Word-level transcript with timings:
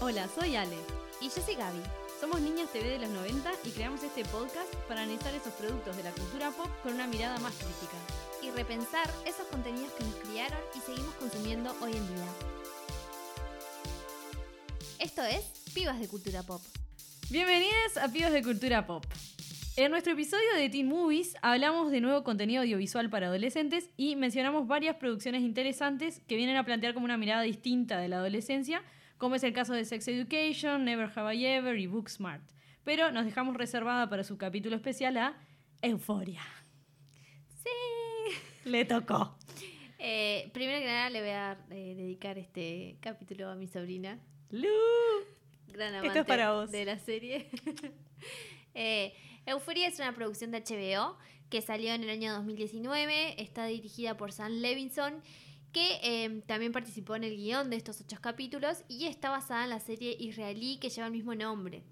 Hola, 0.00 0.28
soy 0.28 0.54
Ale. 0.54 0.76
Y 1.20 1.24
yo 1.24 1.42
soy 1.44 1.56
Gaby. 1.56 1.80
Somos 2.20 2.40
Niñas 2.40 2.72
TV 2.72 2.88
de 2.88 2.98
los 3.00 3.10
90 3.10 3.50
y 3.64 3.70
creamos 3.70 4.00
este 4.04 4.24
podcast 4.26 4.72
para 4.86 5.02
analizar 5.02 5.34
esos 5.34 5.52
productos 5.54 5.96
de 5.96 6.04
la 6.04 6.12
cultura 6.12 6.52
pop 6.52 6.68
con 6.84 6.94
una 6.94 7.08
mirada 7.08 7.36
más 7.40 7.52
crítica. 7.56 7.96
Y 8.40 8.50
repensar 8.56 9.10
esos 9.26 9.44
contenidos 9.48 9.90
que 9.94 10.04
nos 10.04 10.14
criaron 10.14 10.60
y 10.76 10.78
seguimos 10.78 11.12
consumiendo 11.14 11.74
hoy 11.80 11.96
en 11.96 12.06
día. 12.14 12.28
Esto 15.00 15.24
es 15.24 15.40
Pibas 15.74 15.98
de 15.98 16.06
Cultura 16.06 16.44
Pop. 16.44 16.62
Bienvenidos 17.30 17.96
a 18.00 18.06
Pibas 18.06 18.32
de 18.32 18.44
Cultura 18.44 18.86
Pop. 18.86 19.04
En 19.76 19.90
nuestro 19.90 20.12
episodio 20.12 20.54
de 20.54 20.68
Teen 20.68 20.86
Movies 20.86 21.34
hablamos 21.42 21.90
de 21.90 22.00
nuevo 22.00 22.22
contenido 22.22 22.62
audiovisual 22.62 23.10
para 23.10 23.26
adolescentes 23.26 23.90
y 23.96 24.14
mencionamos 24.14 24.68
varias 24.68 24.94
producciones 24.94 25.42
interesantes 25.42 26.20
que 26.28 26.36
vienen 26.36 26.56
a 26.56 26.64
plantear 26.64 26.94
como 26.94 27.04
una 27.04 27.16
mirada 27.16 27.42
distinta 27.42 27.98
de 27.98 28.06
la 28.06 28.18
adolescencia, 28.18 28.82
como 29.18 29.34
es 29.34 29.42
el 29.42 29.52
caso 29.52 29.74
de 29.74 29.84
Sex 29.84 30.08
Education, 30.08 30.84
Never 30.84 31.10
Have 31.14 31.34
I 31.34 31.46
Ever 31.46 31.78
y 31.78 31.86
Booksmart. 31.86 32.42
Pero 32.84 33.10
nos 33.10 33.24
dejamos 33.24 33.56
reservada 33.56 34.08
para 34.08 34.24
su 34.24 34.38
capítulo 34.38 34.76
especial 34.76 35.16
a 35.18 35.36
Euforia. 35.82 36.42
Sí. 37.62 38.34
Le 38.64 38.84
tocó. 38.84 39.36
Eh, 39.98 40.48
primero 40.52 40.78
que 40.78 40.86
nada 40.86 41.10
le 41.10 41.20
voy 41.20 41.30
a 41.30 41.58
eh, 41.70 41.94
dedicar 41.96 42.38
este 42.38 42.96
capítulo 43.00 43.50
a 43.50 43.56
mi 43.56 43.66
sobrina. 43.66 44.18
Lu. 44.50 44.68
Gran 45.66 45.94
Esto 45.94 46.06
es 46.06 46.10
amante 46.10 46.24
para 46.24 46.52
vos. 46.52 46.70
de 46.70 46.84
la 46.84 46.98
serie. 46.98 47.50
Eh, 48.80 49.12
Euphoria 49.44 49.88
es 49.88 49.98
una 49.98 50.14
producción 50.14 50.52
de 50.52 50.60
HBO 50.60 51.16
que 51.50 51.62
salió 51.62 51.92
en 51.94 52.04
el 52.04 52.10
año 52.10 52.32
2019. 52.34 53.42
Está 53.42 53.66
dirigida 53.66 54.16
por 54.16 54.30
Sam 54.30 54.52
Levinson, 54.52 55.20
que 55.72 55.98
eh, 56.02 56.42
también 56.46 56.72
participó 56.72 57.16
en 57.16 57.24
el 57.24 57.36
guion 57.36 57.70
de 57.70 57.76
estos 57.76 58.00
ocho 58.00 58.16
capítulos 58.20 58.84
y 58.88 59.06
está 59.06 59.30
basada 59.30 59.64
en 59.64 59.70
la 59.70 59.80
serie 59.80 60.16
israelí 60.18 60.78
que 60.78 60.88
lleva 60.90 61.06
el 61.06 61.12
mismo 61.12 61.34
nombre. 61.34 61.82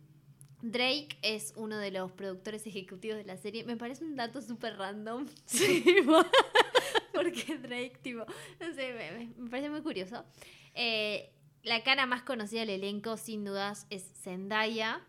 Drake 0.62 1.18
es 1.22 1.52
uno 1.56 1.76
de 1.76 1.90
los 1.90 2.10
productores 2.12 2.66
ejecutivos 2.66 3.18
de 3.18 3.24
la 3.24 3.36
serie. 3.36 3.64
Me 3.64 3.76
parece 3.76 4.04
un 4.04 4.16
dato 4.16 4.40
súper 4.40 4.76
random. 4.76 5.26
Sí, 5.46 5.84
Porque 7.12 7.58
Drake, 7.58 7.98
tipo, 8.02 8.24
no 8.60 8.74
sé, 8.74 9.28
me, 9.38 9.48
parece 9.48 9.70
muy 9.70 9.82
curioso. 9.82 10.24
Eh, 10.74 11.30
la 11.62 11.82
cara 11.82 12.06
más 12.06 12.22
conocida 12.22 12.60
del 12.60 12.70
elenco, 12.70 13.16
sin 13.16 13.44
dudas, 13.44 13.86
es 13.90 14.02
Zendaya, 14.22 15.00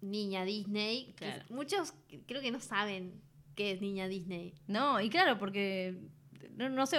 niña 0.00 0.44
Disney. 0.44 1.06
que 1.16 1.26
Claro. 1.26 1.44
muchos 1.50 1.94
creo 2.26 2.40
que 2.40 2.50
no 2.50 2.60
saben 2.60 3.20
qué 3.54 3.72
es 3.72 3.80
niña 3.80 4.08
Disney. 4.08 4.54
No, 4.66 5.00
y 5.00 5.08
claro, 5.10 5.38
porque 5.38 5.96
no, 6.56 6.68
no 6.68 6.86
sé, 6.86 6.96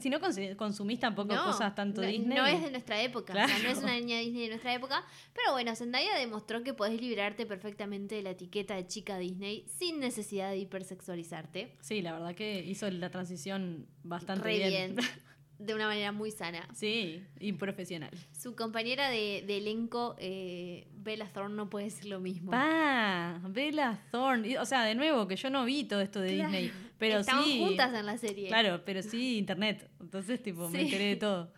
si 0.00 0.10
no 0.10 0.18
cons- 0.20 0.56
consumís 0.56 1.00
tampoco 1.00 1.34
No, 1.34 1.44
cosas 1.44 1.74
tanto 1.74 2.02
no, 2.02 2.06
Disney. 2.08 2.36
No 2.36 2.46
es 2.46 2.62
de 2.62 2.70
nuestra 2.70 3.00
época, 3.02 3.32
o 3.32 3.36
sea, 3.48 3.58
no 3.60 3.68
es 3.70 3.78
una 3.78 3.94
niña 3.94 4.18
Disney 4.18 4.42
de 4.42 4.48
nuestra 4.48 4.74
época. 4.74 5.04
Pero 5.34 5.52
bueno, 5.52 5.74
Zendaya 5.76 6.14
demostró 6.18 6.62
que 6.62 6.74
podés 6.74 7.00
liberarte 7.00 7.46
perfectamente 7.46 8.16
de 8.16 8.22
la 8.22 8.30
etiqueta 8.30 8.74
de 8.74 8.86
chica 8.86 9.18
Disney 9.18 9.64
sin 9.68 10.00
necesidad 10.00 10.50
de 10.50 10.58
hipersexualizarte. 10.58 11.76
Sí, 11.80 12.02
la 12.02 12.12
verdad 12.12 12.34
que 12.34 12.60
hizo 12.64 12.90
la 12.90 13.10
transición 13.10 13.86
bastante 14.02 14.44
Re 14.44 14.56
bien. 14.58 14.96
bien. 14.96 15.06
De 15.58 15.74
una 15.74 15.86
manera 15.86 16.12
muy 16.12 16.30
sana. 16.30 16.68
Sí, 16.74 17.24
y 17.40 17.52
profesional. 17.54 18.10
Su 18.32 18.54
compañera 18.54 19.08
de, 19.08 19.42
de 19.46 19.56
elenco, 19.56 20.14
eh, 20.18 20.86
Bella 20.92 21.32
Thorne, 21.32 21.54
no 21.56 21.70
puede 21.70 21.86
decir 21.86 22.06
lo 22.06 22.20
mismo. 22.20 22.50
Pa, 22.50 23.40
Bella 23.48 23.98
Thorne. 24.10 24.58
O 24.58 24.66
sea, 24.66 24.84
de 24.84 24.94
nuevo, 24.94 25.26
que 25.26 25.36
yo 25.36 25.48
no 25.48 25.64
vi 25.64 25.84
todo 25.84 26.02
esto 26.02 26.20
de 26.20 26.34
Claro. 26.34 26.50
Disney. 26.52 26.72
Pero 26.98 27.20
Estaban 27.20 27.44
sí. 27.44 27.58
juntas 27.60 27.94
en 27.94 28.04
la 28.06 28.18
serie. 28.18 28.48
Claro, 28.48 28.82
pero 28.84 29.02
sí 29.02 29.38
internet. 29.38 29.90
Entonces, 30.00 30.42
tipo, 30.42 30.68
me 30.68 30.78
Sí. 30.80 30.84
enteré 30.86 31.04
de 31.06 31.16
todo. 31.16 31.52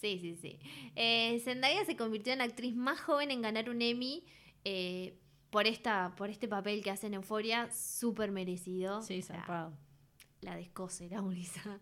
Sí, 0.00 0.18
sí, 0.20 0.36
sí. 0.36 0.58
Eh, 0.96 1.40
Zendaya 1.44 1.84
se 1.86 1.96
convirtió 1.96 2.32
en 2.32 2.40
la 2.40 2.44
actriz 2.44 2.74
más 2.74 3.00
joven 3.00 3.30
en 3.30 3.40
ganar 3.40 3.70
un 3.70 3.80
Emmy 3.80 4.24
eh, 4.64 5.18
por, 5.50 5.66
esta, 5.66 6.14
por 6.16 6.28
este 6.28 6.48
papel 6.48 6.82
que 6.82 6.90
hace 6.90 7.06
en 7.06 7.14
Euphoria, 7.14 7.70
súper 7.72 8.30
merecido. 8.30 9.00
Sí, 9.02 9.20
O 9.20 9.22
sea, 9.22 9.36
zarpado. 9.36 9.72
la 10.42 10.56
descose, 10.56 11.08
la 11.08 11.22
Ulisa. 11.22 11.80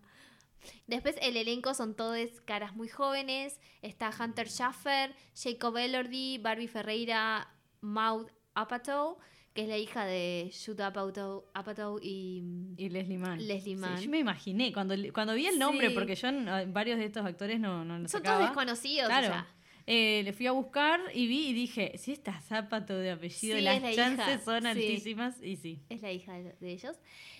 Después 0.87 1.15
el 1.21 1.37
elenco 1.37 1.73
son 1.73 1.95
todos 1.95 2.41
caras 2.45 2.75
muy 2.75 2.87
jóvenes. 2.87 3.59
Está 3.81 4.11
Hunter 4.19 4.47
Schaffer, 4.49 5.15
Jacob 5.35 5.77
Elordi, 5.77 6.37
Barbie 6.37 6.67
Ferreira, 6.67 7.47
Maud 7.81 8.27
Apatow, 8.53 9.17
que 9.53 9.63
es 9.63 9.67
la 9.67 9.77
hija 9.77 10.05
de 10.05 10.51
Jude 10.65 10.83
Apatow, 10.83 11.45
Apatow 11.53 11.99
y... 12.01 12.43
Y 12.77 12.89
Leslie 12.89 13.17
Mann. 13.17 13.37
Leslie 13.45 13.75
Sí, 13.75 13.81
Mann. 13.81 13.99
yo 14.01 14.09
me 14.09 14.19
imaginé, 14.19 14.71
cuando, 14.71 14.95
cuando 15.13 15.33
vi 15.33 15.47
el 15.47 15.59
nombre, 15.59 15.89
Sí. 15.89 15.93
porque 15.93 16.15
yo 16.15 16.29
varios 16.67 16.97
de 16.99 17.05
estos 17.05 17.25
actores 17.25 17.59
no, 17.59 17.83
no 17.83 17.99
los 17.99 18.11
Son 18.11 18.21
sacaba. 18.21 18.37
todos 18.37 18.49
desconocidos, 18.51 19.07
Claro. 19.07 19.27
o 19.27 19.31
sea. 19.31 19.47
Eh, 19.87 20.21
le 20.23 20.33
fui 20.33 20.47
a 20.47 20.51
buscar 20.51 20.99
y 21.13 21.27
vi 21.27 21.47
y 21.49 21.53
dije, 21.53 21.97
si 21.97 22.11
está 22.11 22.39
zapato 22.41 22.95
de 22.97 23.11
apellido, 23.11 23.57
Sí, 23.57 23.61
las 23.63 23.75
es 23.77 23.81
la 23.83 23.93
chances 23.95 24.27
hija, 24.35 24.39
son 24.45 24.61
sí. 24.63 24.67
altísimas 24.67 25.41
y 25.41 25.55
sí. 25.57 25.81
Es 25.89 26.01
la 26.01 26.11
hija 26.11 26.33
de, 26.33 26.55
ellos. 26.61 26.97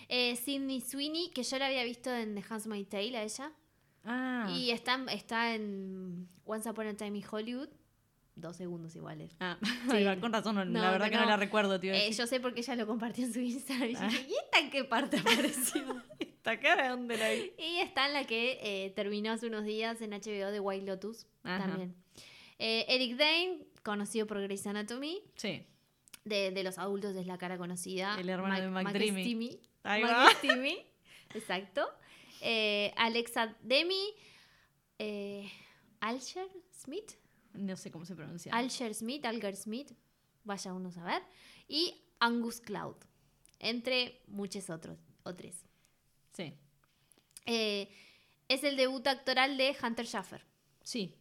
Eh, 0.08 0.36
Sydney 0.36 0.80
Sweeney, 0.80 1.30
que 1.30 1.42
yo 1.42 1.58
la 1.58 1.66
había 1.66 1.84
visto 1.84 2.14
en 2.14 2.34
The 2.34 2.44
Handmaid's 2.48 2.88
Tale 2.88 3.16
a 3.18 3.22
ella. 3.22 3.52
Ah, 4.04 4.52
Y 4.56 4.70
está, 4.72 5.00
está 5.12 5.54
en 5.54 6.28
Once 6.44 6.68
Upon 6.68 6.86
a 6.88 6.94
Time 6.96 7.18
in 7.18 7.24
Hollywood. 7.30 7.68
Dos 8.34 8.56
segundos 8.56 8.96
iguales. 8.96 9.30
ah 9.40 9.58
Sí. 9.90 10.04
con 10.20 10.32
razón, 10.32 10.54
no, 10.56 10.64
la 10.64 10.90
verdad 10.90 11.06
no, 11.06 11.10
que 11.12 11.18
no 11.18 11.26
la 11.26 11.36
recuerdo, 11.36 11.78
tío. 11.78 11.92
Eh, 11.92 12.10
yo 12.12 12.26
sé 12.26 12.40
porque 12.40 12.60
ella 12.60 12.74
lo 12.76 12.86
compartió 12.86 13.24
en 13.26 13.32
su 13.32 13.40
Instagram. 13.40 13.90
Y, 13.90 13.94
Ah. 13.96 14.08
dije, 14.08 14.26
¿y 14.28 14.32
esta 14.44 14.58
en 14.58 14.70
qué 14.70 14.84
parte 14.84 15.18
apareció? 15.18 15.82
¿Esta 16.18 16.58
cara 16.58 16.88
dónde 16.88 17.16
la 17.18 17.30
vi? 17.30 17.52
y 17.58 17.76
está 17.80 18.06
en 18.06 18.14
la 18.14 18.24
que 18.24 18.58
eh, 18.62 18.90
terminó 18.96 19.30
hace 19.32 19.46
unos 19.46 19.64
días 19.64 20.00
en 20.00 20.10
HBO 20.10 20.50
de 20.50 20.58
White 20.60 20.86
Lotus. 20.86 21.26
Ajá. 21.44 21.66
También. 21.66 21.94
Eh, 22.64 22.86
Eric 22.86 23.16
Dane, 23.16 23.58
conocido 23.82 24.24
por 24.28 24.40
Grey's 24.40 24.64
Anatomy. 24.68 25.20
Sí. 25.34 25.66
De, 26.24 26.52
de 26.52 26.62
los 26.62 26.78
adultos 26.78 27.16
es 27.16 27.26
la 27.26 27.36
cara 27.36 27.58
conocida. 27.58 28.14
El 28.20 28.28
hermano 28.28 28.60
de 28.60 28.68
McDreamy. 28.70 29.24
Stimi, 29.24 29.60
Exacto. 31.34 31.88
Eh, 32.40 32.94
Alexa 32.96 33.56
Demi. 33.62 34.14
Eh, 34.96 35.50
Alger 35.98 36.46
Smith. 36.72 37.14
No 37.54 37.76
sé 37.76 37.90
cómo 37.90 38.04
se 38.04 38.14
pronuncia. 38.14 38.54
Alger 38.54 38.94
Smith, 38.94 39.24
Alger 39.24 39.56
Smith. 39.56 39.90
Vaya 40.44 40.72
uno 40.72 40.90
a 40.90 40.92
saber. 40.92 41.20
Y 41.66 42.00
Angus 42.20 42.60
Cloud. 42.60 42.94
Entre 43.58 44.22
muchos 44.28 44.70
otros. 44.70 45.00
Otros. 45.24 45.56
Sí. 46.32 46.54
Eh, 47.44 47.88
es 48.46 48.62
el 48.62 48.76
debut 48.76 49.04
actoral 49.08 49.56
de 49.56 49.76
Hunter 49.82 50.06
Schaffer. 50.06 50.46
Sí. 50.84 51.16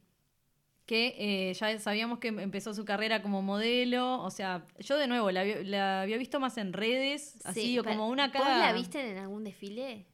Que 0.92 1.16
eh, 1.18 1.54
ya 1.54 1.80
sabíamos 1.80 2.20
que 2.20 2.28
empezó 2.28 2.74
su 2.74 2.84
carrera 2.84 3.22
como 3.22 3.42
modelo. 3.42 4.22
O 4.24 4.30
sea, 4.30 4.66
yo 4.78 4.98
de 4.98 5.08
nuevo 5.08 5.32
la, 5.32 6.02
había 6.02 6.18
visto 6.18 6.42
más 6.42 6.58
en 6.58 6.74
redes, 6.74 7.40
así, 7.46 7.62
Sí, 7.62 7.80
o 7.80 7.84
como 7.86 8.10
una 8.10 8.28
¿Vos 8.28 8.34
cara. 8.34 8.58
la 8.58 8.74
viste 8.74 9.10
en 9.12 9.18
algún 9.18 9.46
desfile? 9.46 10.06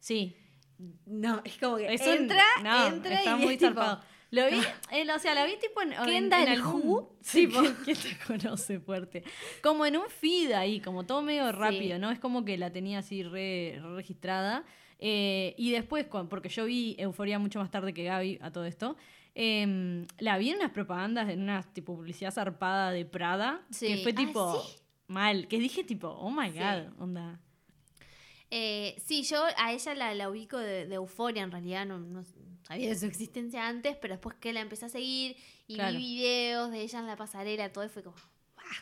Sí. 0.00 0.36
No, 1.06 1.40
es 1.46 1.56
como 1.56 1.78
que 1.78 1.94
Es 1.94 2.02
un- 2.02 2.08
entra, 2.12 2.44
no, 2.62 2.88
entra 2.88 3.14
está 3.20 3.38
y 3.38 3.42
muy 3.42 3.54
es 3.54 3.58
tipo. 3.58 3.80
Lo 4.30 4.46
vi, 4.50 4.58
eh, 4.92 5.06
o 5.10 5.18
sea, 5.18 5.32
la 5.34 5.46
vi 5.46 5.56
tipo 5.56 5.80
en, 5.80 5.94
en- 5.94 6.30
en 6.30 6.48
algún... 6.50 6.82
Who, 6.84 7.16
Sí. 7.22 7.48
¿quién 7.86 7.96
te 7.96 8.18
conoce 8.26 8.80
fuerte? 8.80 9.24
Como 9.62 9.86
en 9.86 9.96
un 9.96 10.10
feed 10.10 10.52
ahí, 10.52 10.80
como 10.80 11.06
todo 11.06 11.22
medio 11.22 11.50
rápido, 11.52 11.98
¿no? 11.98 12.10
Es 12.10 12.18
como 12.18 12.44
que 12.44 12.58
la 12.58 12.70
tenía 12.70 12.98
así 12.98 13.22
re, 13.22 13.78
re 13.80 13.94
registrada. 13.96 14.66
Eh, 14.98 15.54
y 15.56 15.70
después, 15.70 16.04
porque 16.28 16.50
yo 16.50 16.66
vi 16.66 16.96
Euforia 16.98 17.38
mucho 17.38 17.60
más 17.60 17.70
tarde 17.70 17.94
que 17.94 18.04
Gaby 18.04 18.38
a 18.42 18.50
todo 18.52 18.66
esto, 18.66 18.96
em, 19.34 20.06
la 20.18 20.36
vi 20.38 20.50
en 20.50 20.56
unas 20.56 20.70
propagandas, 20.72 21.28
en 21.28 21.42
una 21.42 21.62
tipo 21.62 21.94
publicidad 21.96 22.32
zarpada 22.32 22.90
de 22.90 23.04
Prada, 23.04 23.60
Sí. 23.70 23.86
que 23.88 23.96
fue 24.02 24.12
Ah, 24.12 24.16
tipo 24.16 24.62
¿sí? 24.62 24.76
mal, 25.08 25.46
que 25.48 25.58
dije 25.58 25.84
tipo, 25.84 26.08
oh 26.08 26.30
my 26.30 26.50
Sí. 26.50 26.58
god, 26.58 27.00
onda. 27.02 27.40
Eh, 28.50 28.96
sí, 29.04 29.24
yo 29.24 29.44
a 29.58 29.72
ella 29.72 29.94
la, 29.94 30.14
la 30.14 30.30
ubico 30.30 30.56
de, 30.58 30.86
de 30.86 30.94
Euforia, 30.94 31.42
en 31.42 31.50
realidad 31.50 31.84
no, 31.84 31.98
no 31.98 32.22
sabía 32.66 32.88
de 32.88 32.98
su 32.98 33.04
existencia 33.06 33.68
antes, 33.68 33.96
pero 34.00 34.14
después 34.14 34.36
que 34.36 34.52
la 34.54 34.60
empecé 34.60 34.86
a 34.86 34.88
seguir 34.88 35.36
y 35.66 35.74
Claro. 35.74 35.98
vi 35.98 36.14
videos 36.16 36.70
de 36.70 36.80
ella 36.80 36.98
en 37.00 37.06
la 37.06 37.16
pasarela, 37.16 37.70
todo 37.72 37.84
y 37.84 37.88
fue 37.90 38.02
como... 38.02 38.16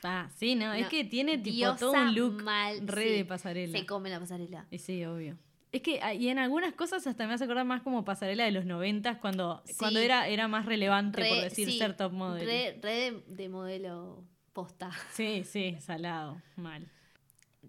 Ah, 0.02 0.28
sí, 0.36 0.54
no, 0.56 0.72
es 0.72 0.88
que 0.88 1.04
tiene 1.04 1.38
tipo 1.38 1.74
todo 1.76 1.92
un 1.92 2.14
look 2.14 2.42
mal, 2.42 2.86
re 2.88 3.04
sí, 3.04 3.08
de 3.10 3.24
pasarela. 3.24 3.78
Se 3.78 3.86
come 3.86 4.10
la 4.10 4.18
pasarela. 4.18 4.66
Y 4.70 4.78
sí, 4.78 5.04
obvio. 5.04 5.36
Es 5.76 5.82
que, 5.82 6.00
ah, 6.02 6.14
y 6.14 6.28
en 6.28 6.38
algunas 6.38 6.72
cosas 6.72 7.06
hasta 7.06 7.26
me 7.26 7.34
hace 7.34 7.44
acordar 7.44 7.66
más 7.66 7.82
como 7.82 8.02
pasarela 8.02 8.44
de 8.44 8.50
los 8.50 8.64
noventas, 8.64 9.18
cuando, 9.18 9.62
Sí. 9.66 9.74
cuando 9.78 10.00
era, 10.00 10.26
era 10.26 10.48
más 10.48 10.64
relevante, 10.64 11.22
por 11.28 11.38
decir, 11.42 11.70
sí, 11.70 11.76
ser 11.78 11.94
top 11.94 12.12
model. 12.12 12.46
Re, 12.46 12.78
re 12.82 12.92
de, 12.94 13.22
de 13.26 13.48
modelo 13.50 14.24
posta. 14.54 14.90
Sí, 15.12 15.44
sí, 15.44 15.76
salado, 15.80 16.40
mal. 16.56 16.90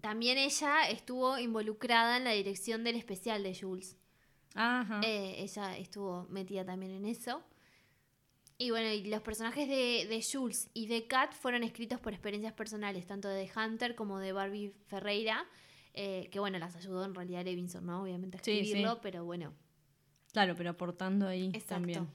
También 0.00 0.38
ella 0.38 0.88
estuvo 0.88 1.38
involucrada 1.38 2.16
en 2.16 2.24
la 2.24 2.30
dirección 2.30 2.82
del 2.82 2.96
especial 2.96 3.42
de 3.42 3.54
Jules. 3.54 3.98
Ajá. 4.54 5.02
Eh, 5.04 5.34
ella 5.42 5.76
estuvo 5.76 6.24
metida 6.30 6.64
también 6.64 6.92
en 6.92 7.04
eso. 7.04 7.42
Y 8.56 8.70
bueno, 8.70 8.90
y 8.90 9.04
los 9.04 9.20
personajes 9.20 9.68
de, 9.68 10.06
de 10.08 10.24
Jules 10.32 10.70
y 10.72 10.86
de 10.86 11.06
Kat 11.06 11.34
fueron 11.34 11.62
escritos 11.62 12.00
por 12.00 12.14
experiencias 12.14 12.54
personales, 12.54 13.06
tanto 13.06 13.28
de 13.28 13.50
Hunter 13.54 13.94
como 13.94 14.18
de 14.18 14.32
Barbie 14.32 14.72
Ferreira, 14.86 15.44
eh, 15.98 16.28
que 16.30 16.38
bueno, 16.40 16.58
las 16.58 16.74
ayudó 16.76 17.04
en 17.04 17.14
realidad 17.14 17.44
Levinson, 17.44 17.84
¿no? 17.84 18.02
Obviamente 18.02 18.38
a 18.38 18.40
Sí, 18.42 18.52
sí. 18.52 18.58
escribirlo, 18.60 19.00
pero 19.00 19.24
bueno, 19.24 19.52
Claro, 20.32 20.54
pero 20.56 20.70
aportando 20.70 21.26
ahí 21.26 21.46
exacto. 21.48 21.74
también. 21.74 22.08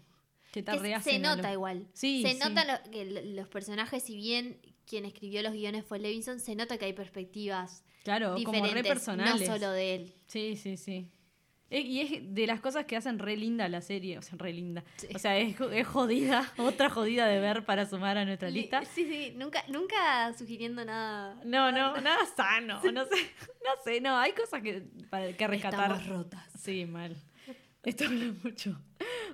Que 0.52 0.64
Que 0.64 1.00
se 1.02 1.18
nota 1.20 1.52
igual. 1.52 1.88
Sí, 1.94 2.22
se 2.22 2.36
nota 2.36 2.64
lo- 2.64 2.92
que 2.92 3.06
los 3.06 3.48
personajes, 3.48 4.04
si 4.04 4.16
bien 4.16 4.60
quien 4.86 5.04
escribió 5.06 5.42
los 5.42 5.54
guiones 5.54 5.84
fue 5.84 5.98
Levinson, 5.98 6.40
se 6.40 6.56
nota 6.56 6.78
que 6.78 6.86
hay 6.86 6.94
perspectivas 6.94 7.84
Claro, 8.04 8.36
como 8.36 8.38
diferentes, 8.52 8.74
re 8.74 8.84
personales. 8.84 9.42
no 9.42 9.46
solo 9.54 9.72
de 9.72 9.96
él. 9.96 10.14
Sí, 10.28 10.56
sí, 10.56 10.78
sí. 10.78 11.10
Eh, 11.74 11.82
Y 11.82 12.02
es 12.02 12.36
de 12.36 12.46
las 12.46 12.62
cosas 12.62 12.86
que 12.86 12.96
hacen 12.96 13.18
re 13.18 13.36
linda 13.36 13.68
la 13.68 13.82
serie, 13.82 14.20
o 14.20 14.22
sea, 14.22 14.38
re 14.38 14.54
linda. 14.54 14.84
Sí. 14.98 15.08
O 15.16 15.20
sea, 15.20 15.38
es, 15.38 15.60
es 15.60 15.88
jodida, 15.88 16.52
otra 16.58 16.90
jodida 16.90 17.26
de 17.28 17.40
ver 17.40 17.66
para 17.66 17.88
sumar 17.88 18.18
a 18.18 18.26
nuestra 18.26 18.50
lista. 18.50 18.86
Sí, 18.86 19.06
sí, 19.06 19.34
nunca, 19.36 19.64
nunca 19.70 20.32
sugiriendo 20.38 20.86
nada. 20.86 21.36
No, 21.44 21.72
no, 21.72 22.00
nada 22.00 22.26
sano, 22.28 22.76
no 22.76 22.82
sé, 22.82 22.92
no 22.92 23.84
sé, 23.84 24.02
no, 24.02 24.18
hay 24.18 24.34
cosas 24.34 24.62
que, 24.62 24.84
para, 25.10 25.34
que 25.34 25.48
rescatar. 25.48 25.92
Estamos 25.92 26.08
rotas. 26.08 26.48
Sí, 26.60 26.86
mal. 26.86 27.16
Esto 27.84 28.06
habla 28.06 28.34
mucho. 28.44 28.80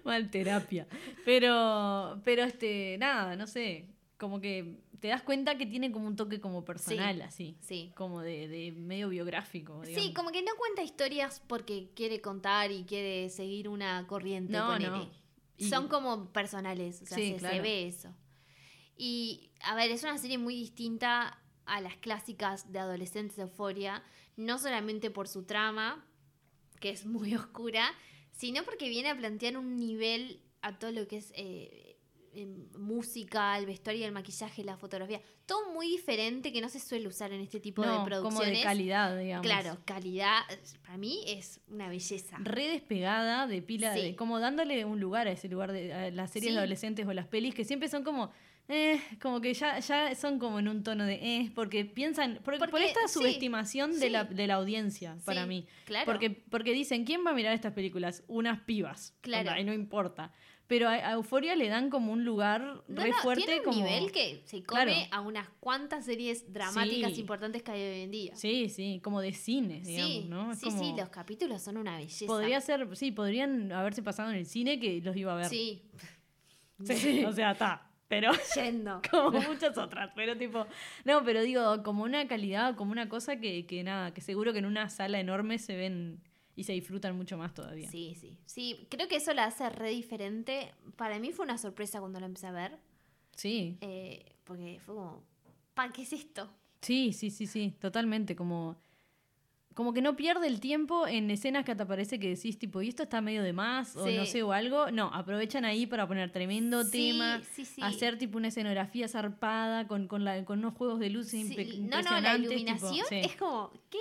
Mal 0.03 0.31
terapia. 0.31 0.87
Pero, 1.25 2.21
pero 2.23 2.43
este, 2.43 2.97
nada, 2.97 3.35
no 3.35 3.45
sé. 3.47 3.85
Como 4.17 4.39
que 4.39 4.75
te 4.99 5.07
das 5.07 5.21
cuenta 5.23 5.57
que 5.57 5.65
tiene 5.65 5.91
como 5.91 6.07
un 6.07 6.15
toque 6.15 6.39
como 6.39 6.65
personal, 6.65 7.21
así. 7.21 7.57
Sí. 7.61 7.91
Como 7.95 8.21
de, 8.21 8.47
de 8.47 8.71
medio 8.73 9.09
biográfico. 9.09 9.81
digamos. 9.81 10.03
Sí, 10.03 10.13
como 10.13 10.31
que 10.31 10.41
no 10.41 10.51
cuenta 10.57 10.81
historias 10.83 11.41
porque 11.47 11.91
quiere 11.95 12.21
contar 12.21 12.71
y 12.71 12.83
quiere 12.83 13.29
seguir 13.29 13.69
una 13.69 14.05
corriente. 14.07 14.53
No, 14.53 14.67
ponele. 14.67 14.89
no. 14.89 15.11
Y- 15.57 15.69
Son 15.69 15.87
como 15.87 16.31
personales, 16.31 17.01
o 17.01 17.05
sea, 17.05 17.17
Sí, 17.17 17.27
se, 17.27 17.33
se 17.33 17.39
claro. 17.39 17.63
ve 17.63 17.87
eso. 17.87 18.13
Y, 18.97 19.51
a 19.61 19.75
ver, 19.75 19.91
es 19.91 20.03
una 20.03 20.17
serie 20.17 20.37
muy 20.37 20.55
distinta 20.55 21.39
a 21.65 21.81
las 21.81 21.95
clásicas 21.97 22.71
de 22.71 22.79
adolescentes 22.79 23.37
de 23.37 23.43
Euforia, 23.43 24.03
no 24.37 24.57
solamente 24.57 25.11
por 25.11 25.27
su 25.27 25.43
trama, 25.43 26.05
que 26.79 26.89
es 26.89 27.05
muy 27.05 27.33
oscura, 27.35 27.89
sino 28.31 28.63
porque 28.63 28.89
viene 28.89 29.09
a 29.09 29.17
plantear 29.17 29.57
un 29.57 29.77
nivel 29.77 30.41
a 30.61 30.77
todo 30.79 30.91
lo 30.91 31.07
que 31.07 31.17
es 31.17 31.31
eh, 31.35 31.88
música, 32.77 33.57
el 33.57 33.65
vestuario, 33.65 34.05
el 34.05 34.11
maquillaje, 34.11 34.63
la 34.63 34.77
fotografía, 34.77 35.21
todo 35.45 35.71
muy 35.73 35.87
diferente 35.87 36.51
que 36.51 36.61
no 36.61 36.69
se 36.69 36.79
suele 36.79 37.07
usar 37.07 37.31
en 37.31 37.41
este 37.41 37.59
tipo 37.59 37.81
de 37.81 37.89
producciones. 38.05 38.21
como 38.23 38.43
de 38.57 38.61
calidad, 38.63 39.17
digamos. 39.17 39.45
Claro, 39.45 39.77
calidad, 39.85 40.41
para 40.81 40.97
mí 40.97 41.23
es 41.27 41.59
una 41.67 41.89
belleza. 41.89 42.37
Re 42.39 42.67
despegada 42.67 43.47
de 43.47 43.61
pila, 43.61 43.93
Sí. 43.95 44.01
de, 44.01 44.15
como 44.15 44.39
dándole 44.39 44.85
un 44.85 44.99
lugar 44.99 45.27
a 45.27 45.31
ese 45.31 45.47
lugar 45.49 45.71
de 45.71 45.93
a 45.93 46.11
las 46.11 46.31
series 46.31 46.49
Sí. 46.49 46.53
de 46.53 46.59
adolescentes 46.59 47.07
o 47.07 47.13
las 47.13 47.27
pelis 47.27 47.53
que 47.55 47.65
siempre 47.65 47.89
son 47.89 48.03
como, 48.03 48.31
eh, 48.67 49.01
como 49.19 49.41
que 49.41 49.53
ya, 49.55 49.79
ya 49.79 50.13
son 50.13 50.37
como 50.37 50.59
en 50.59 50.67
un 50.67 50.83
tono 50.83 51.03
de, 51.05 51.15
eh, 51.15 51.51
porque 51.55 51.85
piensan, 51.85 52.39
por, 52.43 52.53
esta 52.53 53.07
sí, 53.07 53.13
subestimación 53.13 53.99
de, 53.99 54.09
la, 54.11 54.25
de 54.25 54.45
la 54.45 54.55
audiencia, 54.55 55.17
para 55.25 55.45
mí. 55.47 55.65
Claro. 55.85 56.05
Porque, 56.05 56.29
porque 56.29 56.73
dicen, 56.73 57.03
¿quién 57.05 57.25
va 57.25 57.31
a 57.31 57.33
mirar 57.33 57.53
estas 57.53 57.73
películas? 57.73 58.23
Unas 58.27 58.59
pibas. 58.61 59.15
Claro. 59.21 59.49
Onda, 59.49 59.59
y 59.59 59.63
no 59.63 59.73
importa. 59.73 60.31
Pero 60.69 60.87
a, 60.87 61.13
Euforia 61.13 61.55
le 61.55 61.67
dan 61.67 61.89
como 61.89 62.13
un 62.13 62.23
lugar 62.23 62.83
No, 62.87 63.01
re 63.01 63.09
no, 63.09 63.17
fuerte. 63.17 63.43
tiene 63.43 63.59
un 63.61 63.65
como... 63.65 63.77
nivel 63.83 64.11
que 64.11 64.43
se 64.45 64.63
come 64.63 64.83
Claro. 64.85 65.07
a 65.11 65.21
unas 65.21 65.49
cuantas 65.59 66.05
series 66.05 66.53
dramáticas 66.53 67.13
Sí. 67.15 67.21
importantes 67.21 67.63
que 67.63 67.71
hay 67.71 67.81
hoy 67.81 68.01
en 68.03 68.11
día. 68.11 68.35
Sí, 68.35 68.69
sí, 68.69 69.01
como 69.03 69.19
de 69.19 69.33
cine, 69.33 69.81
digamos, 69.81 70.11
sí, 70.11 70.25
¿no? 70.29 70.51
Es 70.51 70.59
sí, 70.59 70.69
sí, 70.69 70.93
los 70.95 71.09
capítulos 71.09 71.61
son 71.63 71.77
una 71.77 71.97
belleza. 71.97 72.27
Podría 72.27 72.61
ser, 72.61 72.87
sí, 72.95 73.11
podrían 73.11 73.71
haberse 73.71 74.03
pasado 74.03 74.29
en 74.29 74.35
el 74.37 74.45
cine 74.45 74.79
que 74.79 75.01
los 75.01 75.17
iba 75.17 75.33
a 75.33 75.37
ver. 75.37 75.47
Sí. 75.49 75.81
Sí, 76.85 77.25
o 77.25 77.33
sea, 77.33 77.51
está. 77.51 77.89
Pero 78.07 78.31
Yendo. 78.55 79.01
como 79.11 79.41
muchas 79.41 79.77
otras, 79.77 80.11
pero 80.15 80.37
tipo, 80.37 80.65
no, 81.03 81.23
pero 81.25 81.41
digo, 81.41 81.83
como 81.83 82.03
una 82.03 82.27
calidad, 82.27 82.75
como 82.75 82.91
una 82.91 83.09
cosa 83.09 83.39
que, 83.39 83.65
que 83.65 83.83
nada, 83.83 84.13
que 84.13 84.21
seguro 84.21 84.53
que 84.53 84.59
en 84.59 84.65
una 84.65 84.87
sala 84.89 85.19
enorme 85.19 85.57
se 85.59 85.75
ven 85.75 86.21
y 86.59 86.65
se 86.65 86.73
disfrutan 86.73 87.15
mucho 87.15 87.37
más 87.37 87.53
todavía. 87.53 87.89
Sí, 87.89 88.15
sí. 88.19 88.37
Sí, 88.45 88.85
creo 88.89 89.07
que 89.07 89.15
eso 89.15 89.33
la 89.33 89.45
hace 89.45 89.69
re 89.69 89.91
diferente. 89.91 90.73
Para 90.97 91.17
mí 91.17 91.31
fue 91.31 91.45
una 91.45 91.57
sorpresa 91.57 92.01
cuando 92.01 92.19
la 92.19 92.25
empecé 92.25 92.47
a 92.47 92.51
ver. 92.51 92.77
Sí, 93.33 93.77
eh, 93.79 94.35
porque 94.43 94.81
fue 94.85 94.95
como, 94.95 95.23
pa, 95.73 95.89
¿qué 95.89 96.01
es 96.01 96.11
esto? 96.11 96.49
sí, 96.81 97.13
sí, 97.13 97.29
sí, 97.29 97.47
sí, 97.47 97.73
totalmente, 97.79 98.35
como, 98.35 98.75
como 99.79 99.93
que 99.93 100.01
no 100.01 100.17
pierde 100.17 100.45
el 100.45 100.59
tiempo 100.59 101.07
en 101.07 101.31
escenas 101.31 101.63
que 101.63 101.73
te 101.73 101.85
parece 101.85 102.19
que 102.19 102.27
decís, 102.35 102.59
tipo, 102.59 102.81
y 102.81 102.89
esto 102.89 103.03
está 103.03 103.21
medio 103.21 103.41
de 103.43 103.53
más, 103.53 103.95
o 103.95 104.05
no 104.11 104.25
sé, 104.25 104.43
o 104.43 104.51
algo. 104.51 104.91
No, 104.91 105.05
aprovechan 105.13 105.63
ahí 105.63 105.85
para 105.85 106.05
poner 106.05 106.31
tremendo 106.33 106.83
Sí, 106.83 106.91
tema, 107.13 107.41
sí, 107.49 107.63
hacer 107.81 108.17
tipo 108.17 108.37
una 108.37 108.49
escenografía 108.49 109.07
zarpada 109.07 109.87
con, 109.87 110.09
con, 110.09 110.25
la, 110.25 110.43
con 110.43 110.59
unos 110.59 110.73
juegos 110.73 110.99
de 110.99 111.09
luces 111.09 111.33
impe- 111.49 111.77
no, 111.77 112.01
no, 112.01 112.19
la 112.19 112.35
impresionantes, 112.35 112.49
tipo, 112.49 112.53
iluminación 112.59 113.07
es 113.23 113.35
como, 113.37 113.71
¿qué? 113.89 113.97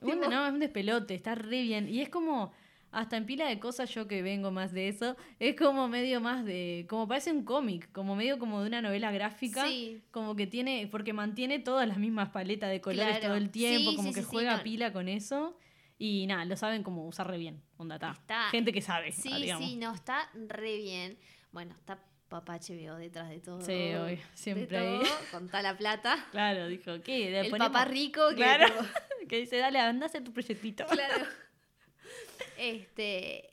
No, 0.00 0.46
es 0.46 0.52
un 0.54 0.60
despelote, 0.60 1.14
está 1.14 1.34
re 1.34 1.60
bien. 1.64 1.86
Y 1.86 2.00
es 2.00 2.08
como, 2.08 2.50
hasta 2.92 3.16
en 3.16 3.26
pila 3.26 3.46
de 3.46 3.58
cosas, 3.60 3.88
yo 3.94 4.08
que 4.08 4.22
vengo 4.22 4.50
más 4.50 4.72
de 4.72 4.88
eso, 4.88 5.16
es 5.38 5.54
como 5.56 5.86
medio 5.88 6.20
más 6.20 6.44
de, 6.44 6.86
como 6.88 7.06
parece 7.06 7.30
un 7.32 7.44
cómic, 7.44 7.90
como 7.92 8.16
medio 8.16 8.38
como 8.38 8.60
de 8.62 8.66
una 8.68 8.82
novela 8.82 9.10
gráfica. 9.12 9.66
Sí. 9.66 10.02
Como 10.10 10.34
que 10.36 10.46
tiene, 10.46 10.88
porque 10.90 11.12
mantiene 11.12 11.58
todas 11.60 11.86
las 11.86 11.98
mismas 11.98 12.30
paletas 12.30 12.70
de 12.70 12.80
colores 12.80 13.18
Claro. 13.18 13.26
todo 13.28 13.36
el 13.36 13.50
tiempo, 13.50 13.90
Sí, 13.90 13.96
como 13.96 14.08
sí, 14.08 14.14
que 14.14 14.22
juega 14.24 14.56
no. 14.56 14.62
pila 14.62 14.92
con 14.92 15.08
eso. 15.08 15.56
Y 15.98 16.26
nada, 16.26 16.44
lo 16.46 16.56
saben 16.56 16.82
como 16.82 17.06
usar 17.06 17.28
re 17.28 17.36
bien. 17.38 17.62
Onda, 17.76 17.98
ta. 17.98 18.12
Está- 18.12 18.48
Gente 18.50 18.72
que 18.72 18.80
sabe, 18.80 19.12
Sí, 19.12 19.32
digamos. 19.34 19.68
sí, 19.68 19.76
no, 19.76 19.92
está 19.94 20.30
re 20.48 20.76
bien. 20.78 21.18
Bueno, 21.52 21.74
está 21.74 21.98
papá 22.28 22.54
HBO 22.58 22.96
detrás 22.96 23.28
de 23.28 23.40
todo. 23.40 23.60
Sí, 23.60 23.72
obvio, 23.94 24.18
siempre 24.34 24.78
ahí. 24.78 25.00
Con 25.30 25.46
toda 25.48 25.62
la 25.62 25.76
plata. 25.76 26.26
Claro, 26.30 26.68
dijo, 26.68 27.00
¿qué? 27.02 27.38
El 27.40 27.50
ponemos- 27.50 27.68
papá 27.72 27.84
rico 27.84 28.20
que 28.30 28.34
Claro. 28.36 28.66
que 29.28 29.36
dice, 29.40 29.58
dale, 29.58 29.78
anda 29.78 30.06
a 30.06 30.08
hacer 30.08 30.24
tu 30.24 30.32
proyectito. 30.32 30.86
Claro. 30.86 31.24
Este. 32.60 33.48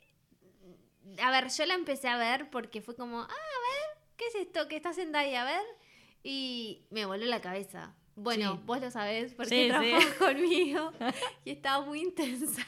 A 1.22 1.30
ver, 1.30 1.48
yo 1.50 1.64
la 1.66 1.74
empecé 1.74 2.08
a 2.08 2.18
ver 2.18 2.50
porque 2.50 2.82
fue 2.82 2.94
como, 2.94 3.20
ah, 3.20 3.24
a 3.24 3.28
ver, 3.28 4.04
¿qué 4.16 4.26
es 4.26 4.34
esto? 4.34 4.68
que 4.68 4.76
estás 4.76 4.98
en 4.98 5.04
Zendaya? 5.06 5.42
A 5.42 5.44
ver. 5.46 5.62
Y 6.22 6.82
me 6.90 7.06
voló 7.06 7.24
la 7.24 7.40
cabeza. 7.40 7.94
Bueno, 8.16 8.56
Sí. 8.56 8.60
vos 8.66 8.80
lo 8.80 8.90
sabés 8.90 9.32
porque 9.34 9.48
Sí, 9.50 9.70
sí. 9.80 10.06
conmigo 10.18 10.92
y 11.44 11.50
estaba 11.52 11.84
muy 11.86 12.00
intensa. 12.02 12.62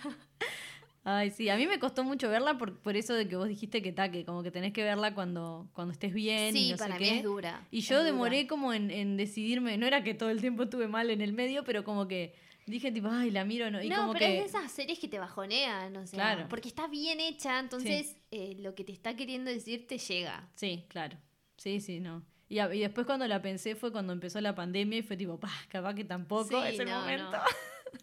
Ay, 1.03 1.31
sí, 1.31 1.49
a 1.49 1.57
mí 1.57 1.67
me 1.67 1.79
costó 1.79 2.05
mucho 2.05 2.29
verla 2.29 2.57
por, 2.59 2.79
por 2.79 2.97
eso 2.97 3.15
de 3.15 3.27
que 3.27 3.35
vos 3.35 3.49
dijiste 3.49 3.83
que 3.83 3.91
ta, 3.91 4.11
que 4.11 4.25
como 4.25 4.43
que 4.43 4.51
tenés 4.51 4.73
que 4.73 4.85
verla 4.85 5.15
cuando, 5.15 5.69
cuando 5.73 5.93
estés 5.93 6.13
bien 6.15 6.57
y 6.57 6.61
Sí, 6.67 6.71
no 6.73 6.77
para 6.77 6.95
sé 6.95 7.01
mí 7.01 7.09
qué. 7.09 7.17
es 7.19 7.23
dura. 7.25 7.67
Y 7.71 7.81
yo 7.81 7.97
dura. 7.97 8.05
demoré 8.07 8.47
como 8.47 8.73
en, 8.73 8.91
en 8.91 9.17
decidirme, 9.17 9.77
no 9.79 9.87
era 9.87 10.05
que 10.05 10.15
todo 10.15 10.31
el 10.31 10.41
tiempo 10.41 10.63
estuve 10.65 10.89
mal 10.89 11.11
en 11.11 11.21
el 11.21 11.33
medio, 11.33 11.65
pero 11.65 11.85
como 11.85 12.07
que 12.07 12.35
dije 12.71 12.91
tipo, 12.93 13.09
ay, 13.11 13.31
la 13.31 13.45
miro, 13.45 13.71
no, 13.71 13.83
y 13.83 13.89
no, 13.89 13.97
como 13.97 14.13
pero 14.15 14.27
que... 14.27 14.39
es 14.39 14.53
de 14.53 14.59
esas 14.59 14.71
series 14.73 14.99
que 14.99 15.09
te 15.09 15.19
bajonean, 15.19 15.97
o 15.97 16.07
sea, 16.07 16.17
Claro. 16.35 16.49
porque 16.49 16.69
está 16.69 16.87
bien 16.87 17.21
hecha, 17.21 17.59
entonces 17.59 18.17
eh, 18.31 18.57
lo 18.61 18.75
que 18.75 18.85
te 18.85 18.93
está 18.93 19.15
queriendo 19.17 19.51
decir 19.51 19.87
te 19.87 19.99
llega. 19.99 20.49
Sí, 20.55 20.85
claro. 20.89 21.19
Sí, 21.57 21.81
sí, 21.81 22.01
no. 22.01 22.25
Y, 22.49 22.59
a- 22.59 22.75
y 22.75 22.81
después 22.81 23.07
cuando 23.07 23.29
la 23.29 23.43
pensé 23.43 23.75
fue 23.77 23.93
cuando 23.93 24.13
empezó 24.13 24.41
la 24.41 24.55
pandemia 24.55 24.99
y 24.99 25.03
fue 25.03 25.17
tipo, 25.17 25.39
pa, 25.39 25.51
capaz 25.69 25.95
que 25.95 26.05
tampoco 26.05 26.61
Sí, 26.63 26.69
es 26.69 26.79
el 26.81 26.89
no, 26.89 27.01
momento. 27.01 27.31
no. 27.31 27.43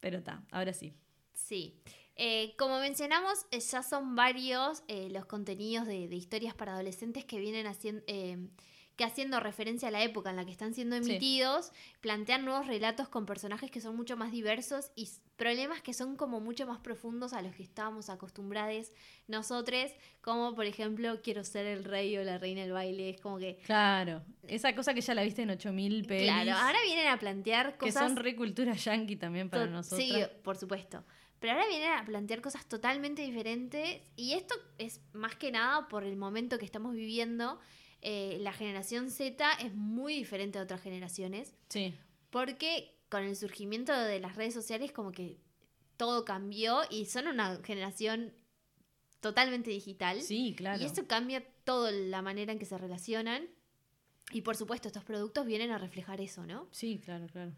pero 0.00 0.18
está, 0.18 0.42
ahora 0.50 0.72
sí. 0.72 0.92
Sí. 1.32 1.80
Eh, 2.16 2.54
como 2.56 2.78
mencionamos, 2.78 3.46
eh, 3.50 3.58
ya 3.60 3.82
son 3.82 4.14
varios 4.14 4.82
los 5.10 5.26
contenidos 5.26 5.86
de, 5.86 6.06
de 6.08 6.14
historias 6.16 6.54
para 6.54 6.74
adolescentes 6.74 7.24
que 7.24 7.38
vienen 7.40 7.66
haciendo, 7.66 8.02
que 8.96 9.04
haciendo 9.04 9.40
referencia 9.40 9.88
a 9.88 9.90
la 9.90 10.02
época 10.02 10.30
en 10.30 10.36
la 10.36 10.44
que 10.44 10.52
están 10.52 10.72
siendo 10.72 10.96
Sí. 11.02 11.10
emitidos, 11.10 11.72
plantean 12.00 12.44
nuevos 12.44 12.66
relatos 12.66 13.08
con 13.08 13.26
personajes 13.26 13.70
que 13.70 13.80
son 13.80 13.96
mucho 13.96 14.16
más 14.16 14.30
diversos 14.30 14.92
y 14.94 15.08
problemas 15.36 15.82
que 15.82 15.92
son 15.92 16.16
como 16.16 16.38
mucho 16.40 16.64
más 16.66 16.78
profundos 16.78 17.32
a 17.32 17.42
los 17.42 17.54
que 17.56 17.64
estábamos 17.64 18.08
acostumbrados 18.08 18.92
nosotros, 19.26 19.90
como 20.20 20.54
por 20.54 20.66
ejemplo, 20.66 21.20
quiero 21.22 21.42
ser 21.44 21.66
el 21.66 21.82
rey 21.84 22.16
o 22.16 22.22
la 22.22 22.38
reina 22.38 22.62
del 22.62 22.72
baile, 22.72 23.10
es 23.10 23.20
como 23.20 23.38
que... 23.38 23.56
Claro, 23.64 24.22
esa 24.46 24.74
cosa 24.74 24.94
que 24.94 25.00
ya 25.00 25.14
la 25.14 25.22
viste 25.22 25.42
en 25.42 25.50
8000 25.50 26.04
pelis. 26.06 26.24
Claro, 26.30 26.52
ahora 26.52 26.78
vienen 26.84 27.08
a 27.08 27.18
plantear 27.18 27.72
que 27.72 27.86
cosas... 27.86 28.04
son 28.04 28.16
re 28.16 28.36
cultura 28.36 28.74
yankee 28.74 29.16
también 29.16 29.50
para 29.50 29.66
nosotros. 29.66 30.06
Sí, 30.06 30.12
por 30.42 30.56
supuesto. 30.56 31.04
Pero 31.40 31.54
ahora 31.54 31.66
vienen 31.68 31.90
a 31.92 32.04
plantear 32.04 32.40
cosas 32.40 32.64
totalmente 32.66 33.22
diferentes 33.22 34.00
y 34.16 34.32
esto 34.34 34.54
es 34.78 35.00
más 35.12 35.34
que 35.36 35.50
nada 35.50 35.88
por 35.88 36.04
el 36.04 36.16
momento 36.16 36.58
que 36.58 36.64
estamos 36.64 36.94
viviendo. 36.94 37.58
Eh, 38.06 38.36
la 38.40 38.52
generación 38.52 39.10
Z 39.10 39.50
es 39.60 39.74
muy 39.74 40.14
diferente 40.14 40.58
a 40.58 40.62
otras 40.62 40.82
generaciones 40.82 41.54
Sí, 41.70 41.94
porque 42.28 42.94
con 43.08 43.24
el 43.24 43.34
surgimiento 43.34 43.92
de 43.98 44.20
las 44.20 44.36
redes 44.36 44.52
sociales 44.52 44.92
como 44.92 45.10
que 45.10 45.38
todo 45.96 46.24
cambió 46.24 46.82
y 46.90 47.06
son 47.06 47.28
una 47.28 47.60
generación 47.64 48.34
totalmente 49.20 49.70
digital. 49.70 50.20
sí, 50.20 50.54
claro. 50.54 50.82
Y 50.82 50.86
eso 50.86 51.06
cambia 51.06 51.42
toda 51.64 51.90
la 51.92 52.20
manera 52.20 52.52
en 52.52 52.58
que 52.58 52.66
se 52.66 52.76
relacionan. 52.76 53.48
Y 54.32 54.42
por 54.42 54.56
supuesto, 54.56 54.88
estos 54.88 55.04
productos 55.04 55.46
vienen 55.46 55.70
a 55.70 55.78
reflejar 55.78 56.20
eso, 56.20 56.44
¿no? 56.46 56.68
Sí, 56.72 57.00
claro, 57.02 57.26
claro. 57.28 57.52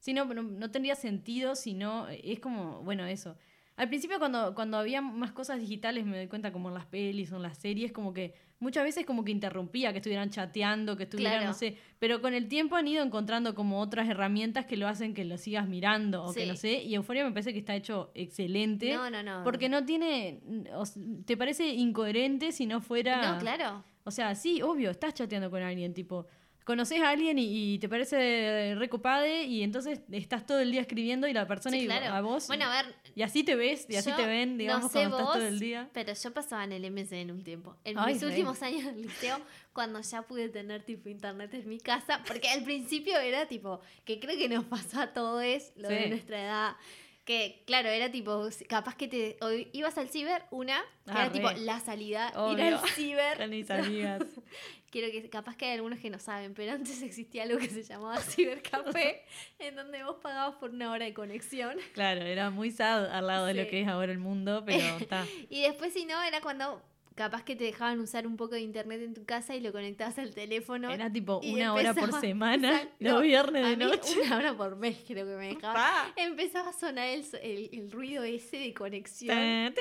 Sí, 0.00 0.14
no, 0.14 0.24
no, 0.24 0.42
no 0.42 0.70
tendría 0.72 0.96
sentido 0.96 1.54
si 1.54 1.74
no. 1.74 2.08
Es 2.08 2.40
como, 2.40 2.82
bueno, 2.82 3.06
eso. 3.06 3.36
Al 3.82 3.88
principio 3.88 4.20
cuando, 4.20 4.54
cuando 4.54 4.76
había 4.78 5.00
más 5.00 5.32
cosas 5.32 5.58
digitales 5.58 6.06
me 6.06 6.16
doy 6.16 6.28
cuenta 6.28 6.52
como 6.52 6.68
en 6.68 6.74
las 6.74 6.86
pelis 6.86 7.32
o 7.32 7.36
en 7.36 7.42
las 7.42 7.58
series, 7.58 7.90
como 7.90 8.12
que 8.12 8.32
muchas 8.60 8.84
veces 8.84 9.04
como 9.04 9.24
que 9.24 9.32
interrumpía 9.32 9.90
que 9.90 9.98
estuvieran 9.98 10.30
chateando, 10.30 10.96
que 10.96 11.02
estuvieran, 11.02 11.38
Claro. 11.38 11.48
no 11.48 11.54
sé, 11.54 11.76
pero 11.98 12.20
con 12.20 12.32
el 12.32 12.46
tiempo 12.46 12.76
han 12.76 12.86
ido 12.86 13.02
encontrando 13.02 13.56
como 13.56 13.80
otras 13.80 14.08
herramientas 14.08 14.66
que 14.66 14.76
lo 14.76 14.86
hacen 14.86 15.14
que 15.14 15.24
lo 15.24 15.36
sigas 15.36 15.66
mirando 15.66 16.22
o 16.22 16.32
que 16.32 16.46
no 16.46 16.54
sé, 16.54 16.84
y 16.84 16.94
Euforia 16.94 17.24
me 17.24 17.32
parece 17.32 17.52
que 17.52 17.58
está 17.58 17.74
hecho 17.74 18.12
excelente. 18.14 18.94
No, 18.94 19.10
no, 19.10 19.20
no. 19.20 19.42
Porque 19.42 19.68
no 19.68 19.84
tiene, 19.84 20.38
o 20.76 20.84
te 21.26 21.36
parece 21.36 21.66
incoherente 21.74 22.52
si 22.52 22.66
no 22.66 22.80
fuera... 22.80 23.32
No, 23.32 23.40
claro. 23.40 23.82
O 24.04 24.12
sea, 24.12 24.36
sí, 24.36 24.62
obvio, 24.62 24.90
estás 24.92 25.14
chateando 25.14 25.50
con 25.50 25.60
alguien, 25.60 25.92
tipo, 25.92 26.28
conoces 26.64 27.00
a 27.00 27.10
alguien 27.10 27.38
y, 27.38 27.74
y 27.74 27.78
te 27.78 27.88
parece 27.88 28.74
recopade 28.76 29.44
y 29.44 29.62
entonces 29.62 30.00
estás 30.10 30.46
todo 30.46 30.60
el 30.60 30.70
día 30.70 30.80
escribiendo 30.80 31.26
y 31.28 31.32
la 31.32 31.46
persona 31.46 31.76
Sí, 31.76 31.86
y 31.86 31.90
a 31.90 32.20
vos. 32.20 32.46
Bueno, 32.46 32.66
a 32.66 32.82
ver, 32.82 32.94
y 33.14 33.22
así 33.22 33.44
te 33.44 33.54
ves 33.56 33.86
y 33.88 33.96
así 33.96 34.10
te 34.12 34.26
ven, 34.26 34.58
digamos, 34.58 34.84
no 34.84 34.88
sé 34.88 34.98
cuando 35.00 35.18
estás 35.18 35.32
todo 35.34 35.46
el 35.46 35.58
día. 35.60 35.90
Pero 35.92 36.12
yo 36.14 36.32
pasaba 36.32 36.64
en 36.64 36.72
el 36.72 36.90
MSN 36.90 37.30
un 37.30 37.42
tiempo. 37.42 37.76
En 37.84 37.98
Ay, 37.98 38.14
mis 38.14 38.22
últimos 38.22 38.62
años 38.62 38.84
del 38.84 39.02
liceo, 39.02 39.40
cuando 39.72 40.00
ya 40.00 40.22
pude 40.22 40.48
tener 40.48 40.82
tipo 40.84 41.08
internet 41.08 41.52
en 41.54 41.68
mi 41.68 41.78
casa, 41.80 42.22
porque 42.26 42.48
al 42.48 42.62
principio 42.64 43.18
era 43.18 43.46
tipo, 43.46 43.80
que 44.04 44.20
creo 44.20 44.36
que 44.36 44.48
nos 44.48 44.64
pasó 44.64 45.00
a 45.00 45.12
todos 45.12 45.42
lo 45.76 45.88
Sí. 45.88 45.94
de 45.94 46.08
nuestra 46.08 46.42
edad. 46.42 46.76
Que 47.24 47.62
claro, 47.68 47.88
era 47.88 48.10
tipo, 48.10 48.48
capaz 48.68 48.96
que 48.96 49.06
te 49.06 49.36
o 49.40 49.48
ibas 49.72 49.96
al 49.96 50.08
ciber, 50.08 50.42
una, 50.50 50.80
que 51.04 51.12
Ah, 51.12 51.22
era 51.26 51.32
tipo 51.32 51.50
la 51.52 51.78
salida, 51.78 52.30
ir 52.30 52.36
Obvio. 52.36 52.78
al 52.80 52.88
ciber. 52.90 53.36
Con 53.38 53.50
mis 53.50 53.70
amigas. 53.70 54.22
Quiero 54.92 55.10
que 55.10 55.30
capaz 55.30 55.56
que 55.56 55.64
hay 55.64 55.72
algunos 55.72 55.98
que 56.00 56.10
no 56.10 56.18
saben, 56.18 56.52
pero 56.52 56.72
antes 56.74 57.00
existía 57.00 57.44
algo 57.44 57.58
que 57.58 57.68
se 57.68 57.82
llamaba 57.82 58.20
cibercafé, 58.20 59.24
en 59.58 59.74
donde 59.74 60.04
vos 60.04 60.16
pagabas 60.22 60.56
por 60.56 60.68
una 60.68 60.92
hora 60.92 61.06
de 61.06 61.14
conexión. 61.14 61.78
Claro, 61.94 62.20
era 62.20 62.50
muy 62.50 62.70
sad 62.70 63.06
al 63.06 63.26
lado 63.26 63.46
de 63.46 63.54
lo 63.54 63.66
que 63.66 63.80
es 63.80 63.88
ahora 63.88 64.12
el 64.12 64.18
mundo, 64.18 64.62
pero 64.66 64.98
está. 64.98 65.26
Y 65.48 65.62
después, 65.62 65.94
si 65.94 66.04
no, 66.04 66.22
era 66.22 66.42
cuando 66.42 66.82
capaz 67.14 67.44
que 67.44 67.56
te 67.56 67.64
dejaban 67.64 68.00
usar 68.00 68.26
un 68.26 68.36
poco 68.36 68.54
de 68.54 68.60
internet 68.62 69.00
en 69.02 69.14
tu 69.14 69.24
casa 69.24 69.54
y 69.54 69.60
lo 69.60 69.72
conectabas 69.72 70.18
al 70.18 70.34
teléfono. 70.34 70.90
Era 70.90 71.10
tipo 71.12 71.40
una 71.44 71.74
hora 71.74 71.94
por 71.94 72.20
semana, 72.20 72.68
Exacto. 72.82 72.94
los 73.00 73.22
viernes 73.22 73.64
A 73.64 73.68
de 73.70 73.76
mí, 73.76 73.84
noche. 73.84 74.20
Una 74.26 74.36
hora 74.38 74.56
por 74.56 74.76
mes 74.76 74.98
creo 75.06 75.26
que 75.26 75.32
me 75.36 75.48
dejaban. 75.54 75.74
Pa. 75.76 76.12
Empezaba 76.16 76.70
a 76.70 76.72
sonar 76.72 77.08
el, 77.08 77.24
so- 77.24 77.36
el- 77.38 77.70
el 77.72 77.90
ruido 77.90 78.22
ese 78.24 78.56
de 78.58 78.72
conexión. 78.74 79.36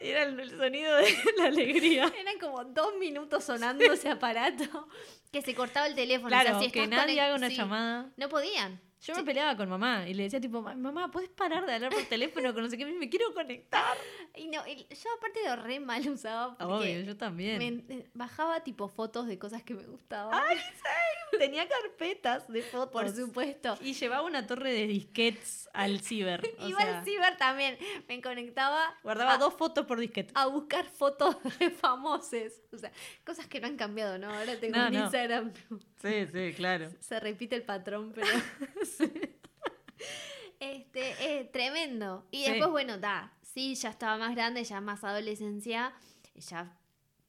Era 0.00 0.22
el, 0.24 0.38
el 0.40 0.50
sonido 0.50 0.96
de 0.96 1.14
la 1.38 1.44
alegría. 1.46 2.12
Eran 2.18 2.38
como 2.38 2.64
dos 2.64 2.94
minutos 2.98 3.44
sonando 3.44 3.84
ese 3.92 4.08
aparato 4.08 4.88
que 5.32 5.42
se 5.42 5.54
cortaba 5.54 5.86
el 5.86 5.94
teléfono. 5.94 6.28
O 6.28 6.30
sea, 6.30 6.42
Claro, 6.42 6.60
si 6.60 6.70
que 6.70 6.84
estás 6.84 6.98
nadie 7.06 7.20
haga 7.20 7.34
una 7.34 7.48
sí, 7.50 7.56
llamada. 7.56 8.10
No 8.16 8.28
podían. 8.28 8.80
Yo 9.00 9.14
me 9.14 9.22
peleaba 9.22 9.56
con 9.56 9.68
mamá 9.68 10.08
y 10.08 10.14
le 10.14 10.24
decía 10.24 10.40
tipo, 10.40 10.60
mamá, 10.60 11.10
¿puedes 11.10 11.30
parar 11.30 11.64
de 11.66 11.72
hablar 11.74 11.92
por 11.92 12.02
teléfono 12.04 12.52
con 12.52 12.64
no 12.64 12.68
sé 12.68 12.76
qué? 12.76 12.84
Me 12.84 13.08
quiero 13.08 13.32
conectar. 13.32 13.96
Y 14.34 14.48
no, 14.48 14.66
y 14.66 14.86
yo 14.90 15.08
aparte 15.16 15.40
lo 15.46 15.56
re 15.56 15.78
mal 15.78 16.08
usaba 16.08 16.56
Obvio, 16.60 17.00
yo 17.02 17.16
también. 17.16 17.58
me- 17.58 17.94
eh, 17.94 18.10
bajaba 18.14 18.64
tipo 18.64 18.88
fotos 18.88 19.26
de 19.28 19.38
cosas 19.38 19.62
que 19.62 19.74
me 19.74 19.84
gustaban. 19.84 20.42
Tenía 21.38 21.68
carpetas 21.68 22.48
de 22.48 22.62
fotos. 22.62 22.90
por 22.90 23.08
supuesto. 23.14 23.78
Y 23.82 23.92
llevaba 23.92 24.22
una 24.22 24.46
torre 24.46 24.72
de 24.72 24.86
disquetes 24.88 25.68
al 25.72 26.00
ciber. 26.00 26.40
o 26.58 26.66
Iba 26.68 26.80
sea, 26.80 26.98
al 26.98 27.04
ciber 27.04 27.36
también. 27.36 27.78
Me 28.08 28.20
conectaba 28.20 28.96
Guardaba 29.04 29.34
a, 29.34 29.38
dos 29.38 29.54
fotos 29.54 29.86
por 29.86 30.00
disquete. 30.00 30.32
a 30.34 30.46
buscar 30.46 30.86
fotos 30.86 31.36
de 31.60 31.70
famosos. 31.70 32.52
O 32.72 32.78
sea, 32.78 32.90
cosas 33.24 33.46
que 33.46 33.60
no 33.60 33.68
han 33.68 33.76
cambiado, 33.76 34.18
¿no? 34.18 34.28
Ahora 34.32 34.58
tengo 34.58 34.76
No, 34.76 34.86
un 34.88 34.92
no. 34.92 35.00
Instagram. 35.04 35.52
Sí, 36.00 36.26
sí, 36.32 36.52
claro. 36.54 36.90
Se 37.00 37.18
repite 37.20 37.56
el 37.56 37.62
patrón, 37.62 38.12
pero. 38.14 38.26
Este, 40.60 41.14
eh, 41.40 41.44
tremendo. 41.52 42.26
Y 42.32 42.44
Sí. 42.44 42.50
después, 42.50 42.70
bueno, 42.70 42.98
da. 42.98 43.32
Sí, 43.42 43.74
ya 43.76 43.90
estaba 43.90 44.18
más 44.18 44.34
grande, 44.34 44.64
ya 44.64 44.80
más 44.80 45.04
adolescencia. 45.04 45.92
Ya 46.34 46.76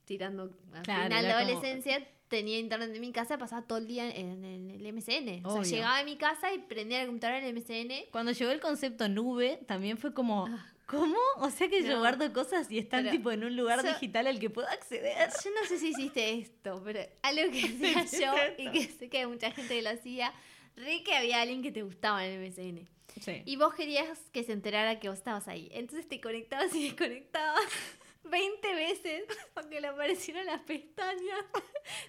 tirando 0.06 0.52
al 0.74 0.82
Claro, 0.84 1.04
final 1.04 1.24
de 1.24 1.30
como- 1.32 1.40
adolescencia. 1.42 2.08
Tenía 2.28 2.60
internet 2.60 2.92
en 2.94 3.02
mi 3.02 3.12
casa, 3.12 3.40
pasaba 3.40 3.64
todo 3.64 3.80
el 3.80 3.88
día 3.88 4.08
en, 4.08 4.44
el 4.70 4.86
MSN. 4.94 5.42
O 5.46 5.54
Obvio. 5.54 5.64
sea, 5.64 5.78
llegaba 5.78 5.98
a 6.00 6.04
mi 6.04 6.16
casa 6.16 6.54
y 6.54 6.60
prendía 6.60 7.00
la 7.00 7.06
computadora 7.08 7.40
en 7.40 7.46
el 7.46 7.50
MSN. 7.56 8.06
Cuando 8.12 8.32
llegó 8.34 8.52
el 8.52 8.60
concepto 8.60 9.08
nube, 9.10 9.60
también 9.68 9.98
fue 9.98 10.14
como, 10.14 10.46
Ah. 10.46 10.68
¿Cómo? 10.90 11.18
O 11.38 11.50
sea 11.50 11.68
que 11.70 11.84
yo 11.84 11.94
No. 11.94 12.00
guardo 12.00 12.32
cosas 12.34 12.70
y 12.72 12.80
están 12.80 13.04
Pero 13.04 13.12
tipo 13.16 13.32
en 13.32 13.44
un 13.44 13.56
lugar 13.56 13.84
yo- 13.84 13.90
digital 13.94 14.28
al 14.28 14.40
que 14.40 14.50
puedo 14.50 14.68
acceder. 14.68 15.30
Yo 15.44 15.52
no 15.52 15.68
sé 15.68 15.78
si 15.78 15.90
hiciste 15.90 16.34
esto, 16.34 16.82
pero 16.84 17.00
algo 17.22 17.52
que 17.52 17.60
hacía 17.96 18.36
yo 18.36 18.54
y 18.58 18.72
que 18.72 18.84
sé 18.88 19.10
que 19.10 19.28
mucha 19.28 19.52
gente 19.52 19.76
que 19.76 19.82
lo 19.82 19.90
hacía, 19.92 20.34
re 20.76 21.04
que 21.04 21.16
había 21.16 21.42
alguien 21.42 21.62
que 21.62 21.72
te 21.72 21.84
gustaba 21.84 22.26
en 22.26 22.42
el 22.42 22.50
MSN. 22.52 22.88
Sí. 23.22 23.42
Y 23.46 23.56
vos 23.58 23.74
querías 23.74 24.18
que 24.32 24.44
se 24.44 24.54
enterara 24.54 25.00
que 25.00 25.10
vos 25.10 25.18
estabas 25.18 25.48
ahí. 25.48 25.68
Entonces 25.74 26.08
te 26.08 26.22
conectabas 26.22 26.74
y 26.76 26.84
desconectabas 26.86 27.62
20 28.24 28.76
veces 28.76 29.24
porque 29.54 29.82
le 29.82 29.88
aparecieron 29.88 30.46
las 30.46 30.62
pestañas 30.62 31.46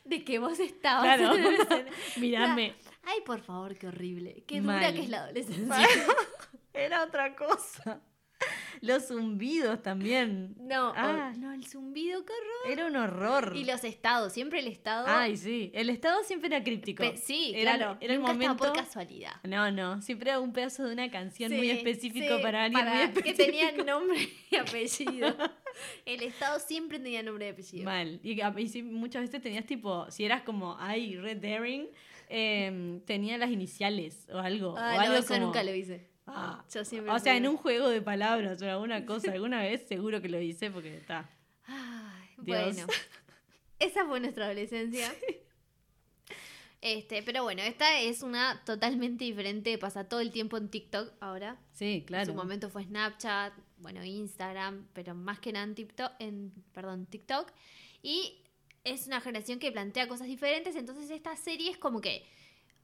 de 0.05 0.25
que 0.25 0.39
vos 0.39 0.59
estabas 0.61 1.05
Claro. 1.19 1.35
en 1.35 1.45
el 1.45 1.55
MSN. 1.59 1.87
Mirame. 2.21 2.75
Ay, 3.03 3.21
por 3.25 3.41
favor, 3.41 3.77
qué 3.77 3.89
horrible. 3.89 4.45
Qué 4.47 4.61
dura 4.61 4.75
Mal. 4.81 4.95
que 4.95 5.01
es 5.01 5.09
la 5.09 5.25
adolescencia. 5.25 5.89
Era 6.75 7.05
otra 7.05 7.35
cosa. 7.35 8.01
Los 8.81 9.09
zumbidos 9.09 9.83
también. 9.83 10.55
No, 10.59 10.93
Ah. 10.97 11.33
no, 11.37 11.53
el 11.53 11.65
zumbido, 11.67 12.25
qué 12.25 12.33
horror. 12.33 12.73
Era 12.73 12.87
un 12.87 12.97
horror. 12.97 13.53
Y 13.57 13.65
los 13.65 13.85
estados, 13.85 14.33
siempre 14.33 14.61
el 14.61 14.67
estado. 14.69 15.07
Ay, 15.09 15.37
sí. 15.37 15.71
El 15.75 15.91
estado 15.91 16.23
siempre 16.25 16.49
era 16.49 16.63
críptico. 16.63 17.03
Pe- 17.03 17.17
sí, 17.17 17.53
era, 17.55 17.77
claro. 17.77 17.99
Era 18.01 18.15
el 18.15 18.21
momento. 18.21 18.57
por 18.57 18.73
casualidad. 18.73 19.33
No, 19.45 19.71
no. 19.71 20.01
Siempre 20.03 20.31
era 20.31 20.41
un 20.41 20.53
pedazo 20.53 20.85
de 20.85 20.93
una 20.93 21.11
canción 21.11 21.53
muy 21.55 21.71
específico 21.71 22.37
sí, 22.37 22.43
para 22.43 22.65
alguien 22.65 22.85
muy 23.15 23.23
que 23.23 23.35
tenía 23.35 23.73
nombre 23.73 24.29
y 24.51 24.57
apellido. 24.57 25.35
El 26.05 26.23
estado 26.23 26.59
siempre 26.59 26.99
tenía 26.99 27.23
nombre 27.23 27.47
y 27.47 27.51
apellido. 27.51 27.85
Mal. 27.85 28.21
Y, 28.23 28.41
a- 28.41 28.55
y 28.59 28.69
sí, 28.69 28.83
muchas 28.83 29.23
veces 29.23 29.41
tenías 29.41 29.65
tipo, 29.67 30.11
si 30.11 30.25
eras 30.25 30.43
como, 30.43 30.77
ay, 30.79 31.17
Red 31.17 31.39
Daring, 31.39 31.89
em, 32.29 33.01
tenía 33.01 33.39
las 33.39 33.51
iniciales 33.51 34.27
o 34.33 34.39
algo. 34.39 34.75
Ah, 34.79 34.93
o 34.93 34.95
no, 34.97 35.01
algo 35.01 35.15
eso 35.17 35.29
como- 35.35 35.47
nunca 35.47 35.63
lo 35.63 35.75
hice. 35.75 36.10
Ah. 36.35 36.65
Yo 36.73 36.85
siempre 36.85 37.13
O 37.13 37.19
sea, 37.19 37.37
en 37.37 37.47
un 37.49 37.57
juego 37.57 37.89
de 37.89 38.01
palabras 38.03 38.61
o 38.63 38.71
alguna 38.71 39.05
cosa, 39.07 39.33
alguna 39.33 39.63
vez 39.63 39.87
seguro 39.87 40.21
que 40.21 40.29
lo 40.29 40.41
hice 40.41 40.71
porque 40.71 40.97
está. 40.97 41.31
Bueno. 42.37 42.87
Esa 43.79 44.07
fue 44.07 44.21
nuestra 44.21 44.47
adolescencia. 44.47 45.13
Este, 46.83 47.23
pero 47.23 47.43
bueno, 47.43 47.61
esta 47.61 48.01
es 48.01 48.23
una 48.23 48.65
totalmente 48.65 49.25
diferente, 49.25 49.77
pasa 49.77 50.09
todo 50.09 50.21
el 50.21 50.33
tiempo 50.33 50.57
en 50.57 50.71
TikTok 50.71 51.13
ahora. 51.21 51.59
Sí, 51.73 51.97
En 51.97 52.05
claro. 52.05 52.25
su 52.25 52.35
momento 52.35 52.71
fue 52.71 52.85
Snapchat, 52.85 53.53
bueno, 53.77 54.03
Instagram, 54.03 54.89
pero 54.95 55.15
más 55.15 55.41
que 55.41 55.53
nada 55.53 55.67
en 55.67 55.75
TikTok, 55.75 56.13
en, 56.19 56.53
perdón, 56.73 57.05
TikTok. 57.05 57.53
Y 58.03 58.43
es 58.85 59.07
una 59.07 59.21
generación 59.21 59.59
que 59.59 59.71
plantea 59.71 60.09
cosas 60.09 60.27
diferentes, 60.27 60.75
entonces 60.75 61.11
estas 61.11 61.39
series 61.41 61.77
como 61.77 62.01
que 62.01 62.25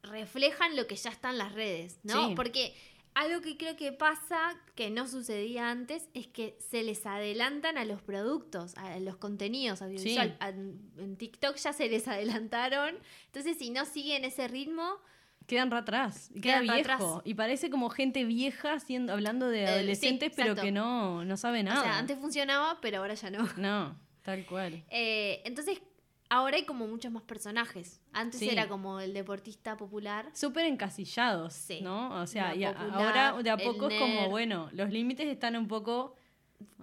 reflejan 0.02 0.76
lo 0.76 0.86
que 0.86 0.96
ya 0.96 1.08
está 1.08 1.30
en 1.30 1.38
las 1.38 1.52
redes, 1.52 1.98
¿no? 2.02 2.28
Sí. 2.28 2.34
Porque 2.34 2.74
algo 3.16 3.40
que 3.40 3.56
creo 3.56 3.76
que 3.76 3.92
pasa, 3.92 4.38
que 4.74 4.90
no 4.90 5.08
sucedía 5.08 5.70
antes, 5.70 6.08
es 6.12 6.26
que 6.26 6.58
se 6.60 6.82
les 6.82 7.06
adelantan 7.06 7.78
a 7.78 7.86
los 7.86 8.02
productos, 8.02 8.76
a 8.76 8.98
los 9.00 9.16
contenidos 9.16 9.80
audiovisuales. 9.80 10.34
Sí. 10.38 11.02
En 11.02 11.16
TikTok 11.16 11.56
ya 11.56 11.72
se 11.72 11.88
les 11.88 12.06
adelantaron, 12.08 12.94
entonces 13.24 13.56
si 13.56 13.70
no 13.70 13.86
siguen 13.86 14.24
ese 14.24 14.46
ritmo, 14.48 14.98
Quedan 15.46 15.70
re 15.70 15.78
atrás. 15.78 16.28
Queda 16.34 16.60
Quedan 16.60 16.62
viejo. 16.64 16.78
atrás. 16.80 17.02
Y 17.24 17.34
parece 17.34 17.70
como 17.70 17.88
gente 17.88 18.24
vieja 18.24 18.80
siendo, 18.80 19.12
hablando 19.12 19.48
de 19.48 19.62
Eh, 19.62 19.66
sí, 19.66 19.72
adolescentes, 19.74 20.32
pero 20.34 20.56
que 20.56 20.72
no, 20.72 21.24
no 21.24 21.36
sabe 21.36 21.62
nada. 21.62 21.80
o 21.80 21.84
sea, 21.84 21.98
antes 21.98 22.18
funcionaba, 22.18 22.80
pero 22.82 22.98
ahora 22.98 23.14
ya 23.14 23.30
no. 23.30 23.48
No, 23.56 23.96
tal 24.22 24.44
cual. 24.44 24.84
Eh, 24.90 25.42
entonces, 25.44 25.80
ahora 26.28 26.56
hay 26.56 26.64
como 26.64 26.86
muchos 26.86 27.12
más 27.12 27.22
personajes. 27.22 28.00
Antes 28.12 28.40
Sí. 28.40 28.48
era 28.48 28.68
como 28.68 29.00
el 29.00 29.14
deportista 29.14 29.76
popular. 29.76 30.28
Súper 30.34 30.66
encasillados, 30.66 31.54
Sí. 31.54 31.80
¿no? 31.80 32.20
O 32.20 32.26
sea, 32.26 32.54
y 32.54 32.64
popular, 32.64 32.94
ahora 32.94 33.42
de 33.42 33.50
a 33.50 33.56
poco 33.56 33.88
es 33.88 33.98
como, 34.00 34.28
bueno, 34.28 34.68
los 34.72 34.90
límites 34.90 35.26
están 35.28 35.56
un 35.56 35.68
poco 35.68 36.14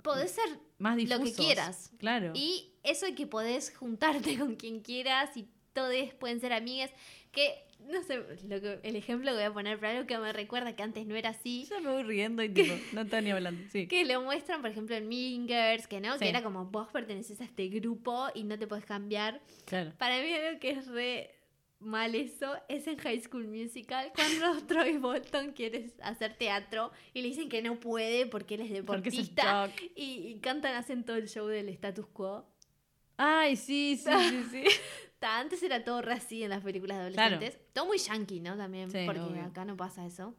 Podés 0.01 0.31
ser 0.31 0.59
más 0.79 1.01
lo 1.01 1.23
que 1.23 1.33
quieras. 1.33 1.91
Claro. 1.97 2.33
Y 2.35 2.73
eso 2.83 3.05
de 3.05 3.15
que 3.15 3.25
podés 3.25 3.73
juntarte 3.75 4.37
con 4.39 4.55
quien 4.55 4.81
quieras 4.81 5.35
y 5.37 5.47
todos 5.71 5.93
pueden 6.19 6.39
ser 6.41 6.51
amigas. 6.53 6.91
Que, 7.31 7.65
no 7.89 8.03
sé, 8.03 8.17
lo 8.47 8.61
que, 8.61 8.79
el 8.83 8.95
ejemplo 8.95 9.31
que 9.31 9.35
voy 9.37 9.43
a 9.43 9.53
poner, 9.53 9.79
pero 9.79 9.91
algo 9.93 10.07
que 10.07 10.17
me 10.17 10.31
recuerda 10.33 10.75
que 10.75 10.83
antes 10.83 11.05
no 11.05 11.15
era 11.15 11.29
así. 11.29 11.65
Ya 11.69 11.79
me 11.79 11.91
voy 11.91 12.03
riendo 12.03 12.43
y 12.43 12.49
tipo, 12.49 12.73
no 12.93 13.01
está 13.01 13.21
ni 13.21 13.31
hablando. 13.31 13.61
Sí. 13.71 13.87
Que 13.87 14.05
lo 14.05 14.21
muestran, 14.21 14.61
por 14.61 14.69
ejemplo, 14.71 14.95
en 14.95 15.07
Mingers, 15.07 15.87
que 15.87 15.99
no, 15.99 16.13
Sí. 16.13 16.19
que 16.19 16.29
era 16.29 16.43
como 16.43 16.65
vos 16.65 16.87
perteneces 16.91 17.41
a 17.41 17.43
este 17.45 17.67
grupo 17.69 18.27
y 18.33 18.43
no 18.43 18.57
te 18.57 18.67
podés 18.67 18.85
cambiar. 18.85 19.41
Claro. 19.65 19.93
Para 19.97 20.21
mí 20.21 20.31
algo 20.33 20.59
que 20.59 20.71
es 20.71 20.87
re 20.87 21.35
mal 21.79 22.15
eso 22.15 22.55
es 22.69 22.87
en 22.87 22.97
High 22.97 23.19
School 23.23 23.45
Musical 23.47 24.13
cuando 24.15 24.65
Troy 24.67 24.97
Bolton 24.97 25.51
quiere 25.51 25.91
hacer 26.01 26.37
teatro 26.37 26.91
y 27.13 27.21
le 27.21 27.27
dicen 27.27 27.49
que 27.49 27.61
no 27.61 27.77
puede 27.77 28.25
porque 28.25 28.55
él 28.55 28.61
es 28.61 28.67
es 28.67 28.73
deportista 28.73 29.67
Chuck. 29.69 29.81
y, 29.93 30.27
y 30.29 30.39
cantan, 30.39 30.75
hacen 30.75 31.03
todo 31.03 31.17
el 31.17 31.27
show 31.27 31.45
del 31.47 31.67
status 31.67 32.07
quo. 32.07 32.45
Ay, 33.17 33.57
sí, 33.57 33.99
sí, 34.01 34.09
sí, 34.29 34.43
sí. 34.49 34.63
Ta, 35.23 35.39
Antes 35.39 35.63
era 35.63 35.83
todo 35.83 36.01
re 36.01 36.13
así 36.13 36.43
en 36.43 36.49
las 36.49 36.61
películas 36.63 36.97
de 37.05 37.11
Claro. 37.13 37.35
adolescentes. 37.35 37.73
Todo 37.73 37.85
muy 37.85 37.97
yankee, 37.97 38.39
¿no? 38.41 38.57
También, 38.57 38.91
Sí, 38.91 39.03
porque 39.05 39.21
obvio. 39.21 39.41
acá 39.43 39.63
no 39.63 39.77
pasa 39.77 40.05
eso. 40.05 40.35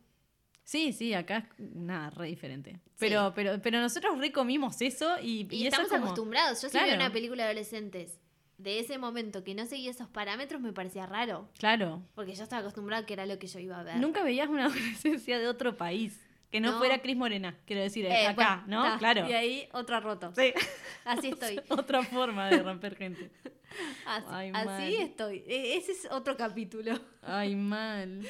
Sí, 0.62 0.92
sí, 0.92 1.14
acá 1.14 1.38
es 1.58 1.60
nada, 1.74 2.10
re 2.10 2.26
diferente. 2.26 2.80
Pero, 2.98 3.32
pero, 3.34 3.60
pero 3.62 3.80
nosotros 3.80 4.18
recomimos 4.18 4.80
eso 4.82 5.16
y, 5.22 5.46
Y, 5.50 5.56
y 5.56 5.66
eso 5.66 5.76
estamos 5.76 5.88
como- 5.90 6.04
acostumbrados. 6.04 6.60
Yo 6.62 6.68
si 6.68 6.76
veo 6.76 6.86
Claro. 6.86 7.00
una 7.02 7.12
película 7.12 7.44
de 7.44 7.50
adolescentes 7.50 8.18
de 8.58 8.78
ese 8.78 8.98
momento 8.98 9.42
que 9.42 9.54
no 9.54 9.66
seguía 9.66 9.90
esos 9.90 10.08
parámetros 10.08 10.60
me 10.60 10.72
parecía 10.72 11.06
raro. 11.06 11.48
Claro. 11.58 12.02
Porque 12.14 12.34
yo 12.34 12.42
estaba 12.42 12.60
acostumbrada 12.60 13.04
que 13.04 13.12
era 13.14 13.26
lo 13.26 13.38
que 13.38 13.46
yo 13.46 13.58
iba 13.58 13.80
a 13.80 13.82
ver. 13.82 13.96
Nunca 13.96 14.22
veías 14.22 14.48
una 14.48 14.66
adolescencia 15.02 15.38
de 15.38 15.48
otro 15.48 15.76
país. 15.76 16.20
Que 16.54 16.60
no, 16.60 16.70
No. 16.70 16.78
fuera 16.78 16.98
Cris 17.02 17.16
Morena, 17.16 17.58
quiero 17.66 17.82
decir, 17.82 18.06
Eh, 18.06 18.28
acá, 18.28 18.62
bueno, 18.64 18.88
¿no? 18.92 18.98
Claro. 19.00 19.28
Y 19.28 19.32
ahí 19.32 19.68
otra 19.72 19.98
roto. 19.98 20.32
Sí. 20.36 20.54
Así 21.04 21.28
estoy. 21.30 21.60
Otra 21.68 22.04
forma 22.04 22.48
de 22.48 22.62
romper 22.62 22.94
gente. 22.94 23.28
Así, 24.06 24.26
Ay, 24.30 24.52
así 24.54 24.94
estoy. 24.94 25.38
E- 25.48 25.76
Ese 25.76 25.90
es 25.90 26.06
otro 26.12 26.36
capítulo. 26.36 26.92
Ay, 27.22 27.56
mal. 27.56 28.24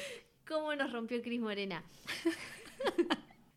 ¿Cómo 0.47 0.73
nos 0.73 0.91
rompió 0.91 1.21
Cris 1.21 1.39
Morena? 1.39 1.83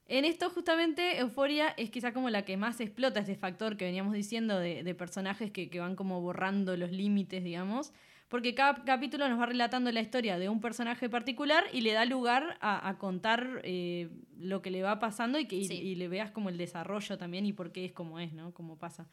En 0.07 0.27
esto, 0.27 0.51
justamente, 0.51 1.19
Euforia 1.19 1.69
es 1.79 1.89
quizá 1.91 2.13
como 2.13 2.29
la 2.29 2.43
que 2.43 2.59
más 2.59 2.79
explota 2.81 3.21
este 3.21 3.37
factor 3.37 3.79
que 3.79 3.87
veníamos 3.87 4.13
diciendo 4.13 4.59
de, 4.59 4.83
de 4.83 4.95
personajes 4.95 5.51
que, 5.51 5.71
que 5.71 5.81
van 5.81 5.97
como 5.97 6.21
borrando 6.21 6.77
los 6.77 6.91
límites, 6.93 7.43
digamos. 7.43 7.93
Porque 8.29 8.55
cada 8.55 8.85
capítulo 8.85 9.27
nos 9.29 9.41
va 9.41 9.47
relatando 9.47 9.91
la 9.91 10.01
historia 10.03 10.39
de 10.39 10.51
un 10.51 10.61
personaje 10.61 11.09
particular 11.09 11.65
y 11.73 11.81
le 11.81 11.93
da 11.93 12.05
lugar 12.05 12.59
a, 12.61 12.87
a 12.87 12.99
contar 12.99 13.63
eh, 13.65 14.11
lo 14.39 14.61
que 14.61 14.71
le 14.71 14.83
va 14.83 14.99
pasando 14.99 15.39
y 15.39 15.47
que 15.47 15.57
y- 15.57 15.65
Sí. 15.67 15.75
y 15.75 15.95
le 15.95 16.09
veas 16.09 16.31
como 16.31 16.51
el 16.51 16.59
desarrollo 16.59 17.17
también 17.17 17.47
y 17.47 17.55
por 17.55 17.73
qué 17.73 17.87
es 17.87 17.93
como 17.93 18.21
es, 18.21 18.33
¿no? 18.35 18.53
Cómo 18.53 18.77
pasa. 18.79 19.09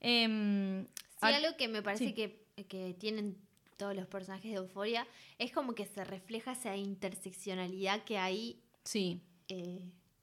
Em, 0.00 0.84
Sí, 0.86 1.20
a- 1.22 1.36
algo 1.36 1.56
que 1.56 1.68
me 1.68 1.82
parece 1.82 2.06
sí. 2.08 2.12
que, 2.14 2.44
que 2.68 2.94
tienen 2.94 3.36
todos 3.76 3.96
los 3.96 4.06
personajes 4.06 4.52
de 4.52 4.58
Euforia 4.58 5.06
es 5.38 5.50
como 5.50 5.74
que 5.74 5.84
se 5.86 6.04
refleja 6.04 6.52
esa 6.52 6.76
interseccionalidad 6.76 8.04
que 8.04 8.18
hay. 8.18 8.60
sí, 8.84 9.20
eh, 9.48 9.80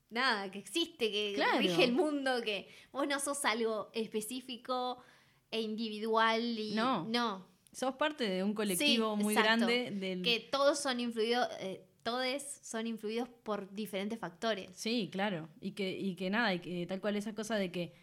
nada, 0.09 0.49
que 0.51 0.59
existe, 0.59 1.11
que 1.11 1.33
Claro. 1.35 1.59
rige 1.59 1.83
el 1.83 1.91
mundo, 1.93 2.41
que 2.41 2.67
vos 2.93 3.07
no 3.07 3.19
sos 3.19 3.43
algo 3.45 3.89
específico 3.93 5.03
e 5.51 5.61
individual 5.61 6.41
y 6.59 6.73
No. 6.75 7.05
no 7.09 7.50
sos 7.71 7.95
parte 7.95 8.29
de 8.29 8.43
un 8.43 8.53
colectivo 8.53 9.15
muy 9.15 9.33
exacto. 9.33 9.65
grande 9.67 9.91
del... 9.91 10.21
que 10.21 10.39
todos 10.51 10.79
son 10.79 10.99
influidos, 10.99 11.47
eh, 11.59 11.85
todos 12.03 12.25
son 12.61 12.87
influidos 12.87 13.29
por 13.43 13.71
diferentes 13.73 14.19
factores. 14.19 14.69
Sí, 14.73 15.09
claro. 15.11 15.49
Y 15.59 15.71
que, 15.71 15.97
y 15.97 16.15
que 16.15 16.29
nada, 16.29 16.53
y 16.53 16.59
que 16.59 16.85
tal 16.87 16.99
cual 16.99 17.15
esa 17.15 17.33
cosa 17.33 17.55
de 17.55 17.71
que 17.71 17.93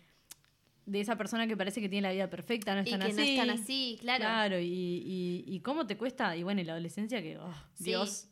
de 0.86 1.00
esa 1.00 1.16
persona 1.16 1.46
que 1.46 1.56
parece 1.56 1.82
que 1.82 1.88
tiene 1.88 2.08
la 2.08 2.14
vida 2.14 2.30
perfecta, 2.30 2.74
no 2.74 2.80
Y 2.80 2.84
están 2.84 3.00
que 3.00 3.06
así. 3.08 3.16
no 3.16 3.22
están 3.22 3.50
así, 3.50 3.98
claro. 4.00 4.20
Claro, 4.22 4.58
y, 4.58 4.64
y, 4.66 5.44
y 5.46 5.60
cómo 5.60 5.86
te 5.86 5.98
cuesta, 5.98 6.34
y 6.34 6.42
bueno, 6.42 6.62
y 6.62 6.64
la 6.64 6.72
adolescencia 6.72 7.20
que, 7.20 7.36
oh, 7.36 7.52
Sí. 7.74 7.84
Dios, 7.84 8.28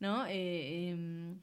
¿no? 0.00 0.24
Eh, 0.26 0.88
em, 0.88 1.40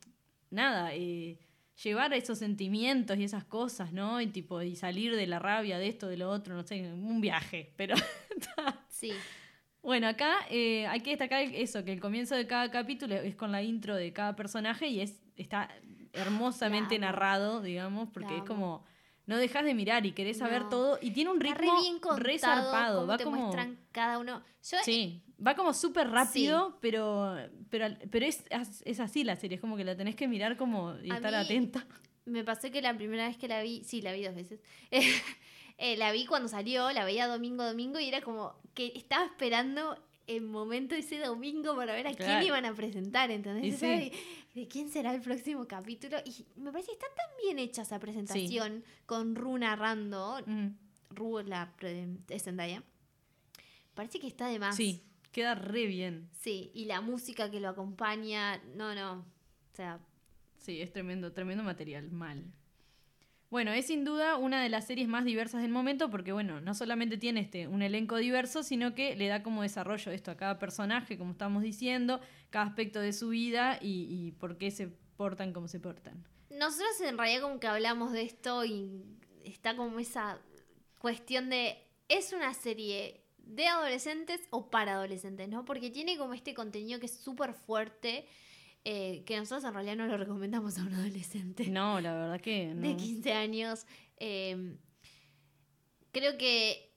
nada, 0.50 0.90
eh, 0.96 1.38
llevar 1.84 2.14
esos 2.14 2.40
sentimientos 2.40 3.18
y 3.18 3.24
esas 3.24 3.44
cosas, 3.44 3.92
¿no? 3.92 4.22
Y 4.22 4.28
tipo, 4.28 4.62
y 4.62 4.76
salir 4.76 5.16
de 5.16 5.28
la 5.28 5.40
rabia, 5.40 5.78
de 5.78 5.88
esto, 5.88 6.08
de 6.08 6.18
lo 6.18 6.30
otro, 6.30 6.56
no 6.56 6.64
sé, 6.64 6.82
un 6.94 7.22
viaje, 7.22 7.74
pero... 7.76 7.96
Sí, 8.90 9.12
Bueno, 9.82 10.08
acá 10.08 10.34
eh, 10.50 10.88
hay 10.88 11.02
que 11.02 11.10
destacar 11.10 11.42
eso, 11.42 11.84
que 11.84 11.92
el 11.92 12.00
comienzo 12.00 12.34
de 12.34 12.48
cada 12.48 12.72
capítulo 12.72 13.16
es 13.16 13.36
con 13.36 13.52
la 13.52 13.62
intro 13.62 13.94
de 13.96 14.14
cada 14.14 14.36
personaje 14.36 14.88
y 14.88 15.02
es 15.02 15.22
está 15.36 15.70
hermosamente 16.14 16.98
narrado, 16.98 17.62
digamos, 17.62 18.10
porque 18.10 18.38
es 18.38 18.44
como 18.44 18.86
no 19.28 19.38
dejas 19.38 19.64
de 19.66 19.74
mirar 19.74 20.06
y 20.06 20.12
querés 20.14 20.38
saber 20.38 20.64
No. 20.64 20.70
todo 20.70 21.00
y 21.02 21.12
tiene 21.12 21.32
un 21.32 21.38
Está 21.46 21.56
ritmo 21.60 21.76
re 21.76 21.82
bien 21.82 22.00
contado, 22.00 22.24
re 22.24 22.40
zarpado, 22.40 22.96
cómo 23.02 23.08
va 23.08 23.18
te 23.18 23.24
como 23.24 23.38
muestran 23.38 23.80
cada 23.92 24.20
uno. 24.20 24.44
Yo 24.70 24.78
Sí, 24.84 25.24
va 25.46 25.56
como 25.56 25.74
súper 25.74 26.10
rápido, 26.10 26.78
pero 26.82 27.36
pero 27.70 27.88
pero 28.12 28.26
es, 28.26 28.44
es 28.86 29.00
así 29.00 29.24
la 29.24 29.36
serie, 29.36 29.56
es 29.56 29.62
como 29.62 29.76
que 29.78 29.84
la 29.84 29.96
tenés 29.98 30.16
que 30.16 30.28
mirar 30.28 30.58
como 30.58 30.96
y 31.04 31.12
A 31.12 31.16
estar 31.16 31.32
mí- 31.32 31.38
atenta. 31.38 31.86
Me 32.26 32.44
pasó 32.44 32.72
que 32.72 32.82
la 32.82 32.96
primera 32.96 33.28
vez 33.28 33.38
que 33.38 33.48
la 33.48 33.62
vi, 33.62 33.84
sí, 33.84 34.02
la 34.02 34.12
vi 34.14 34.24
dos 34.24 34.36
veces. 34.36 34.60
Eh, 35.78 35.98
la 35.98 36.14
vi 36.14 36.26
cuando 36.26 36.48
salió, 36.48 36.90
la 36.94 37.04
veía 37.04 37.28
domingo 37.28 37.62
a 37.64 37.68
domingo 37.68 38.00
y 38.00 38.08
era 38.08 38.22
como 38.22 38.56
que 38.74 38.94
estaba 38.96 39.26
esperando 39.26 39.98
el 40.28 40.42
momento 40.42 40.96
ese 40.96 41.20
domingo 41.20 41.76
para 41.76 41.94
ver 41.94 42.08
a 42.08 42.14
Claro. 42.14 42.34
quién 42.34 42.44
iban 42.48 42.66
a 42.66 42.74
presentar, 42.74 43.30
sí. 43.32 44.12
de, 44.54 44.68
quién 44.68 44.90
será 44.90 45.14
el 45.14 45.22
próximo 45.22 45.68
capítulo. 45.68 46.18
Y 46.26 46.46
me 46.60 46.72
parece 46.72 46.88
que 46.88 46.94
está 46.94 47.08
tan 47.08 47.38
bien 47.44 47.60
hecha 47.60 47.84
esa 47.84 48.00
presentación 48.00 48.84
con 49.06 49.36
Ru 49.36 49.58
narrando. 49.58 50.40
Mm, 50.46 50.68
Ru, 51.12 51.40
la 51.46 51.74
Zendaya. 52.40 52.84
Parece 53.94 54.20
que 54.20 54.28
está 54.28 54.48
de 54.48 54.60
más. 54.60 54.76
Sí, 54.76 55.04
queda 55.32 55.56
re 55.56 55.86
bien. 55.86 56.30
Sí, 56.34 56.72
y 56.74 56.86
la 56.86 57.02
música 57.02 57.50
que 57.50 57.60
lo 57.60 57.70
acompaña, 57.70 58.58
no, 58.76 58.94
no. 58.96 59.20
O 59.20 59.76
sea, 59.76 60.00
Sí, 60.58 60.82
es 60.82 60.92
tremendo, 60.92 61.32
tremendo 61.32 61.64
material, 61.64 62.10
mal. 62.12 62.44
Bueno, 63.56 63.72
es 63.72 63.88
sin 63.88 64.04
duda 64.04 64.36
una 64.36 64.62
de 64.62 64.68
las 64.68 64.86
series 64.86 65.08
más 65.08 65.24
diversas 65.24 65.62
del 65.62 65.72
momento 65.72 66.10
porque, 66.10 66.34
bueno, 66.34 66.60
no 66.60 66.74
solamente 66.74 67.18
tiene 67.18 67.40
este, 67.40 67.70
un 67.70 67.82
elenco 67.82 68.18
diverso, 68.18 68.64
sino 68.64 68.94
que 68.94 69.16
le 69.16 69.30
da 69.30 69.44
como 69.44 69.62
desarrollo 69.62 70.12
esto 70.12 70.30
a 70.30 70.36
cada 70.36 70.60
personaje, 70.60 71.18
como 71.18 71.32
estamos 71.32 71.64
diciendo, 71.64 72.20
cada 72.50 72.66
aspecto 72.66 73.00
de 73.00 73.14
su 73.14 73.30
vida 73.30 73.80
y, 73.82 74.34
por 74.42 74.58
qué 74.58 74.72
se 74.72 74.90
portan 75.16 75.54
como 75.54 75.70
se 75.70 75.80
portan. 75.80 76.22
Nosotros 76.50 77.00
en 77.00 77.18
realidad 77.18 77.44
como 77.44 77.62
que 77.62 77.68
hablamos 77.68 78.12
de 78.12 78.24
esto 78.24 78.66
y 78.66 79.06
está 79.46 79.78
como 79.78 80.00
esa 80.00 80.38
cuestión 81.00 81.50
de 81.50 81.82
¿es 82.10 82.34
una 82.34 82.54
serie 82.54 83.24
de 83.38 83.68
adolescentes 83.68 84.42
o 84.50 84.70
para 84.70 84.96
adolescentes? 84.96 85.48
¿no? 85.48 85.64
Porque 85.64 85.90
tiene 85.90 86.18
como 86.18 86.34
este 86.34 86.54
contenido 86.54 87.00
que 87.00 87.06
es 87.06 87.18
súper 87.18 87.54
fuerte, 87.54 88.28
eh, 88.86 89.24
que 89.26 89.36
nosotros 89.38 89.64
en 89.66 89.74
realidad 89.74 89.96
no 89.98 90.06
lo 90.08 90.16
recomendamos 90.18 90.78
a 90.78 90.84
un 90.84 90.94
adolescente 90.94 91.68
No, 91.68 92.00
la 92.00 92.14
verdad 92.14 92.40
que 92.40 92.68
no. 92.68 92.88
de 92.88 92.96
15 92.96 93.34
años. 93.34 93.86
Eh, 94.18 94.78
creo 96.12 96.38
que 96.38 96.94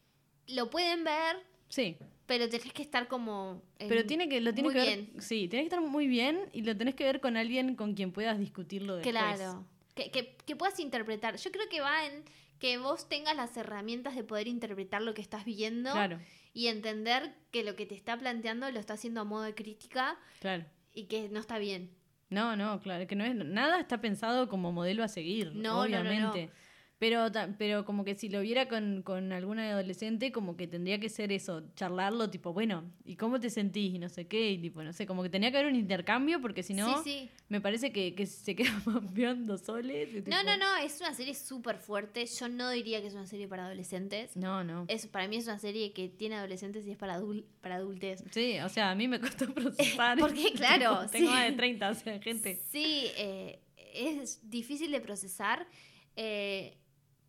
lo 0.46 0.70
pueden 0.70 1.04
ver, 1.04 1.36
Sí, 1.68 1.96
pero 2.26 2.48
tenés 2.48 2.72
que 2.72 2.82
estar 2.82 3.08
como... 3.08 3.62
pero 3.76 4.06
tiene 4.06 4.28
que, 4.28 4.40
lo 4.40 4.54
tiene 4.54 4.68
muy 4.68 4.74
que 4.74 4.80
ver, 4.80 4.98
bien. 5.06 5.20
sí, 5.20 5.48
tiene 5.48 5.64
que 5.64 5.74
estar 5.74 5.80
muy 5.82 6.06
bien 6.06 6.48
y 6.52 6.62
lo 6.62 6.76
tenés 6.76 6.94
que 6.94 7.04
ver 7.04 7.20
con 7.20 7.36
alguien 7.36 7.74
con 7.74 7.94
quien 7.94 8.12
puedas 8.12 8.38
discutirlo 8.38 8.96
después. 8.96 9.12
Claro. 9.14 9.66
Que, 9.94 10.10
que, 10.10 10.36
que 10.46 10.56
puedas 10.56 10.78
interpretar. 10.80 11.36
Yo 11.36 11.50
creo 11.50 11.68
que 11.68 11.80
va 11.80 12.06
en 12.06 12.22
que 12.58 12.78
vos 12.78 13.08
tengas 13.08 13.36
las 13.36 13.56
herramientas 13.56 14.14
de 14.16 14.24
poder 14.24 14.48
interpretar 14.48 15.02
lo 15.02 15.14
que 15.14 15.20
estás 15.22 15.44
viendo 15.44 15.92
Claro, 15.92 16.18
y 16.52 16.66
entender 16.68 17.34
que 17.50 17.62
lo 17.64 17.76
que 17.76 17.86
te 17.86 17.94
está 17.94 18.16
planteando 18.18 18.70
lo 18.70 18.80
está 18.80 18.94
haciendo 18.94 19.20
a 19.20 19.24
modo 19.24 19.42
de 19.42 19.54
crítica 19.54 20.18
claro. 20.40 20.64
Y 20.98 21.04
que 21.04 21.28
no 21.28 21.38
está 21.38 21.58
bien. 21.58 21.90
No, 22.28 22.56
no, 22.56 22.80
claro, 22.80 23.06
que 23.06 23.16
no 23.16 23.24
es 23.24 23.34
nada 23.34 23.80
está 23.80 24.00
pensado 24.00 24.48
como 24.48 24.72
modelo 24.72 25.02
a 25.02 25.08
seguir, 25.08 25.54
No, 25.54 25.88
no, 25.88 26.04
no, 26.04 26.12
no. 26.12 26.34
Pero, 26.98 27.28
pero 27.58 27.84
como 27.84 28.04
que 28.04 28.16
si 28.16 28.28
lo 28.28 28.40
viera 28.40 28.66
con, 28.66 29.02
con 29.02 29.30
alguna 29.32 29.70
adolescente, 29.70 30.32
como 30.32 30.56
que 30.56 30.66
tendría 30.66 30.98
que 30.98 31.08
ser 31.08 31.30
eso, 31.30 31.62
charlarlo, 31.76 32.28
tipo, 32.28 32.52
bueno, 32.52 32.90
¿y 33.04 33.14
cómo 33.14 33.38
te 33.38 33.50
sentís? 33.50 33.94
Y 33.94 33.98
no 34.00 34.08
sé 34.08 34.26
qué, 34.26 34.50
y 34.50 34.58
tipo, 34.58 34.82
no 34.82 34.92
sé, 34.92 35.06
como 35.06 35.22
que 35.22 35.28
tenía 35.30 35.52
que 35.52 35.58
haber 35.58 35.70
un 35.72 35.78
intercambio, 35.78 36.40
porque 36.40 36.64
si 36.64 36.74
no, 36.74 37.00
sí, 37.04 37.10
sí. 37.10 37.30
me 37.48 37.60
parece 37.60 37.92
que, 37.92 38.16
que 38.16 38.26
se 38.26 38.56
queda 38.56 38.72
mampeando 38.84 39.56
soles. 39.58 40.08
No, 40.12 40.22
tipo- 40.24 40.42
no, 40.44 40.56
no, 40.56 40.76
es 40.82 40.98
una 41.00 41.14
serie 41.14 41.34
súper 41.34 41.78
fuerte. 41.78 42.26
Yo 42.26 42.48
no 42.48 42.68
diría 42.70 43.00
que 43.00 43.06
es 43.06 43.14
una 43.14 43.26
serie 43.26 43.46
para 43.46 43.66
adolescentes. 43.66 44.36
No, 44.36 44.64
no. 44.64 44.84
Es, 44.88 45.06
para 45.06 45.28
mí 45.28 45.36
es 45.36 45.44
una 45.46 45.60
serie 45.60 45.92
que 45.92 46.08
tiene 46.08 46.34
adolescentes 46.34 46.84
y 46.84 46.90
es 46.90 46.96
para, 46.96 47.14
adul 47.14 47.46
para 47.60 47.76
adultes. 47.76 48.24
Sí, 48.32 48.58
o 48.58 48.68
sea, 48.68 48.90
a 48.90 48.94
mí 48.96 49.06
me 49.06 49.20
costó 49.20 49.46
procesar. 49.54 50.18
Porque, 50.18 50.50
claro, 50.52 51.06
Tengo 51.12 51.28
sí. 51.28 51.32
más 51.32 51.44
de 51.48 51.52
30, 51.52 51.90
o 51.90 51.94
sea, 51.94 52.20
gente. 52.20 52.60
Sí, 52.72 53.06
eh, 53.16 53.60
es 53.94 54.50
difícil 54.50 54.90
de 54.90 55.00
procesar, 55.00 55.66
eh, 56.16 56.76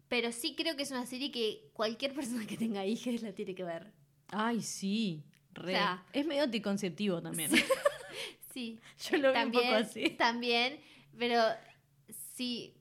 pero 0.10 0.32
sí 0.34 0.56
creo 0.56 0.76
que 0.76 0.84
es 0.84 0.92
una 0.92 1.06
serie 1.06 1.32
que 1.32 1.70
cualquier 1.74 2.14
persona 2.16 2.46
que 2.46 2.58
tenga 2.58 2.86
hijas 2.86 3.22
la 3.22 3.32
tiene 3.34 3.56
que 3.56 3.64
ver. 3.64 3.94
Ay, 4.28 4.62
sí, 4.62 5.24
re. 5.54 5.74
O 5.74 5.78
sea- 5.78 6.06
es 6.12 6.26
medio 6.28 6.44
anticonceptivo 6.44 7.22
también. 7.22 7.50
Sí, 8.54 8.80
Yo 9.12 9.18
lo 9.18 9.32
veo 9.32 9.32
un 9.32 9.52
también, 9.52 9.64
poco 9.64 9.76
así. 9.76 10.10
también, 10.12 10.80
pero 11.18 11.42
si 12.36 12.76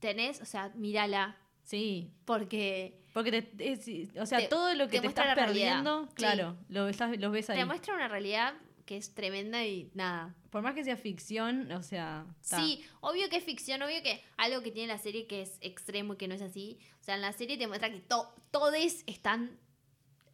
tenés, 0.00 0.40
o 0.40 0.44
sea, 0.44 0.70
mírala, 0.74 1.38
Sí, 1.64 2.10
porque 2.24 3.00
Porque 3.14 3.40
te, 3.40 3.72
es- 3.72 4.16
o 4.20 4.26
sea, 4.26 4.38
Te- 4.40 4.48
todo 4.48 4.74
lo 4.74 4.86
que 4.88 4.96
te 4.96 5.02
te, 5.02 5.06
estás 5.06 5.26
la 5.26 5.34
realidad. 5.36 5.66
perdiendo, 5.76 6.06
Sí. 6.08 6.14
claro, 6.16 6.56
lo, 6.68 6.88
estás- 6.88 7.16
lo 7.18 7.30
ves 7.30 7.48
ahí. 7.50 7.58
te 7.58 7.64
muestra 7.64 7.94
una 7.94 8.08
realidad 8.08 8.54
que 8.92 8.98
es 8.98 9.14
tremenda 9.14 9.64
y 9.64 9.90
nada. 9.94 10.34
Por 10.50 10.60
más 10.60 10.74
que 10.74 10.84
sea 10.84 10.98
ficción, 10.98 11.72
o 11.72 11.82
sea, 11.82 12.26
ta. 12.46 12.60
Sí, 12.60 12.84
obvio 13.00 13.30
que 13.30 13.36
es 13.36 13.44
ficción, 13.44 13.80
obvio 13.80 14.02
que 14.02 14.22
algo 14.36 14.60
que 14.60 14.70
tiene 14.70 14.88
la 14.88 14.98
serie 14.98 15.26
que 15.26 15.40
es 15.40 15.56
extremo 15.62 16.12
y 16.12 16.16
que 16.18 16.28
no 16.28 16.34
es 16.34 16.42
así. 16.42 16.78
O 17.00 17.02
sea, 17.02 17.14
en 17.14 17.22
la 17.22 17.32
serie 17.32 17.56
te 17.56 17.66
muestra 17.66 17.90
que 17.90 18.00
to 18.00 18.28
todos 18.50 18.74
están. 19.06 19.58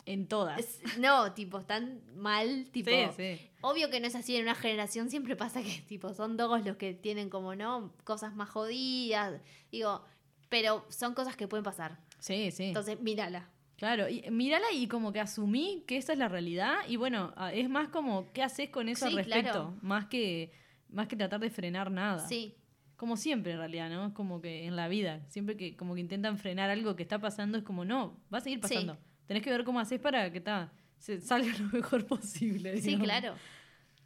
en 0.07 0.27
todas. 0.27 0.81
no, 0.99 1.35
tipo, 1.35 1.61
están 1.61 2.03
mal. 2.17 2.69
Tipo, 2.73 2.91
sí, 2.91 3.07
sí. 3.17 3.51
Obvio 3.61 3.91
que 3.91 4.01
no 4.01 4.09
es 4.09 4.17
así 4.17 4.35
en 4.35 4.43
una 4.43 4.57
generación, 4.57 5.09
siempre 5.09 5.37
pasa 5.37 5.63
que 5.63 5.81
tipo 5.87 6.13
son 6.13 6.37
dogos 6.37 6.67
los 6.67 6.77
que 6.79 6.95
tienen 6.95 7.31
como, 7.31 7.55
¿no? 7.55 7.95
Cosas 8.03 8.35
más 8.35 8.51
jodidas. 8.51 9.41
Digo, 9.71 10.03
pero 10.49 10.85
son 10.89 11.15
cosas 11.15 11.37
que 11.37 11.47
pueden 11.47 11.63
pasar. 11.63 12.01
Sí, 12.19 12.51
sí. 12.51 12.65
Entonces, 12.65 13.01
mírala. 13.01 13.49
Claro, 13.79 14.09
y 14.11 14.31
mírala 14.31 14.67
y 14.75 14.87
como 14.89 15.13
que 15.13 15.21
asumí 15.21 15.85
que 15.87 15.97
esa 15.97 16.13
es 16.13 16.19
la 16.19 16.29
realidad 16.29 16.77
y 16.87 16.97
bueno, 16.97 17.33
es 17.55 17.71
más 17.71 17.89
como 17.89 18.31
qué 18.35 18.43
haces 18.43 18.69
con 18.69 18.91
eso 18.91 19.07
Sí, 19.07 19.13
al 19.13 19.25
respecto, 19.25 19.51
claro. 19.53 19.79
más 19.81 20.07
que 20.07 20.53
más 20.91 21.09
que 21.09 21.17
tratar 21.17 21.41
de 21.41 21.49
frenar 21.51 21.91
nada. 21.91 22.27
Sí. 22.29 22.55
como 22.97 23.17
siempre 23.17 23.53
en 23.53 23.59
realidad, 23.59 23.89
¿no? 23.91 24.07
Es 24.09 24.13
como 24.13 24.41
que 24.41 24.67
en 24.67 24.75
la 24.75 24.89
vida, 24.89 25.25
siempre 25.29 25.57
que 25.57 25.77
como 25.77 25.95
que 25.95 26.01
intentan 26.01 26.37
frenar 26.37 26.69
algo 26.69 26.97
que 26.97 27.05
está 27.05 27.21
pasando, 27.21 27.57
es 27.57 27.63
como, 27.65 27.85
no, 27.85 28.21
va 28.33 28.39
a 28.39 28.41
seguir 28.41 28.61
pasando. 28.61 28.99
Tenés 29.27 29.43
que 29.45 29.51
ver 29.51 29.63
cómo 29.65 29.79
haces 29.79 30.01
para 30.01 30.33
que 30.33 30.41
ta, 30.41 30.73
se 30.99 31.21
salga 31.21 31.53
lo 31.59 31.67
mejor 31.69 32.07
posible. 32.07 32.81
Sí, 32.81 32.97
claro. 32.99 33.35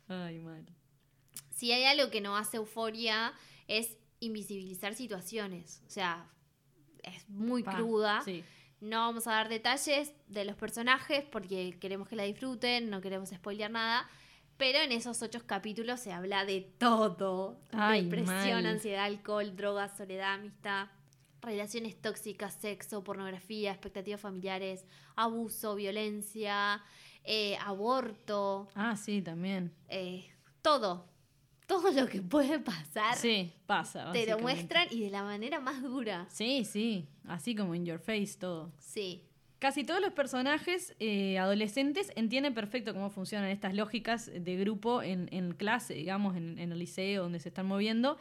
Ay, 0.09 0.39
mal. 0.41 0.67
Si 1.51 1.73
hay 1.73 1.85
algo 1.85 2.11
que 2.11 2.21
no 2.21 2.37
hace 2.37 2.59
euforia 2.59 3.33
es 3.67 3.97
invisibilizar 4.21 4.95
situaciones. 4.95 5.83
O 5.87 5.91
sea, 5.91 6.29
es 7.03 7.29
muy 7.31 7.63
Pa, 7.63 7.77
cruda. 7.77 8.21
Sí. 8.23 8.45
No 8.83 8.99
vamos 8.99 9.29
a 9.29 9.31
dar 9.33 9.49
detalles 9.49 10.13
de 10.27 10.45
los 10.45 10.57
personajes 10.57 11.23
porque 11.31 11.79
queremos 11.81 12.09
que 12.09 12.17
la 12.17 12.25
disfruten, 12.25 12.91
no 12.91 13.01
queremos 13.01 13.29
spoilear 13.31 13.71
nada. 13.71 14.09
Pero 14.57 14.81
en 14.81 14.91
esos 14.91 15.23
ocho 15.23 15.41
capítulos 15.47 16.01
se 16.01 16.13
habla 16.13 16.45
de 16.45 16.63
todo. 16.79 17.61
Ay, 17.71 18.03
Depresión, 18.05 18.65
mal. 18.65 18.67
ansiedad, 18.67 19.05
alcohol, 19.05 19.55
drogas, 19.55 19.97
soledad, 19.97 20.35
amistad, 20.35 20.89
relaciones 21.41 21.95
tóxicas, 22.03 22.55
sexo, 22.55 23.05
pornografía, 23.05 23.71
expectativas 23.71 24.21
familiares, 24.21 24.85
abuso, 25.15 25.77
violencia, 25.77 26.83
eh, 27.25 27.57
aborto, 27.65 28.69
Ah, 28.75 28.97
sí, 28.97 29.23
también. 29.23 29.73
eh, 29.89 30.29
todo. 30.61 31.07
Todo 31.67 31.91
lo 31.93 32.07
que 32.07 32.21
puede 32.21 32.59
pasar 32.59 33.17
Sí, 33.17 33.53
pasa. 33.67 34.11
te 34.13 34.27
lo 34.27 34.39
muestran 34.39 34.89
y 34.91 35.01
de 35.01 35.11
la 35.11 35.23
manera 35.23 35.61
más 35.61 35.83
dura. 35.83 36.27
Sí, 36.29 36.65
sí, 36.65 37.07
así 37.27 37.55
como 37.55 37.75
in 37.75 37.87
your 37.87 37.99
face 37.99 38.37
todo. 38.39 38.73
Sí. 38.79 39.25
Casi 39.59 39.85
todos 39.85 40.01
los 40.01 40.13
personajes 40.13 40.95
eh, 40.99 41.39
adolescentes 41.39 42.11
entienden 42.17 42.53
perfecto 42.53 42.93
cómo 42.93 43.11
funcionan 43.11 43.49
estas 43.49 43.75
lógicas 43.75 44.29
de 44.35 44.57
grupo 44.57 45.03
en, 45.03 45.29
en 45.31 45.53
clase, 45.53 45.95
digamos, 45.95 46.37
en, 46.37 46.59
en 46.59 46.73
el 46.73 46.79
liceo 46.81 47.23
donde 47.23 47.39
se 47.39 47.49
están 47.49 47.67
moviendo. 47.67 48.19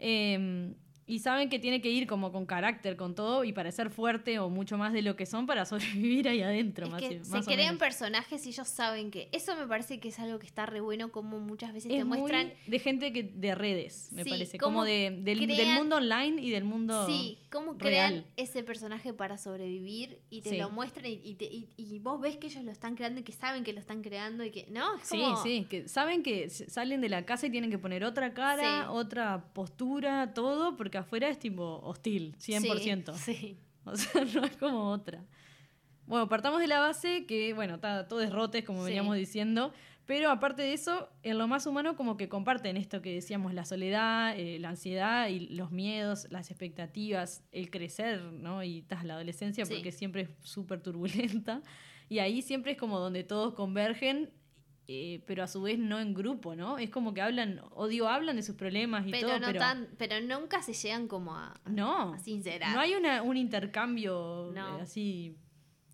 Eh, 0.00 0.74
y 1.10 1.18
saben 1.18 1.48
que 1.48 1.58
tiene 1.58 1.80
que 1.80 1.90
ir 1.90 2.06
como 2.06 2.32
con 2.32 2.46
carácter, 2.46 2.96
con 2.96 3.14
todo, 3.14 3.44
y 3.44 3.52
parecer 3.52 3.90
fuerte 3.90 4.38
o 4.38 4.48
mucho 4.48 4.78
más 4.78 4.92
de 4.92 5.02
lo 5.02 5.16
que 5.16 5.26
son 5.26 5.46
para 5.46 5.64
sobrevivir 5.66 6.28
ahí 6.28 6.40
adentro. 6.42 6.86
Es 6.86 6.92
más, 6.92 7.02
que 7.02 7.24
se 7.24 7.30
más 7.30 7.42
o 7.46 7.50
crean 7.50 7.74
menos. 7.74 7.78
personajes 7.80 8.46
y 8.46 8.50
ellos 8.50 8.68
saben 8.68 9.10
que. 9.10 9.28
Eso 9.32 9.56
me 9.56 9.66
parece 9.66 10.00
que 10.00 10.08
es 10.08 10.18
algo 10.18 10.38
que 10.38 10.46
está 10.46 10.66
re 10.66 10.80
bueno, 10.80 11.10
como 11.12 11.40
muchas 11.40 11.72
veces 11.72 11.90
Es 11.92 11.98
te 11.98 12.04
muy 12.04 12.18
muestran. 12.18 12.52
de 12.66 12.78
gente 12.78 13.12
que 13.12 13.22
de 13.24 13.54
redes, 13.54 14.10
me 14.12 14.24
Sí, 14.24 14.30
parece. 14.30 14.58
Como 14.58 14.84
de, 14.84 15.18
del, 15.22 15.40
mundo 15.74 15.96
online 15.96 16.40
y 16.40 16.50
del 16.50 16.64
mundo 16.64 17.06
Sí, 17.06 17.38
cómo 17.50 17.72
real. 17.72 17.78
crean 17.78 18.24
ese 18.36 18.62
personaje 18.62 19.12
para 19.12 19.36
sobrevivir 19.38 20.20
y 20.30 20.42
te 20.42 20.50
Sí. 20.50 20.56
lo 20.58 20.70
muestran 20.70 21.06
y, 21.06 21.20
y 21.24 21.34
te- 21.34 21.44
y- 21.46 21.68
y 21.76 21.98
vos 21.98 22.20
ves 22.20 22.36
que 22.36 22.46
ellos 22.46 22.62
lo 22.64 22.70
están 22.70 22.94
creando 22.94 23.20
y 23.20 23.22
que 23.24 23.32
saben 23.32 23.64
que 23.64 23.72
lo 23.72 23.80
están 23.80 24.02
creando 24.02 24.44
y 24.44 24.50
que. 24.50 24.66
No, 24.70 24.96
es 24.96 25.08
Sí, 25.08 25.18
como- 25.20 25.42
sí, 25.42 25.66
que 25.68 25.88
saben 25.88 26.22
que 26.22 26.48
salen 26.50 27.00
de 27.00 27.08
la 27.08 27.24
casa 27.24 27.46
y 27.46 27.50
tienen 27.50 27.70
que 27.70 27.78
poner 27.78 28.04
otra 28.04 28.32
cara, 28.34 28.82
Sí. 28.82 28.86
otra 28.90 29.44
postura, 29.52 30.32
todo, 30.34 30.76
porque 30.76 30.98
afuera 31.00 31.28
es 31.28 31.38
tipo 31.38 31.80
hostil, 31.82 32.36
100%. 32.38 33.14
Sí. 33.14 33.58
O 33.84 33.96
sea, 33.96 34.24
no 34.34 34.44
es 34.44 34.56
como 34.58 34.90
otra. 34.90 35.24
Bueno, 36.06 36.28
partamos 36.28 36.60
de 36.60 36.66
la 36.66 36.80
base 36.80 37.24
que, 37.26 37.54
bueno, 37.54 37.76
está 37.76 38.06
todo 38.08 38.18
derrotes, 38.18 38.62
como 38.64 38.80
Sí. 38.80 38.86
veníamos 38.86 39.16
diciendo, 39.16 39.72
pero 40.06 40.30
aparte 40.30 40.60
de 40.62 40.74
eso, 40.74 41.08
en 41.22 41.38
lo 41.38 41.48
más 41.48 41.64
humano 41.66 41.96
como 41.96 42.16
que 42.18 42.28
comparten 42.28 42.76
esto 42.76 43.00
que 43.00 43.14
decíamos, 43.14 43.54
la 43.54 43.64
soledad, 43.64 44.38
eh, 44.38 44.58
la 44.58 44.68
ansiedad 44.70 45.28
y 45.28 45.48
los 45.48 45.70
miedos, 45.70 46.26
las 46.30 46.50
expectativas, 46.50 47.42
el 47.52 47.70
crecer, 47.70 48.20
¿no? 48.22 48.62
Y 48.62 48.82
tas, 48.82 49.02
la 49.04 49.14
adolescencia, 49.14 49.64
Sí. 49.64 49.72
porque 49.74 49.92
siempre 49.92 50.22
es 50.22 50.30
súper 50.42 50.82
turbulenta. 50.82 51.62
Y 52.10 52.18
ahí 52.18 52.42
siempre 52.42 52.72
es 52.72 52.78
como 52.78 52.98
donde 52.98 53.24
todos 53.24 53.54
convergen, 53.54 54.30
eh, 54.88 55.22
pero 55.26 55.42
a 55.44 55.46
su 55.46 55.62
vez 55.62 55.78
no 55.78 56.00
en 56.00 56.14
grupo, 56.14 56.54
¿no? 56.56 56.78
Es 56.78 56.90
como 56.90 57.14
que 57.14 57.20
hablan, 57.20 57.60
o 57.72 57.86
digo, 57.86 58.08
hablan 58.08 58.36
de 58.36 58.42
sus 58.42 58.56
problemas 58.56 59.06
y 59.06 59.10
Pero, 59.10 59.28
todo, 59.28 59.38
no 59.40 59.46
pero... 59.46 59.58
tan, 59.60 59.88
pero 59.98 60.20
nunca 60.20 60.62
se 60.62 60.72
llegan 60.72 61.06
como 61.08 61.34
a, 61.36 61.54
No, 61.66 62.14
a 62.14 62.18
sincerar. 62.18 62.74
no 62.74 62.80
hay 62.80 62.94
una, 62.94 63.22
un 63.22 63.36
intercambio 63.36 64.50
No. 64.54 64.78
eh, 64.78 64.82
así 64.82 65.36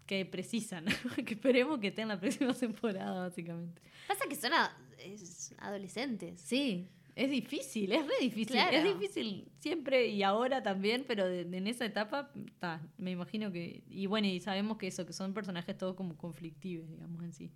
que 0.06 0.24
precisan. 0.24 0.84
que 1.26 1.34
esperemos 1.34 1.78
que 1.80 1.88
esté 1.88 2.02
en 2.02 2.08
la 2.08 2.18
próxima 2.20 2.54
temporada, 2.54 3.20
básicamente. 3.20 3.82
Pasa 4.08 4.24
que 4.28 4.36
son 4.36 4.52
a- 4.54 4.76
es- 4.98 5.54
adolescentes. 5.58 6.40
Sí, 6.40 6.88
es 7.14 7.30
difícil, 7.30 7.92
es 7.92 8.06
re 8.06 8.12
difícil. 8.20 8.52
Claro. 8.56 8.76
Es 8.76 8.84
difícil 8.84 9.48
siempre 9.58 10.06
y 10.08 10.22
ahora 10.22 10.62
también, 10.62 11.04
pero 11.08 11.26
de- 11.26 11.40
en 11.42 11.66
esa 11.66 11.84
etapa, 11.84 12.30
ta, 12.60 12.80
me 12.98 13.10
imagino 13.10 13.50
que. 13.52 13.82
Y 13.90 14.06
bueno, 14.06 14.26
y 14.28 14.38
sabemos 14.40 14.76
que 14.78 14.86
eso, 14.86 15.04
que 15.06 15.12
son 15.12 15.34
personajes 15.34 15.76
todos 15.76 15.96
como 15.96 16.16
conflictivos, 16.16 16.88
digamos 16.88 17.22
en 17.24 17.32
sí. 17.32 17.50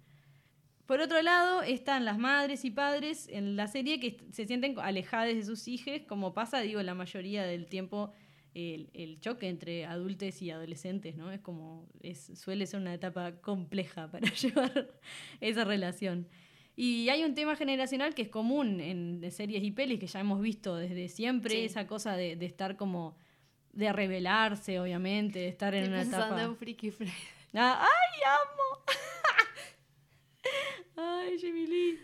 Por 0.91 1.01
otro 1.01 1.23
lado, 1.23 1.63
están 1.63 2.05
las 2.05 2.19
madres 2.19 2.65
y 2.65 2.73
padres 2.73 3.29
en 3.31 3.55
la 3.55 3.69
serie 3.69 4.01
que 4.01 4.19
se 4.33 4.45
sienten 4.45 4.77
alejadas 4.81 5.29
de 5.29 5.45
sus 5.45 5.69
hijos, 5.69 6.01
como 6.09 6.35
pasa, 6.35 6.59
digo, 6.63 6.83
la 6.83 6.95
mayoría 6.95 7.45
del 7.45 7.67
tiempo 7.67 8.11
el, 8.55 8.91
el 8.93 9.21
choque 9.21 9.49
entre 9.49 9.87
adultos 9.87 10.43
y 10.43 10.51
adolescentes, 10.51 11.15
¿no? 11.15 11.31
Es 11.31 11.39
como, 11.39 11.87
es, 12.03 12.33
suele 12.37 12.67
ser 12.67 12.81
una 12.81 12.93
etapa 12.93 13.41
compleja 13.41 14.11
para 14.11 14.29
llevar 14.35 14.91
esa 15.41 15.63
relación. 15.63 16.27
Y 16.75 17.09
hay 17.09 17.23
un 17.23 17.37
tema 17.37 17.55
generacional 17.55 18.13
que 18.13 18.23
es 18.23 18.29
común 18.29 18.81
en 18.81 19.21
de 19.21 19.31
series 19.31 19.63
y 19.63 19.71
pelis 19.71 20.01
que 20.01 20.09
ya 20.09 20.19
hemos 20.19 20.41
visto 20.41 20.75
desde 20.75 21.09
siempre, 21.09 21.55
Sí. 21.55 21.65
esa 21.67 21.87
cosa 21.87 22.17
de, 22.17 22.35
de 22.35 22.47
estar 22.47 22.77
como, 22.77 23.17
de 23.73 23.93
rebelarse, 23.93 24.81
obviamente, 24.81 25.39
de 25.39 25.49
estar 25.51 25.73
en 25.73 25.95
Estoy 25.95 26.09
una 26.09 26.27
etapa... 26.27 26.55
Freaky 26.57 26.91
Friday. 26.91 27.15
Ah, 27.55 27.81
¡Ay, 27.81 28.21
amo! 28.25 28.85
¡Ay, 31.01 31.39
Jimmy 31.39 31.67
Lee! 31.67 31.99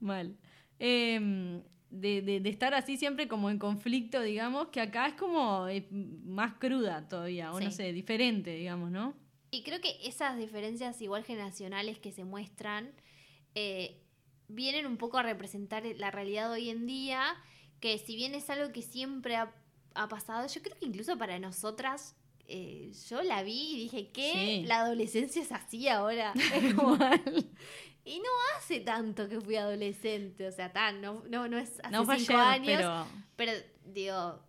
Mal. 0.00 0.36
Em, 0.78 1.62
de, 1.90 2.20
de- 2.22 2.40
de 2.40 2.50
estar 2.50 2.74
así 2.74 2.96
siempre 2.96 3.26
como 3.28 3.48
en 3.50 3.58
conflicto, 3.58 4.20
digamos, 4.22 4.68
que 4.68 4.80
acá 4.80 5.06
es 5.08 5.14
como 5.14 5.66
eh, 5.68 5.86
más 5.90 6.54
cruda 6.54 7.08
todavía, 7.08 7.52
o 7.52 7.58
no 7.60 7.70
sé, 7.70 7.92
diferente, 7.92 8.50
digamos, 8.54 8.90
¿no? 8.90 9.14
Y 9.50 9.62
creo 9.62 9.80
que 9.80 9.96
esas 10.04 10.36
diferencias 10.38 11.00
igual 11.00 11.24
generacionales 11.24 11.98
que 11.98 12.12
se 12.12 12.24
muestran 12.24 12.92
eh, 13.54 14.02
vienen 14.48 14.86
un 14.86 14.98
poco 14.98 15.16
a 15.18 15.22
representar 15.22 15.84
la 15.96 16.10
realidad 16.10 16.48
de 16.48 16.54
hoy 16.54 16.68
en 16.70 16.86
día, 16.86 17.22
que 17.80 17.96
si 17.98 18.14
bien 18.14 18.34
es 18.34 18.50
algo 18.50 18.70
que 18.72 18.82
siempre 18.82 19.36
ha, 19.36 19.54
ha 19.94 20.08
pasado, 20.08 20.46
yo 20.46 20.60
creo 20.62 20.76
que 20.78 20.84
incluso 20.86 21.16
para 21.16 21.38
nosotras, 21.38 22.14
eh, 22.48 22.90
yo 23.08 23.22
la 23.22 23.42
vi 23.42 23.74
y 23.74 23.76
dije, 23.82 24.10
¿qué? 24.10 24.32
Sí. 24.32 24.62
La 24.66 24.80
adolescencia 24.80 25.42
es 25.42 25.52
así 25.52 25.86
ahora. 25.88 26.32
Es 26.54 26.74
como- 26.74 26.96
y 28.04 28.18
no 28.20 28.28
hace 28.56 28.80
tanto 28.80 29.28
que 29.28 29.38
fui 29.40 29.56
adolescente, 29.56 30.46
o 30.48 30.52
sea, 30.52 30.72
tan, 30.72 31.00
no, 31.02 31.22
no, 31.28 31.46
no 31.46 31.58
es 31.58 31.78
hace 31.80 31.90
no 31.90 32.00
cinco 32.16 32.38
ayer, 32.38 32.82
años, 32.82 33.06
pero... 33.36 33.52
pero 33.52 33.52
digo, 33.84 34.40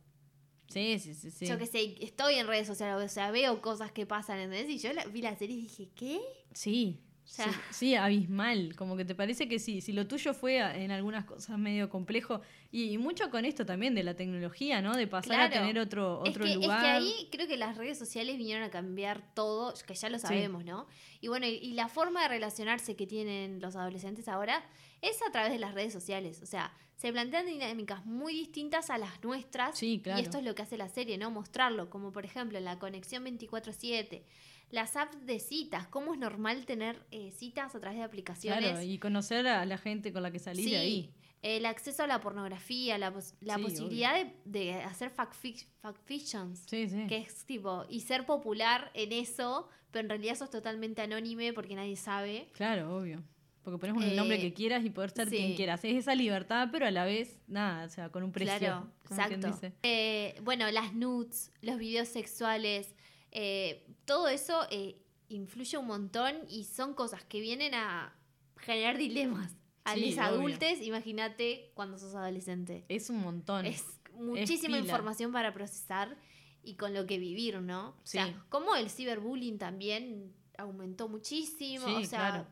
Sí, 0.69 0.97
sí, 0.99 1.13
sí, 1.15 1.29
sí. 1.31 1.45
yo 1.47 1.57
que 1.57 1.65
sé, 1.65 1.95
estoy 1.99 2.35
en 2.35 2.47
redes 2.47 2.67
sociales, 2.67 3.03
o 3.11 3.13
sea, 3.13 3.31
veo 3.31 3.59
cosas 3.61 3.91
que 3.91 4.05
pasan, 4.05 4.37
¿entendés? 4.39 4.69
Y 4.69 4.77
yo 4.77 4.93
la- 4.93 5.03
vi 5.05 5.21
la 5.21 5.35
serie 5.35 5.57
y 5.57 5.61
dije, 5.63 5.89
¿qué? 5.95 6.21
Sí, 6.53 7.01
sea- 7.29 7.45
sí, 7.45 7.59
sí, 7.71 7.95
abismal. 7.95 8.75
Como 8.75 8.97
que 8.97 9.05
te 9.05 9.13
parece 9.15 9.47
que 9.47 9.59
sí, 9.59 9.81
si 9.81 9.93
lo 9.93 10.07
tuyo 10.07 10.33
fue 10.33 10.57
en 10.83 10.91
algunas 10.91 11.25
cosas 11.25 11.57
medio 11.59 11.89
complejo, 11.89 12.41
y, 12.71 12.91
y 12.91 12.97
mucho 12.97 13.29
con 13.29 13.45
esto 13.45 13.65
también 13.65 13.93
de 13.95 14.03
la 14.03 14.15
tecnología, 14.15 14.81
¿no? 14.81 14.95
De 14.95 15.07
pasar 15.07 15.39
a 15.41 15.49
tener 15.49 15.77
otro, 15.79 16.23
Es 16.25 16.31
otro 16.31 16.43
que, 16.45 16.51
es 16.51 16.55
lugar. 16.57 16.81
que 16.81 16.87
ahí 16.87 17.27
creo 17.31 17.47
que 17.47 17.57
las 17.57 17.77
redes 17.77 17.97
sociales 17.99 18.37
vinieron 18.37 18.63
a 18.63 18.69
cambiar 18.71 19.33
todo, 19.35 19.73
que 19.87 19.93
ya 19.93 20.09
lo 20.09 20.17
sabemos, 20.19 20.65
¿no? 20.65 20.87
Y 21.21 21.27
bueno, 21.27 21.45
y, 21.45 21.51
y 21.55 21.73
la 21.73 21.87
forma 21.87 22.23
de 22.23 22.29
relacionarse 22.29 22.95
que 22.95 23.05
tienen 23.07 23.61
los 23.61 23.75
adolescentes 23.75 24.27
ahora 24.27 24.63
es 25.01 25.19
a 25.27 25.31
través 25.31 25.51
de 25.51 25.59
las 25.59 25.73
redes 25.73 25.93
sociales. 25.93 26.41
O 26.41 26.45
sea, 26.45 26.73
se 26.95 27.11
plantean 27.13 27.45
dinámicas 27.45 28.05
muy 28.05 28.33
distintas 28.33 28.89
a 28.89 28.97
las 28.97 29.23
nuestras. 29.23 29.77
Sí, 29.77 30.01
claro. 30.03 30.19
Y 30.19 30.23
esto 30.23 30.37
es 30.37 30.43
lo 30.43 30.53
que 30.55 30.63
hace 30.63 30.77
la 30.77 30.89
serie, 30.89 31.17
¿no? 31.17 31.31
Mostrarlo, 31.31 31.89
como 31.89 32.11
por 32.11 32.25
ejemplo 32.25 32.59
la 32.59 32.77
conexión 32.79 33.23
24/7, 33.23 34.23
las 34.71 34.95
apps 34.95 35.25
de 35.25 35.39
citas, 35.39 35.87
cómo 35.87 36.13
es 36.13 36.19
normal 36.19 36.65
tener 36.65 37.05
eh, 37.11 37.31
citas 37.31 37.73
a 37.75 37.79
través 37.79 37.97
de 37.99 38.03
aplicaciones. 38.05 38.59
Claro, 38.71 38.81
y 38.81 38.97
conocer 38.99 39.47
a 39.47 39.65
la 39.65 39.77
gente 39.77 40.11
con 40.13 40.23
la 40.23 40.31
que 40.31 40.39
salís 40.39 40.65
Sí, 40.65 40.71
de 40.71 40.77
ahí. 40.77 41.13
el 41.41 41.65
acceso 41.65 42.03
a 42.03 42.07
la 42.07 42.19
pornografía, 42.21 42.97
la, 42.97 43.11
pos- 43.13 43.33
la 43.41 43.55
Sí, 43.55 43.61
posibilidad 43.63 44.13
de, 44.15 44.33
de 44.45 44.73
hacer 44.83 45.11
factfic- 45.15 45.65
factfictions. 45.81 46.59
Sí, 46.67 46.87
sí. 46.87 47.05
Que 47.07 47.17
es 47.17 47.45
tipo, 47.45 47.85
y 47.89 48.01
ser 48.01 48.25
popular 48.25 48.91
en 48.93 49.11
eso, 49.11 49.67
pero 49.91 50.03
en 50.05 50.09
realidad 50.09 50.35
sos 50.35 50.49
totalmente 50.49 51.01
anónime 51.01 51.53
porque 51.53 51.75
nadie 51.75 51.95
sabe. 51.95 52.49
Claro, 52.53 52.95
obvio. 52.95 53.23
Porque 53.63 53.77
ponemos 53.77 54.03
el 54.05 54.15
nombre 54.15 54.37
Eh, 54.37 54.41
que 54.41 54.53
quieras 54.53 54.85
y 54.85 54.89
poder 54.89 55.11
ser 55.11 55.29
sí. 55.29 55.35
quien 55.35 55.55
quieras. 55.55 55.83
Es 55.83 55.93
esa 55.95 56.15
libertad, 56.15 56.69
pero 56.71 56.85
a 56.87 56.91
la 56.91 57.03
vez, 57.05 57.39
nada, 57.47 57.85
o 57.85 57.89
sea, 57.89 58.09
con 58.09 58.23
un 58.23 58.31
precio. 58.31 58.57
Claro, 58.57 58.91
exacto. 59.03 59.47
dice. 59.47 59.73
Eh, 59.83 60.39
bueno, 60.43 60.69
las 60.71 60.93
nudes, 60.93 61.51
los 61.61 61.77
videos 61.77 62.07
sexuales, 62.07 62.95
eh, 63.31 63.85
todo 64.05 64.27
eso 64.27 64.65
eh, 64.71 65.01
influye 65.29 65.77
un 65.77 65.87
montón 65.87 66.35
y 66.49 66.65
son 66.65 66.93
cosas 66.93 67.23
que 67.23 67.39
vienen 67.39 67.73
a 67.73 68.15
generar 68.57 68.97
dilemas. 68.97 69.55
A 69.85 69.95
Sí, 69.95 70.11
los 70.11 70.19
adultos, 70.19 70.81
imagínate 70.81 71.71
cuando 71.73 71.97
sos 71.97 72.13
adolescente. 72.13 72.85
Es 72.89 73.09
un 73.09 73.21
montón. 73.21 73.65
Es 73.65 73.85
muchísima 74.13 74.77
información 74.77 75.31
para 75.31 75.53
procesar 75.53 76.17
y 76.63 76.75
con 76.75 76.93
lo 76.93 77.05
que 77.05 77.17
vivir, 77.17 77.61
¿no? 77.61 77.89
O 77.89 78.05
sea, 78.05 78.45
como 78.49 78.75
el 78.75 78.89
ciberbullying 78.89 79.57
también 79.57 80.33
aumentó 80.57 81.07
muchísimo. 81.07 81.85
Sí, 81.87 81.93
o 81.95 82.05
sea, 82.05 82.19
claro. 82.19 82.47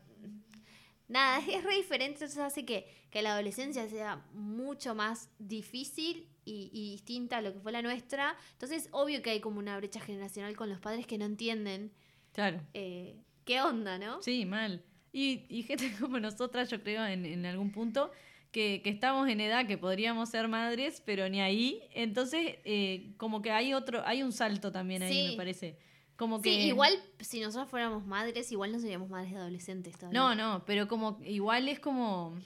nada, 1.06 1.38
es, 1.48 1.62
re 1.62 1.76
diferente. 1.76 2.24
Entonces 2.24 2.38
hace 2.38 2.64
que, 2.64 2.88
que 3.10 3.22
la 3.22 3.34
adolescencia 3.34 3.88
sea 3.88 4.24
mucho 4.32 4.94
más 4.94 5.30
difícil 5.38 6.28
y, 6.48 6.70
y 6.72 6.90
distinta 6.92 7.38
a 7.38 7.42
lo 7.42 7.52
que 7.52 7.60
fue 7.60 7.72
la 7.72 7.82
nuestra. 7.82 8.36
Entonces, 8.52 8.88
obvio 8.92 9.22
que 9.22 9.30
hay 9.30 9.40
como 9.40 9.58
una 9.58 9.76
brecha 9.76 10.00
generacional 10.00 10.56
con 10.56 10.68
los 10.70 10.80
padres 10.80 11.06
que 11.06 11.18
no 11.18 11.24
entienden 11.26 11.92
Claro. 12.32 12.60
eh, 12.74 13.16
qué 13.44 13.60
onda, 13.60 13.98
¿no? 13.98 14.22
Sí, 14.22 14.44
mal. 14.46 14.82
Y, 15.12 15.44
y 15.48 15.62
gente 15.62 15.90
como 16.00 16.18
nosotras, 16.20 16.70
yo 16.70 16.82
creo, 16.82 17.04
en, 17.06 17.24
en 17.26 17.46
algún 17.46 17.70
punto, 17.72 18.10
que, 18.52 18.80
que 18.82 18.90
estamos 18.90 19.28
en 19.28 19.40
edad 19.40 19.66
que 19.66 19.76
podríamos 19.78 20.28
ser 20.30 20.48
madres, 20.48 21.02
pero 21.04 21.28
ni 21.28 21.40
ahí. 21.40 21.80
Entonces, 21.92 22.56
eh, 22.64 23.12
como 23.18 23.42
que 23.42 23.50
hay 23.50 23.74
otro, 23.74 24.02
hay 24.06 24.22
un 24.22 24.32
salto 24.32 24.72
también 24.72 25.02
ahí, 25.02 25.12
Sí. 25.12 25.30
me 25.32 25.36
parece. 25.36 25.78
Como 26.16 26.42
que. 26.42 26.50
Sí, 26.50 26.60
igual 26.66 26.92
si 27.20 27.40
nosotros 27.40 27.68
fuéramos 27.70 28.04
madres, 28.04 28.50
igual 28.50 28.72
no 28.72 28.80
seríamos 28.80 29.08
madres 29.08 29.30
de 29.32 29.38
adolescentes 29.38 29.96
todavía. 29.96 30.18
No, 30.18 30.34
no, 30.34 30.64
pero 30.66 30.88
como 30.88 31.18
igual 31.24 31.68
es 31.68 31.78
como. 31.78 32.36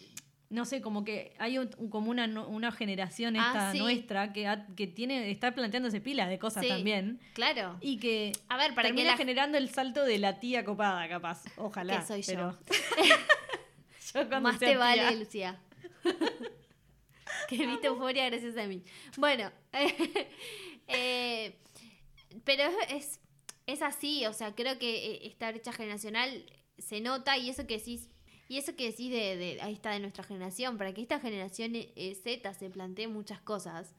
No 0.53 0.67
sé, 0.67 0.83
como 0.83 1.03
que 1.03 1.35
hay 1.39 1.57
un- 1.59 1.69
como 1.89 2.11
una, 2.11 2.27
una 2.47 2.71
generación 2.73 3.37
Ah, 3.39 3.47
esta 3.47 3.73
sí. 3.73 3.79
nuestra 3.79 4.33
que, 4.35 4.47
ha- 4.47 4.67
que 4.77 4.87
tiene, 4.87 5.31
está 5.31 5.55
planteándose 5.55 6.01
pilas 6.01 6.29
de 6.29 6.39
cosas 6.39 6.63
Sí. 6.63 6.69
también. 6.69 7.21
Claro. 7.33 7.79
Y 7.81 7.99
que 7.99 8.33
A 8.49 8.59
ver, 8.59 8.75
para 8.75 8.89
que 8.89 8.95
termina 8.95 9.13
la 9.13 9.17
generando 9.17 9.57
el 9.57 9.71
salto 9.71 10.05
de 10.05 10.19
la 10.19 10.39
tía 10.41 10.63
copada, 10.65 11.09
capaz. 11.09 11.43
Ojalá. 11.57 12.01
Que 12.01 12.07
soy 12.07 12.23
yo. 12.23 12.27
pero- 12.35 12.59
yo 14.15 14.29
cuando 14.29 14.41
Más 14.51 14.59
te 14.59 14.77
vale, 14.77 15.03
tía- 15.09 15.13
Lucía. 15.19 15.59
que 17.49 17.67
viste 17.67 17.87
euforia 17.87 18.29
gracias 18.29 18.57
a 18.57 18.67
mí. 18.67 18.83
Bueno, 19.17 19.51
eh, 20.89 21.57
pero 22.45 22.65
es, 22.91 23.21
es 23.67 23.83
así, 23.83 24.27
o 24.27 24.33
sea, 24.33 24.55
creo 24.55 24.79
que 24.79 25.13
eh, 25.13 25.21
esta 25.27 25.51
brecha 25.51 25.73
generacional 25.73 26.45
se 26.79 27.01
nota 27.01 27.37
y 27.39 27.49
eso 27.51 27.67
que 27.67 27.79
decís, 27.79 28.09
y 28.53 28.59
eso 28.59 28.75
que 28.77 28.87
decís 28.91 29.11
de, 29.11 29.37
de 29.37 29.61
ahí 29.63 29.73
está 29.73 29.91
de 29.93 30.01
nuestra 30.01 30.25
generación, 30.25 30.77
para 30.79 30.93
que 30.93 31.01
esta 31.03 31.19
generación 31.21 31.73
eh, 31.75 32.15
Z 32.23 32.53
se 32.55 32.69
plantee 32.71 33.09
muchas 33.09 33.41
cosas. 33.41 33.95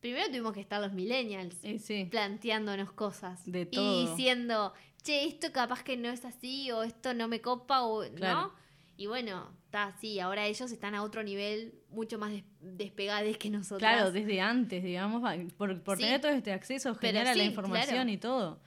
Primero 0.00 0.26
tuvimos 0.26 0.52
que 0.52 0.60
estar 0.60 0.80
los 0.80 0.92
millennials 0.92 1.56
Eh, 1.62 1.78
sí. 1.78 2.06
planteándonos 2.10 2.92
cosas 2.92 3.40
De 3.50 3.62
y 3.62 3.66
todo. 3.66 4.06
diciendo, 4.10 4.72
che, 5.02 5.24
esto 5.26 5.50
capaz 5.52 5.82
que 5.82 5.96
no 5.96 6.08
es 6.10 6.24
así 6.24 6.70
o 6.70 6.82
esto 6.82 7.14
no 7.14 7.26
me 7.28 7.40
copa 7.40 7.82
o 7.82 8.04
Claro. 8.14 8.40
no. 8.42 8.66
Y 8.98 9.06
bueno, 9.06 9.50
está 9.66 9.84
así, 9.88 10.20
ahora 10.20 10.46
ellos 10.46 10.70
están 10.70 10.94
a 10.94 11.02
otro 11.02 11.22
nivel 11.22 11.74
mucho 11.90 12.18
más 12.18 12.30
des- 12.32 12.44
despegades 12.60 13.36
que 13.36 13.50
nosotros. 13.50 13.80
Claro, 13.80 14.10
desde 14.10 14.40
antes, 14.40 14.82
digamos, 14.82 15.22
por, 15.58 15.82
por 15.82 15.96
Sí. 15.98 16.04
tener 16.04 16.20
todo 16.20 16.32
este 16.32 16.52
acceso 16.52 16.94
general 16.94 17.26
a 17.26 17.34
la 17.34 17.44
información 17.44 17.94
claro. 18.06 18.10
y 18.10 18.16
todo. 18.16 18.60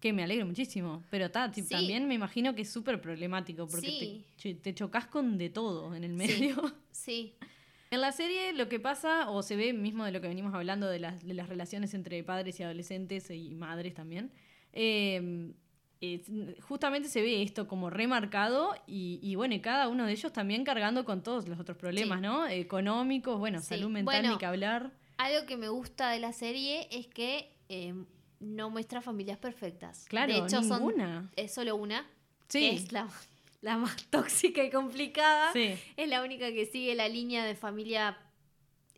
Que 0.00 0.12
me 0.12 0.22
alegro 0.22 0.46
muchísimo. 0.46 1.02
Pero 1.10 1.30
ta, 1.30 1.52
Sí. 1.52 1.66
también 1.68 2.06
me 2.06 2.14
imagino 2.14 2.54
que 2.54 2.62
es 2.62 2.70
súper 2.70 3.00
problemático 3.00 3.66
porque 3.66 3.86
Sí. 3.86 4.24
te, 4.42 4.54
te 4.54 4.74
chocas 4.74 5.06
con 5.06 5.38
de 5.38 5.48
todo 5.50 5.94
en 5.94 6.04
el 6.04 6.12
medio. 6.12 6.56
Sí, 6.90 7.34
En 7.90 8.00
la 8.00 8.10
serie 8.10 8.52
lo 8.52 8.68
que 8.68 8.80
pasa, 8.80 9.30
o 9.30 9.44
se 9.44 9.54
ve 9.54 9.72
mismo 9.72 10.04
de 10.04 10.10
lo 10.10 10.20
que 10.20 10.26
venimos 10.26 10.52
hablando 10.52 10.88
de 10.88 10.98
las, 10.98 11.24
de 11.24 11.34
las 11.34 11.48
relaciones 11.48 11.94
entre 11.94 12.22
padres 12.24 12.58
y 12.58 12.64
adolescentes 12.64 13.30
y 13.30 13.54
madres 13.54 13.94
también, 13.94 14.32
eh, 14.72 15.52
es- 16.00 16.28
justamente 16.62 17.08
se 17.08 17.22
ve 17.22 17.42
esto 17.42 17.66
como 17.68 17.88
remarcado 17.88 18.74
y, 18.88 19.20
y 19.22 19.36
bueno, 19.36 19.54
y 19.54 19.60
cada 19.60 19.88
uno 19.88 20.04
de 20.04 20.12
ellos 20.12 20.32
también 20.32 20.64
cargando 20.64 21.04
con 21.04 21.22
todos 21.22 21.46
los 21.48 21.58
otros 21.60 21.78
problemas. 21.78 22.20
¿no? 22.20 22.46
Económicos, 22.48 23.38
bueno, 23.38 23.60
salud 23.62 23.88
mental 23.88 24.04
Bueno, 24.20 24.32
ni 24.32 24.38
que 24.38 24.46
hablar. 24.46 24.90
algo 25.16 25.46
que 25.46 25.56
me 25.56 25.68
gusta 25.68 26.10
de 26.10 26.18
la 26.20 26.32
serie 26.32 26.88
es 26.90 27.06
que 27.06 27.52
eh, 27.68 27.94
no 28.40 28.70
muestra 28.70 29.00
familias 29.00 29.38
perfectas. 29.38 30.06
Claro, 30.08 30.32
de 30.32 30.38
hecho, 30.40 30.62
son 30.62 30.78
ninguna. 30.80 31.30
es 31.36 31.52
solo 31.54 31.76
una, 31.76 32.06
Sí, 32.48 32.60
que 32.60 32.70
es 32.76 32.92
la, 32.92 33.08
la 33.62 33.76
más 33.78 33.96
tóxica 34.10 34.62
y 34.64 34.70
complicada. 34.70 35.52
sí. 35.52 35.74
Es 35.96 36.08
la 36.08 36.22
única 36.22 36.52
que 36.52 36.66
sigue 36.66 36.94
la 36.94 37.08
línea 37.08 37.44
de 37.44 37.54
familia 37.54 38.18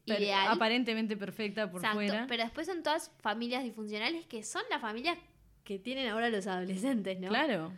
ideal. 0.04 0.48
aparentemente 0.48 1.16
perfecta 1.16 1.70
por 1.70 1.80
Exacto, 1.80 1.96
fuera. 1.98 2.26
Pero 2.28 2.42
después 2.42 2.66
son 2.66 2.82
todas 2.82 3.10
familias 3.20 3.62
disfuncionales 3.62 4.26
que 4.26 4.42
son 4.42 4.62
las 4.70 4.80
familias 4.80 5.18
que 5.64 5.78
tienen 5.78 6.08
ahora 6.08 6.30
los 6.30 6.46
adolescentes, 6.46 7.20
¿no? 7.20 7.28
Claro. 7.28 7.72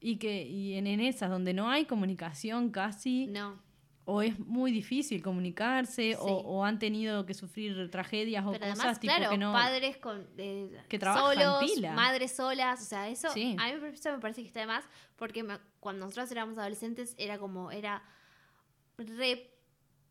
Y 0.00 0.16
que 0.16 0.42
y 0.42 0.74
en, 0.74 0.86
en 0.86 1.00
esas 1.00 1.30
donde 1.30 1.54
no 1.54 1.70
hay 1.70 1.84
comunicación 1.86 2.70
casi, 2.70 3.26
No, 3.28 3.60
o 4.08 4.22
es 4.22 4.38
muy 4.38 4.70
difícil 4.70 5.20
comunicarse, 5.22 6.12
Sí. 6.12 6.16
o, 6.18 6.24
o 6.26 6.64
han 6.64 6.78
tenido 6.78 7.26
que 7.26 7.34
sufrir 7.34 7.90
tragedias 7.90 8.44
o 8.46 8.52
pero 8.52 8.64
cosas 8.66 8.78
además, 8.78 9.00
tipo 9.00 9.14
claro, 9.14 9.30
que 9.32 9.38
no. 9.38 9.52
padres 9.52 9.96
con 9.98 10.26
eh, 10.38 10.70
que 10.88 10.98
trabajan 10.98 11.34
solos, 11.34 11.72
pila. 11.74 11.92
madres 11.92 12.34
solas, 12.36 12.80
o 12.80 12.84
sea, 12.84 13.08
eso 13.08 13.28
Sí. 13.32 13.56
a 13.58 13.66
mí 13.66 13.72
eso 13.92 14.12
me 14.12 14.18
parece 14.18 14.42
que 14.42 14.46
está 14.48 14.60
de 14.60 14.66
más, 14.66 14.84
porque 15.16 15.42
me- 15.42 15.58
cuando 15.80 16.06
nosotros 16.06 16.30
éramos 16.30 16.56
adolescentes 16.56 17.14
era 17.18 17.36
como, 17.38 17.70
era 17.72 18.02
re 18.96 19.50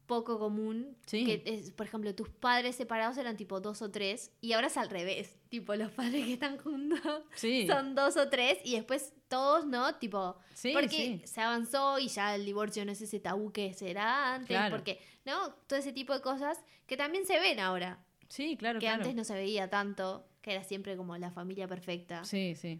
poco 0.05 0.37
común 0.39 0.95
Sí. 1.05 1.25
que, 1.25 1.43
es, 1.45 1.71
por 1.71 1.85
ejemplo, 1.85 2.13
tus 2.15 2.29
padres 2.29 2.75
separados 2.75 3.17
eran 3.17 3.37
tipo 3.37 3.59
dos 3.59 3.81
o 3.81 3.89
tres, 3.91 4.31
y 4.41 4.53
ahora 4.53 4.67
es 4.67 4.77
al 4.77 4.89
revés, 4.89 5.37
tipo 5.49 5.75
los 5.75 5.91
padres 5.91 6.25
que 6.25 6.33
están 6.33 6.57
juntos 6.57 6.99
Sí, 7.35 7.67
son 7.67 7.95
dos 7.95 8.17
o 8.17 8.29
tres, 8.29 8.59
y 8.63 8.75
después 8.75 9.13
todos, 9.27 9.65
¿no? 9.65 9.95
Tipo, 9.95 10.37
sí, 10.53 10.71
porque 10.73 11.21
se 11.25 11.41
avanzó 11.41 11.99
y 11.99 12.07
ya 12.07 12.35
el 12.35 12.45
divorcio 12.45 12.85
no 12.85 12.91
es 12.91 13.01
ese 13.01 13.19
tabú 13.19 13.51
que 13.51 13.73
será 13.73 14.35
antes, 14.35 14.49
Claro. 14.49 14.75
porque, 14.75 14.99
¿no? 15.25 15.53
Todo 15.67 15.79
ese 15.79 15.91
tipo 15.93 16.13
de 16.13 16.21
cosas 16.21 16.63
que 16.87 16.97
también 16.97 17.25
se 17.25 17.39
ven 17.39 17.59
ahora, 17.59 18.03
Sí, 18.29 18.57
claro, 18.57 18.79
que 18.79 18.85
claro. 18.87 19.01
antes 19.03 19.15
no 19.15 19.23
se 19.23 19.33
veía 19.33 19.69
tanto, 19.69 20.27
que 20.41 20.51
era 20.51 20.63
siempre 20.63 20.95
como 20.97 21.17
la 21.17 21.31
familia 21.31 21.67
perfecta 21.67 22.23
Sí, 22.23 22.55
sí. 22.55 22.79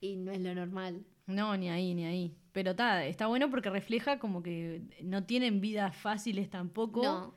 y 0.00 0.16
no 0.16 0.32
es 0.32 0.40
lo 0.40 0.54
normal. 0.54 1.04
No, 1.30 1.56
ni 1.56 1.68
ahí, 1.68 1.94
ni 1.94 2.04
ahí. 2.04 2.34
Pero 2.52 2.74
ta, 2.74 3.04
está 3.06 3.26
bueno 3.26 3.48
porque 3.50 3.70
refleja 3.70 4.18
como 4.18 4.42
que 4.42 4.82
no 5.02 5.24
tienen 5.24 5.60
vidas 5.60 5.96
fáciles 5.96 6.50
tampoco. 6.50 7.02
No, 7.02 7.34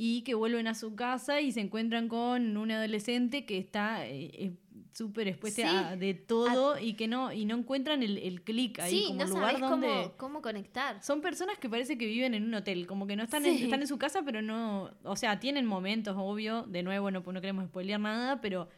y 0.00 0.22
que 0.22 0.34
vuelven 0.34 0.68
a 0.68 0.74
su 0.74 0.94
casa 0.94 1.40
y 1.40 1.50
se 1.50 1.60
encuentran 1.60 2.06
con 2.08 2.56
un 2.56 2.70
adolescente 2.70 3.44
que 3.44 3.58
está 3.58 4.06
eh, 4.06 4.30
eh, 4.32 4.52
súper 4.92 5.26
expuesta 5.26 5.62
Sí. 5.68 5.76
a 5.76 5.96
de 5.96 6.14
todo 6.14 6.78
y 6.78 6.92
que 6.94 7.08
no 7.08 7.32
y 7.32 7.44
no 7.44 7.56
encuentran 7.56 8.04
el, 8.04 8.16
el 8.18 8.42
clic 8.42 8.78
ahí 8.78 8.92
sí, 9.00 9.04
como 9.08 9.24
no 9.24 9.26
lugar 9.26 9.58
donde 9.58 9.88
cómo, 9.88 10.12
cómo 10.16 10.42
conectar. 10.42 11.02
son 11.02 11.20
personas 11.20 11.58
que 11.58 11.68
parece 11.68 11.98
que 11.98 12.06
viven 12.06 12.34
en 12.34 12.44
un 12.44 12.54
hotel 12.54 12.86
como 12.86 13.08
que 13.08 13.16
no 13.16 13.24
están 13.24 13.44
en, 13.44 13.56
están 13.56 13.80
en 13.80 13.88
su 13.88 13.98
casa 13.98 14.22
pero 14.24 14.40
no 14.40 14.92
o 15.02 15.16
sea 15.16 15.40
tienen 15.40 15.66
momentos 15.66 16.14
obvio 16.16 16.62
de 16.62 16.84
nuevo 16.84 17.10
no, 17.10 17.20
no 17.20 17.40
queremos 17.40 17.64
spoilear 17.66 17.98
nada 17.98 18.40
pero 18.40 18.68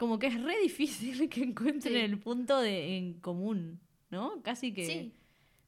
como 0.00 0.18
que 0.18 0.28
es 0.28 0.42
re 0.42 0.58
difícil 0.62 1.28
que 1.28 1.42
encuentren 1.42 1.92
Sí. 1.92 2.00
el 2.00 2.18
punto 2.18 2.58
de 2.58 2.96
en 2.96 3.20
común 3.20 3.78
no 4.10 4.42
casi 4.42 4.72
que 4.72 4.86
Sí, 4.86 5.14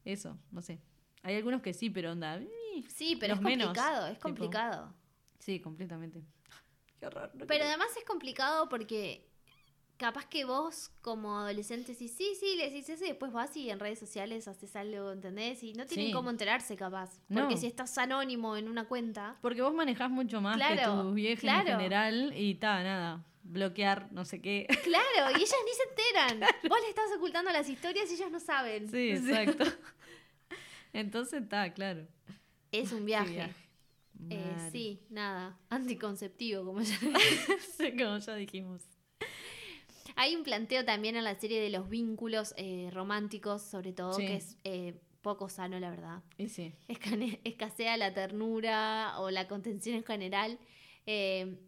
eso 0.07 0.39
no 0.51 0.63
sé 0.63 0.81
hay 1.23 1.37
algunos 1.37 1.61
que 1.61 1.75
sí 1.75 1.91
pero 1.91 2.13
onda 2.13 2.41
sí, 2.89 3.17
pero 3.21 3.35
es 3.35 3.41
menos, 3.43 3.67
complicado, 3.67 4.07
es 4.07 4.13
tipo. 4.15 4.23
complicado. 4.23 4.95
sí 5.39 5.61
completamente 5.61 6.23
qué 6.99 7.07
horror 7.09 7.31
no 7.35 7.47
Pero 7.47 7.65
además 7.67 7.89
es 7.99 8.05
complicado 8.05 8.71
porque 8.71 9.29
capaz 9.99 10.25
que 10.27 10.47
vos 10.47 10.91
como 11.03 11.39
adolescente 11.39 11.95
sí, 11.95 12.09
sí, 12.09 12.35
sí, 12.41 12.57
le 12.57 12.71
decís 12.71 12.89
eso 12.89 13.05
y 13.05 13.09
después 13.09 13.33
vas 13.33 13.55
y 13.57 13.69
en 13.71 13.79
redes 13.79 14.01
sociales 14.01 14.49
haces 14.49 14.75
algo, 14.75 15.13
¿entendés? 15.13 15.63
Y 15.63 15.75
no 15.75 15.87
tienen 15.87 16.07
Sí. 16.09 16.13
cómo 16.13 16.29
enterarse 16.31 16.75
capaz. 16.75 17.21
Porque 17.29 17.55
No. 17.55 17.57
si 17.61 17.67
estás 17.69 17.97
anónimo 17.99 18.57
en 18.57 18.69
una 18.69 18.89
cuenta, 18.89 19.39
Porque 19.43 19.63
vos 19.63 19.73
manejás 19.73 20.11
mucho 20.11 20.41
más 20.41 20.57
que 20.57 20.75
tus 20.75 20.83
claro. 20.83 21.11
en 21.13 21.37
general 21.37 22.33
y 22.37 22.57
ta, 22.57 22.83
nada, 22.83 23.25
bloquear, 23.43 24.11
no 24.13 24.25
sé 24.25 24.41
qué. 24.41 24.67
claro, 24.85 25.31
y 25.39 25.41
ellas 25.43 25.55
ni 25.65 25.73
se 25.73 25.83
enteran. 25.91 26.49
Vos 26.69 26.79
le 26.83 26.89
estás 26.89 27.11
ocultando 27.17 27.51
las 27.53 27.69
historias 27.69 28.11
y 28.11 28.15
ellas 28.15 28.31
no 28.31 28.41
saben. 28.41 28.91
Sí, 28.91 29.11
exacto. 29.11 29.65
Entonces 30.93 31.43
está, 31.43 31.73
claro. 31.73 32.07
Es 32.71 32.93
un 32.93 33.05
viaje. 33.07 33.49
Eh, 34.31 34.69
sí, 34.71 35.01
nada, 35.11 35.59
anticonceptivo, 35.69 36.65
como 36.65 36.81
ya 36.83 36.99
como 37.99 38.19
ya 38.19 38.35
dijimos. 38.37 38.83
Hay 40.15 40.37
un 40.37 40.43
planteo 40.45 40.85
también 40.85 41.17
en 41.17 41.25
la 41.25 41.35
serie 41.41 41.61
de 41.61 41.71
los 41.71 41.89
vínculos 41.89 42.55
eh, 42.57 42.91
románticos, 42.93 43.63
sobre 43.63 43.93
todo, 43.93 44.13
Sí. 44.13 44.27
que 44.27 44.37
es 44.37 44.57
eh, 44.65 45.01
poco 45.23 45.49
sano, 45.49 45.81
la 45.81 45.91
verdad. 45.91 46.23
Y 46.37 46.49
sí. 46.49 46.73
Escane- 46.89 47.41
escasea 47.45 47.97
la 47.97 48.13
ternura 48.13 49.15
o 49.19 49.31
la 49.31 49.49
contención 49.49 49.97
en 49.97 50.05
general. 50.05 50.59
Eh, 51.07 51.59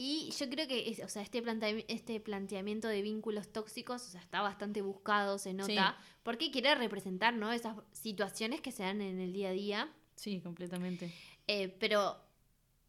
y 0.00 0.30
yo 0.38 0.48
creo 0.48 0.66
que 0.68 0.88
es- 0.88 1.00
o 1.00 1.08
sea, 1.08 1.20
este, 1.22 1.42
este 1.88 2.20
planteamiento 2.20 2.88
de 2.88 3.02
vínculos 3.02 3.48
tóxicos 3.52 4.02
o 4.06 4.10
sea, 4.10 4.20
está 4.20 4.40
bastante 4.40 4.80
buscado, 4.80 5.36
se 5.38 5.52
nota, 5.52 5.98
porque 6.22 6.50
quiere 6.50 6.74
representar 6.76 7.34
¿no? 7.34 7.52
esas 7.52 7.76
situaciones 7.92 8.60
que 8.60 8.70
se 8.72 8.84
dan 8.84 9.02
en 9.02 9.18
el 9.20 9.32
día 9.32 9.48
a 9.48 9.52
día. 9.52 9.92
Sí, 10.14 10.40
completamente. 10.40 11.12
Eh, 11.48 11.68
pero 11.80 12.16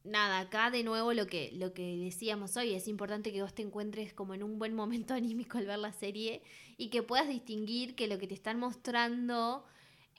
nada, 0.04 0.40
acá 0.40 0.70
de 0.72 0.84
nuevo 0.84 1.14
lo 1.14 1.26
que, 1.28 1.52
lo 1.54 1.74
que 1.74 1.98
decíamos 1.98 2.56
hoy, 2.58 2.74
es 2.74 2.88
importante 2.88 3.34
que 3.34 3.42
vos 3.42 3.54
te 3.54 3.64
encuentres 3.64 4.14
como 4.14 4.34
en 4.36 4.44
un 4.44 4.60
buen 4.60 4.74
momento 4.76 5.14
anímico 5.16 5.58
al 5.58 5.66
ver 5.66 5.80
la 5.80 5.92
serie 5.94 6.42
y 6.78 6.90
que 6.90 7.02
puedas 7.04 7.28
distinguir 7.28 7.96
que 7.96 8.08
lo 8.08 8.18
que 8.20 8.28
te 8.28 8.34
están 8.36 8.60
mostrando 8.60 9.66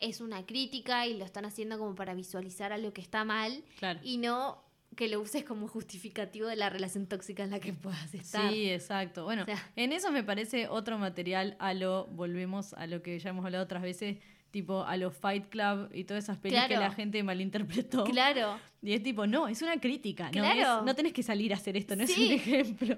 es 0.01 0.21
una 0.21 0.45
crítica 0.47 1.07
y 1.07 1.17
lo 1.17 1.25
están 1.25 1.45
haciendo 1.45 1.79
como 1.79 1.95
para 1.95 2.15
visualizar 2.15 2.73
a 2.73 2.79
lo 2.79 2.93
que 2.93 3.01
está 3.03 3.25
mal 3.25 3.63
Claro. 3.79 4.01
y 4.03 4.17
no 4.19 4.63
que 4.97 5.09
lo 5.09 5.21
uses 5.21 5.45
como 5.45 5.69
justificativo 5.69 6.47
de 6.49 6.57
la 6.57 6.69
relación 6.69 7.07
tóxica 7.07 7.45
en 7.45 7.51
la 7.51 7.61
que 7.61 7.73
puedas 7.73 8.13
estar. 8.15 8.51
Sí, 8.53 8.69
exacto. 8.71 9.25
Bueno, 9.25 9.43
O 9.43 9.47
sea- 9.47 9.71
en 9.77 9.93
eso 9.93 10.11
me 10.13 10.23
parece 10.23 10.69
otro 10.69 10.99
material 10.99 11.57
a 11.59 11.73
lo, 11.75 12.07
volvemos 12.09 12.75
a 12.75 12.87
lo 12.87 13.01
que 13.03 13.19
ya 13.19 13.31
hemos 13.31 13.45
hablado 13.45 13.65
otras 13.65 13.83
veces, 13.83 14.19
tipo 14.51 14.83
a 14.85 14.97
los 14.97 15.15
Fight 15.17 15.49
Club 15.49 15.89
y 15.95 16.05
todas 16.05 16.25
esas 16.25 16.37
películas 16.39 16.69
que 16.69 16.77
la 16.77 16.91
gente 16.91 17.23
malinterpretó. 17.23 18.03
Claro. 18.05 18.59
Y 18.83 18.93
es 18.95 19.03
tipo, 19.03 19.27
no, 19.27 19.47
es 19.47 19.63
una 19.63 19.79
crítica, 19.81 20.31
no, 20.35 20.45
es- 20.45 20.85
no 20.85 20.95
tenés 20.95 21.13
que 21.13 21.23
salir 21.23 21.53
a 21.53 21.57
hacer 21.57 21.77
esto, 21.77 21.95
no 21.97 22.03
es 22.05 22.17
un 22.19 22.25
ejemplo. 22.33 22.97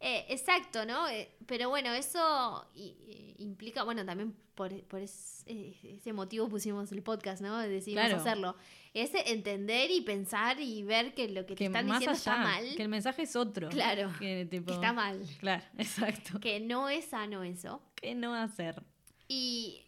Eh, 0.00 0.24
exacto, 0.30 0.86
¿no? 0.86 1.08
Eh, 1.08 1.30
pero 1.46 1.68
bueno, 1.68 1.92
eso 1.92 2.66
i- 2.74 2.96
i- 3.06 3.34
implica, 3.38 3.82
bueno, 3.84 4.04
también 4.06 4.34
por, 4.54 4.72
por 4.84 5.00
es- 5.00 5.44
eh, 5.46 5.76
ese 5.82 6.12
motivo 6.14 6.48
pusimos 6.48 6.90
el 6.92 7.02
podcast, 7.02 7.42
¿no? 7.42 7.58
Decidimos 7.58 8.04
Claro. 8.06 8.20
hacerlo. 8.20 8.56
Es 8.94 9.10
entender 9.26 9.90
y 9.90 10.00
pensar 10.00 10.58
y 10.60 10.82
ver 10.82 11.14
que 11.14 11.28
lo 11.28 11.42
que 11.46 11.54
te 11.54 11.56
Que 11.56 11.64
están 11.66 11.84
diciendo 11.86 12.10
allá, 12.10 12.18
está 12.18 12.36
mal, 12.38 12.74
que 12.76 12.82
el 12.82 12.88
mensaje 12.88 13.22
es 13.22 13.36
otro. 13.36 13.68
Claro. 13.68 14.10
Que, 14.18 14.46
tipo, 14.46 14.66
que 14.66 14.72
está 14.72 14.92
mal, 14.92 15.20
Claro, 15.38 15.62
exacto. 15.78 16.40
que 16.40 16.60
no 16.60 16.88
es 16.88 17.04
sano 17.04 17.42
eso. 17.44 17.82
¿Qué 17.94 18.14
no 18.14 18.34
hacer? 18.34 18.82
Y 19.28 19.82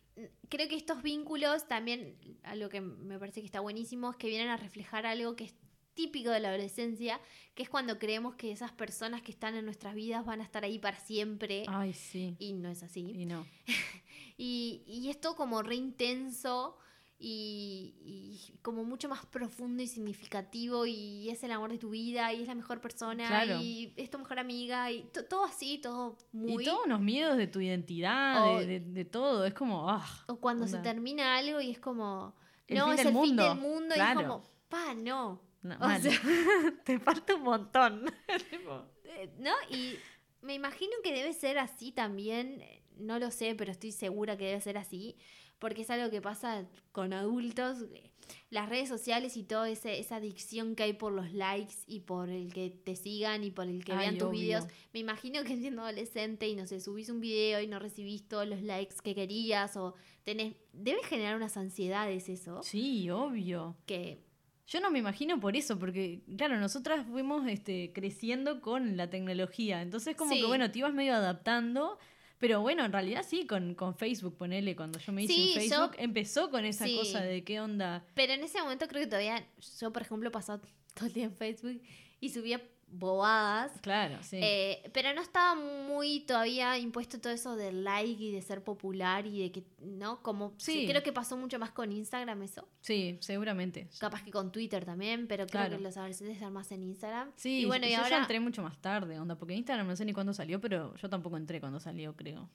creo 0.51 0.69
que 0.69 0.77
estos 0.77 1.03
vínculos 1.03 1.67
también, 1.67 2.15
algo 2.45 2.69
que 2.69 2.81
me 2.83 3.19
parece 3.19 3.41
que 3.41 3.47
está 3.47 3.61
buenísimo, 3.61 4.11
es 4.11 4.17
que 4.17 4.29
vienen 4.29 4.49
a 4.51 4.57
reflejar 4.59 5.07
algo 5.07 5.35
que 5.37 5.45
es 5.45 5.55
típico 5.95 6.31
de 6.31 6.41
la 6.41 6.49
adolescencia, 6.49 7.21
que 7.55 7.63
es 7.63 7.69
cuando 7.69 7.99
creemos 7.99 8.35
que 8.37 8.51
esas 8.53 8.73
personas 8.73 9.23
que 9.23 9.31
están 9.31 9.55
en 9.57 9.65
nuestras 9.65 9.95
vidas 9.95 10.25
van 10.25 10.41
a 10.41 10.45
estar 10.45 10.65
ahí 10.65 10.79
para 10.79 10.99
siempre. 10.99 11.65
Ay, 11.69 11.93
sí. 11.93 12.35
Y 12.39 12.53
no 12.55 12.69
es 12.71 12.83
así. 12.83 13.01
Y 13.15 13.27
no. 13.27 13.47
Y, 14.39 14.83
y 14.87 15.11
esto 15.11 15.37
como 15.37 15.63
re 15.63 15.75
intenso 15.77 16.77
y, 17.19 17.95
y 18.01 18.59
como 18.63 18.83
mucho 18.85 19.09
más 19.09 19.25
profundo 19.27 19.83
y 19.83 19.87
significativo 19.87 20.87
y 20.87 21.29
es 21.31 21.45
el 21.45 21.53
amor 21.53 21.71
de 21.71 21.79
tu 21.79 21.91
vida 21.91 22.33
y 22.33 22.43
es 22.43 22.49
la 22.49 22.55
mejor 22.55 22.81
persona 22.81 23.29
Claro. 23.29 23.61
y 23.61 23.93
es 23.97 24.11
tu 24.11 24.19
mejor 24.19 24.39
amiga 24.41 24.91
y 24.91 25.03
to- 25.13 25.25
todo 25.27 25.45
así, 25.45 25.79
todo 25.79 26.17
muy... 26.33 26.63
Y 26.63 26.67
todos 26.67 26.87
unos 26.87 27.01
miedos 27.01 27.37
de 27.37 27.47
tu 27.47 27.61
identidad, 27.61 28.43
O- 28.57 28.59
de, 28.61 28.67
de- 28.67 28.81
de 28.81 29.05
todo. 29.05 29.45
Es 29.45 29.55
como, 29.55 29.89
ah, 29.89 30.05
O 30.27 30.37
cuando 30.37 30.67
se 30.67 30.77
onda. 30.77 30.91
termina 30.91 31.37
algo 31.37 31.61
y 31.61 31.71
es 31.71 31.79
como... 31.79 32.35
El 32.67 32.79
no, 32.79 32.85
fin 32.87 32.95
es 32.95 33.01
el 33.01 33.07
fin 33.09 33.15
mundo. 33.15 33.43
del 33.49 33.59
mundo 33.61 33.95
Claro. 33.95 34.21
y 34.21 34.23
es 34.25 34.29
como, 34.29 34.45
pa, 34.69 34.95
no. 34.95 35.41
No, 35.63 35.77
O 35.77 35.79
mal. 35.79 36.03
sea- 36.03 36.21
te 36.85 36.99
falta 36.99 37.35
un 37.37 37.43
montón. 37.43 38.05
Eh, 39.15 39.31
¿No? 39.39 39.53
Y 39.71 39.97
me 40.41 40.55
imagino 40.55 40.93
que 41.05 41.13
debe 41.13 41.35
ser 41.35 41.59
así 41.59 41.93
también, 41.93 42.63
eh, 42.63 42.83
no 42.97 43.19
lo 43.19 43.31
sé, 43.31 43.55
pero 43.55 43.71
estoy 43.71 43.93
segura 43.93 44.39
que 44.39 44.47
debe 44.47 44.61
ser 44.63 44.79
así, 44.79 45.17
porque 45.59 45.83
es 45.83 45.91
algo 45.91 46.11
que 46.11 46.23
pasa 46.23 46.67
con 46.93 47.13
adultos. 47.13 47.83
eh, 47.93 48.11
Las 48.49 48.71
redes 48.71 48.89
sociales 48.89 49.37
y 49.37 49.43
toda 49.45 49.69
esa 49.69 50.17
adicción 50.17 50.75
que 50.77 50.85
hay 50.85 50.93
por 50.95 51.13
los 51.13 51.31
likes 51.35 51.75
y 51.87 52.01
por 52.01 52.31
el 52.31 52.55
que 52.55 52.71
te 52.71 52.97
sigan 52.97 53.45
y 53.45 53.51
por 53.51 53.67
el 53.69 53.85
que 53.85 53.93
Ay, 53.93 53.99
vean 53.99 54.15
tus 54.19 54.29
obvio. 54.29 54.41
videos. 54.41 54.65
Me 54.95 55.01
imagino 55.01 55.45
que 55.45 55.59
siendo 55.59 55.83
adolescente 55.83 56.49
y 56.49 56.57
no 56.57 56.67
sé, 56.67 56.81
subís 56.81 57.11
un 57.11 57.21
video 57.21 57.61
y 57.61 57.67
no 57.67 57.79
recibís 57.79 58.27
todos 58.27 58.49
los 58.49 58.63
likes 58.63 58.97
que 59.05 59.15
querías 59.15 59.77
o 59.77 59.95
tenés... 60.25 60.55
Debe 60.73 61.03
generar 61.05 61.37
unas 61.37 61.59
ansiedades 61.59 62.31
eso, 62.31 62.63
sí, 62.63 63.11
obvio. 63.11 63.77
que 63.85 64.25
Yo 64.67 64.81
no 64.81 64.91
me 64.91 64.99
imagino 65.01 65.39
por 65.41 65.57
eso, 65.57 65.79
porque, 65.79 66.23
claro, 66.37 66.59
nosotras 66.59 67.05
fuimos 67.11 67.47
este, 67.49 67.93
creciendo 67.93 68.61
con 68.61 68.97
la 68.97 69.11
tecnología. 69.11 69.83
Entonces, 69.83 70.17
como 70.17 70.33
Sí. 70.33 70.41
que, 70.41 70.47
bueno, 70.47 70.71
te 70.71 70.79
ibas 70.79 70.95
medio 70.95 71.15
adaptando. 71.15 71.99
Pero 72.39 72.61
bueno, 72.61 72.85
en 72.85 72.91
realidad 72.93 73.25
sí, 73.29 73.47
con, 73.47 73.75
con 73.77 73.95
Facebook, 73.97 74.37
ponele, 74.37 74.75
cuando 74.75 74.99
yo 74.99 75.13
me 75.13 75.23
hice 75.23 75.33
Sí, 75.35 75.41
en 75.41 75.55
yo- 75.55 75.61
Facebook, 75.61 75.97
empezó 75.99 76.51
con 76.51 76.65
esa 76.65 76.87
Sí. 76.87 76.97
cosa 76.97 77.21
de 77.23 77.45
qué 77.45 77.61
onda. 77.61 78.05
Pero 78.15 78.33
en 78.33 78.43
ese 78.43 78.61
momento 78.61 78.89
creo 78.89 79.03
que 79.03 79.07
todavía, 79.07 79.47
yo 79.81 79.93
por 79.93 80.03
ejemplo 80.03 80.31
pasaba 80.33 80.61
todo 80.95 81.07
el 81.07 81.13
día 81.13 81.25
en 81.25 81.35
Facebook 81.37 81.81
y 82.21 82.29
subía 82.31 82.61
bobadas. 82.95 83.73
Claro, 83.81 84.19
sí. 84.23 84.39
Eh, 84.43 84.89
pero 84.93 85.13
no 85.15 85.23
estaba 85.23 85.55
muy 85.55 86.21
todavía 86.21 86.77
impuesto 86.79 87.19
todo 87.19 87.33
eso 87.33 87.57
del 87.57 87.85
like 87.85 88.23
y 88.23 88.31
de 88.33 88.43
ser 88.43 88.63
popular 88.63 89.27
y 89.27 89.41
de 89.41 89.51
que, 89.51 89.65
¿no? 89.81 90.23
Como, 90.23 90.53
Sí. 90.59 90.87
creo 90.87 91.03
que 91.03 91.13
pasó 91.13 91.37
mucho 91.37 91.59
más 91.59 91.71
con 91.71 91.91
Instagram 91.91 92.43
eso. 92.43 92.69
sí, 92.81 93.17
seguramente. 93.21 93.89
Capaz 93.99 94.23
que 94.23 94.31
con 94.31 94.53
Twitter 94.53 94.85
también, 94.85 95.27
pero 95.27 95.47
creo 95.47 95.63
Claro. 95.63 95.77
que 95.79 95.83
los 95.83 95.97
adolescentes 95.97 96.37
están 96.37 96.53
más 96.53 96.71
en 96.73 96.83
Instagram. 96.83 97.33
Sí, 97.37 97.61
y 97.61 97.65
bueno, 97.65 97.87
y 97.87 97.93
yo 97.93 98.03
ya 98.09 98.19
entré 98.19 98.39
mucho 98.41 98.63
más 98.63 98.81
tarde, 98.81 99.19
onda, 99.19 99.37
porque 99.39 99.55
Instagram 99.55 99.87
no 99.87 99.97
sé 99.97 100.05
ni 100.05 100.13
cuándo 100.13 100.33
salió, 100.35 100.61
pero 100.61 100.95
yo 100.97 101.09
tampoco 101.09 101.37
entré 101.37 101.61
cuando 101.61 101.81
salió, 101.81 102.15
creo. 102.15 102.49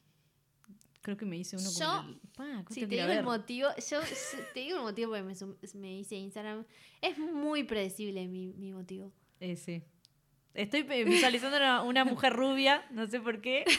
Creo 1.02 1.16
que 1.16 1.26
me 1.26 1.38
hice 1.38 1.56
uno 1.56 1.70
Yo- 1.72 1.86
con 2.02 2.10
el... 2.10 2.20
Pa, 2.36 2.44
¿cómo 2.66 2.70
Si 2.70 2.82
te 2.82 2.88
digo 2.88 3.08
el 3.08 3.24
motivo, 3.24 3.70
yo, 3.90 4.00
te 4.54 4.60
digo 4.60 4.78
el 4.78 4.84
motivo 4.84 5.14
porque 5.14 5.78
me 5.78 6.00
hice 6.00 6.16
Instagram. 6.16 6.66
Es 7.02 7.18
muy 7.18 7.64
predecible 7.64 8.28
mi, 8.28 8.54
mi 8.54 8.72
motivo. 8.74 9.12
Eh, 9.40 9.56
sí. 9.56 9.84
Estoy 10.58 10.82
visualizando 10.84 11.56
una, 11.58 11.84
una 11.84 12.04
mujer 12.04 12.34
rubia, 12.34 12.86
no 12.90 13.08
sé 13.08 13.20
por 13.22 13.40
qué. 13.42 13.64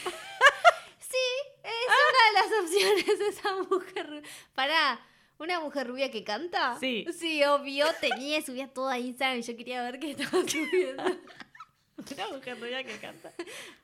Es 1.61 1.85
una 1.85 2.41
de 2.41 2.49
las 2.49 2.63
opciones 2.63 3.37
esa 3.37 3.55
mujer. 3.69 4.23
Para 4.55 4.99
una 5.37 5.59
mujer 5.59 5.87
rubia 5.87 6.09
que 6.11 6.23
canta. 6.23 6.77
Sí. 6.79 7.05
Sí, 7.17 7.43
obvio. 7.43 7.85
Tenía, 7.99 8.41
subía 8.41 8.67
todo 8.67 8.89
a 8.89 8.97
Instagram 8.97 9.39
y 9.39 9.41
yo 9.43 9.57
quería 9.57 9.83
ver 9.83 9.99
qué 9.99 10.11
estaba 10.11 10.43
subiendo. 10.47 11.03
Una 11.03 12.27
mujer 12.29 12.59
rubia 12.59 12.83
que 12.83 12.97
canta. 12.97 13.33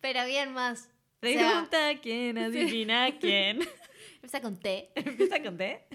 Pero 0.02 0.26
bien 0.26 0.54
más. 0.54 0.90
O 1.22 1.28
sea, 1.28 1.38
Pregunta 1.50 2.00
quién, 2.02 2.38
adivina 2.38 3.10
quién. 3.20 3.60
empieza 4.16 4.42
con 4.42 4.60
T. 4.60 4.92
Empieza 4.96 5.42
con 5.44 5.58
T. 5.58 5.88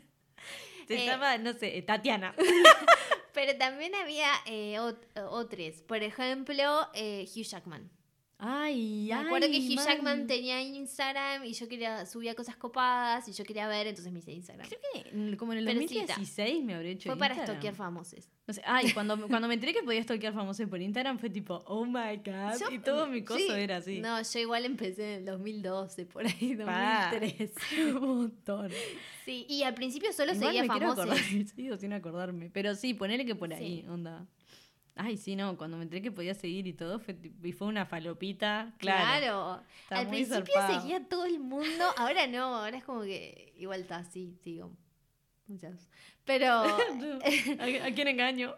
Se 0.86 0.94
Eh. 1.02 1.06
llama, 1.06 1.38
no 1.38 1.52
sé, 1.54 1.80
Tatiana. 1.82 2.34
Pero 3.40 3.56
también 3.56 3.94
había 3.94 4.28
eh, 4.44 4.74
ot- 4.78 4.98
otros. 5.30 5.80
Por 5.88 6.02
ejemplo, 6.02 6.62
eh, 6.92 7.26
Hugh 7.34 7.44
Jackman. 7.44 7.90
Ay, 8.42 9.06
Me 9.08 9.14
acuerdo 9.14 9.48
que 9.48 9.58
Hugh 9.58 9.76
Jackman 9.84 10.18
man. 10.20 10.26
tenía 10.26 10.62
Instagram 10.62 11.44
y 11.44 11.52
yo 11.52 11.68
quería 11.68 12.06
subía 12.06 12.34
cosas 12.34 12.56
copadas 12.56 13.28
y 13.28 13.32
yo 13.32 13.44
quería 13.44 13.68
ver, 13.68 13.86
entonces 13.86 14.12
me 14.12 14.20
hice 14.20 14.32
Instagram. 14.32 14.66
Creo 14.66 14.80
que 15.30 15.36
como 15.36 15.52
en 15.52 15.58
el 15.58 15.64
Perecita. 15.66 16.00
2016 16.14 16.64
me 16.64 16.74
habré 16.74 16.92
hecho 16.92 17.10
Fue 17.10 17.18
para 17.18 17.34
stalkear 17.34 17.74
famosos. 17.74 18.28
No 18.46 18.54
sé, 18.54 18.62
ay, 18.64 18.92
cuando, 18.92 19.16
cuando 19.28 19.46
me 19.46 19.54
enteré 19.54 19.74
que 19.74 19.82
podía 19.82 20.02
stalkear 20.02 20.32
famosos 20.32 20.66
por 20.68 20.80
Instagram 20.80 21.18
fue 21.18 21.28
tipo, 21.30 21.62
oh 21.66 21.84
my 21.84 22.16
god. 22.24 22.58
Yo- 22.60 22.70
y 22.70 22.78
todo 22.78 23.06
mi 23.06 23.22
coso 23.22 23.38
sí. 23.40 23.50
era 23.52 23.76
así. 23.76 24.00
No, 24.00 24.20
yo 24.22 24.38
igual 24.40 24.64
empecé 24.64 25.14
en 25.14 25.18
el 25.20 25.24
2012, 25.26 26.06
por 26.06 26.26
ahí, 26.26 26.56
Pa. 26.64 27.10
2013. 27.12 27.92
Un 27.94 28.00
montón. 28.18 28.70
Sí, 29.24 29.44
y 29.48 29.62
al 29.64 29.74
principio 29.74 30.12
solo 30.12 30.32
Igual 30.32 30.46
seguía 30.54 30.64
famosos. 30.64 30.98
acordar, 30.98 31.18
sigo 31.54 31.76
sin 31.76 31.92
acordarme. 31.92 32.50
Pero 32.52 32.74
sí, 32.74 32.94
ponele 32.94 33.24
que 33.26 33.34
por 33.34 33.52
ahí, 33.52 33.82
Sí. 33.82 33.88
onda. 33.88 34.26
Ay, 35.02 35.16
sí, 35.16 35.34
no, 35.34 35.56
cuando 35.56 35.78
me 35.78 35.84
enteré 35.84 36.02
que 36.02 36.12
podía 36.12 36.34
seguir 36.34 36.66
y 36.66 36.74
todo, 36.74 36.98
fue, 36.98 37.16
y 37.42 37.52
fue 37.52 37.68
una 37.68 37.86
falopita. 37.86 38.74
Claro. 38.78 39.04
Claro. 39.06 39.62
Al 39.88 40.08
principio 40.08 40.44
zarpado. 40.54 40.80
seguía 40.80 41.08
todo 41.08 41.24
el 41.24 41.40
mundo, 41.40 41.84
ahora 41.96 42.26
no, 42.26 42.56
ahora 42.56 42.76
es 42.76 42.84
como 42.84 43.02
que 43.02 43.54
igual 43.56 43.80
está 43.80 43.96
así, 43.96 44.36
sigo 44.44 44.76
muchas. 45.46 45.88
Pero, 46.24 46.46
¿A, 46.54 47.86
a 47.86 47.92
quién 47.94 48.08
engaño? 48.08 48.54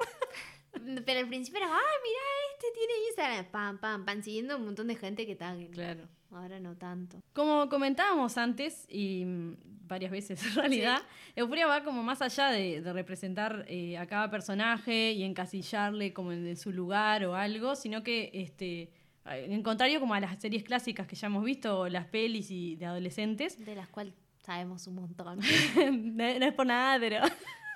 pero 1.07 1.21
al 1.21 1.29
principio 1.29 1.59
era, 1.59 1.69
ay, 1.73 1.97
mira, 2.03 2.21
este 2.55 2.67
tiene 2.75 3.07
Instagram, 3.09 3.45
pam, 3.53 3.79
pam, 3.79 4.05
pam, 4.05 4.23
siguiendo 4.23 4.57
un 4.57 4.65
montón 4.65 4.89
de 4.89 4.97
gente 4.97 5.27
que 5.27 5.33
está. 5.33 5.57
Claro. 5.71 6.09
Ahora 6.33 6.59
no 6.61 6.77
tanto. 6.77 7.21
Como 7.35 7.69
comentábamos 7.69 8.39
antes, 8.39 8.87
y 8.89 9.25
mm, 9.25 9.57
varias 9.87 10.11
veces 10.11 10.45
en 10.47 10.55
realidad, 10.55 11.03
Euforia 11.37 11.67
va 11.67 11.85
como 11.85 12.03
más 12.03 12.23
allá 12.23 12.49
de, 12.49 12.81
de 12.81 12.93
representar 12.93 13.65
eh, 13.69 13.99
a 13.99 14.07
cada 14.07 14.31
personaje 14.31 15.13
y 15.13 15.25
encasillarle 15.25 16.13
como 16.13 16.33
en, 16.33 16.47
en 16.47 16.57
su 16.57 16.73
lugar 16.73 17.25
o 17.25 17.35
algo, 17.35 17.77
sino 17.77 18.03
que, 18.03 18.31
este, 18.33 18.91
en 19.27 19.63
contrario 19.63 20.01
como 20.01 20.15
a 20.15 20.21
las 20.21 20.41
series 20.41 20.65
clásicas 20.65 21.07
que 21.07 21.17
ya 21.17 21.27
hemos 21.27 21.45
visto, 21.45 21.81
o 21.81 21.89
las 21.89 22.07
pelis 22.07 22.51
y 22.51 22.77
de 22.77 22.87
adolescentes, 22.87 23.65
De 23.65 23.75
las 23.75 23.89
cuales 23.89 24.15
sabemos 24.43 24.87
un 24.87 24.97
montón, 24.97 25.39
no, 25.77 26.39
no 26.39 26.47
es 26.47 26.53
por 26.55 26.67
nada, 26.67 26.99
pero... 26.99 27.21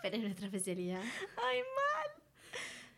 pero 0.03 0.17
es 0.17 0.23
nuestra 0.23 0.47
especialidad. 0.47 1.01
¡Ay, 1.37 1.59
mal! 1.59 2.16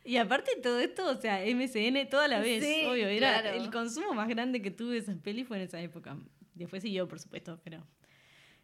Y 0.08 0.16
aparte 0.16 0.56
de 0.56 0.62
todo 0.62 0.80
esto, 0.80 1.06
o 1.10 1.16
sea, 1.20 1.40
MCN 1.44 2.08
toda 2.08 2.28
la 2.28 2.40
vez, 2.40 2.64
Sí, 2.64 2.84
obvio, 2.86 3.08
era 3.08 3.42
claro. 3.42 3.58
el 3.62 3.70
consumo 3.70 4.14
más 4.14 4.26
grande 4.28 4.62
que 4.62 4.70
tuve 4.70 4.94
de 4.94 4.98
esas 5.00 5.16
pelis 5.18 5.46
fue 5.46 5.58
en 5.58 5.64
esa 5.64 5.80
época. 5.80 6.16
Después 6.54 6.82
siguió, 6.82 7.06
por 7.06 7.20
supuesto, 7.20 7.60
pero... 7.62 7.86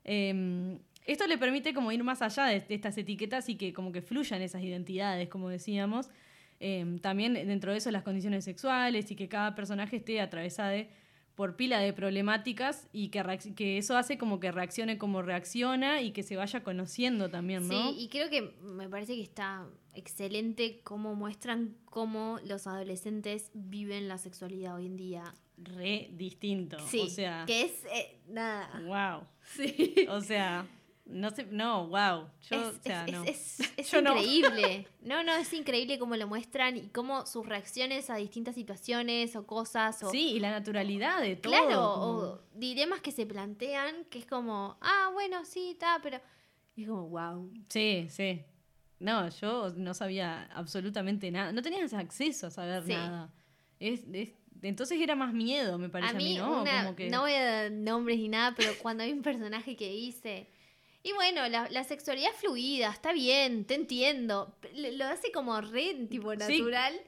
eh, 0.05 0.79
esto 1.07 1.27
le 1.27 1.37
permite 1.37 1.75
como 1.75 1.93
ir 1.93 2.03
más 2.03 2.23
allá 2.23 2.47
de, 2.47 2.61
de 2.61 2.75
estas 2.75 2.97
etiquetas 2.97 3.49
y 3.51 3.57
que 3.57 3.75
como 3.75 3.93
que 3.93 4.01
fluyan 4.01 4.41
esas 4.41 4.63
identidades, 4.63 5.29
como 5.29 5.51
decíamos. 5.51 6.09
Eh, 6.61 6.97
también 7.03 7.35
dentro 7.35 7.73
de 7.73 7.79
eso 7.79 7.91
las 7.91 8.03
condiciones 8.05 8.45
sexuales 8.45 9.11
y 9.11 9.17
que 9.17 9.29
cada 9.29 9.55
personaje 9.55 9.97
esté 9.97 10.23
atravesado 10.23 10.83
por 11.35 11.57
pila 11.57 11.81
de 11.81 11.93
problemáticas 11.93 12.87
y 12.93 13.09
que, 13.09 13.79
eso 13.79 13.97
hace 13.97 14.19
como 14.19 14.39
que 14.41 14.53
reaccione 14.53 14.99
como 14.99 15.23
reacciona 15.23 16.01
y 16.01 16.13
que 16.13 16.23
se 16.23 16.37
vaya 16.37 16.63
conociendo 16.63 17.29
también, 17.29 17.67
¿no? 17.67 17.91
Sí, 17.93 17.97
y 17.99 18.09
creo 18.09 18.31
que 18.31 18.55
me 18.63 18.89
parece 18.89 19.15
que 19.17 19.23
está 19.23 19.67
excelente 19.95 20.81
cómo 20.85 21.15
muestran 21.15 21.77
cómo 21.87 22.39
los 22.45 22.67
adolescentes 22.67 23.51
viven 23.55 24.07
la 24.09 24.19
sexualidad 24.19 24.77
hoy 24.77 24.87
en 24.87 24.97
día. 24.97 25.35
re 25.57 26.09
distinto. 26.13 26.79
Sí, 26.89 27.01
o 27.01 27.07
sea, 27.09 27.45
que 27.47 27.63
es 27.63 27.85
eh, 27.93 28.19
nada. 28.29 28.69
wow. 28.87 29.27
Sí. 29.57 29.95
O 30.09 30.21
sea, 30.21 30.67
no 31.07 31.31
sé, 31.31 31.47
no, 31.51 31.87
wow. 31.89 32.29
Yo, 32.51 32.71
es, 32.71 32.77
o 32.79 32.83
sea, 32.83 33.05
es- 33.07 33.13
no. 33.13 33.25
es- 33.25 33.61
es 33.77 33.91
Yo 33.93 34.03
no. 34.03 34.13
increíble. 34.17 34.79
No. 34.83 34.94
no, 35.23 35.35
es 35.35 35.53
increíble 35.53 35.99
cómo 35.99 36.17
lo 36.17 36.27
muestran 36.27 36.77
y 36.79 36.89
cómo 36.89 37.27
sus 37.27 37.47
reacciones 37.47 38.09
a 38.09 38.17
distintas 38.17 38.55
situaciones 38.55 39.37
o 39.37 39.47
cosas 39.47 40.03
o 40.03 40.11
Sí, 40.11 40.33
y 40.33 40.41
la 40.41 40.51
naturalidad 40.51 41.21
de 41.21 41.37
todo. 41.37 41.53
claro, 41.53 41.69
como- 41.95 42.17
o 42.17 42.41
dilemas 42.55 43.01
que 43.03 43.13
se 43.13 43.27
plantean 43.27 44.07
que 44.07 44.19
es 44.19 44.27
como, 44.27 44.79
ah, 44.81 45.11
bueno, 45.13 45.45
sí, 45.45 45.73
está, 45.73 46.01
pero 46.03 46.21
Y 46.77 46.83
es 46.83 46.89
como, 46.89 47.09
wow. 47.11 47.53
Sí, 47.69 48.07
sí. 48.09 48.43
No, 48.99 49.29
yo 49.29 49.71
no 49.77 49.93
sabía 49.93 50.45
absolutamente 50.55 51.31
nada. 51.31 51.53
No 51.53 51.61
tenías 51.63 51.93
acceso 51.93 52.47
a 52.47 52.51
saber 52.51 52.83
Sí. 52.85 52.93
nada. 52.93 53.33
Es, 53.79 54.05
es- 54.13 54.33
entonces 54.63 54.99
era 54.99 55.15
más 55.15 55.35
miedo, 55.35 55.77
me 55.79 55.91
parece 55.91 56.13
A 56.13 56.17
a 56.17 56.19
mí, 56.19 56.25
mí, 56.33 56.37
¿no? 56.39 56.63
una- 56.63 56.85
Como 56.85 56.97
que... 56.97 57.11
no 57.11 57.21
voy 57.21 57.33
a 57.33 57.45
dar 57.45 57.71
nombres 57.73 58.19
ni 58.19 58.29
nada, 58.29 58.55
pero 58.57 58.73
cuando 58.79 59.03
hay 59.05 59.13
un 59.13 59.21
personaje 59.23 59.77
que 59.77 59.91
dice. 59.91 60.49
Y 61.05 61.13
bueno, 61.13 61.47
la, 61.49 61.69
la 61.71 61.85
sexualidad 61.85 62.33
fluida, 62.33 62.91
está 62.91 63.13
bien, 63.13 63.65
te 63.67 63.75
entiendo. 63.75 64.57
Lo, 64.75 65.05
hace 65.05 65.31
como 65.31 65.61
re, 65.61 66.07
tipo, 66.11 66.33
Sí. 66.33 66.39
natural. 66.39 67.01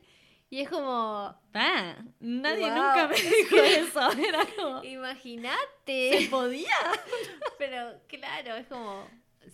Y 0.50 0.60
es 0.60 0.68
como. 0.68 1.34
Ah, 1.54 1.96
nadie 2.20 2.60
Wow. 2.66 2.68
nunca 2.76 3.08
me 3.08 3.16
dijo 3.20 3.56
eso. 3.56 4.12
Era 4.12 4.46
como... 4.54 4.82
¿Se 4.82 4.88
Imagínate. 4.88 6.28
podía? 6.30 6.68
pero 7.58 7.98
claro, 8.06 8.54
es 8.56 8.66
como. 8.68 9.08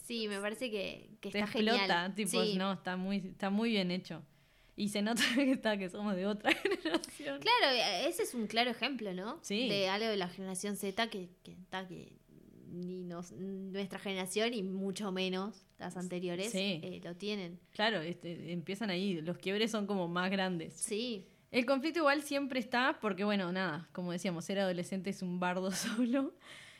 Sí, 0.04 0.26
me 0.28 0.40
parece 0.40 0.70
que, 0.70 1.10
que 1.20 1.30
Te 1.30 1.38
está 1.38 1.50
explota, 1.50 1.78
genial. 1.78 2.14
tipo, 2.14 2.42
Sí. 2.42 2.54
no, 2.56 2.72
está 2.72 2.96
muy, 2.96 3.18
está 3.18 3.48
muy 3.50 3.70
bien 3.70 3.90
hecho. 3.90 4.22
Y 4.74 4.88
se 4.88 5.02
nota 5.02 5.22
que, 5.34 5.52
está, 5.52 5.76
que 5.78 5.88
somos 5.90 6.16
de 6.16 6.26
otra 6.26 6.52
generación. 6.52 7.40
Claro, 7.40 7.74
eh, 7.74 8.08
ese 8.08 8.22
es 8.24 8.34
un 8.34 8.46
claro 8.46 8.70
ejemplo, 8.70 9.12
¿no? 9.14 9.38
Sí. 9.42 9.68
De 9.68 9.88
algo 9.88 10.06
de 10.08 10.16
la 10.16 10.28
generación 10.28 10.76
Z 10.76 11.08
que, 11.10 11.28
que, 11.44 11.52
está 11.52 11.86
que 11.86 12.12
ni 12.72 13.02
nos- 13.04 13.32
nuestra 13.32 13.98
generación 13.98 14.54
y 14.54 14.62
mucho 14.62 15.12
menos 15.12 15.66
las 15.78 15.96
anteriores 15.96 16.50
Sí. 16.52 16.80
eh, 16.82 17.00
lo 17.04 17.14
tienen. 17.14 17.60
Claro, 17.72 18.00
este, 18.00 18.50
empiezan 18.52 18.90
ahí, 18.90 19.20
los 19.20 19.38
quiebres 19.38 19.70
son 19.70 19.86
como 19.86 20.08
más 20.08 20.30
grandes. 20.30 20.72
Sí, 20.74 21.26
El 21.50 21.66
conflicto 21.66 21.98
igual 21.98 22.22
siempre 22.22 22.58
está 22.58 22.98
porque, 23.00 23.24
bueno, 23.24 23.52
nada, 23.52 23.86
como 23.92 24.10
decíamos, 24.10 24.46
ser 24.46 24.58
adolescente 24.58 25.10
es 25.10 25.20
un 25.20 25.38
bardo 25.38 25.70
solo. 26.06 26.32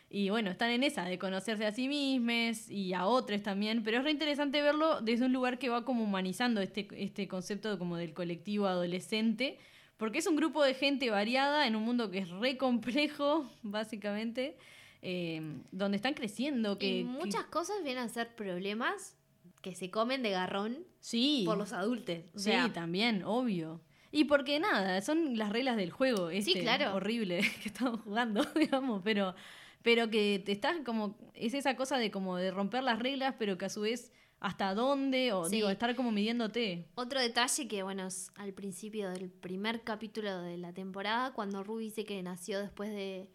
Y 0.08 0.30
bueno, 0.30 0.50
están 0.50 0.70
en 0.70 0.82
esa 0.82 1.04
de 1.04 1.18
conocerse 1.18 1.66
a 1.66 1.72
sí 1.72 1.88
mismos 1.88 2.70
y 2.70 2.94
a 2.94 3.04
otros 3.06 3.42
también, 3.42 3.82
pero 3.82 3.98
es 3.98 4.04
re 4.04 4.10
interesante 4.10 4.60
verlo 4.62 5.00
desde 5.02 5.26
un 5.26 5.32
lugar 5.34 5.58
que 5.58 5.68
va 5.68 5.84
como 5.84 6.04
humanizando 6.04 6.60
este, 6.62 6.86
este 6.96 7.28
concepto 7.28 7.78
como 7.78 7.96
del 7.98 8.14
colectivo 8.14 8.66
adolescente, 8.66 9.58
porque 9.98 10.18
es 10.20 10.26
un 10.26 10.36
grupo 10.36 10.62
de 10.62 10.72
gente 10.74 11.10
variada 11.10 11.66
en 11.66 11.76
un 11.76 11.82
mundo 11.82 12.10
que 12.10 12.18
es 12.18 12.30
re 12.30 12.56
complejo, 12.56 13.50
básicamente, 13.62 14.56
eh, 15.02 15.42
donde 15.72 15.96
están 15.96 16.14
creciendo. 16.14 16.78
Que, 16.78 17.00
y 17.00 17.02
que- 17.02 17.04
muchas 17.04 17.44
cosas 17.44 17.76
vienen 17.84 18.04
a 18.04 18.08
ser 18.08 18.34
problemas 18.34 19.16
que 19.60 19.74
se 19.74 19.90
comen 19.90 20.22
de 20.22 20.30
garrón 20.30 20.78
sí, 21.00 21.42
por 21.46 21.56
los 21.58 21.72
adultos. 21.72 22.18
O 22.34 22.38
sí, 22.38 22.50
también, 22.72 23.22
obvio. 23.24 23.80
Y 24.10 24.24
porque 24.24 24.58
nada, 24.60 25.00
son 25.00 25.38
las 25.38 25.50
reglas 25.50 25.76
del 25.76 25.90
juego, 25.90 26.30
este 26.30 26.60
claro. 26.60 26.94
horrible 26.96 27.40
que 27.62 27.68
estamos 27.68 28.00
jugando, 28.02 28.44
digamos, 28.56 29.00
pero, 29.04 29.34
pero 29.82 30.10
que 30.10 30.42
te 30.44 30.52
estás 30.52 30.76
como, 30.84 31.16
es 31.34 31.54
esa 31.54 31.76
cosa 31.76 31.96
de 31.98 32.10
como 32.10 32.36
de 32.36 32.50
romper 32.50 32.82
las 32.82 32.98
reglas, 32.98 33.34
pero 33.38 33.56
que 33.56 33.64
a 33.66 33.68
su 33.70 33.80
vez 33.82 34.12
hasta 34.40 34.74
dónde, 34.74 35.32
o 35.32 35.44
Sí. 35.48 35.56
digo, 35.56 35.70
estar 35.70 35.94
como 35.94 36.10
midiéndote. 36.10 36.88
Otro 36.96 37.20
detalle 37.20 37.68
que, 37.68 37.82
bueno, 37.84 38.08
es 38.08 38.30
al 38.34 38.52
principio 38.52 39.08
del 39.10 39.30
primer 39.30 39.82
capítulo 39.82 40.42
de 40.42 40.58
la 40.58 40.72
temporada, 40.74 41.32
cuando 41.32 41.62
Ruby 41.62 41.84
dice 41.84 42.04
que 42.04 42.20
nació 42.24 42.60
después 42.60 42.90
de, 42.90 43.28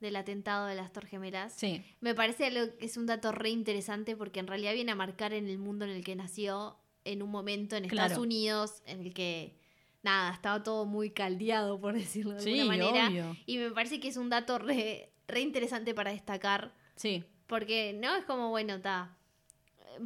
del 0.00 0.16
atentado 0.16 0.66
de 0.66 0.74
las 0.74 0.92
Torres 0.92 1.10
Gemelas. 1.10 1.52
Sí, 1.54 1.82
Me 2.00 2.14
parece 2.14 2.46
algo 2.46 2.76
que 2.76 2.84
es 2.84 2.96
un 2.96 3.06
dato 3.06 3.32
re 3.32 3.50
interesante 3.50 4.16
porque 4.16 4.40
en 4.40 4.46
realidad 4.46 4.74
viene 4.74 4.92
a 4.92 4.96
marcar 4.96 5.32
en 5.32 5.48
el 5.48 5.58
mundo 5.58 5.84
en 5.84 5.92
el 5.92 6.04
que 6.04 6.14
nació, 6.16 6.76
en 7.04 7.22
un 7.22 7.30
momento 7.30 7.76
en 7.76 7.88
Claro. 7.88 8.06
Estados 8.08 8.24
Unidos, 8.24 8.82
en 8.86 9.00
el 9.00 9.14
que, 9.14 9.56
nada, 10.02 10.32
estaba 10.32 10.62
todo 10.62 10.84
muy 10.84 11.10
caldeado, 11.10 11.80
por 11.80 11.94
decirlo 11.94 12.32
de 12.34 12.40
sí, 12.40 12.60
alguna 12.60 12.76
manera. 12.88 13.08
obvio. 13.08 13.36
Y 13.46 13.58
me 13.58 13.70
parece 13.70 14.00
que 14.00 14.08
es 14.08 14.16
un 14.16 14.28
dato 14.28 14.58
re, 14.58 15.12
re 15.28 15.40
interesante 15.40 15.94
para 15.94 16.10
destacar, 16.12 16.74
Sí. 16.96 17.24
porque 17.46 17.92
no 17.94 18.14
es 18.16 18.24
como, 18.24 18.50
bueno, 18.50 18.74
está. 18.74 19.16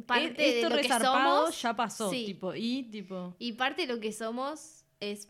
Parte 0.05 0.27
E- 0.27 0.33
de 0.53 0.57
Esto 0.59 0.69
lo 0.69 0.75
que 0.75 0.81
resarpado 0.83 1.41
somos. 1.47 1.61
ya 1.61 1.75
pasó, 1.75 2.11
sí. 2.11 2.25
tipo, 2.25 2.53
y 2.53 2.83
tipo, 2.83 3.35
Y 3.39 3.53
parte 3.53 3.87
de 3.87 3.93
lo 3.93 3.99
que 3.99 4.11
somos 4.13 4.85
es 4.99 5.27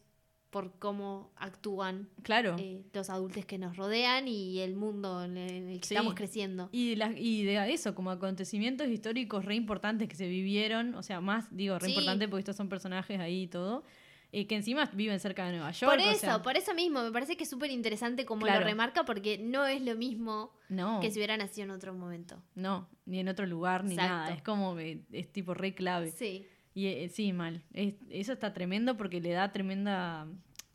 por 0.49 0.77
cómo 0.79 1.31
actúan 1.35 2.09
claro. 2.23 2.55
eh, 2.57 2.83
los 2.93 3.09
adultos 3.09 3.45
que 3.45 3.57
nos 3.57 3.77
rodean 3.77 4.27
y 4.27 4.59
el 4.59 4.75
mundo 4.75 5.23
en 5.23 5.37
el 5.37 5.79
que 5.79 5.87
Sí. 5.87 5.93
estamos 5.93 6.15
creciendo. 6.15 6.69
Y, 6.71 6.95
la- 6.95 7.13
y 7.17 7.43
de 7.43 7.71
eso, 7.71 7.93
como 7.93 8.09
acontecimientos 8.11 8.87
históricos 8.87 9.45
re 9.45 9.55
importantes 9.55 10.07
que 10.07 10.15
se 10.15 10.27
vivieron, 10.27 10.95
o 10.95 11.03
sea, 11.03 11.21
más, 11.21 11.55
digo, 11.55 11.77
re 11.77 11.85
Sí. 11.87 11.91
importante 11.91 12.27
porque 12.27 12.39
estos 12.41 12.55
son 12.55 12.67
personajes 12.69 13.19
ahí 13.19 13.43
y 13.43 13.47
todo, 13.47 13.83
eh, 14.31 14.45
que 14.47 14.55
encima 14.55 14.85
viven 14.93 15.19
cerca 15.19 15.45
de 15.45 15.53
Nueva 15.53 15.71
York. 15.71 15.91
Por 15.91 15.99
o 15.99 16.09
eso, 16.09 16.19
sea, 16.19 16.41
por 16.41 16.55
eso 16.55 16.73
mismo, 16.75 17.01
me 17.03 17.11
parece 17.11 17.35
que 17.35 17.43
es 17.43 17.49
súper 17.49 17.71
interesante 17.71 18.25
como 18.25 18.43
Claro. 18.45 18.59
lo 18.61 18.65
remarca 18.67 19.03
porque 19.05 19.37
no 19.39 19.65
es 19.65 19.81
lo 19.81 19.95
mismo 19.95 20.51
no, 20.69 20.99
que 20.99 21.09
si 21.11 21.17
hubiera 21.19 21.35
nacido 21.37 21.65
en 21.65 21.71
otro 21.71 21.93
momento. 21.95 22.41
no, 22.55 22.87
ni 23.05 23.19
en 23.19 23.27
otro 23.27 23.45
lugar, 23.47 23.83
ni 23.83 23.93
Exacto. 23.93 24.13
nada. 24.15 24.33
Es 24.35 24.43
como 24.43 24.75
que 24.75 25.03
es 25.11 25.31
tipo 25.31 25.53
re 25.55 25.73
clave. 25.73 26.11
Sí, 26.11 26.45
Y 26.73 26.85
eh, 26.87 27.09
sí, 27.09 27.33
mal. 27.33 27.63
Es- 27.73 27.95
eso 28.09 28.33
está 28.33 28.53
tremendo 28.53 28.95
porque 28.97 29.19
le 29.21 29.31
da 29.31 29.51
tremenda... 29.51 30.27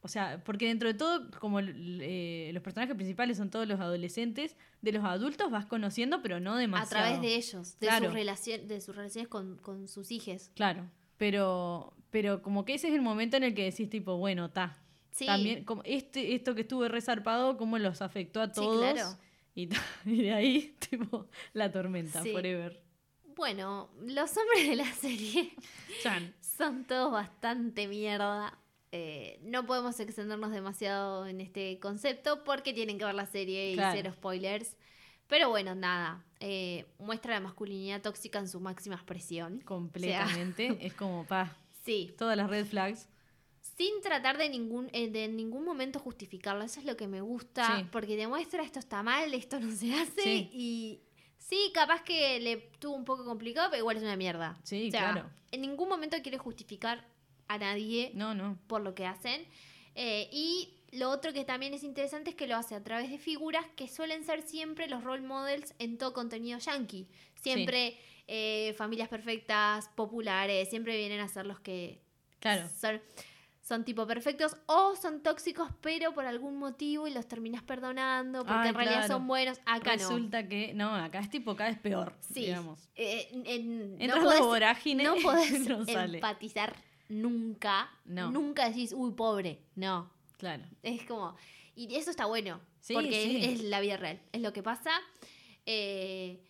O 0.02 0.08
sea, 0.08 0.42
porque 0.44 0.66
dentro 0.66 0.86
de 0.88 0.92
todo, 0.92 1.30
como 1.40 1.60
eh, 1.60 2.50
los 2.52 2.62
personajes 2.62 2.94
principales 2.94 3.38
son 3.38 3.48
todos 3.48 3.66
los 3.66 3.80
adolescentes, 3.80 4.54
de 4.82 4.92
los 4.92 5.02
adultos 5.02 5.50
vas 5.50 5.64
conociendo, 5.64 6.20
pero 6.20 6.40
no 6.40 6.54
a 6.54 6.58
demasiado. 6.58 6.90
través 7.06 7.22
de 7.22 7.36
ellos, 7.36 7.78
de, 7.80 7.86
Claro. 7.86 8.06
sus, 8.06 8.14
relacion- 8.14 8.66
de 8.66 8.80
sus 8.82 8.94
relaciones 8.94 9.28
con, 9.28 9.56
con 9.56 9.88
sus 9.88 10.10
hijos. 10.10 10.50
Claro, 10.56 10.90
pero, 11.16 11.94
pero 12.10 12.42
como 12.42 12.66
que 12.66 12.74
ese 12.74 12.88
es 12.88 12.94
el 12.94 13.00
momento 13.00 13.38
en 13.38 13.44
el 13.44 13.54
que 13.54 13.64
decís 13.64 13.88
tipo, 13.88 14.18
bueno, 14.18 14.50
ta. 14.50 14.78
Sí, 15.10 15.24
También, 15.24 15.64
como 15.64 15.80
este, 15.86 16.34
esto 16.34 16.54
que 16.54 16.60
estuve 16.62 16.90
resarpado, 16.90 17.56
cómo 17.56 17.78
los 17.78 18.02
afectó 18.02 18.42
a 18.42 18.48
Sí, 18.48 18.52
todos. 18.56 18.92
claro. 18.92 19.08
y 19.54 19.68
de 20.04 20.32
ahí, 20.34 20.76
tipo, 20.90 21.28
la 21.54 21.72
tormenta, 21.72 22.22
Sí. 22.22 22.30
forever. 22.32 22.82
Bueno, 23.36 23.90
los 24.02 24.36
hombres 24.36 24.68
de 24.68 24.76
la 24.76 24.92
serie 24.92 25.52
Chan. 26.02 26.34
son 26.40 26.84
todos 26.84 27.12
bastante 27.12 27.86
mierda. 27.88 28.58
Eh, 28.92 29.40
no 29.42 29.66
podemos 29.66 29.98
extendernos 29.98 30.52
demasiado 30.52 31.26
en 31.26 31.40
este 31.40 31.78
concepto 31.80 32.44
porque 32.44 32.72
tienen 32.72 32.96
que 32.98 33.04
ver 33.04 33.14
la 33.14 33.26
serie 33.26 33.72
y 33.72 33.74
Claro. 33.74 33.92
cero 33.96 34.12
spoilers. 34.14 34.76
Pero 35.26 35.48
bueno, 35.48 35.74
nada. 35.74 36.24
eh, 36.40 36.84
muestra 36.98 37.32
la 37.34 37.40
masculinidad 37.40 38.02
tóxica 38.02 38.38
en 38.38 38.46
su 38.48 38.60
máxima 38.60 38.94
expresión. 38.96 39.60
Completamente. 39.62 40.76
es 40.86 40.92
como, 40.94 41.24
pa, 41.26 41.56
Sí, 41.84 42.14
todas 42.18 42.36
las 42.36 42.48
red 42.50 42.66
flags. 42.66 43.08
sin 43.76 44.00
tratar 44.02 44.36
de 44.38 44.48
ningún, 44.50 44.88
eh, 44.92 45.08
de 45.10 45.24
en 45.24 45.36
ningún 45.36 45.64
momento 45.64 45.98
justificarlo. 45.98 46.62
Eso 46.64 46.80
es 46.80 46.86
lo 46.86 46.96
que 46.96 47.08
me 47.08 47.20
gusta, 47.22 47.78
Sí. 47.78 47.86
porque 47.90 48.16
demuestra 48.16 48.62
esto 48.62 48.78
está 48.78 49.02
mal, 49.02 49.32
esto 49.34 49.58
no 49.58 49.74
se 49.74 49.92
hace 49.94 50.22
Sí. 50.22 50.50
y 50.52 51.00
sí, 51.48 51.70
capaz 51.74 52.02
que 52.02 52.40
le 52.40 52.56
tuvo 52.78 52.94
un 52.96 53.04
poco 53.04 53.24
complicado, 53.24 53.68
pero 53.70 53.80
igual 53.80 53.96
es 53.96 54.02
una 54.02 54.16
mierda. 54.16 54.58
Sí, 54.62 54.88
O 54.88 54.90
sea, 54.90 55.12
claro. 55.12 55.30
En 55.52 55.60
ningún 55.60 55.88
momento 55.88 56.16
quiere 56.22 56.38
justificar 56.38 57.04
a 57.48 57.58
nadie 57.58 58.10
No, 58.14 58.34
no. 58.34 58.58
por 58.66 58.80
lo 58.82 58.94
que 58.94 59.06
hacen. 59.06 59.44
Eh, 59.94 60.28
y 60.32 60.74
lo 60.92 61.10
otro 61.10 61.32
que 61.32 61.44
también 61.44 61.74
es 61.74 61.82
interesante 61.84 62.30
es 62.30 62.36
que 62.36 62.46
lo 62.46 62.56
hace 62.56 62.74
a 62.74 62.82
través 62.82 63.10
de 63.10 63.18
figuras 63.18 63.64
que 63.76 63.86
suelen 63.88 64.24
ser 64.24 64.42
siempre 64.42 64.88
los 64.88 65.04
role 65.04 65.22
models 65.26 65.74
en 65.78 65.98
todo 65.98 66.12
contenido 66.12 66.58
yankee. 66.58 67.06
Siempre 67.40 67.96
eh, 68.26 68.74
familias 68.78 69.08
perfectas, 69.08 69.88
populares, 69.94 70.70
siempre 70.70 70.96
vienen 70.96 71.20
a 71.20 71.28
ser 71.28 71.46
los 71.46 71.60
que 71.60 72.00
Claro. 72.40 72.68
son, 72.78 73.00
son 73.64 73.82
tipo 73.82 74.06
perfectos 74.06 74.58
o 74.66 74.94
son 74.94 75.22
tóxicos, 75.22 75.70
pero 75.80 76.12
por 76.12 76.26
algún 76.26 76.58
motivo 76.58 77.08
y 77.08 77.14
los 77.14 77.26
terminas 77.26 77.62
perdonando 77.62 78.44
porque 78.44 78.68
en 78.68 78.74
realidad 78.74 78.98
claro. 79.06 79.14
son 79.14 79.26
buenos. 79.26 79.58
Acá 79.64 79.96
no. 79.96 80.02
Resulta 80.02 80.46
que, 80.46 80.74
no, 80.74 80.94
acá 80.94 81.20
es 81.20 81.30
tipo, 81.30 81.56
cada 81.56 81.70
vez 81.70 81.78
peor, 81.78 82.14
Sí. 82.20 82.40
digamos. 82.40 82.90
Eh, 82.94 83.26
en- 83.32 83.96
Entras 83.98 84.18
no 84.22 84.24
podés, 84.28 84.40
vorágine 84.40 85.04
no 85.04 85.14
podés 85.16 85.66
no 85.66 85.82
empatizar 85.88 86.76
nunca. 87.08 87.90
No. 88.04 88.30
Nunca 88.30 88.68
decís, 88.68 88.92
uy, 88.94 89.12
pobre. 89.12 89.62
No. 89.74 90.10
Claro. 90.36 90.64
Es 90.82 91.06
como. 91.06 91.34
Y 91.74 91.94
eso 91.94 92.10
está 92.10 92.26
bueno. 92.26 92.60
Sí, 92.80 92.92
porque 92.92 93.22
sí. 93.24 93.36
Es, 93.38 93.60
es 93.60 93.64
la 93.64 93.80
vida 93.80 93.96
real. 93.96 94.20
Es 94.32 94.42
lo 94.42 94.52
que 94.52 94.62
pasa. 94.62 94.90
Eh, 95.64 96.44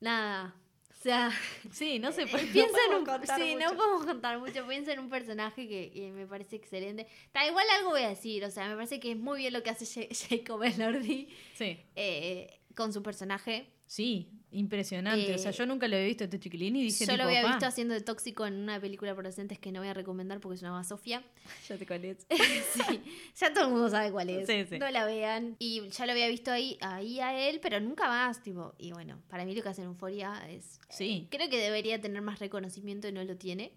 nada. 0.00 0.54
O 1.02 1.04
sea, 1.04 1.32
Sí, 1.72 1.98
no 1.98 2.12
sé. 2.12 2.22
eh, 2.22 2.28
pues, 2.30 2.46
no 2.46 2.52
piensa 2.52 2.78
en 2.78 2.86
podemos 2.92 2.98
un. 3.00 3.04
Sí, 3.40 3.54
no 3.56 3.64
mucho. 3.64 3.76
podemos 3.76 4.06
contar 4.06 4.38
mucho. 4.38 4.66
Piensa 4.68 4.92
en 4.92 5.00
un 5.00 5.10
personaje 5.10 5.66
que, 5.68 5.90
que 5.90 6.12
me 6.12 6.26
parece 6.28 6.54
excelente. 6.54 7.08
Tal 7.32 7.48
igual 7.48 7.66
algo 7.76 7.90
voy 7.90 8.02
a 8.02 8.08
decir. 8.10 8.44
O 8.44 8.50
sea, 8.52 8.68
me 8.68 8.76
parece 8.76 9.00
que 9.00 9.10
es 9.10 9.16
muy 9.18 9.38
bien 9.38 9.52
lo 9.52 9.64
que 9.64 9.70
hace 9.70 9.84
Ja- 9.84 10.14
Jacob 10.30 10.62
Elordi 10.62 11.28
Sí. 11.54 11.76
eh, 11.96 12.60
con 12.76 12.92
su 12.92 13.02
personaje. 13.02 13.66
Sí, 13.94 14.30
impresionante. 14.52 15.34
o 15.34 15.38
sea, 15.38 15.50
Eh, 15.50 15.54
yo 15.54 15.66
nunca 15.66 15.86
lo 15.86 15.96
había 15.96 16.06
visto 16.08 16.24
a 16.24 16.26
este 16.26 16.40
chiquilín 16.40 16.76
y 16.76 16.84
dije, 16.84 17.04
Yo 17.04 17.14
lo 17.18 17.24
había 17.24 17.42
"Pa, 17.42 17.48
visto 17.48 17.66
haciendo 17.66 17.92
de 17.92 18.00
tóxico 18.00 18.46
en 18.46 18.54
una 18.54 18.80
película 18.80 19.14
por 19.14 19.22
docentes 19.24 19.58
que 19.58 19.70
no 19.70 19.80
voy 19.80 19.88
a 19.88 19.92
recomendar 19.92 20.40
porque 20.40 20.56
se 20.56 20.64
llama 20.64 20.82
Sofía. 20.82 21.22
Ya 21.68 21.76
te 21.76 21.86
cuál 21.86 22.02
es. 22.06 22.26
sí, 22.72 23.02
ya 23.36 23.52
todo 23.52 23.64
el 23.66 23.70
mundo 23.72 23.90
sabe 23.90 24.10
cuál 24.10 24.30
es. 24.30 24.46
Sí, 24.46 24.64
sí. 24.66 24.78
No 24.78 24.90
la 24.90 25.04
vean. 25.04 25.56
Y 25.58 25.86
ya 25.90 26.06
lo 26.06 26.12
había 26.12 26.26
visto 26.28 26.50
ahí, 26.50 26.78
ahí 26.80 27.20
a 27.20 27.38
él, 27.48 27.60
pero 27.60 27.80
nunca 27.80 28.08
más, 28.08 28.42
tipo. 28.42 28.74
Y 28.78 28.92
bueno, 28.92 29.20
para 29.28 29.44
mí 29.44 29.54
lo 29.54 29.62
que 29.62 29.68
hace 29.68 29.82
en 29.82 29.88
Euforia 29.88 30.42
es. 30.48 30.80
Sí. 30.88 31.28
Creo 31.30 31.50
que 31.50 31.58
debería 31.58 32.00
tener 32.00 32.22
más 32.22 32.38
reconocimiento 32.38 33.08
y 33.08 33.12
no 33.12 33.22
lo 33.24 33.36
tiene. 33.36 33.72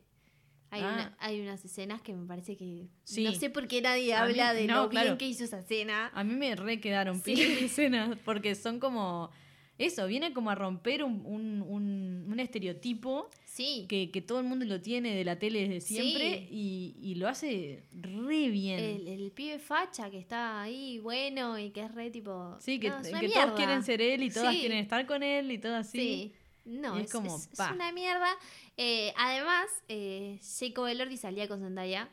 Hay, 0.70 0.82
Ah. 0.82 0.94
una- 0.94 1.18
hay 1.20 1.42
unas 1.42 1.64
escenas 1.66 2.02
que 2.02 2.14
me 2.14 2.26
parece 2.26 2.56
que. 2.56 2.88
Sí. 3.04 3.26
No 3.26 3.34
sé 3.34 3.50
por 3.50 3.68
qué 3.68 3.82
nadie 3.82 4.14
A 4.14 4.24
mí- 4.24 4.32
habla 4.32 4.54
de 4.54 4.66
no, 4.66 4.84
lo 4.84 4.90
bien 4.90 5.04
claro. 5.04 5.18
que 5.18 5.28
hizo 5.28 5.44
esa 5.44 5.60
escena. 5.60 6.10
A 6.14 6.24
mí 6.24 6.36
me 6.36 6.56
re 6.56 6.80
quedaron 6.80 7.22
Sí. 7.22 7.34
escenas 7.66 8.18
porque 8.24 8.56
son 8.56 8.80
como 8.80 9.30
eso, 9.78 10.08
viene 10.08 10.32
como 10.34 10.50
a 10.50 10.56
romper 10.56 11.04
un, 11.04 11.26
un- 11.26 11.62
un- 11.62 12.26
un 12.32 12.40
estereotipo 12.40 13.30
Sí. 13.46 13.86
que, 13.90 14.12
que 14.12 14.22
todo 14.22 14.40
el 14.40 14.46
mundo 14.46 14.66
lo 14.66 14.82
tiene 14.82 15.16
de 15.16 15.24
la 15.26 15.38
tele 15.40 15.68
desde 15.68 15.82
siempre 15.82 16.48
y, 16.52 16.96
y 17.02 17.16
lo 17.16 17.28
hace 17.28 17.84
re 17.94 18.50
bien. 18.50 18.80
El, 18.80 19.08
el 19.08 19.32
pibe 19.32 19.60
facha 19.60 20.10
que 20.10 20.18
está 20.20 20.62
ahí 20.62 21.00
bueno 21.00 21.58
y 21.60 21.72
que 21.72 21.82
es 21.84 21.92
re 21.94 22.10
tipo. 22.12 22.58
sí, 22.60 22.80
que, 22.80 22.90
no, 22.90 23.00
es 23.00 23.10
una 23.10 23.20
que 23.22 23.30
todos 23.30 23.52
quieren 23.56 23.84
ser 23.84 24.02
él 24.02 24.24
y 24.24 24.30
todas 24.30 24.54
Sí. 24.54 24.60
quieren 24.60 24.78
estar 24.80 25.06
con 25.06 25.24
él 25.24 25.52
y 25.52 25.58
todo 25.58 25.76
así. 25.76 25.98
Sí. 25.98 26.34
No, 26.66 26.98
es, 26.98 27.06
es 27.06 27.12
como, 27.12 27.36
es- 27.36 27.50
una 27.74 27.92
mierda. 27.92 28.28
Eh, 28.76 29.14
además, 29.18 29.68
eh, 29.88 30.40
Jacob 30.60 30.88
Elordi 30.88 31.16
salía 31.18 31.48
con 31.48 31.60
Zendaya. 31.62 32.10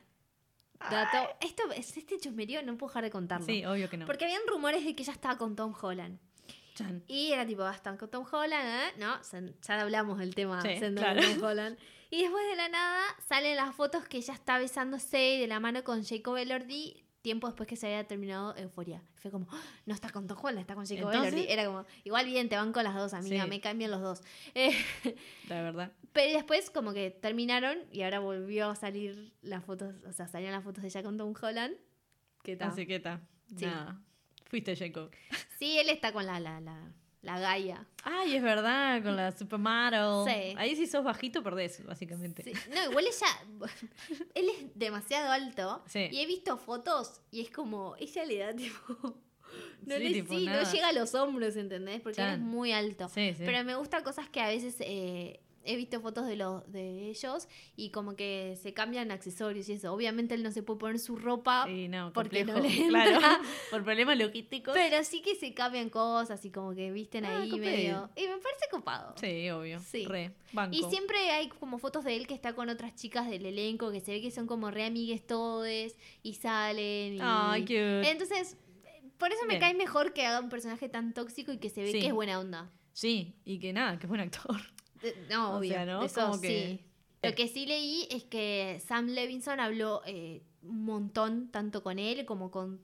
Dato. 0.91 1.29
Esto, 1.41 1.63
es- 1.77 1.97
este 1.97 2.19
chusmerío 2.19 2.63
no 2.63 2.77
puedo 2.77 2.91
dejar 2.91 3.05
de 3.05 3.11
contarlo. 3.11 3.47
Sí, 3.47 3.65
obvio 3.65 3.89
que 3.89 3.97
no. 3.97 4.07
Porque 4.07 4.25
habían 4.25 4.43
rumores 4.49 4.85
de 4.85 4.95
que 4.97 5.03
ella 5.05 5.13
estaba 5.13 5.39
con 5.39 5.55
Tom 5.57 5.73
Holland. 5.81 6.19
Chan. 6.75 7.03
Y 7.07 7.33
era 7.33 7.47
tipo, 7.47 7.68
están 7.68 7.97
con 7.97 8.11
Tom 8.11 8.25
Holland, 8.31 8.66
¿eh? 8.68 8.99
No, 8.99 9.20
ya 9.66 9.81
hablamos 9.81 10.18
del 10.18 10.35
tema 10.35 10.61
Sí, 10.62 10.77
Zendaya 10.79 11.12
claro. 11.14 11.29
y 11.31 11.35
Tom 11.35 11.45
Holland. 11.45 11.79
Y 12.11 12.23
después 12.23 12.45
de 12.51 12.57
la 12.57 12.68
nada 12.68 13.03
salen 13.27 13.57
las 13.57 13.75
fotos 13.75 14.07
que 14.07 14.18
ella 14.18 14.35
está 14.35 14.59
besándose 14.59 15.16
de 15.16 15.47
la 15.47 15.61
mano 15.61 15.83
con 15.85 16.05
Jacob 16.05 16.37
Elordi 16.37 17.05
tiempo 17.23 17.47
después 17.47 17.68
que 17.68 17.77
se 17.77 17.87
había 17.87 18.05
terminado 18.09 18.57
Euforia. 18.57 19.01
Fue 19.14 19.31
como, 19.31 19.47
"Ah, 19.53 19.62
no 19.87 19.95
está 19.95 20.11
con 20.11 20.27
Tom 20.27 20.37
Holland, 20.43 20.59
está 20.59 20.75
con 20.75 20.85
Jacob 20.87 21.07
Entonces- 21.12 21.33
Elordi. 21.35 21.53
Era 21.53 21.66
como, 21.66 21.87
igual 22.03 22.27
bien, 22.27 22.49
te 22.49 22.57
van 22.57 22.73
con 22.73 22.83
las 22.83 22.97
dos, 22.97 23.14
amiga, 23.14 23.45
Sí. 23.45 23.49
me 23.49 23.61
cambian 23.61 23.93
los 23.93 24.01
dos. 24.01 24.23
Eh, 24.55 24.73
La 25.49 25.62
verdad. 25.62 25.93
pero 26.12 26.33
después 26.35 26.68
como 26.70 26.93
que 26.93 27.11
terminaron 27.12 27.79
y 27.93 28.03
ahora 28.03 28.18
volvió 28.18 28.68
a 28.70 28.75
salir 28.75 29.33
las 29.41 29.64
fotos, 29.64 29.95
o 30.05 30.12
sea, 30.12 30.27
salían 30.27 30.51
las 30.53 30.64
fotos 30.64 30.83
de 30.83 30.89
ella 30.89 31.03
con 31.05 31.16
Tom 31.16 31.33
Holland. 31.41 31.77
¿Qué 32.43 32.57
tal? 32.57 32.70
Así 32.70 32.87
que 32.89 32.97
está. 32.97 33.20
Sí. 33.57 33.66
Nada. 33.66 34.03
Fuiste 34.53 34.76
Jacob. 34.76 35.11
Sí, 35.59 35.78
él 35.78 35.88
está 35.88 36.12
con 36.12 36.26
la, 36.26 36.38
la, 36.38 36.61
la, 36.61 36.92
la 37.22 37.40
Gaia. 37.40 37.86
Ay, 38.05 38.36
es 38.36 38.42
verdad, 38.42 39.03
con 39.03 39.16
la 39.16 39.32
supermodel. 39.34 40.26
Sí. 40.30 40.55
Ahí 40.59 40.76
si 40.76 40.86
sos 40.86 41.03
bajito 41.03 41.42
perdés, 41.42 41.82
básicamente. 41.86 42.42
Sí, 42.42 42.53
No, 42.68 42.90
igual 42.90 43.07
ella. 43.07 43.70
Él 44.34 44.50
es 44.50 44.78
demasiado 44.78 45.32
alto. 45.32 45.82
Sí. 45.86 46.07
Y 46.12 46.20
he 46.20 46.26
visto 46.26 46.59
fotos 46.59 47.22
y 47.30 47.40
es 47.40 47.48
como. 47.50 47.96
Ella 47.98 48.26
le 48.26 48.36
da 48.40 48.55
tipo. 48.55 49.22
No, 49.86 49.96
Sí, 49.96 50.03
le, 50.03 50.12
tipo, 50.12 50.34
sí, 50.34 50.44
no 50.44 50.70
llega 50.70 50.88
a 50.88 50.92
los 50.92 51.14
hombros, 51.14 51.57
¿entendés? 51.57 52.03
Porque 52.03 52.20
él 52.20 52.32
es 52.34 52.38
muy 52.38 52.72
alto. 52.72 53.09
Sí, 53.09 53.32
sí. 53.32 53.44
Pero 53.46 53.64
me 53.64 53.74
gustan 53.74 54.05
cosas 54.05 54.28
que 54.28 54.42
a 54.42 54.48
veces 54.48 54.76
eh, 54.80 55.40
he 55.65 55.77
visto 55.77 56.01
fotos 56.01 56.27
de, 56.27 56.37
los 56.37 56.71
de 56.73 57.09
ellos 57.09 57.49
y 57.77 57.91
como 57.91 58.17
que 58.17 58.59
se 58.63 58.73
cambian 58.75 59.11
accesorios 59.11 59.69
y 59.69 59.73
eso. 59.75 59.93
Obviamente 59.93 60.35
él 60.35 60.43
no 60.43 60.51
se 60.51 60.63
puede 60.63 60.81
poner 60.81 60.99
su 60.99 61.17
ropa, 61.17 61.69
Y 61.71 61.89
no, 61.89 62.13
porque 62.13 62.45
complejo. 62.45 62.59
no 62.61 62.65
le 62.69 62.89
claro. 62.89 63.21
Por 63.71 63.85
problemas 63.85 64.19
logísticos. 64.19 64.75
pero 64.75 65.03
sí 65.05 65.23
que 65.23 65.35
se 65.37 65.55
cambian 65.55 65.89
cosas 65.91 66.45
y 66.45 66.51
como 66.51 66.75
que 66.75 66.91
visten 66.91 67.25
Ah, 67.25 67.41
ahí 67.41 67.51
copé. 67.51 67.61
medio. 67.63 68.11
Y 68.17 68.23
me 68.23 68.39
parece 68.39 68.67
copado. 68.71 69.15
Sí, 69.21 69.51
obvio. 69.51 69.79
Sí. 69.81 70.05
Re. 70.07 70.35
Banco. 70.53 70.77
Y 70.77 70.83
siempre 70.91 71.19
hay 71.31 71.49
como 71.49 71.79
fotos 71.79 72.05
de 72.05 72.17
él 72.17 72.27
que 72.27 72.35
está 72.35 72.55
con 72.55 72.69
otras 72.69 72.95
chicas 72.95 73.29
del 73.31 73.47
elenco 73.47 73.91
que 73.93 74.01
se 74.01 74.13
ve 74.13 74.21
que 74.21 74.31
son 74.31 74.47
como 74.47 74.71
re 74.71 74.85
amigues 74.85 75.27
todes 75.27 75.97
y 76.23 76.35
salen. 76.35 77.15
Y... 77.15 77.19
Ay, 77.23 77.63
cute. 77.63 78.11
Entonces, 78.11 78.57
por 79.19 79.31
eso 79.33 79.43
me 79.43 79.51
Bien. 79.55 79.61
cae 79.61 79.75
mejor 79.75 80.13
que 80.13 80.27
haga 80.27 80.41
un 80.41 80.49
personaje 80.49 80.89
tan 80.89 81.15
tóxico 81.15 81.53
y 81.53 81.59
que 81.59 81.71
se 81.71 81.83
ve 81.83 81.93
Sí. 81.93 82.01
que 82.01 82.09
es 82.09 82.13
buena 82.13 82.39
onda. 82.41 82.71
Sí, 82.93 83.35
y 83.47 83.59
que 83.59 83.73
nada, 83.73 83.99
que 83.99 84.05
es 84.07 84.09
buen 84.09 84.21
actor. 84.21 84.61
No, 85.30 85.55
O 85.55 85.59
obvio. 85.59 85.72
sea, 85.72 85.84
¿no? 85.86 86.03
eso 86.05 86.20
Como 86.28 86.40
que- 86.40 86.78
sí. 86.80 86.84
Lo 87.28 87.34
que 87.36 87.46
sí 87.46 87.66
leí 87.66 88.09
es 88.11 88.24
que 88.24 88.82
Sam 88.84 89.07
Levinson 89.07 89.61
habló 89.61 90.03
eh, 90.07 90.42
un 90.62 90.84
montón, 90.84 91.48
tanto 91.53 91.82
con 91.84 91.98
él 92.00 92.24
como 92.26 92.50
con 92.50 92.80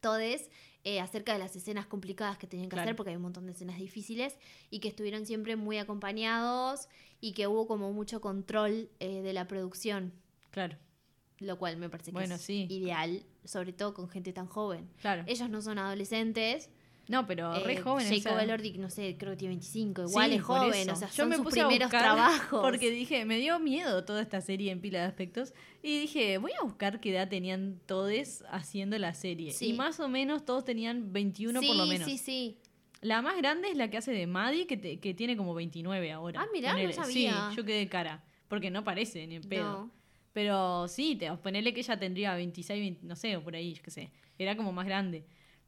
todes, 0.00 0.50
eh, 0.84 1.00
acerca 1.00 1.32
de 1.32 1.38
las 1.38 1.56
escenas 1.56 1.86
complicadas 1.86 2.36
que 2.38 2.46
tenían 2.46 2.68
que 2.68 2.74
Claro. 2.74 2.86
hacer, 2.88 2.96
porque 2.96 3.10
hay 3.10 3.16
un 3.16 3.22
montón 3.22 3.46
de 3.46 3.52
escenas 3.52 3.78
difíciles, 3.78 4.38
y 4.70 4.78
que 4.80 4.88
estuvieron 4.88 5.24
siempre 5.26 5.56
muy 5.56 5.78
acompañados 5.78 6.88
y 7.20 7.32
que 7.32 7.46
hubo 7.46 7.66
como 7.66 7.92
mucho 7.92 8.20
control 8.20 8.90
eh, 9.00 9.22
de 9.22 9.32
la 9.32 9.48
producción, 9.48 10.12
Claro, 10.50 10.76
lo 11.38 11.58
cual 11.58 11.76
me 11.78 11.88
parece 11.88 12.10
que 12.10 12.14
Bueno, 12.18 12.36
es 12.36 12.42
sí. 12.42 12.66
ideal, 12.70 13.24
sobre 13.44 13.72
todo 13.72 13.94
con 13.94 14.08
gente 14.08 14.32
tan 14.32 14.46
joven. 14.46 14.88
claro. 15.00 15.24
Ellos 15.26 15.48
no 15.50 15.60
son 15.62 15.78
adolescentes. 15.78 16.68
No, 17.08 17.26
pero 17.26 17.52
re 17.64 17.74
eh, 17.74 17.80
joven. 17.80 18.06
Jacob 18.20 18.38
Elordi, 18.40 18.78
no 18.78 18.90
sé, 18.90 19.16
creo 19.16 19.32
que 19.32 19.36
tiene 19.36 19.54
25, 19.54 20.06
Sí, 20.06 20.10
igual 20.10 20.32
es 20.32 20.42
joven, 20.42 20.90
o 20.90 20.96
sea, 20.96 21.08
Yo 21.08 21.14
son 21.14 21.28
me 21.28 21.36
sus 21.36 21.44
puse 21.44 21.60
a 21.60 21.68
primeros 21.68 21.86
buscar 21.88 22.02
trabajos. 22.02 22.60
Porque 22.62 22.90
dije, 22.90 23.24
me 23.24 23.38
dio 23.38 23.58
miedo 23.60 24.04
toda 24.04 24.20
esta 24.22 24.40
serie 24.40 24.72
en 24.72 24.80
pila 24.80 24.98
de 25.00 25.04
aspectos. 25.06 25.54
Y 25.82 26.00
dije, 26.00 26.38
voy 26.38 26.50
a 26.60 26.64
buscar 26.64 26.98
qué 27.00 27.10
edad 27.12 27.28
tenían 27.28 27.78
todos 27.86 28.42
haciendo 28.50 28.98
la 28.98 29.14
serie. 29.14 29.52
Sí. 29.52 29.66
Y 29.68 29.72
más 29.74 30.00
o 30.00 30.08
menos 30.08 30.44
todos 30.44 30.64
tenían 30.64 31.12
21 31.12 31.60
por 31.60 31.76
lo 31.76 31.84
Sí, 31.84 31.88
menos. 31.90 32.08
Sí, 32.08 32.18
sí, 32.18 32.58
La 33.02 33.22
más 33.22 33.36
grande 33.36 33.68
es 33.68 33.76
la 33.76 33.88
que 33.88 33.98
hace 33.98 34.10
de 34.10 34.26
Maddie, 34.26 34.66
que, 34.66 34.76
te- 34.76 34.98
que 34.98 35.14
tiene 35.14 35.36
como 35.36 35.54
29 35.54 36.10
ahora. 36.10 36.40
Ah, 36.42 36.46
mirá, 36.52 36.70
no 36.70 36.74
Ponele. 36.76 36.92
sabía. 36.92 37.50
Sí, 37.50 37.56
yo 37.56 37.64
quedé 37.64 37.88
cara. 37.88 38.24
Porque 38.48 38.70
no 38.70 38.82
parece 38.82 39.24
ni 39.28 39.36
en 39.36 39.42
pedo. 39.42 39.64
No. 39.84 39.90
Pero 40.32 40.86
sí, 40.88 41.14
te, 41.16 41.30
ponele 41.36 41.72
que 41.72 41.80
ella 41.80 41.98
tendría 41.98 42.34
26, 42.34 42.80
20, 42.80 43.06
no 43.06 43.16
sé, 43.16 43.36
o 43.36 43.42
por 43.44 43.54
ahí, 43.54 43.74
yo 43.74 43.82
qué 43.82 43.90
sé. 43.90 44.10
Era 44.38 44.56
como 44.56 44.72
más 44.72 44.86
grande. 44.86 45.24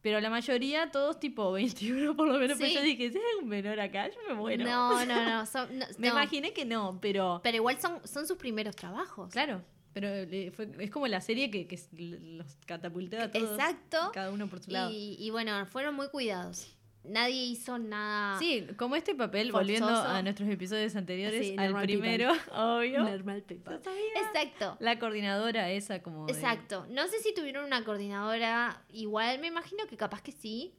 Pero 0.08 0.20
la 0.22 0.30
mayoría, 0.30 0.90
todos 0.90 1.20
tipo 1.20 1.52
21 1.52 2.16
por 2.16 2.26
lo 2.28 2.38
menos. 2.38 2.56
Pero 2.56 2.70
Sí. 2.70 2.74
yo 2.76 2.80
dije, 2.80 3.10
si 3.10 3.18
hay 3.18 3.42
un 3.42 3.48
menor 3.48 3.78
acá, 3.78 4.08
yo 4.08 4.14
me 4.26 4.32
muero. 4.34 4.64
No, 4.64 5.04
no, 5.04 5.24
no. 5.24 5.44
son- 5.46 5.78
no, 5.78 5.84
Me 5.98 6.08
no. 6.08 6.14
imaginé 6.14 6.54
que 6.54 6.64
no, 6.64 6.98
pero... 7.02 7.40
Pero 7.44 7.56
igual 7.56 7.78
son, 7.78 8.00
son 8.08 8.26
sus 8.26 8.38
primeros 8.38 8.74
trabajos. 8.74 9.30
Claro, 9.30 9.62
pero 9.92 10.08
le- 10.24 10.50
fue- 10.50 10.70
es 10.78 10.90
como 10.90 11.06
la 11.08 11.20
serie 11.20 11.50
que, 11.50 11.66
los 11.92 12.46
catapultó 12.64 13.20
a 13.20 13.30
todos. 13.30 13.50
Exacto. 13.50 13.98
Cada 14.14 14.30
uno 14.30 14.48
por 14.48 14.60
su 14.62 14.70
lado. 14.70 14.90
Y, 14.90 15.16
y 15.18 15.28
bueno, 15.30 15.66
fueron 15.66 15.94
muy 15.94 16.08
cuidados. 16.08 16.74
Nadie 17.04 17.44
hizo 17.44 17.78
nada. 17.78 18.38
Sí, 18.38 18.66
como 18.76 18.94
este 18.96 19.14
papel, 19.14 19.50
Forzoso. 19.50 19.58
volviendo 19.60 19.88
a 19.88 20.22
nuestros 20.22 20.48
episodios 20.48 20.94
anteriores, 20.96 21.46
Sí, 21.46 21.54
al 21.56 21.74
primero, 21.80 22.30
obvio. 22.52 23.02
Normal 23.04 23.42
people. 23.42 23.76
Exacto. 23.76 24.76
La 24.80 24.98
coordinadora 24.98 25.70
esa 25.70 26.02
como... 26.02 26.26
de- 26.26 26.32
Exacto. 26.32 26.86
No 26.90 27.06
sé 27.08 27.18
si 27.20 27.32
tuvieron 27.32 27.64
una 27.64 27.82
coordinadora 27.84 28.84
igual, 28.92 29.38
me 29.38 29.46
imagino 29.46 29.86
que 29.86 29.96
capaz 29.96 30.20
que 30.22 30.32
sí. 30.32 30.74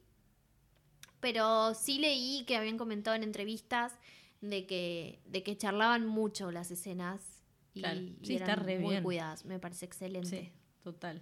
Pero 1.20 1.74
sí 1.74 1.99
leí 1.99 2.43
que 2.45 2.55
habían 2.55 2.78
comentado 2.78 3.15
en 3.15 3.24
entrevistas 3.24 3.93
de 4.41 4.65
que, 4.65 5.20
de 5.26 5.43
que 5.43 5.57
charlaban 5.57 6.05
mucho 6.05 6.51
las 6.51 6.72
escenas 6.72 7.43
y, 7.74 7.82
Claro. 7.82 7.99
y 7.99 8.17
Sí, 8.24 8.36
está 8.36 8.53
eran 8.53 8.65
re 8.65 8.80
muy 8.80 8.91
bien. 8.91 9.03
cuidadas. 9.03 9.45
Me 9.45 9.59
parece 9.59 9.86
excelente. 9.86 10.28
Sí, 10.30 10.51
total. 10.84 11.22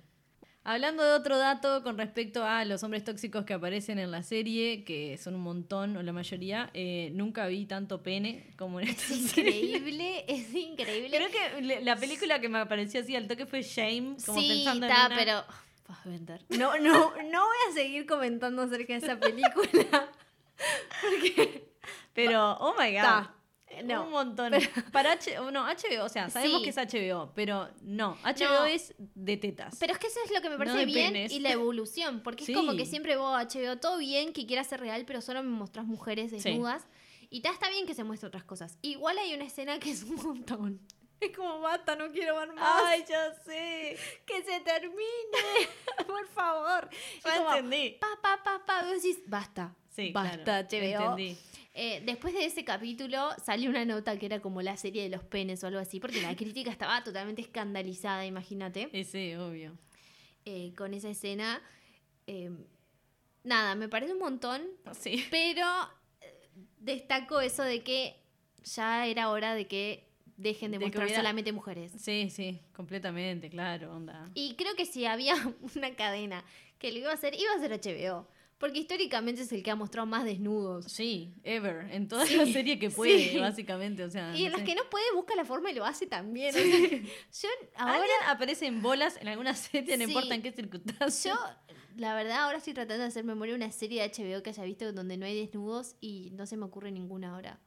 Hablando 0.70 1.02
de 1.02 1.14
otro 1.14 1.38
dato 1.38 1.82
con 1.82 1.98
respecto 1.98 2.44
a 2.44 2.66
los 2.66 2.84
hombres 2.84 3.06
tóxicos 3.06 3.46
que 3.46 3.54
aparecen 3.54 4.00
en 4.00 4.12
la 4.12 4.22
serie, 4.22 4.84
que 4.84 5.18
son 5.18 5.36
un 5.36 5.42
montón 5.42 5.96
o 5.96 6.04
la 6.04 6.12
mayoría, 6.12 6.70
eh, 6.74 7.10
nunca 7.14 7.48
vi 7.48 7.66
tanto 7.66 8.04
pene 8.04 8.52
como 8.58 8.82
en 8.82 8.90
esta 8.90 9.14
Es 9.14 9.32
serie. 9.32 9.56
increíble, 9.78 10.26
es 10.28 10.54
increíble. 10.54 11.18
Creo 11.18 11.30
que 11.30 11.82
la 11.84 11.96
película 11.96 12.42
que 12.42 12.50
me 12.50 12.60
apareció 12.60 13.00
así 13.00 13.16
al 13.16 13.28
toque 13.30 13.46
fue 13.46 13.62
Shame, 13.62 14.18
como 14.26 14.42
sí, 14.42 14.48
pensando 14.50 14.86
en 14.88 14.92
está, 14.92 15.06
una- 15.08 15.16
pero. 15.16 15.44
Fassbender. 15.86 16.42
No, 16.50 16.78
no, 16.80 16.92
no 17.32 17.46
voy 17.46 17.58
a 17.70 17.74
seguir 17.74 18.06
comentando 18.06 18.64
acerca 18.64 18.92
de 18.92 19.00
esa 19.00 19.18
película. 19.18 20.10
Pero, 22.14 22.58
oh 22.60 22.74
my 22.78 22.92
god. 22.92 23.02
Ta. 23.02 23.34
No. 23.84 24.04
Un 24.06 24.12
montón. 24.12 24.54
Para 24.92 25.14
H, 25.14 25.36
no, 25.52 25.66
HBO, 25.66 26.06
o 26.06 26.10
sea, 26.10 26.30
sabemos 26.30 26.60
Sí. 26.60 26.64
que 26.64 26.70
es 26.70 26.78
HBO, 26.78 27.32
pero 27.36 27.70
no, 27.82 28.18
HBO 28.24 28.50
No. 28.62 28.66
es 28.66 28.94
de 28.98 29.38
tetas. 29.38 29.78
Pero 29.80 29.94
es 29.94 30.00
que 30.00 30.08
eso 30.08 30.20
es 30.26 30.32
lo 30.32 30.42
que 30.42 30.50
me 30.50 30.56
No 30.56 30.60
parece 30.60 30.78
de 30.80 30.86
bien 30.86 31.14
penes. 31.14 31.32
y 31.32 31.40
la 31.40 31.52
evolución. 31.52 32.22
Porque 32.24 32.46
Sí. 32.46 32.52
es 32.54 32.58
como 32.58 32.76
que 32.76 32.86
siempre 32.86 33.18
vos, 33.18 33.36
HBO, 33.38 33.78
todo 33.78 33.98
bien 33.98 34.34
que 34.34 34.46
quiera 34.46 34.64
ser 34.64 34.80
real, 34.80 35.04
pero 35.06 35.22
solo 35.22 35.44
me 35.44 35.50
mostrás 35.50 35.86
mujeres 35.86 36.32
Sí. 36.32 36.38
desnudas. 36.38 36.86
Y 37.30 37.42
ta, 37.42 37.52
está 37.52 37.70
bien 37.70 37.86
que 37.86 37.94
se 37.94 38.04
muestre 38.06 38.28
otras 38.28 38.44
cosas. 38.46 38.78
Igual 38.82 39.18
hay 39.18 39.34
una 39.34 39.44
escena 39.46 39.80
que 39.80 39.92
es 39.92 40.04
un 40.04 40.16
montón. 40.16 40.80
Es 41.20 41.36
como, 41.36 41.60
basta, 41.62 41.96
no 41.96 42.12
quiero 42.12 42.38
ver 42.38 42.54
más. 42.54 42.84
Ay, 42.86 43.04
ya 43.10 43.34
sé. 43.44 43.98
que 44.24 44.44
se 44.44 44.60
termine, 44.60 45.68
por 46.06 46.28
favor. 46.28 46.88
Ya 47.26 47.38
entendí. 47.56 47.98
pa, 48.00 48.08
pa, 48.22 48.44
pa, 48.44 48.64
pa, 48.64 48.84
vos 48.84 49.02
decís, 49.02 49.18
basta. 49.26 49.76
Sí, 49.90 50.12
basta, 50.12 50.68
claro, 50.68 50.68
entendí. 51.16 51.36
Eh, 51.80 52.02
después 52.04 52.34
de 52.34 52.44
ese 52.44 52.66
capítulo 52.66 53.30
salió 53.46 53.70
una 53.70 53.86
nota 53.86 54.18
que 54.18 54.26
era 54.26 54.40
como 54.40 54.64
la 54.64 54.76
serie 54.78 55.04
de 55.04 55.10
los 55.10 55.24
penes 55.24 55.64
o 55.64 55.68
algo 55.68 55.80
así, 55.80 56.00
porque 56.00 56.22
la 56.22 56.36
crítica 56.36 56.72
estaba 56.72 57.04
totalmente 57.04 57.42
escandalizada, 57.44 58.26
imagínate, 58.26 58.90
Sí, 59.06 59.36
obvio. 59.36 59.78
eh, 60.46 60.74
con 60.76 60.96
esa 60.96 61.10
escena. 61.10 61.62
Eh, 62.26 62.50
nada, 63.44 63.76
me 63.76 63.88
parece 63.90 64.14
un 64.14 64.20
montón, 64.20 64.64
Sí. 65.00 65.24
pero 65.30 65.66
eh, 66.22 66.50
destaco 66.80 67.42
eso 67.42 67.62
de 67.62 67.84
que 67.84 68.16
ya 68.64 69.06
era 69.06 69.30
hora 69.30 69.54
de 69.54 69.68
que 69.68 70.08
dejen 70.36 70.72
de, 70.72 70.80
mostrar 70.80 71.06
hubiera- 71.06 71.20
solamente 71.20 71.52
mujeres. 71.52 71.92
Sí, 72.00 72.30
sí, 72.32 72.60
completamente, 72.76 73.50
claro, 73.52 73.96
onda. 73.96 74.30
Y 74.34 74.56
creo 74.56 74.74
que 74.76 74.86
si 74.88 75.06
había 75.06 75.36
una 75.76 75.96
cadena 75.96 76.44
que 76.80 76.92
lo 76.92 76.98
iba 76.98 77.12
a 77.12 77.14
hacer, 77.14 77.36
iba 77.36 77.52
a 77.54 77.60
ser 77.60 77.72
HBO. 77.72 78.28
Porque 78.58 78.80
históricamente 78.80 79.44
es 79.44 79.52
el 79.52 79.62
que 79.62 79.70
ha 79.70 79.76
mostrado 79.76 80.08
más 80.08 80.26
desnudos. 80.26 80.86
Sí, 80.92 81.36
ever. 81.44 81.92
En 81.94 82.08
toda 82.08 82.26
Sí, 82.26 82.36
la 82.38 82.46
serie 82.48 82.80
que 82.80 82.90
puede, 82.90 83.30
sí. 83.30 83.38
básicamente. 83.38 84.04
O 84.04 84.10
sea, 84.10 84.36
Y 84.36 84.46
en 84.46 84.52
no 84.52 84.58
las 84.58 84.62
sé. 84.62 84.74
que 84.74 84.76
no 84.76 84.82
puede, 84.90 85.06
busca 85.14 85.36
la 85.36 85.46
forma 85.46 85.70
y 85.70 85.76
lo 85.76 85.86
hace 85.86 86.08
también. 86.08 86.56
O 86.56 86.58
sea, 86.58 86.60
yo 87.44 87.50
ahora 87.76 88.06
aparece 88.28 88.66
en 88.66 88.82
bolas 88.82 89.18
en 89.22 89.28
alguna 89.28 89.54
serie, 89.54 89.96
no 89.98 90.04
importa 90.06 90.34
en 90.34 90.42
qué 90.42 90.52
circunstancias. 90.52 91.24
Yo 91.38 91.74
la 91.98 92.16
verdad 92.16 92.38
ahora 92.44 92.58
estoy 92.58 92.74
tratando 92.74 93.02
de 93.04 93.08
hacer 93.10 93.24
memoria 93.24 93.54
de 93.54 93.58
una 93.64 93.72
serie 93.72 94.02
de 94.02 94.10
HBO 94.10 94.42
que 94.44 94.50
haya 94.52 94.64
visto 94.64 94.92
donde 94.92 95.18
no 95.18 95.26
hay 95.28 95.40
desnudos 95.40 95.96
y 96.02 96.32
no 96.34 96.46
se 96.48 96.58
me 96.58 96.66
ocurre 96.66 96.92
ninguna 96.92 97.34
ahora. 97.36 97.60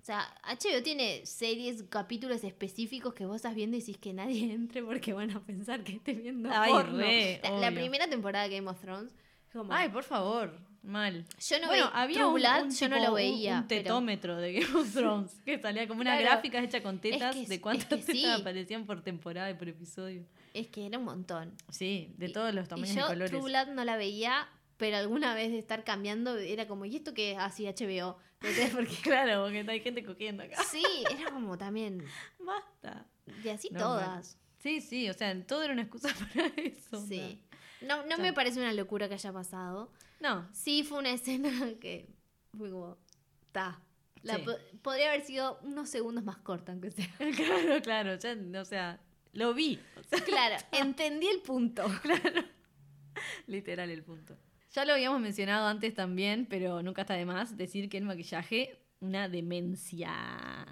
O 0.00 0.04
sea, 0.04 0.26
HBO 0.44 0.82
tiene 0.82 1.24
series, 1.26 1.84
capítulos 1.84 2.42
específicos 2.42 3.14
que 3.14 3.24
vos 3.24 3.36
estás 3.36 3.54
viendo 3.54 3.76
y 3.76 3.80
decís 3.80 3.98
que 3.98 4.12
nadie 4.12 4.52
entre 4.52 4.82
porque 4.82 5.12
van 5.14 5.30
a 5.30 5.44
pensar 5.44 5.82
que 5.84 5.92
estés 5.92 6.20
viendo 6.22 6.50
Ay, 6.52 6.72
porno. 6.72 6.98
re, 6.98 7.40
la, 7.42 7.50
la 7.52 7.70
primera 7.72 8.08
temporada 8.08 8.48
de 8.48 8.56
Game 8.56 8.68
of 8.68 8.80
Thrones. 8.80 9.14
Es 9.52 9.58
como- 9.58 9.72
Ay, 9.72 9.88
por 9.90 10.04
favor, 10.04 10.58
mal. 10.82 11.24
yo 11.38 11.60
no 11.60 11.66
bueno, 11.68 11.84
veía 11.90 12.02
había 12.02 12.26
un, 12.26 12.34
Blood, 12.34 12.62
un 12.64 12.70
yo 12.70 12.88
no 12.88 12.96
lo 12.98 13.08
un- 13.10 13.14
veía. 13.14 13.58
Un, 13.60 13.68
pero- 13.68 13.82
tetómetro 13.82 14.36
de 14.36 14.52
Game 14.54 14.74
of 14.80 14.92
Thrones 14.92 15.40
que 15.44 15.58
salía 15.60 15.86
como 15.86 16.00
una 16.00 16.16
Claro. 16.16 16.30
gráfica 16.30 16.62
hecha 16.62 16.82
con 16.82 16.98
tetas 17.00 17.34
que 17.34 17.42
es- 17.42 17.48
de 17.48 17.54
es 17.56 17.60
cuántas 17.60 17.86
que 17.88 17.96
tetas 17.96 18.12
sí. 18.14 18.26
aparecían 18.26 18.86
por 18.86 19.02
temporada 19.02 19.50
y 19.50 19.54
por 19.54 19.68
episodio. 19.68 20.24
Es 20.54 20.68
que 20.68 20.86
era 20.86 20.98
un 20.98 21.04
montón. 21.04 21.54
Sí, 21.70 22.14
de 22.18 22.26
Y- 22.28 22.32
todos 22.32 22.52
los 22.54 22.66
Y 22.66 22.68
tamaños 22.68 22.94
yo 22.96 23.02
y 23.02 23.06
colores. 23.08 23.30
True 23.30 23.42
Blood 23.42 23.68
no 23.74 23.84
la 23.84 23.96
veía, 23.96 24.48
pero 24.76 24.96
alguna 24.96 25.34
vez 25.34 25.50
de 25.52 25.58
estar 25.58 25.84
cambiando 25.84 26.36
era 26.38 26.66
como, 26.66 26.84
¿y 26.84 26.96
esto 26.96 27.14
qué? 27.14 27.36
Así 27.36 27.66
HBO. 27.66 28.16
¿Entendés? 28.42 28.70
Porque 28.74 28.94
Claro, 29.02 29.44
porque 29.44 29.64
hay 29.68 29.80
gente 29.80 30.04
cogiendo 30.04 30.42
acá. 30.42 30.62
sí, 30.64 30.82
era 31.10 31.30
como 31.30 31.56
también. 31.56 32.04
Basta. 32.40 33.06
Y 33.44 33.48
así 33.48 33.68
No, 33.70 33.78
todas. 33.80 34.36
Sí, 34.58 34.80
sí, 34.80 35.08
o 35.08 35.14
sea, 35.14 35.34
todo 35.46 35.62
era 35.62 35.72
una 35.72 35.82
excusa 35.82 36.08
para 36.34 36.46
eso. 36.56 37.04
Sí. 37.06 37.40
No, 37.50 37.51
no 37.86 38.08
Ya. 38.08 38.16
me 38.18 38.32
parece 38.32 38.58
una 38.60 38.72
locura 38.72 39.08
que 39.08 39.14
haya 39.14 39.32
pasado. 39.32 39.90
No, 40.20 40.48
Sí, 40.52 40.82
fue 40.84 40.98
una 40.98 41.10
escena 41.12 41.50
que 41.80 42.08
fue 42.56 42.70
como, 42.70 42.98
ta. 43.52 43.80
La 44.22 44.36
Sí. 44.36 44.42
po- 44.42 44.56
podría 44.82 45.08
haber 45.08 45.24
sido 45.24 45.58
unos 45.62 45.88
segundos 45.90 46.22
más 46.24 46.38
corta, 46.38 46.70
aunque 46.72 46.90
sea. 46.92 47.08
claro, 47.36 47.82
claro, 47.82 48.14
ya, 48.16 48.36
o 48.60 48.64
sea, 48.64 49.00
lo 49.32 49.52
vi. 49.54 49.80
O 49.96 50.02
sea, 50.04 50.20
Claro, 50.24 50.56
entendí 50.72 51.26
el 51.26 51.40
punto. 51.40 51.84
literal 53.46 53.90
el 53.90 54.02
punto. 54.02 54.36
Ya 54.72 54.84
lo 54.84 54.92
habíamos 54.94 55.20
mencionado 55.20 55.66
antes 55.66 55.94
también, 55.94 56.46
pero 56.48 56.82
nunca 56.82 57.02
está 57.02 57.14
de 57.14 57.26
más 57.26 57.56
decir 57.56 57.88
que 57.90 57.98
el 57.98 58.04
maquillaje, 58.04 58.78
una 59.02 59.28
demencia. 59.28 60.12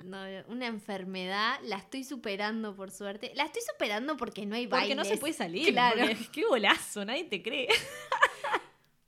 No, 0.05 0.19
una 0.49 0.67
enfermedad, 0.67 1.59
la 1.65 1.77
estoy 1.77 2.05
superando 2.05 2.75
por 2.77 2.91
suerte. 2.91 3.33
La 3.35 3.45
estoy 3.45 3.63
superando 3.71 4.17
porque 4.17 4.47
no 4.47 4.55
hay 4.55 4.67
Porque 4.67 4.81
bailes. 4.87 4.97
no 4.97 5.05
se 5.05 5.19
puede 5.19 5.35
salir. 5.35 5.73
Claro. 5.73 5.99
porque 6.01 6.17
qué 6.33 6.45
golazo, 6.45 7.05
nadie 7.05 7.25
te 7.25 7.43
cree. 7.43 7.69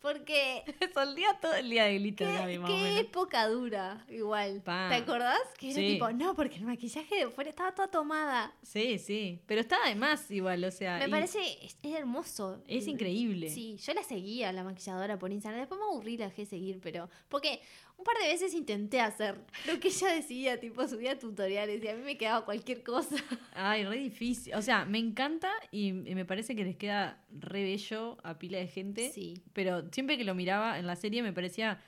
Porque 0.00 0.64
Soldía 0.92 1.38
todo 1.40 1.54
el 1.54 1.70
día 1.70 1.84
de 1.84 1.96
glitter, 2.00 2.26
qué, 2.26 2.34
Gaby, 2.34 2.58
más 2.58 2.70
o 2.70 2.74
qué 2.74 2.82
menos. 2.82 3.00
época 3.02 3.46
dura, 3.46 4.04
igual. 4.08 4.60
Pa. 4.64 4.88
¿Te 4.88 4.96
acordás? 4.96 5.38
Que 5.56 5.66
era 5.70 5.76
Sí. 5.76 5.92
tipo, 5.92 6.10
no, 6.10 6.34
porque 6.34 6.56
el 6.56 6.64
maquillaje 6.64 7.14
de 7.14 7.28
fuera 7.30 7.50
estaba 7.50 7.72
toda 7.72 7.86
tomada. 7.88 8.52
Sí, 8.64 8.98
sí. 8.98 9.40
Pero 9.46 9.60
está 9.60 9.78
de 9.86 9.94
más 9.94 10.28
igual, 10.32 10.64
o 10.64 10.72
sea. 10.72 10.98
Me 10.98 11.06
y 11.06 11.08
parece, 11.08 11.38
es, 11.64 11.76
es 11.80 11.94
hermoso. 11.94 12.64
Es 12.66 12.88
increíble. 12.88 13.48
Sí, 13.50 13.76
yo 13.76 13.94
la 13.94 14.02
seguía, 14.02 14.50
la 14.50 14.64
maquilladora 14.64 15.20
por 15.20 15.30
Instagram. 15.30 15.60
Después 15.60 15.78
me 15.78 15.86
aburrí, 15.86 16.16
la 16.16 16.24
dejé 16.30 16.46
seguir, 16.46 16.80
pero. 16.82 17.08
Porque 17.28 17.60
un 18.02 18.04
par 18.04 18.16
de 18.20 18.28
veces 18.32 18.52
intenté 18.54 19.00
hacer 19.00 19.38
lo 19.66 19.78
que 19.78 19.88
ella 19.88 20.08
decía, 20.12 20.58
tipo, 20.58 20.86
subía 20.88 21.16
tutoriales 21.18 21.82
y 21.84 21.86
a 21.88 21.94
mí 21.94 22.02
me 22.02 22.18
quedaba 22.18 22.44
cualquier 22.44 22.82
cosa. 22.82 23.14
Ay, 23.54 23.84
re 23.84 23.96
difícil. 23.96 24.54
O 24.54 24.62
sea, 24.62 24.84
me 24.84 24.98
encanta 24.98 25.48
y, 25.70 25.88
y 25.88 26.14
me 26.16 26.24
parece 26.24 26.56
que 26.56 26.64
les 26.64 26.76
queda 26.76 27.24
re 27.30 27.62
bello 27.62 28.18
a 28.24 28.38
pila 28.38 28.58
de 28.58 28.66
gente. 28.66 29.12
Sí. 29.12 29.34
Pero 29.52 29.88
siempre 29.92 30.18
que 30.18 30.24
lo 30.24 30.34
miraba 30.34 30.78
en 30.80 30.86
la 30.88 30.96
serie 30.96 31.22
me 31.22 31.32
parecía. 31.32 31.80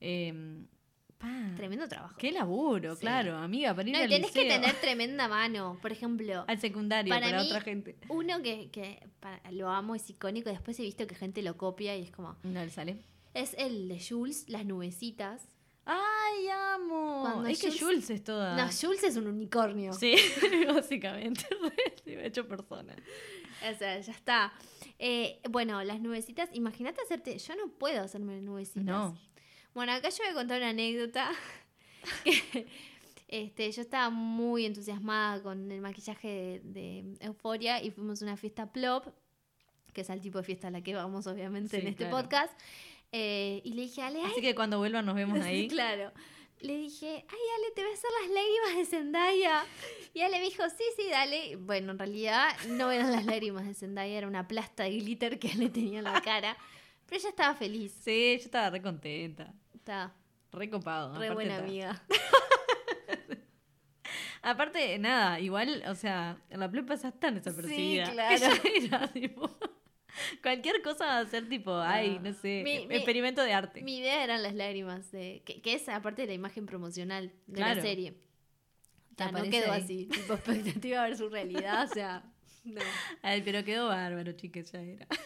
eh, 0.00 0.64
pa, 1.18 1.52
Tremendo 1.56 1.86
trabajo. 1.86 2.16
Qué 2.18 2.32
laburo, 2.32 2.94
Sí. 2.94 3.02
claro, 3.02 3.36
amiga, 3.36 3.74
para 3.74 3.88
ir 3.88 3.94
No, 3.94 4.02
al 4.02 4.08
tenés 4.08 4.30
que 4.32 4.42
liceo. 4.44 4.60
tener 4.60 4.74
tremenda 4.80 5.28
mano. 5.28 5.78
Por 5.82 5.92
ejemplo, 5.92 6.44
al 6.48 6.58
secundario 6.58 7.14
para 7.14 7.26
para, 7.26 7.40
mí- 7.42 7.46
otra 7.46 7.60
gente. 7.60 7.96
uno 8.08 8.42
que, 8.42 8.70
que 8.70 9.06
para- 9.20 9.40
lo 9.52 9.68
amo, 9.68 9.94
es 9.94 10.08
icónico. 10.10 10.50
Después 10.50 10.78
he 10.80 10.82
visto 10.82 11.06
que 11.06 11.14
gente 11.14 11.42
lo 11.42 11.56
copia 11.56 11.96
y 11.96 12.02
es 12.02 12.10
como. 12.10 12.36
No 12.42 12.64
le 12.64 12.70
sale. 12.70 12.96
Es 13.32 13.54
el 13.58 13.86
de 13.88 14.00
Jules, 14.04 14.46
las 14.48 14.64
nubecitas. 14.66 15.46
¡Ay, 15.84 16.48
amo! 16.48 17.20
Cuando 17.22 17.48
es 17.48 17.60
que 17.60 17.70
Jules- 17.72 18.10
es 18.10 18.22
toda. 18.22 18.56
No, 18.56 18.70
Jules 18.72 19.02
es 19.02 19.16
un 19.16 19.26
unicornio. 19.26 19.92
Sí, 19.92 20.14
básicamente. 20.68 21.44
Sí, 22.04 22.16
me 22.16 22.22
he 22.22 22.26
hecho 22.28 22.46
persona. 22.48 22.94
O 23.70 23.74
sea, 23.78 23.98
ya 24.00 24.12
está. 24.12 24.52
Eh, 24.98 25.40
bueno, 25.50 25.82
las 25.84 26.00
nubecitas, 26.00 26.48
imagínate 26.54 27.00
hacerte. 27.02 27.36
Yo 27.38 27.54
no 27.56 27.68
puedo 27.68 28.02
hacerme 28.02 28.40
nubecitas. 28.40 28.84
No. 28.84 29.18
Bueno, 29.74 29.92
acá 29.92 30.08
yo 30.08 30.16
voy 30.18 30.28
a 30.28 30.34
contar 30.34 30.58
una 30.58 30.70
anécdota. 30.70 31.30
que, 32.24 32.66
este, 33.28 33.70
yo 33.70 33.82
estaba 33.82 34.10
muy 34.10 34.64
entusiasmada 34.66 35.42
con 35.42 35.70
el 35.70 35.80
maquillaje 35.80 36.60
de, 36.64 37.02
de 37.04 37.16
Euforia 37.26 37.82
y 37.82 37.90
fuimos 37.90 38.22
a 38.22 38.24
una 38.24 38.36
fiesta 38.36 38.72
plop, 38.72 39.06
que 39.92 40.00
es 40.00 40.10
el 40.10 40.20
tipo 40.20 40.38
de 40.38 40.44
fiesta 40.44 40.68
a 40.68 40.70
la 40.70 40.82
que 40.82 40.94
vamos, 40.94 41.26
obviamente, 41.26 41.76
Sí, 41.76 41.82
en 41.82 41.88
este 41.88 42.06
claro. 42.08 42.16
podcast. 42.22 42.52
Eh, 43.12 43.60
y 43.64 43.72
le 43.74 43.82
dije, 43.82 44.02
Ale, 44.02 44.20
ay, 44.22 44.30
Así 44.32 44.40
que 44.40 44.54
cuando 44.54 44.78
vuelvan 44.78 45.06
nos 45.06 45.14
vemos 45.14 45.38
ahí. 45.44 45.68
claro. 45.68 46.12
Le 46.60 46.76
dije, 46.76 47.06
ay, 47.26 47.38
Ale, 47.56 47.70
te 47.74 47.82
voy 47.82 47.90
a 47.90 47.94
hacer 47.94 48.10
las 48.20 48.30
lágrimas 48.30 48.76
de 48.76 48.84
Zendaya. 48.84 49.64
Y 50.12 50.20
Ale 50.20 50.38
me 50.38 50.44
dijo, 50.44 50.62
sí, 50.68 50.84
sí, 50.96 51.08
dale. 51.10 51.56
Bueno, 51.56 51.92
en 51.92 51.98
realidad 51.98 52.48
no 52.68 52.90
eran 52.90 53.10
las 53.12 53.24
lágrimas 53.24 53.66
de 53.66 53.72
Zendaya, 53.74 54.18
era 54.18 54.26
una 54.28 54.46
plasta 54.46 54.82
de 54.84 54.90
glitter 54.90 55.38
que 55.38 55.54
le 55.54 55.70
tenía 55.70 55.98
en 56.00 56.04
la 56.04 56.20
cara. 56.20 56.56
Pero 57.06 57.18
ella 57.18 57.30
estaba 57.30 57.54
feliz. 57.54 57.92
Sí, 58.04 58.36
yo 58.38 58.44
estaba 58.44 58.68
re 58.70 58.82
contenta. 58.82 59.54
Estaba 59.74 60.14
Re 60.52 60.68
copado. 60.68 61.18
re 61.18 61.30
buena 61.30 61.54
está- 61.54 61.64
amiga. 61.64 62.02
Aparte, 64.42 64.98
nada, 64.98 65.38
igual, 65.38 65.82
o 65.88 65.94
sea, 65.94 66.38
en 66.48 66.60
la 66.60 66.70
play 66.70 66.82
pasas 66.82 67.18
tan 67.20 67.34
desapercibida. 67.34 68.06
Sí, 68.06 68.10
que 68.10 68.16
claro. 68.16 68.38
ya 68.38 68.60
era, 68.98 69.08
tipo, 69.12 69.50
cualquier 70.42 70.82
cosa 70.82 71.06
va 71.06 71.18
a 71.20 71.26
ser 71.26 71.48
tipo, 71.48 71.74
ay, 71.76 72.18
no 72.22 72.32
sé, 72.32 72.62
Mi- 72.64 72.86
mi- 72.86 72.96
experimento 72.96 73.42
de 73.42 73.52
arte. 73.52 73.82
Mi 73.82 73.98
idea 73.98 74.22
eran 74.24 74.42
las 74.42 74.54
lágrimas, 74.54 75.10
de 75.12 75.42
que, 75.44 75.60
que 75.62 75.74
es 75.74 75.88
aparte 75.88 76.22
de 76.22 76.28
la 76.28 76.34
imagen 76.34 76.66
promocional 76.66 77.32
de 77.46 77.54
Claro. 77.54 77.76
la 77.76 77.82
serie. 77.82 78.14
O 79.12 79.16
sea, 79.16 79.32
no 79.32 79.42
quedó 79.50 79.72
ahí. 79.72 79.82
así, 79.82 80.06
tipo 80.06 80.32
expectativa 80.82 81.02
versus 81.02 81.30
realidad, 81.30 81.84
o 81.90 81.92
sea, 81.94 82.24
no. 82.64 82.80
Ay, 83.22 83.42
pero 83.44 83.64
quedó 83.64 83.88
bárbaro, 83.88 84.32
chicas, 84.32 84.72
ya 84.72 84.80
era. 84.80 85.06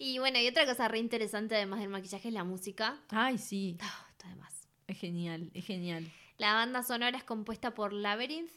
Y 0.00 0.20
bueno, 0.20 0.38
y 0.38 0.46
otra 0.46 0.64
cosa 0.64 0.86
re 0.86 1.00
interesante 1.00 1.56
además 1.56 1.80
del 1.80 1.88
maquillaje 1.88 2.28
es 2.28 2.34
la 2.34 2.44
música. 2.44 3.00
Ay, 3.08 3.36
sí, 3.36 3.76
Ah, 3.80 4.06
está 4.12 4.28
de 4.28 4.36
más. 4.36 4.68
es 4.86 4.96
genial, 4.96 5.50
es 5.54 5.66
genial. 5.66 6.06
La 6.36 6.54
banda 6.54 6.84
sonora 6.84 7.18
es 7.18 7.24
compuesta 7.24 7.74
por 7.74 7.92
Labyrinth, 7.92 8.52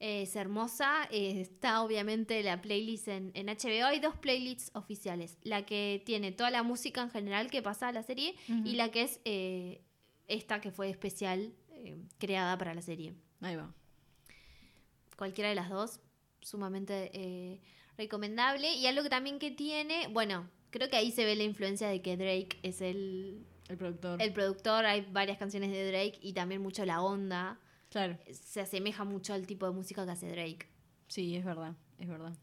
es 0.00 0.36
hermosa, 0.36 1.08
eh, 1.10 1.40
está 1.40 1.82
obviamente 1.82 2.42
la 2.42 2.60
playlist 2.60 3.08
en, 3.08 3.30
en 3.34 3.46
HBO, 3.46 3.86
hay 3.86 4.00
dos 4.00 4.16
playlists 4.16 4.70
oficiales, 4.74 5.38
la 5.42 5.64
que 5.64 6.02
tiene 6.04 6.32
toda 6.32 6.50
la 6.50 6.62
música 6.62 7.00
en 7.02 7.10
general 7.10 7.50
que 7.50 7.62
pasa 7.62 7.88
a 7.88 7.92
la 7.92 8.02
serie 8.02 8.34
y 8.64 8.74
la 8.74 8.90
que 8.90 9.02
es 9.02 9.20
eh, 9.24 9.80
esta 10.28 10.60
que 10.60 10.70
fue 10.70 10.90
especial 10.90 11.52
eh, 11.70 11.96
creada 12.18 12.56
para 12.58 12.74
la 12.74 12.82
serie. 12.82 13.14
Ahí 13.40 13.56
va. 13.56 13.72
Cualquiera 15.16 15.48
de 15.48 15.54
las 15.54 15.70
dos, 15.70 16.00
sumamente 16.40 17.10
eh, 17.14 17.60
recomendable. 17.96 18.74
Y 18.74 18.86
algo 18.86 19.02
que 19.02 19.10
también 19.10 19.38
que 19.38 19.50
tiene, 19.50 20.08
bueno, 20.08 20.48
creo 20.70 20.88
que 20.88 20.96
ahí 20.96 21.10
se 21.10 21.24
ve 21.24 21.36
la 21.36 21.44
influencia 21.44 21.88
de 21.88 22.02
que 22.02 22.16
Drake 22.16 22.58
es 22.62 22.80
el, 22.80 23.46
El 23.68 23.76
productor. 23.76 24.20
el 24.20 24.32
productor, 24.32 24.86
hay 24.86 25.06
varias 25.12 25.38
canciones 25.38 25.70
de 25.70 25.86
Drake 25.88 26.18
y 26.20 26.32
también 26.32 26.62
mucho 26.62 26.84
la 26.84 27.02
onda 27.02 27.60
Claro, 27.94 28.18
se 28.32 28.60
asemeja 28.60 29.04
mucho 29.04 29.34
al 29.34 29.46
tipo 29.46 29.66
de 29.66 29.72
música 29.72 30.04
que 30.04 30.10
hace 30.10 30.28
Drake. 30.28 30.66
sí, 31.06 31.36
es 31.36 31.44
verdad, 31.44 31.76
es 32.00 32.08
verdad. 32.08 32.36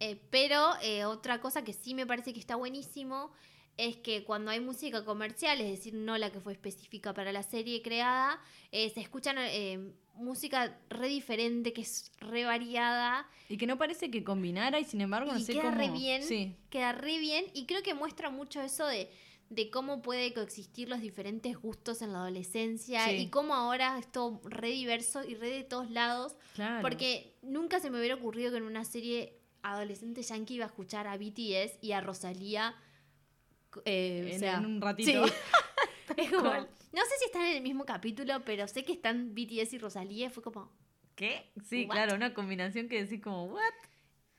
Eh, 0.00 0.20
pero 0.28 0.60
eh, 0.82 1.06
otra 1.06 1.40
cosa 1.40 1.64
que 1.64 1.72
sí 1.72 1.94
me 1.94 2.04
parece 2.06 2.34
que 2.34 2.40
está 2.40 2.56
buenísimo 2.56 3.32
es 3.78 3.96
que 3.96 4.22
cuando 4.24 4.50
hay 4.50 4.60
música 4.60 5.02
comercial, 5.06 5.58
es 5.62 5.70
decir, 5.70 5.94
no 5.94 6.18
la 6.18 6.30
que 6.30 6.40
fue 6.40 6.52
específica 6.52 7.14
para 7.14 7.32
la 7.32 7.42
serie 7.42 7.80
creada, 7.80 8.38
eh, 8.70 8.90
se 8.90 9.00
escuchan 9.00 9.36
eh, 9.38 9.92
música 10.14 10.78
re 10.90 11.08
diferente, 11.08 11.72
que 11.72 11.80
es 11.80 12.12
re 12.18 12.44
variada, 12.44 13.26
Y 13.48 13.56
que 13.56 13.66
no 13.66 13.78
parece 13.78 14.10
que 14.10 14.22
combinara 14.24 14.78
y 14.78 14.84
sin 14.84 15.00
embargo 15.00 15.32
no 15.32 15.38
y 15.38 15.42
sé 15.44 15.54
queda 15.54 15.64
cómo... 15.70 15.76
re 15.78 15.90
bien, 15.90 16.22
Sí, 16.22 16.54
queda 16.68 16.92
re 16.92 17.18
bien, 17.18 17.46
y 17.54 17.64
creo 17.64 17.82
que 17.82 17.94
muestra 17.94 18.28
mucho 18.28 18.60
eso 18.60 18.86
de, 18.86 19.10
de 19.48 19.70
cómo 19.70 20.02
puede 20.02 20.32
coexistir 20.34 20.88
los 20.88 21.00
diferentes 21.00 21.56
gustos 21.56 22.02
en 22.02 22.12
la 22.12 22.18
adolescencia 22.20 23.04
Sí. 23.08 23.16
y 23.16 23.30
cómo 23.30 23.54
ahora 23.54 23.98
es 23.98 24.10
todo 24.10 24.40
re 24.44 24.70
diverso 24.70 25.22
y 25.24 25.34
re 25.34 25.50
de 25.50 25.64
todos 25.64 25.90
lados. 25.90 26.36
claro. 26.54 26.82
Porque 26.82 27.36
nunca 27.42 27.78
se 27.80 27.90
me 27.90 27.98
hubiera 27.98 28.16
ocurrido 28.16 28.50
que 28.50 28.56
en 28.58 28.64
una 28.64 28.84
serie 28.84 29.38
adolescente 29.62 30.22
yankee 30.22 30.54
iba 30.54 30.64
a 30.64 30.68
escuchar 30.68 31.06
a 31.06 31.16
BTS 31.16 31.78
y 31.80 31.92
a 31.92 32.00
Rosalía. 32.00 32.74
eh, 33.84 34.28
en, 34.30 34.36
o 34.36 34.38
sea, 34.38 34.56
en 34.58 34.66
un 34.66 34.80
ratito. 34.80 35.26
sí. 35.26 35.32
es 36.16 36.30
como, 36.30 36.50
no 36.52 37.02
sé 37.04 37.14
si 37.18 37.24
están 37.26 37.42
en 37.46 37.56
el 37.58 37.62
mismo 37.62 37.84
capítulo, 37.84 38.44
pero 38.44 38.66
sé 38.68 38.84
que 38.84 38.92
están 38.92 39.34
BTS 39.34 39.74
y 39.74 39.78
Rosalía. 39.78 40.30
Fue 40.30 40.42
como. 40.42 40.72
¿Qué? 41.14 41.50
Sí, 41.64 41.84
What? 41.86 41.94
claro, 41.94 42.14
una 42.14 42.34
combinación 42.34 42.88
que 42.88 43.02
decís 43.02 43.22
como, 43.22 43.44
¿what? 43.46 43.62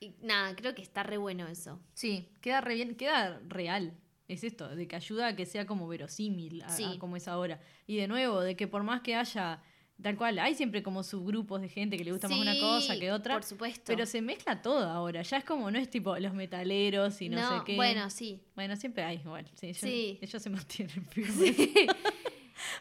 y 0.00 0.14
nada, 0.22 0.54
creo 0.54 0.74
que 0.74 0.82
está 0.82 1.02
re 1.02 1.16
bueno 1.16 1.46
eso. 1.48 1.80
Sí, 1.94 2.28
queda 2.40 2.60
re 2.60 2.74
bien, 2.74 2.94
queda 2.94 3.40
real. 3.48 3.96
Es 4.28 4.44
esto, 4.44 4.68
de 4.68 4.86
que 4.86 4.94
ayuda 4.96 5.28
a 5.28 5.36
que 5.36 5.46
sea 5.46 5.66
como 5.66 5.88
verosímil 5.88 6.62
a, 6.62 6.68
Sí. 6.68 6.84
a 6.84 6.98
como 6.98 7.16
es 7.16 7.26
ahora. 7.28 7.60
Y 7.86 7.96
de 7.96 8.06
nuevo, 8.08 8.40
de 8.42 8.54
que 8.56 8.68
por 8.68 8.82
más 8.84 9.00
que 9.00 9.14
haya 9.16 9.62
Tal 10.00 10.16
cual, 10.16 10.38
hay 10.38 10.54
siempre 10.54 10.80
como 10.80 11.02
subgrupos 11.02 11.60
de 11.60 11.68
gente 11.68 11.96
que 11.96 12.04
le 12.04 12.12
gusta 12.12 12.28
más 12.28 12.38
una 12.38 12.52
Sí, 12.54 12.60
cosa 12.60 12.96
que 13.00 13.10
otra. 13.10 13.34
Por 13.34 13.42
supuesto. 13.42 13.82
Pero 13.86 14.06
se 14.06 14.22
mezcla 14.22 14.62
todo 14.62 14.88
ahora. 14.88 15.22
Ya 15.22 15.38
es 15.38 15.44
como, 15.44 15.72
no 15.72 15.78
es 15.80 15.90
tipo 15.90 16.16
los 16.18 16.34
metaleros 16.34 17.20
y 17.20 17.28
no, 17.28 17.58
sé 17.58 17.64
qué. 17.64 17.74
Bueno, 17.74 18.08
sí. 18.08 18.40
Bueno, 18.54 18.76
siempre 18.76 19.02
hay 19.02 19.16
igual. 19.16 19.50
Sí, 19.56 19.66
ellos, 19.66 19.78
Sí. 19.80 20.18
ellos 20.22 20.40
se 20.40 20.50
mantienen 20.50 21.04
firmes. 21.10 21.36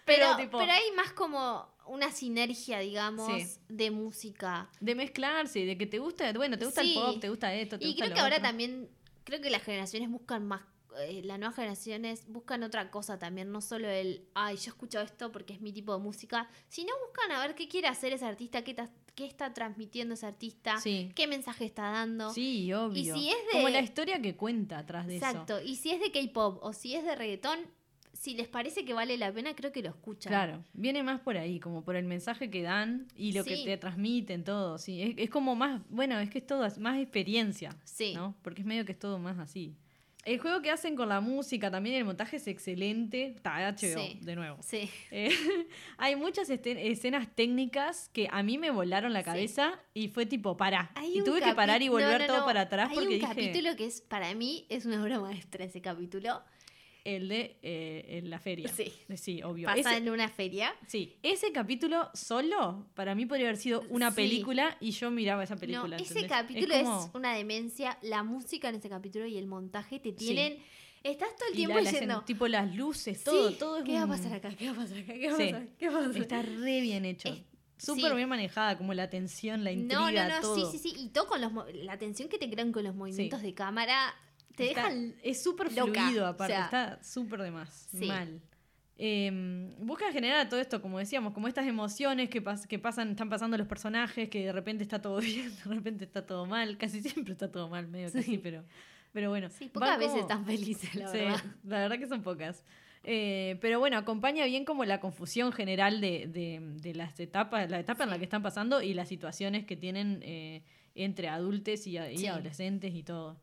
Pero, 0.06 0.26
Pero, 0.36 0.38
tipo- 0.38 0.58
pero 0.60 0.72
hay 0.72 0.92
más 0.96 1.12
como 1.14 1.68
una 1.88 2.12
sinergia, 2.12 2.80
digamos, 2.80 3.32
Sí. 3.42 3.60
de 3.70 3.90
música. 3.92 4.70
De 4.80 4.96
mezclarse, 4.96 5.66
de 5.66 5.76
que 5.78 5.86
te 5.88 6.00
gusta, 6.00 6.32
bueno, 6.34 6.58
te 6.58 6.66
gusta 6.66 6.82
Sí. 6.82 6.96
el 6.98 7.04
pop, 7.04 7.20
te 7.20 7.30
gusta 7.30 7.54
esto, 7.54 7.78
te 7.80 7.86
Y 7.86 7.90
gusta 7.90 8.06
creo 8.06 8.10
lo 8.10 8.16
que 8.16 8.22
ahora 8.22 8.42
también, 8.42 8.90
creo 9.24 9.42
que 9.42 9.50
las 9.50 9.64
generaciones 9.64 10.10
buscan 10.10 10.46
más, 10.48 10.62
eh, 11.00 11.22
las 11.24 11.38
nuevas 11.40 11.56
generaciones 11.56 12.24
buscan 12.28 12.64
otra 12.64 12.90
cosa 12.92 13.18
también, 13.20 13.52
no 13.52 13.62
solo 13.62 13.88
el, 13.90 14.28
ay, 14.34 14.56
yo 14.58 14.70
escucho 14.70 15.00
esto 15.02 15.32
porque 15.32 15.54
es 15.54 15.62
mi 15.62 15.72
tipo 15.72 15.96
de 15.96 16.04
música, 16.04 16.50
sino 16.70 16.94
buscan 17.06 17.32
a 17.32 17.46
ver 17.46 17.56
qué 17.56 17.68
quiere 17.68 17.88
hacer 17.88 18.14
ese 18.14 18.26
artista, 18.26 18.64
qué, 18.64 18.74
ta- 18.74 18.90
qué 19.16 19.26
está 19.26 19.54
transmitiendo 19.54 20.14
ese 20.14 20.26
artista, 20.26 20.78
Sí. 20.80 21.12
qué 21.16 21.28
mensaje 21.28 21.66
está 21.66 21.92
dando. 21.92 22.32
Sí, 22.34 22.72
obvio. 22.74 23.16
si 23.16 23.30
es 23.30 23.36
de- 23.48 23.52
Como 23.54 23.70
la 23.70 23.82
historia 23.82 24.22
que 24.22 24.36
cuenta 24.36 24.80
atrás 24.80 25.08
de 25.08 25.18
eso. 25.18 25.26
Exacto, 25.26 25.62
y 25.62 25.76
si 25.76 25.92
es 25.92 26.00
de 26.02 26.12
K-pop 26.12 26.60
o 26.64 26.74
si 26.74 26.96
es 26.96 27.04
de 27.04 27.16
reggaetón, 27.16 27.60
si 28.14 28.34
les 28.34 28.48
parece 28.48 28.84
que 28.84 28.94
vale 28.94 29.16
la 29.16 29.32
pena, 29.32 29.56
creo 29.56 29.72
que 29.72 29.84
lo 29.84 29.90
escuchan. 29.90 30.32
Claro, 30.32 30.64
viene 30.74 31.04
más 31.04 31.20
por 31.22 31.38
ahí, 31.38 31.60
como 31.60 31.84
por 31.84 31.96
el 31.96 32.06
mensaje 32.06 32.50
que 32.50 32.64
dan 32.64 33.08
y 33.16 33.32
lo 33.34 33.44
que 33.44 33.64
te 33.64 33.78
transmiten, 33.78 34.44
todo, 34.44 34.80
sí. 34.80 35.04
Es, 35.04 35.14
es 35.18 35.30
como 35.30 35.56
más, 35.56 35.82
bueno, 35.90 36.18
es 36.20 36.30
que 36.32 36.40
es 36.40 36.48
todo 36.48 36.68
más 36.80 36.98
experiencia, 37.00 37.76
Sí. 37.84 38.14
¿no? 38.16 38.36
Porque 38.42 38.62
es 38.62 38.68
medio 38.68 38.86
que 38.86 38.94
es 38.94 39.00
todo 39.00 39.20
más 39.20 39.38
así. 39.38 39.76
El 40.28 40.40
juego 40.40 40.62
que 40.62 40.70
hacen 40.72 40.96
con 40.98 41.08
la 41.08 41.22
música, 41.22 41.72
también 41.72 41.96
el 41.96 42.04
montaje 42.06 42.36
es 42.36 42.48
excelente. 42.48 43.28
Está 43.28 43.58
HBO, 43.70 44.02
Sí. 44.02 44.20
de 44.22 44.36
nuevo. 44.36 44.58
Sí. 44.62 44.90
Eh, 45.10 45.30
hay 45.98 46.16
muchas 46.18 46.50
este- 46.50 46.92
escenas 46.92 47.28
técnicas 47.34 48.10
que 48.10 48.28
a 48.32 48.44
mí 48.44 48.58
me 48.58 48.70
volaron 48.72 49.14
la 49.14 49.20
Sí. 49.22 49.26
cabeza 49.26 49.80
y 49.94 50.10
fue 50.10 50.26
tipo, 50.26 50.58
pará. 50.58 50.92
Hay 50.96 51.20
y 51.20 51.24
tuve 51.24 51.42
que 51.42 51.54
parar 51.54 51.82
y 51.82 51.88
volver 51.90 52.20
no, 52.20 52.20
no, 52.20 52.26
todo 52.28 52.40
no. 52.40 52.46
para 52.46 52.62
atrás 52.62 52.90
Hay 52.90 52.96
porque 52.96 53.08
un 53.08 53.14
dije 53.16 53.28
capítulo 53.28 53.76
que 53.78 53.86
es, 53.86 54.02
para 54.02 54.34
mí, 54.36 54.66
es 54.70 54.86
una 54.86 55.02
obra 55.02 55.20
maestra 55.20 55.64
ese 55.64 55.82
capítulo. 55.82 56.42
El 57.16 57.30
de 57.30 57.58
eh, 57.62 58.06
en 58.18 58.30
la 58.30 58.40
feria. 58.40 58.68
Sí. 58.70 58.92
Sí, 59.16 59.42
obvio. 59.44 59.68
Pasa 59.68 59.80
Ese- 59.80 59.98
en 59.98 60.10
una 60.10 60.28
feria. 60.30 60.74
Sí, 60.88 61.16
ese 61.24 61.52
capítulo 61.52 62.10
solo 62.14 62.86
para 62.96 63.16
mí 63.16 63.26
podría 63.26 63.48
haber 63.48 63.58
sido 63.58 63.84
una 63.90 64.10
Sí. 64.12 64.16
película 64.18 64.76
y 64.82 64.92
yo 64.92 65.10
miraba 65.10 65.44
esa 65.44 65.56
película. 65.56 65.96
no, 65.98 66.04
ese 66.04 66.20
¿entendés? 66.20 66.30
capítulo 66.32 66.74
es, 66.76 66.84
como- 66.84 67.12
una 67.16 67.34
demencia. 67.34 67.98
La 68.02 68.24
música 68.24 68.70
en 68.70 68.76
ese 68.76 68.90
capítulo 68.90 69.26
y 69.26 69.38
el 69.38 69.48
montaje 69.48 70.00
te 70.00 70.12
tienen. 70.12 70.58
Estás 71.04 71.36
todo 71.38 71.48
el 71.50 71.54
y 71.54 71.58
tiempo 71.58 71.80
la- 71.80 72.26
tipo 72.26 72.48
las 72.48 72.76
luces, 72.76 73.24
todo, 73.24 73.50
"Sí, 73.50 73.56
todo 73.58 73.78
es 73.78 73.84
¿Qué 73.86 73.94
va 73.94 74.02
a 74.02 74.06
un- 74.06 74.10
pasar 74.12 74.34
acá? 74.34 74.50
¿Qué 74.50 74.66
va 74.66 74.74
a 74.74 74.76
pasar 74.76 74.98
acá? 74.98 75.14
¿Qué 75.14 75.28
va 75.28 75.34
a 75.34 75.38
Sí. 75.38 75.44
pasar? 75.46 75.68
¿Qué 75.78 75.90
va 75.90 76.00
a 76.00 76.08
pasar? 76.08 76.22
Está 76.22 76.42
re 76.42 76.82
bien 76.82 77.06
hecho. 77.06 77.30
Es- 77.30 77.44
Súper 77.78 78.10
sí. 78.10 78.16
bien 78.16 78.28
manejada, 78.28 78.78
como 78.78 78.94
la 78.96 79.08
tensión, 79.10 79.64
la 79.64 79.72
No, 79.72 79.80
intriga, 80.10 80.28
no, 80.28 80.36
no, 80.36 80.42
todo. 80.42 80.72
sí, 80.72 80.78
sí, 80.80 80.90
sí. 80.90 81.00
Y 81.00 81.10
todo 81.10 81.28
con 81.28 81.40
los 81.40 81.52
mo- 81.54 81.66
la 81.72 81.94
atención 81.94 82.28
que 82.28 82.40
te 82.40 82.50
crean 82.50 82.72
con 82.72 82.84
los 82.84 82.96
movimientos 82.96 83.42
de 83.44 83.54
cámara. 83.54 84.16
Te 84.58 84.70
Está- 84.70 84.90
dejan. 84.90 85.16
es 85.24 85.42
súper 85.42 85.70
fluido, 85.70 86.26
o 86.26 86.28
aparte, 86.28 86.54
sea, 86.54 86.66
está 86.66 87.04
súper 87.04 87.42
de 87.44 87.52
más, 87.52 87.88
sí. 87.92 88.08
mal. 88.08 88.42
Eh, 89.00 89.70
busca 89.78 90.12
generar 90.12 90.50
todo 90.50 90.60
esto, 90.60 90.82
como 90.82 90.98
decíamos, 90.98 91.32
como 91.34 91.48
estas 91.48 91.68
emociones 91.68 92.30
que, 92.30 92.44
pas- 92.44 92.66
que 92.66 92.80
pasan, 92.80 93.12
están 93.12 93.30
pasando 93.30 93.56
los 93.58 93.68
personajes, 93.68 94.28
que 94.30 94.46
de 94.48 94.52
repente 94.52 94.82
está 94.84 95.00
todo 95.02 95.20
bien, 95.22 95.56
de 95.56 95.76
repente 95.76 96.04
está 96.06 96.26
todo 96.26 96.46
mal, 96.48 96.78
casi 96.78 97.02
siempre 97.02 97.34
está 97.34 97.52
todo 97.52 97.70
mal, 97.70 97.88
medio 97.88 98.10
Sí. 98.10 98.24
sí, 98.24 98.38
pero, 98.40 98.64
pero 99.14 99.30
bueno. 99.30 99.50
Sí, 99.52 99.70
pocas 99.70 100.00
veces 100.00 100.26
tan 100.28 100.44
felices, 100.46 100.96
la 100.96 101.08
Sí, 101.12 101.20
verdad. 101.20 101.44
la 101.64 101.80
verdad 101.80 102.00
que 102.00 102.08
son 102.08 102.24
pocas. 102.24 102.64
Eh, 103.04 103.58
pero 103.62 103.80
bueno, 103.80 103.96
acompaña 103.98 104.44
bien 104.46 104.66
como 104.66 104.84
la 104.84 105.00
confusión 105.00 105.52
general 105.52 106.02
de, 106.02 106.26
de- 106.28 106.60
de 106.82 106.96
las 106.96 107.20
etapas, 107.20 107.70
la 107.70 107.80
etapa 107.80 108.04
en 108.04 108.10
la 108.10 108.18
que 108.18 108.24
están 108.24 108.42
pasando 108.42 108.82
y 108.82 108.96
las 108.96 109.08
situaciones 109.08 109.66
que 109.66 109.76
tienen 109.78 110.20
eh, 110.24 110.64
entre 110.96 111.30
adultos 111.30 111.86
y, 111.86 111.98
adolescentes 111.98 112.96
y 112.96 113.04
todo. 113.04 113.40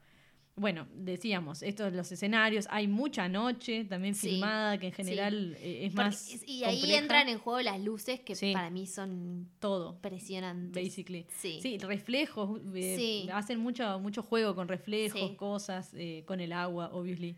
Bueno, 0.56 0.86
decíamos, 0.94 1.62
estos 1.64 1.92
los 1.92 2.12
escenarios, 2.12 2.66
hay 2.70 2.86
mucha 2.86 3.28
noche 3.28 3.84
también 3.86 4.14
Sí, 4.14 4.30
filmada, 4.30 4.78
que 4.78 4.86
en 4.86 4.92
general 4.92 5.56
eh, 5.58 5.86
es 5.86 5.92
Porque- 5.94 6.04
más. 6.04 6.42
y 6.46 6.62
ahí 6.62 6.76
compleja. 6.78 6.98
entran 7.02 7.28
en 7.28 7.38
juego 7.38 7.60
las 7.60 7.80
luces 7.80 8.20
que 8.20 8.36
Sí. 8.36 8.52
para 8.52 8.70
mí 8.70 8.86
son 8.86 9.50
todo, 9.58 9.94
impresionantes. 9.94 10.80
basically. 10.84 11.26
Sí. 11.38 11.76
Reflejos, 11.78 12.60
eh, 12.72 13.26
hacen 13.32 13.58
mucho, 13.58 13.98
mucho 13.98 14.22
juego 14.22 14.54
con 14.54 14.68
reflejos, 14.68 15.32
cosas, 15.32 15.90
eh, 15.94 16.22
con 16.24 16.40
el 16.40 16.52
agua, 16.52 16.90
obviously. 16.92 17.36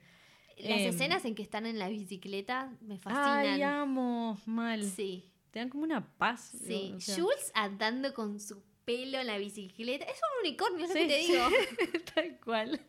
Las 0.59 0.81
Em, 0.81 0.89
escenas 0.89 1.25
en 1.25 1.35
que 1.35 1.43
están 1.43 1.65
en 1.65 1.79
la 1.79 1.89
bicicleta 1.89 2.77
me 2.83 2.99
fascinan. 2.99 3.47
Ay, 3.47 3.63
amo, 3.63 4.39
mal. 4.45 4.85
Sí, 4.85 5.33
Te 5.53 5.61
dan 5.61 5.71
como 5.71 5.85
una 5.85 6.07
paz. 6.19 6.51
sí. 6.67 6.93
o 6.95 7.01
sea, 7.01 7.15
Jules 7.17 7.51
andando 7.55 8.13
con 8.13 8.41
su 8.41 8.63
pelo 8.85 9.19
en 9.19 9.27
la 9.27 9.39
bicicleta. 9.39 10.05
Es 10.05 10.19
un 10.19 10.47
unicornio, 10.47 10.85
es 10.85 10.93
Sí, 10.93 10.99
lo 11.01 11.07
que 11.09 11.15
te 11.15 11.33
digo. 11.33 11.45
Tal 12.15 12.41
cual. 12.45 12.81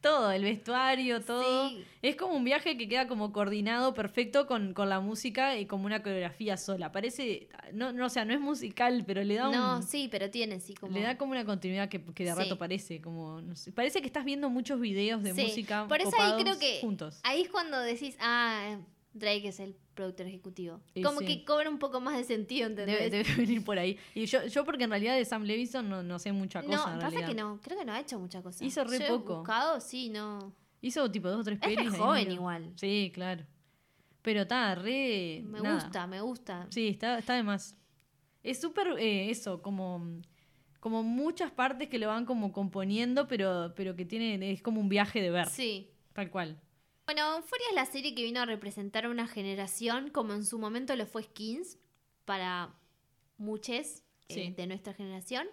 Todo, 0.00 0.30
el 0.30 0.44
vestuario, 0.44 1.20
todo. 1.20 1.70
Sí. 1.70 1.84
Es 2.02 2.14
como 2.14 2.34
un 2.34 2.44
viaje 2.44 2.76
que 2.78 2.88
queda 2.88 3.08
como 3.08 3.32
coordinado 3.32 3.94
perfecto 3.94 4.46
con, 4.46 4.72
con 4.72 4.88
la 4.88 5.00
música 5.00 5.56
y 5.58 5.66
como 5.66 5.86
una 5.86 6.02
coreografía 6.02 6.56
sola. 6.56 6.92
Parece, 6.92 7.48
no, 7.72 7.92
no, 7.92 8.06
o 8.06 8.08
sea, 8.08 8.24
no 8.24 8.32
es 8.32 8.40
musical, 8.40 9.02
pero 9.06 9.24
le 9.24 9.34
da 9.34 9.48
un, 9.48 9.54
No, 9.56 9.82
sí, 9.82 10.08
pero 10.10 10.30
tiene, 10.30 10.60
sí, 10.60 10.74
como... 10.74 10.92
le 10.92 11.02
da 11.02 11.18
como 11.18 11.32
una 11.32 11.44
continuidad 11.44 11.88
que, 11.88 12.00
que 12.04 12.24
de 12.24 12.32
Sí. 12.32 12.38
rato 12.38 12.56
parece, 12.58 13.00
como, 13.00 13.40
no 13.40 13.56
sé, 13.56 13.72
parece 13.72 14.00
que 14.00 14.06
estás 14.06 14.24
viendo 14.24 14.48
muchos 14.50 14.78
videos 14.80 15.22
de 15.24 15.34
Sí, 15.34 15.42
música 15.42 15.86
por 15.88 16.00
eso 16.00 16.12
ahí 16.20 16.40
creo 16.42 16.58
que- 16.58 16.78
juntos. 16.80 17.18
Ahí 17.24 17.42
es 17.42 17.48
cuando 17.48 17.78
decís, 17.80 18.16
ah, 18.20 18.78
Drake 19.18 19.48
es 19.48 19.60
el 19.60 19.74
productor 19.94 20.26
ejecutivo. 20.26 20.80
Y 20.94 21.02
como 21.02 21.20
sí. 21.20 21.26
que 21.26 21.44
cobra 21.44 21.68
un 21.68 21.78
poco 21.78 22.00
más 22.00 22.16
de 22.16 22.24
sentido, 22.24 22.66
¿entendés? 22.68 22.98
Debe, 22.98 23.10
debe 23.24 23.34
venir 23.36 23.64
por 23.64 23.78
ahí. 23.78 23.98
Y 24.14 24.26
yo, 24.26 24.46
yo 24.46 24.64
porque 24.64 24.84
en 24.84 24.90
realidad 24.90 25.16
de 25.16 25.24
Sam 25.24 25.42
Levinson 25.44 25.88
no, 25.88 26.02
no 26.02 26.18
sé 26.18 26.32
mucha 26.32 26.62
cosa. 26.62 26.76
no, 26.76 26.92
en 26.92 26.98
pasa 26.98 27.10
realidad. 27.10 27.28
que 27.28 27.34
no, 27.34 27.60
creo 27.62 27.78
que 27.78 27.84
no 27.84 27.92
ha 27.92 28.00
hecho 28.00 28.18
mucha 28.18 28.42
cosa. 28.42 28.64
Hizo 28.64 28.84
re 28.84 28.98
Yo 28.98 29.04
he 29.04 29.08
poco. 29.08 29.36
buscado, 29.38 29.80
sí, 29.80 30.08
no. 30.10 30.52
Hizo 30.80 31.10
tipo 31.10 31.28
dos 31.28 31.40
o 31.40 31.44
tres 31.44 31.58
Es 31.60 31.68
re 31.68 31.74
pelis. 31.76 31.92
ahí 31.94 31.98
joven 31.98 32.30
igual. 32.32 32.72
Sí, 32.76 33.10
claro. 33.12 33.44
Pero 34.22 34.42
está 34.42 34.74
re. 34.74 35.42
Me 35.44 35.60
nada. 35.60 35.74
gusta, 35.82 36.06
me 36.06 36.20
gusta. 36.20 36.66
Sí, 36.70 36.88
está, 36.88 37.18
está 37.18 37.34
de 37.34 37.42
más. 37.42 37.76
Es 38.42 38.60
súper 38.60 38.88
eh, 38.98 39.30
eso, 39.30 39.60
como, 39.62 40.20
como 40.80 41.02
muchas 41.02 41.50
partes 41.50 41.88
que 41.88 41.98
lo 41.98 42.06
van 42.08 42.24
como 42.24 42.52
componiendo, 42.52 43.26
pero, 43.26 43.72
pero 43.74 43.96
que 43.96 44.04
tiene, 44.04 44.52
es 44.52 44.62
como 44.62 44.80
un 44.80 44.88
viaje 44.88 45.20
de 45.20 45.30
ver. 45.30 45.48
Sí. 45.48 45.90
Tal 46.12 46.30
cual. 46.30 46.60
Bueno, 47.08 47.36
Euphoria 47.36 47.64
es 47.70 47.74
la 47.74 47.86
serie 47.86 48.14
que 48.14 48.22
vino 48.22 48.42
a 48.42 48.44
representar 48.44 49.06
a 49.06 49.08
una 49.08 49.26
generación, 49.26 50.10
como 50.10 50.34
en 50.34 50.44
su 50.44 50.58
momento 50.58 50.94
lo 50.94 51.06
fue 51.06 51.22
Skins, 51.22 51.78
para 52.26 52.74
muchos 53.38 54.02
Sí. 54.28 54.50
de 54.54 54.66
nuestra 54.66 54.92
generación. 54.92 55.48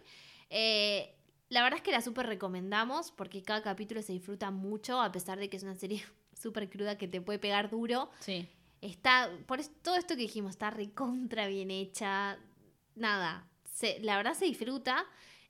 Eh, 0.49 1.15
la 1.47 1.63
verdad 1.63 1.77
es 1.77 1.81
que 1.83 1.91
la 1.93 2.01
súper 2.01 2.27
recomendamos, 2.27 3.11
porque 3.13 3.41
cada 3.41 3.61
capítulo 3.61 4.01
se 4.01 4.11
disfruta 4.11 4.51
mucho, 4.51 4.99
a 5.01 5.13
pesar 5.13 5.39
de 5.39 5.49
que 5.49 5.55
es 5.55 5.63
una 5.63 5.75
serie 5.75 6.03
súper 6.33 6.69
cruda 6.69 6.97
que 6.97 7.07
te 7.07 7.21
puede 7.21 7.39
pegar 7.39 7.69
duro. 7.69 8.09
Sí. 8.19 8.49
Está, 8.81 9.31
por 9.47 9.65
todo 9.81 9.95
esto 9.95 10.15
que 10.15 10.23
dijimos, 10.23 10.51
está 10.51 10.71
recontra 10.71 11.47
bien 11.47 11.71
hecha. 11.71 12.37
Nada, 12.95 13.47
se- 13.63 14.01
la 14.01 14.17
verdad 14.17 14.33
se 14.33 14.43
disfruta. 14.43 15.05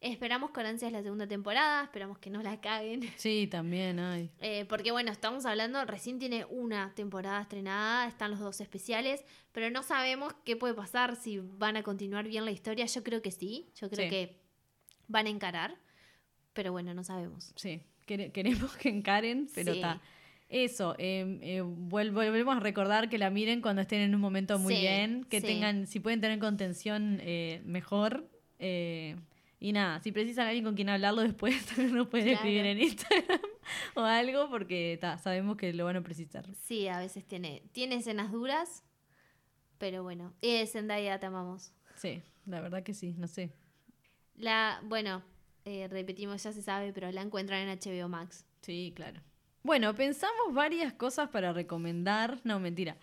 Esperamos 0.05 0.51
con 0.51 0.67
ansias 0.67 0.91
la 0.91 1.01
segunda 1.01 1.25
temporada, 1.25 1.83
esperamos 1.83 2.19
que 2.19 2.29
no 2.29 2.43
la 2.43 2.61
caguen. 2.61 3.01
Sí, 3.17 3.47
también 3.49 3.97
hay. 3.99 4.29
Eh, 4.39 4.65
porque 4.69 4.91
bueno, 4.91 5.11
estamos 5.11 5.47
hablando, 5.47 5.83
recién 5.85 6.19
tiene 6.19 6.45
una 6.45 6.93
temporada 6.93 7.41
estrenada, 7.41 8.07
están 8.07 8.29
los 8.29 8.39
dos 8.39 8.61
especiales, 8.61 9.25
pero 9.51 9.71
no 9.71 9.81
sabemos 9.81 10.35
qué 10.45 10.55
puede 10.55 10.75
pasar, 10.75 11.15
si 11.15 11.39
van 11.39 11.75
a 11.75 11.81
continuar 11.81 12.27
bien 12.27 12.45
la 12.45 12.51
historia. 12.51 12.85
Yo 12.85 13.03
creo 13.03 13.23
que 13.23 13.31
sí, 13.31 13.71
yo 13.81 13.89
creo 13.89 14.05
Sí. 14.05 14.09
que 14.11 14.37
van 15.07 15.25
a 15.25 15.29
encarar, 15.31 15.75
pero 16.53 16.71
bueno, 16.71 16.93
no 16.93 17.03
sabemos. 17.03 17.51
Sí. 17.55 17.81
Quere- 18.05 18.31
queremos 18.31 18.77
que 18.77 18.89
encaren, 18.89 19.49
pero 19.55 19.73
Sí. 19.73 19.79
está. 19.79 20.01
Eso, 20.49 20.93
eh, 20.99 21.39
eh, 21.41 21.61
volvemos 21.65 22.55
a 22.55 22.59
recordar 22.59 23.09
que 23.09 23.17
la 23.17 23.31
miren 23.31 23.61
cuando 23.61 23.81
estén 23.81 24.01
en 24.01 24.13
un 24.13 24.21
momento 24.21 24.59
muy 24.59 24.75
Sí, 24.75 24.81
bien, 24.81 25.23
que 25.23 25.41
tengan, 25.41 25.87
si 25.87 25.99
pueden 25.99 26.21
tener 26.21 26.37
contención, 26.37 27.17
eh, 27.23 27.63
mejor. 27.65 28.29
eh, 28.59 29.15
y 29.67 29.73
nada, 29.73 29.99
si 30.01 30.11
precisan 30.11 30.47
alguien 30.47 30.63
con 30.63 30.75
quien 30.75 30.89
hablarlo 30.89 31.21
después, 31.23 31.65
también 31.75 31.95
nos 31.95 32.07
pueden 32.07 32.27
Claro. 32.27 32.37
escribir 32.39 32.65
en 32.65 32.79
Instagram 32.81 33.39
o 33.95 34.01
algo, 34.01 34.49
porque 34.49 34.97
ta, 35.01 35.17
sabemos 35.17 35.57
que 35.57 35.73
lo 35.73 35.85
van 35.85 35.95
a 35.95 36.01
precisar. 36.03 36.45
Sí, 36.53 36.87
a 36.87 36.99
veces 36.99 37.25
tiene, 37.25 37.63
tiene 37.71 37.95
escenas 37.95 38.31
duras, 38.31 38.83
pero 39.77 40.03
bueno. 40.03 40.33
Eh, 40.41 40.65
Zendaya, 40.67 41.19
te 41.19 41.25
amamos. 41.25 41.73
Sí, 41.95 42.21
la 42.45 42.61
verdad 42.61 42.83
que 42.83 42.93
sí, 42.93 43.15
no 43.17 43.27
sé. 43.27 43.51
La, 44.35 44.81
bueno, 44.83 45.23
eh, 45.65 45.87
repetimos, 45.87 46.43
ya 46.43 46.51
se 46.51 46.61
sabe, 46.61 46.93
pero 46.93 47.11
la 47.11 47.21
encuentran 47.21 47.67
en 47.67 47.79
HBO 47.79 48.07
Max. 48.09 48.45
Sí, 48.61 48.93
claro. 48.95 49.21
Bueno, 49.63 49.95
pensamos 49.95 50.53
varias 50.53 50.93
cosas 50.93 51.29
para 51.29 51.53
recomendar. 51.53 52.39
No, 52.43 52.59
mentira. 52.59 52.97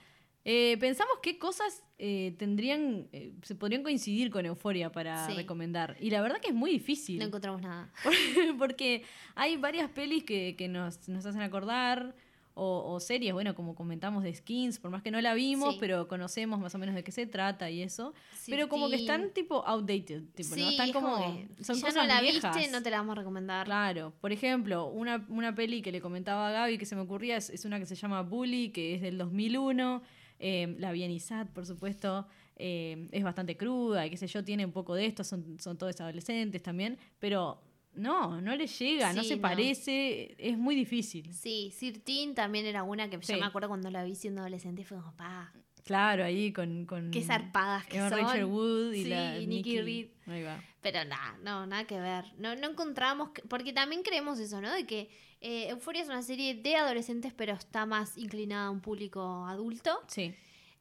Eh, 0.44 0.76
pensamos 0.80 1.14
qué 1.22 1.38
cosas 1.38 1.84
eh, 1.98 2.34
tendrían, 2.36 3.06
eh, 3.12 3.32
se 3.42 3.54
podrían 3.54 3.84
coincidir 3.84 4.30
con 4.30 4.44
Euforia 4.44 4.90
para 4.90 5.26
Sí. 5.28 5.34
recomendar. 5.34 5.96
Y 6.00 6.10
la 6.10 6.20
verdad 6.20 6.40
que 6.40 6.48
es 6.48 6.54
muy 6.54 6.70
difícil. 6.72 7.18
No 7.20 7.26
encontramos 7.26 7.62
nada. 7.62 7.92
porque 8.58 9.04
hay 9.36 9.56
varias 9.56 9.88
pelis 9.90 10.24
que, 10.24 10.56
que 10.56 10.66
nos, 10.68 11.08
nos 11.08 11.24
hacen 11.26 11.42
acordar. 11.42 12.14
o, 12.54 12.92
o 12.92 13.00
series, 13.00 13.32
bueno, 13.32 13.54
como 13.54 13.74
comentamos 13.74 14.22
de 14.24 14.34
Skins, 14.34 14.78
por 14.78 14.90
más 14.90 15.02
que 15.02 15.10
no 15.10 15.18
la 15.22 15.32
vimos, 15.32 15.72
Sí. 15.72 15.78
pero 15.80 16.06
conocemos 16.06 16.60
más 16.60 16.74
o 16.74 16.78
menos 16.78 16.94
de 16.94 17.02
qué 17.02 17.10
se 17.10 17.26
trata 17.26 17.70
y 17.70 17.80
eso. 17.80 18.12
Pero 18.46 18.68
como 18.68 18.90
que 18.90 18.96
están 18.96 19.30
tipo 19.30 19.64
outdated, 19.66 20.24
tipo, 20.34 20.54
¿no? 20.56 20.68
Están 20.68 20.88
es 20.88 20.92
como, 20.92 21.16
que 21.56 21.64
son 21.64 21.76
ya 21.76 21.80
cosas 21.86 21.94
no 21.94 22.04
la 22.04 22.20
viejas. 22.20 22.54
viste, 22.54 22.70
no 22.70 22.82
te 22.82 22.90
la 22.90 22.98
vamos 22.98 23.12
a 23.16 23.20
recomendar. 23.20 23.64
Claro, 23.64 24.12
por 24.20 24.32
ejemplo, 24.32 24.84
una, 24.88 25.24
una 25.30 25.54
peli 25.54 25.80
que 25.80 25.92
le 25.92 26.02
comentaba 26.02 26.48
a 26.50 26.52
Gaby 26.52 26.76
que 26.76 26.84
se 26.84 26.94
me 26.94 27.00
ocurría 27.00 27.38
es, 27.38 27.48
es 27.48 27.64
una 27.64 27.78
que 27.78 27.86
se 27.86 27.94
llama 27.94 28.20
Bully, 28.20 28.68
que 28.68 28.96
es 28.96 29.00
del 29.00 29.16
2001. 29.16 30.02
Eh, 30.42 30.74
la 30.78 30.92
vi 30.92 31.04
en 31.04 31.10
ISAT, 31.12 31.48
por 31.50 31.64
supuesto. 31.64 32.26
eh, 32.56 33.08
es 33.12 33.24
bastante 33.24 33.56
cruda 33.56 34.04
y 34.06 34.10
qué 34.10 34.16
sé 34.16 34.26
yo, 34.26 34.44
tiene 34.44 34.64
un 34.66 34.72
poco 34.72 34.94
de 34.94 35.06
esto, 35.06 35.24
son, 35.24 35.58
son 35.58 35.78
todos 35.78 35.98
adolescentes 36.00 36.62
también. 36.62 36.98
Pero 37.18 37.60
no, 37.94 38.40
no 38.40 38.54
le 38.54 38.66
llega, 38.66 39.12
no 39.14 39.22
se 39.24 39.36
no. 39.36 39.42
parece, 39.42 40.34
es 40.38 40.56
muy 40.58 40.74
difícil. 40.74 41.32
Sí, 41.32 41.72
Sir 41.76 42.04
Teen 42.04 42.34
también 42.34 42.66
era 42.66 42.82
una 42.82 43.08
que 43.10 43.18
Sí. 43.22 43.32
yo 43.32 43.38
me 43.40 43.46
acuerdo 43.46 43.68
cuando 43.68 43.90
la 43.90 44.04
vi 44.04 44.14
siendo 44.14 44.40
adolescente 44.42 44.84
fue 44.84 44.98
como, 44.98 45.16
pa, 45.16 45.52
Claro, 45.84 46.22
ahí 46.24 46.52
con. 46.52 46.86
con 46.86 47.10
qué 47.10 47.22
zarpadas 47.22 47.84
que 47.86 47.98
son. 47.98 48.10
Rachel 48.10 48.44
Wood 48.44 48.92
y 48.92 49.02
Sí, 49.04 49.08
la 49.08 49.38
y 49.40 49.46
Nikki 49.48 49.80
Reed. 49.80 50.08
Ahí 50.26 50.42
va. 50.44 50.62
Pero 50.80 51.04
nada, 51.04 51.36
no, 51.42 51.66
nada 51.66 51.84
que 51.86 51.98
ver. 51.98 52.24
No, 52.38 52.54
no 52.54 52.70
encontramos, 52.70 53.30
que- 53.30 53.42
porque 53.42 53.72
también 53.72 54.02
creemos 54.02 54.38
eso, 54.38 54.60
¿no? 54.60 54.72
De 54.72 54.86
que 54.86 55.10
eh, 55.42 55.68
Euphoria 55.70 56.02
es 56.02 56.08
una 56.08 56.22
serie 56.22 56.54
de 56.54 56.76
adolescentes, 56.76 57.32
pero 57.34 57.52
está 57.52 57.84
más 57.84 58.16
inclinada 58.16 58.66
a 58.66 58.70
un 58.70 58.80
público 58.80 59.44
adulto. 59.46 60.00
Sí. 60.06 60.34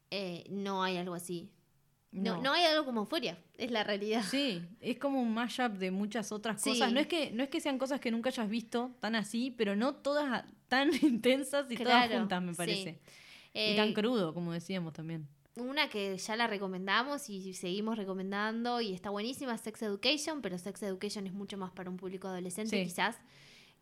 Eh, 0.10 0.46
no 0.50 0.84
hay 0.84 0.98
algo 0.98 1.16
así. 1.16 1.50
No. 2.12 2.36
No. 2.36 2.42
no 2.42 2.52
hay 2.54 2.66
algo 2.66 2.84
como 2.86 3.02
Euphoria, 3.02 3.38
es 3.58 3.72
la 3.72 3.84
realidad. 3.86 4.22
Sí, 4.30 4.62
es 4.82 4.98
como 5.00 5.22
un 5.22 5.34
mashup 5.34 5.74
de 5.78 5.92
muchas 5.92 6.32
otras 6.34 6.62
Sí. 6.62 6.72
cosas. 6.72 6.92
No 6.92 7.00
es, 7.00 7.08
que, 7.08 7.32
no 7.32 7.42
es 7.44 7.50
que 7.50 7.62
sean 7.62 7.78
cosas 7.78 8.00
que 8.02 8.12
nunca 8.12 8.30
hayas 8.30 8.50
visto 8.50 8.92
tan 9.00 9.16
así, 9.16 9.50
pero 9.52 9.76
no 9.78 9.96
todas 9.96 10.44
tan 10.68 10.90
intensas 11.04 11.72
y 11.72 11.76
todas 11.78 12.12
juntas, 12.12 12.42
me 12.42 12.52
sí. 12.54 12.58
parece. 12.58 13.00
Eh, 13.54 13.74
y 13.74 13.76
tan 13.78 13.94
crudo, 13.94 14.34
como 14.34 14.52
decíamos 14.54 14.94
también. 14.94 15.28
Una 15.56 15.90
que 15.90 16.18
ya 16.18 16.36
la 16.36 16.48
recomendamos 16.48 17.30
y 17.30 17.54
seguimos 17.54 17.98
recomendando 17.98 18.80
y 18.82 18.94
está 18.94 19.10
buenísima, 19.10 19.58
Sex 19.58 19.82
Education, 19.82 20.42
pero 20.42 20.58
Sex 20.58 20.84
Education 20.84 21.28
es 21.28 21.34
mucho 21.34 21.58
más 21.58 21.72
para 21.72 21.90
un 21.90 21.98
público 21.98 22.28
adolescente 22.30 22.78
Sí. 22.78 22.84
quizás, 22.86 23.18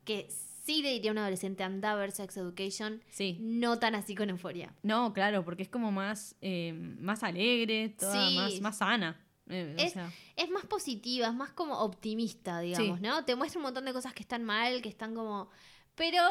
que 0.03 0.27
sí 0.69 0.81
le 0.83 0.91
diría 0.91 1.09
a 1.09 1.13
un 1.13 1.17
adolescente 1.17 1.63
anda 1.63 1.91
a 1.91 1.95
ver 1.95 2.11
Sex 2.11 2.37
Education, 2.37 3.01
Sí. 3.09 3.37
no 3.41 3.79
tan 3.79 3.95
así 3.95 4.13
con 4.13 4.29
euforia. 4.29 4.75
No, 4.83 5.13
claro, 5.13 5.43
porque 5.43 5.63
es 5.63 5.69
como 5.69 5.91
más, 5.91 6.35
eh, 6.41 6.73
más 6.73 7.23
alegre, 7.23 7.89
toda 7.89 8.29
Sí. 8.29 8.35
más, 8.35 8.61
más 8.61 8.77
sana. 8.77 9.25
Eh, 9.47 9.75
o 9.75 9.81
Es- 9.81 9.93
sea, 9.93 10.11
Es 10.35 10.49
más 10.51 10.65
positiva, 10.67 11.27
es 11.27 11.33
más 11.33 11.51
como 11.53 11.79
optimista, 11.79 12.59
digamos, 12.59 13.01
¿no? 13.01 13.25
Te 13.25 13.35
muestra 13.35 13.57
un 13.59 13.63
montón 13.63 13.83
de 13.85 13.93
cosas 13.93 14.13
que 14.13 14.21
están 14.21 14.43
mal, 14.43 14.81
que 14.83 14.89
están 14.89 15.15
como... 15.15 15.49
Pero, 15.95 16.21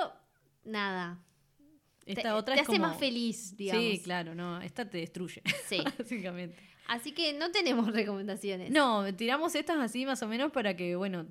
nada, 0.64 1.18
esta 2.07 2.22
te, 2.22 2.30
otra 2.30 2.55
te 2.55 2.61
es 2.62 2.68
hace 2.68 2.78
como- 2.78 2.89
más 2.91 2.97
feliz, 2.99 3.57
digamos. 3.57 3.84
Sí, 3.84 4.01
claro, 4.05 4.34
no, 4.36 4.61
esta 4.61 4.89
te 4.89 4.99
destruye, 4.99 5.43
Sí. 5.66 5.78
básicamente. 5.99 6.57
Así 6.89 7.12
que 7.12 7.32
no 7.34 7.51
tenemos 7.53 7.86
recomendaciones. 7.93 8.70
No, 8.70 9.14
tiramos 9.14 9.55
estas 9.55 9.78
así 9.78 10.05
más 10.07 10.22
o 10.22 10.26
menos 10.28 10.51
para 10.51 10.74
que, 10.74 10.97
bueno, 10.97 11.26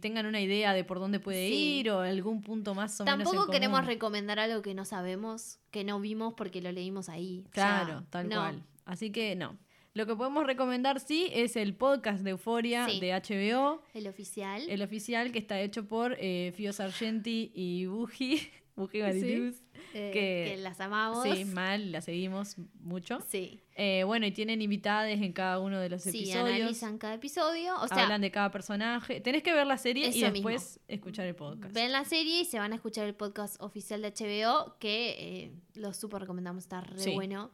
tengan 0.00 0.24
una 0.26 0.40
idea 0.40 0.72
de 0.72 0.84
por 0.84 0.98
dónde 1.00 1.20
puede 1.20 1.48
Sí. 1.48 1.78
ir 1.80 1.90
o 1.90 2.00
algún 2.00 2.40
punto 2.42 2.74
más 2.74 3.00
o 3.00 3.04
menos 3.04 3.18
en 3.20 3.24
Tampoco 3.24 3.50
queremos 3.52 3.80
común. 3.80 3.88
recomendar 3.92 4.38
algo 4.38 4.62
que 4.62 4.72
no 4.74 4.84
sabemos, 4.84 5.58
que 5.70 5.84
no 5.84 6.00
vimos 6.00 6.34
porque 6.34 6.62
lo 6.62 6.72
leímos 6.72 7.08
ahí. 7.08 7.44
O 7.46 7.50
Claro, 7.50 7.86
sea, 8.00 8.04
tal 8.10 8.28
no. 8.28 8.36
cual. 8.36 8.62
Así 8.86 9.10
que 9.10 9.34
no. 9.36 9.58
Lo 9.94 10.06
que 10.06 10.16
podemos 10.16 10.44
recomendar 10.44 10.98
sí 10.98 11.28
es 11.32 11.54
el 11.54 11.74
podcast 11.74 12.22
de 12.24 12.30
Euforia 12.30 12.88
Sí. 12.88 12.98
de 13.00 13.12
HBO, 13.14 13.82
El 13.94 14.08
oficial. 14.08 14.62
el 14.68 14.82
oficial 14.82 15.30
que 15.30 15.38
está 15.38 15.60
hecho 15.60 15.86
por 15.86 16.16
eh, 16.18 16.52
Fio 16.56 16.72
Sargenti 16.72 17.52
y 17.54 17.86
Buji, 17.86 18.40
Buji 18.76 19.02
Mariluz. 19.02 19.56
eh, 19.96 20.10
que- 20.12 20.54
que 20.54 20.56
las 20.60 20.80
amamos. 20.80 21.22
Sí, 21.22 21.44
mal, 21.44 21.92
la 21.92 22.00
seguimos 22.00 22.56
mucho. 22.80 23.20
Sí. 23.28 23.60
Eh, 23.76 24.02
bueno, 24.04 24.26
y 24.26 24.32
tienen 24.32 24.60
invitades 24.62 25.22
en 25.22 25.32
cada 25.32 25.60
uno 25.60 25.78
de 25.78 25.88
los 25.88 26.02
Sí, 26.02 26.08
episodios. 26.08 26.56
analizan 26.60 26.98
cada 26.98 27.14
episodio. 27.14 27.76
O 27.80 27.86
sea, 27.86 28.02
hablan 28.02 28.20
de 28.20 28.30
cada 28.32 28.50
personaje. 28.50 29.20
Tenés 29.20 29.42
que 29.44 29.52
ver 29.52 29.66
la 29.66 29.78
serie 29.78 30.08
y 30.12 30.20
después 30.20 30.80
escuchar 30.88 31.26
el 31.26 31.36
podcast. 31.36 31.72
ven 31.74 31.92
la 31.92 32.04
serie 32.04 32.40
y 32.40 32.44
se 32.44 32.58
van 32.58 32.72
a 32.72 32.76
escuchar 32.76 33.06
el 33.06 33.14
podcast 33.14 33.60
oficial 33.60 34.02
de 34.02 34.08
HBO, 34.08 34.76
que 34.80 35.14
eh, 35.18 35.52
lo 35.74 35.92
súper 35.94 36.22
recomendamos, 36.22 36.64
está 36.64 36.80
re 36.80 36.98
Sí. 36.98 37.12
bueno. 37.14 37.52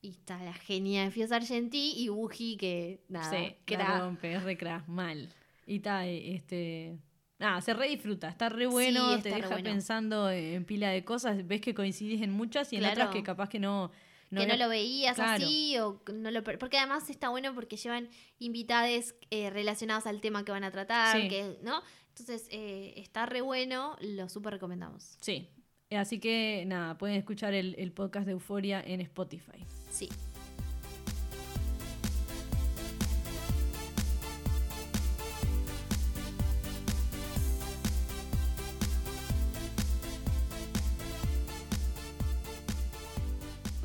Y 0.00 0.10
está 0.10 0.42
la 0.42 0.54
genia 0.54 1.02
de 1.04 1.10
Fio 1.10 1.26
Sargenti 1.26 1.92
y 1.96 2.08
Buji, 2.08 2.56
que 2.56 3.02
nada, 3.08 3.30
Sí, 3.30 3.54
que 3.66 3.76
la 3.76 3.84
era- 3.84 3.98
rompe, 4.00 4.32
es 4.32 4.42
re 4.44 4.56
crack, 4.56 4.86
mal. 4.86 5.28
Y 5.66 5.76
está, 5.76 6.06
eh, 6.06 6.34
este... 6.36 6.96
Nada, 7.38 7.60
se 7.60 7.72
re 7.72 7.88
disfruta, 7.88 8.28
está 8.28 8.48
re 8.48 8.66
bueno, 8.66 9.20
te 9.22 9.28
deja 9.30 9.48
bueno. 9.48 9.62
pensando 9.64 10.28
en 10.30 10.64
pila 10.64 10.90
de 10.90 11.04
cosas, 11.04 11.46
ves 11.46 11.60
que 11.60 11.72
coincidís 11.74 12.20
en 12.22 12.32
muchas 12.32 12.72
y 12.72 12.76
en 12.76 12.82
Claro. 12.82 12.94
otras 12.94 13.10
que 13.14 13.22
capaz 13.22 13.48
que 13.48 13.60
no... 13.60 13.92
que 14.30 14.44
no 14.46 14.56
lo 14.56 14.68
veías 14.68 15.14
Claro. 15.14 15.44
así 15.44 15.78
o 15.78 16.02
no 16.12 16.30
lo 16.32 16.42
porque 16.42 16.78
además 16.78 17.08
está 17.10 17.28
bueno 17.28 17.54
porque 17.54 17.76
llevan 17.76 18.08
invitades 18.40 19.14
eh, 19.30 19.50
relacionados 19.50 20.06
al 20.06 20.20
tema 20.20 20.44
que 20.44 20.50
van 20.52 20.64
a 20.64 20.70
tratar 20.72 21.20
Sí. 21.20 21.28
que 21.28 21.58
no 21.62 21.80
entonces 22.08 22.48
eh, 22.50 22.94
está 22.96 23.24
re 23.26 23.40
bueno 23.40 23.96
lo 24.00 24.28
súper 24.28 24.54
recomendamos 24.54 25.16
Sí, 25.20 25.48
así 25.92 26.18
que 26.18 26.64
nada, 26.66 26.98
pueden 26.98 27.16
escuchar 27.16 27.54
el, 27.54 27.76
el 27.78 27.92
podcast 27.92 28.26
de 28.26 28.32
Euforia 28.32 28.82
en 28.84 29.00
Spotify. 29.00 29.64
sí 29.90 30.08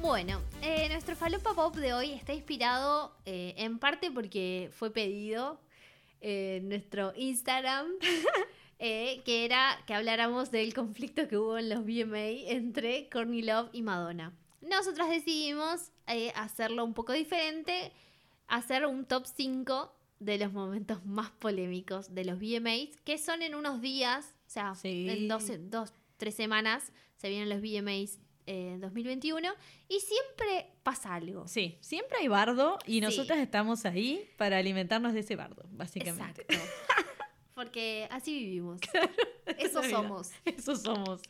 Bueno, 0.03 0.41
eh, 0.61 0.89
nuestro 0.89 1.15
falopa 1.15 1.53
pop 1.53 1.75
de 1.77 1.93
hoy 1.93 2.11
está 2.11 2.33
inspirado 2.33 3.15
eh, 3.25 3.53
en 3.57 3.79
parte 3.79 4.11
porque 4.11 4.69
fue 4.73 4.91
pedido 4.91 5.61
eh, 6.19 6.57
en 6.57 6.67
nuestro 6.67 7.13
Instagram, 7.15 7.87
eh, 8.79 9.21
que 9.23 9.45
era 9.45 9.81
que 9.87 9.93
habláramos 9.93 10.51
del 10.51 10.73
conflicto 10.73 11.29
que 11.29 11.37
hubo 11.37 11.57
en 11.57 11.69
los 11.69 11.85
VMA 11.85 12.51
entre 12.51 13.07
Courtney 13.09 13.43
Love 13.43 13.69
y 13.71 13.81
Madonna. 13.81 14.33
Nosotras 14.59 15.09
decidimos 15.09 15.91
eh, 16.07 16.33
hacerlo 16.35 16.83
un 16.83 16.93
poco 16.93 17.13
diferente, 17.13 17.93
hacer 18.47 18.85
un 18.85 19.05
top 19.05 19.25
5 19.25 19.89
de 20.19 20.37
los 20.37 20.51
momentos 20.51 21.05
más 21.05 21.31
polémicos 21.31 22.13
de 22.13 22.25
los 22.25 22.39
VMAs, 22.39 22.89
que 23.05 23.17
son 23.17 23.41
en 23.41 23.55
unos 23.55 23.79
días, 23.81 24.35
o 24.47 24.49
sea, 24.49 24.75
Sí. 24.75 25.07
en 25.09 25.29
dos, 25.29 25.45
dos, 25.69 25.93
tres 26.17 26.35
semanas 26.35 26.91
se 27.15 27.29
vienen 27.29 27.47
los 27.47 27.61
VMAs 27.61 28.19
en 28.45 28.79
2021 28.81 29.49
y 29.87 29.99
siempre 29.99 30.71
pasa 30.83 31.15
algo. 31.15 31.47
Sí, 31.47 31.77
siempre 31.81 32.17
hay 32.19 32.27
bardo 32.27 32.77
y 32.85 32.93
Sí. 32.95 33.01
nosotras 33.01 33.39
estamos 33.39 33.85
ahí 33.85 34.29
para 34.37 34.57
alimentarnos 34.57 35.13
de 35.13 35.21
ese 35.21 35.35
bardo, 35.35 35.63
básicamente. 35.71 36.41
Exacto. 36.41 36.55
Porque 37.55 38.07
así 38.11 38.33
vivimos. 38.33 38.79
Eso 39.57 39.81
la 39.81 39.87
vida. 39.87 39.97
somos. 39.97 40.31
Eso 40.45 40.75
somos. 40.75 41.21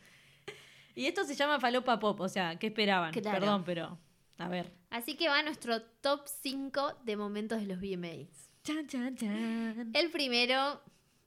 Y 0.94 1.06
esto 1.06 1.24
se 1.24 1.34
llama 1.34 1.60
falopa 1.60 1.98
pop, 1.98 2.20
o 2.20 2.28
sea, 2.28 2.56
¿qué 2.58 2.68
esperaban? 2.68 3.12
Claro. 3.12 3.38
Perdón, 3.40 3.64
pero 3.64 3.98
a 4.38 4.48
ver. 4.48 4.72
Así 4.90 5.16
que 5.16 5.28
va 5.28 5.42
nuestro 5.42 5.82
top 5.82 6.22
5 6.26 6.98
de 7.04 7.16
momentos 7.16 7.60
de 7.60 7.66
los 7.66 7.78
VMAs. 7.80 8.48
Chan, 8.62 8.86
chan, 8.86 9.16
chan. 9.16 9.90
El 9.92 10.10
primero, 10.10 10.80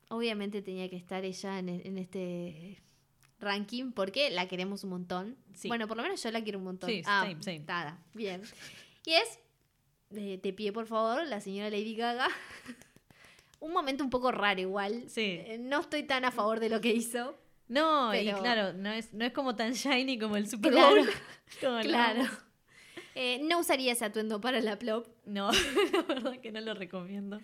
obviamente 0.09 0.61
tenía 0.61 0.89
que 0.89 0.95
estar 0.95 1.23
ella 1.25 1.59
en, 1.59 1.69
en 1.69 1.97
este 1.97 2.81
ranking 3.39 3.91
porque 3.91 4.29
la 4.29 4.47
queremos 4.47 4.83
un 4.83 4.91
montón. 4.91 5.37
Sí. 5.53 5.67
Bueno, 5.67 5.87
por 5.87 5.97
lo 5.97 6.03
menos 6.03 6.21
yo 6.21 6.31
la 6.31 6.43
quiero 6.43 6.59
un 6.59 6.65
montón. 6.65 6.89
Sí, 6.89 7.01
ah, 7.05 7.21
same, 7.41 7.63
same. 7.63 7.97
bien. 8.13 8.41
Y 9.05 9.13
es, 9.13 9.39
eh, 10.15 10.37
te 10.41 10.53
pide 10.53 10.71
por 10.71 10.87
favor, 10.87 11.25
la 11.27 11.41
señora 11.41 11.69
Lady 11.69 11.95
Gaga. 11.95 12.27
un 13.59 13.71
momento 13.73 14.03
un 14.03 14.09
poco 14.09 14.31
raro 14.31 14.59
igual. 14.59 15.03
Sí. 15.09 15.39
Eh, 15.45 15.57
No 15.59 15.81
estoy 15.81 16.03
tan 16.03 16.25
a 16.25 16.31
favor 16.31 16.59
de 16.59 16.69
lo 16.69 16.81
que 16.81 16.89
hizo. 16.89 17.37
No, 17.67 18.15
y 18.15 18.31
claro, 18.31 18.71
no 18.73 18.91
es, 18.91 19.13
no 19.13 19.25
es 19.25 19.33
como 19.33 19.55
tan 19.55 19.73
shiny 19.73 20.17
como 20.17 20.37
el 20.37 20.49
Super 20.49 20.71
Claro, 20.71 20.95
Bowl. 20.95 21.09
Claro. 21.59 21.77
hablamos. 21.79 22.29
Eh, 23.19 23.39
no 23.43 23.59
usaría 23.59 23.93
ese 23.93 24.05
atuendo 24.05 24.39
para 24.39 24.61
la 24.61 24.77
plop. 24.77 25.07
No, 25.25 25.51
la 25.91 26.01
verdad 26.03 26.39
que 26.39 26.51
no 26.51 26.61
lo 26.61 26.75
recomiendo. 26.75 27.41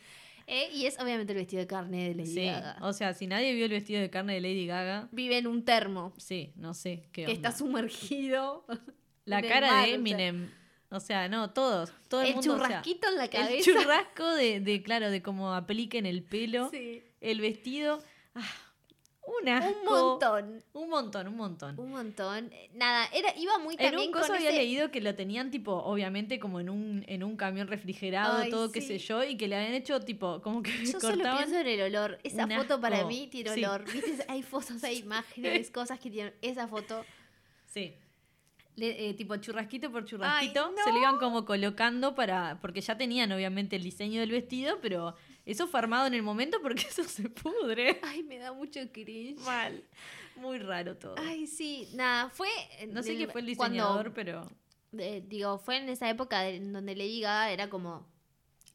Eh, 0.47 0.69
y 0.73 0.85
es 0.85 0.99
obviamente 0.99 1.33
el 1.33 1.37
vestido 1.39 1.61
de 1.61 1.67
carne 1.67 2.09
de 2.09 2.15
Lady 2.15 2.33
Sí, 2.33 2.45
Gaga. 2.45 2.77
o 2.81 2.91
sea, 2.93 3.13
si 3.13 3.27
nadie 3.27 3.53
vio 3.53 3.65
el 3.65 3.71
vestido 3.71 4.01
de 4.01 4.09
carne 4.09 4.33
de 4.33 4.41
Lady 4.41 4.65
Gaga, 4.67 5.07
Vive 5.11 5.37
en 5.37 5.47
un 5.47 5.63
termo 5.63 6.13
sí, 6.17 6.51
no 6.55 6.73
sé 6.73 7.07
qué 7.11 7.25
que 7.25 7.31
está 7.31 7.51
sumergido. 7.51 8.65
La 9.25 9.39
el 9.39 9.47
cara 9.47 9.71
mar, 9.71 9.85
de. 9.87 9.93
Eminem. 9.93 10.51
O 10.89 10.99
sea, 10.99 11.27
no, 11.29 11.51
todos, 11.51 11.91
todo 12.09 12.21
el, 12.21 12.27
el 12.29 12.35
mundo. 12.35 12.53
o 12.55 12.57
sea, 12.57 12.67
churrasquito 12.67 13.07
en 13.07 13.15
la 13.17 13.23
el 13.23 13.29
cabeza. 13.29 13.71
churrasco 13.71 14.29
de, 14.35 14.59
de, 14.59 14.83
claro, 14.83 15.09
de 15.09 15.21
cómo 15.21 15.53
aplica 15.53 15.97
en 15.97 16.05
el 16.05 16.23
pelo, 16.23 16.69
Sí. 16.71 17.01
el 17.21 17.39
vestido. 17.41 17.99
Ah, 18.35 18.41
un 19.26 19.47
asco. 19.49 19.69
Un 19.80 19.86
montón. 19.86 20.63
Un 20.74 20.89
montón, 20.89 21.28
un 21.28 21.36
montón. 21.38 21.80
Un 21.80 21.91
montón. 21.91 22.49
Eh, 22.51 22.69
Nada, 22.74 23.07
era, 23.13 23.34
iba 23.38 23.57
muy 23.57 23.76
En 23.76 23.80
también 23.91 24.07
un 24.09 24.11
coso 24.13 24.28
con 24.28 24.36
había 24.36 24.49
ese- 24.49 24.57
leído 24.57 24.91
que 24.91 24.99
lo 25.01 25.15
tenían 25.15 25.49
tipo, 25.51 25.71
obviamente, 25.74 26.39
como 26.39 26.59
en 26.59 26.69
un, 26.69 27.03
en 27.07 27.24
un 27.24 27.38
camión 27.38 27.67
refrigerado, 27.67 28.38
Ay, 28.39 28.49
todo 28.49 28.71
qué 28.71 28.82
sí. 28.82 28.88
sé 28.88 28.97
yo, 28.99 29.24
y 29.24 29.38
que 29.38 29.47
le 29.47 29.55
habían 29.55 29.74
hecho 29.74 29.99
tipo, 30.01 30.41
como 30.41 30.61
que 30.61 30.71
Yo 30.86 30.99
solo 30.99 31.15
cortaban. 31.15 31.38
pienso 31.38 31.59
en 31.59 31.67
el 31.67 31.82
olor. 31.82 32.19
Esa 32.24 32.47
foto 32.47 32.82
para 32.82 33.05
mí 33.05 33.28
tiene 33.32 33.53
Sí. 33.53 33.63
olor. 33.63 33.86
¿Viste? 33.91 34.26
Hay 34.28 34.43
fotos, 34.43 34.84
hay 34.84 34.97
imágenes, 34.99 35.69
cosas 35.71 35.99
que 35.99 36.09
tienen 36.09 36.34
esa 36.41 36.67
foto. 36.67 37.05
Sí. 37.67 37.93
Le- 38.76 39.09
eh, 39.09 39.13
tipo 39.13 39.36
churrasquito 39.38 39.91
por 39.91 40.03
churrasquito, 40.03 40.65
Ay, 40.65 40.84
se 40.84 40.89
lo 40.89 40.95
no. 40.95 40.99
iban 40.99 41.17
como 41.19 41.45
colocando 41.45 42.15
para. 42.15 42.57
Porque 42.59 42.82
ya 42.82 42.97
tenían 42.97 43.32
obviamente 43.32 43.76
el 43.76 43.84
diseño 43.84 44.19
del 44.19 44.32
vestido, 44.32 44.80
pero 44.82 45.15
eso 45.45 45.67
fue 45.67 45.79
armado 45.79 46.07
en 46.07 46.13
el 46.13 46.23
momento 46.23 46.59
porque 46.61 46.83
eso 46.89 47.03
se 47.03 47.29
pudre. 47.29 47.99
Ay, 48.03 48.23
me 48.23 48.37
da 48.37 48.53
mucho 48.53 48.79
cringe. 48.91 49.39
Mal. 49.41 49.83
Muy 50.35 50.57
raro 50.59 50.97
todo. 50.97 51.15
Ay, 51.17 51.45
sí, 51.47 51.87
nada, 51.93 52.29
fue... 52.29 52.47
no 52.89 53.03
sé 53.03 53.15
quién 53.15 53.29
fue 53.29 53.41
el 53.41 53.55
cuando- 53.55 53.73
diseñador, 53.75 54.13
pero. 54.13 54.49
eh, 54.97 55.23
digo, 55.27 55.57
fue 55.59 55.77
en 55.77 55.89
esa 55.89 56.09
época 56.09 56.47
en 56.49 56.73
donde 56.73 56.95
Lady 56.95 57.21
Gaga 57.21 57.51
era 57.51 57.69
como 57.69 58.07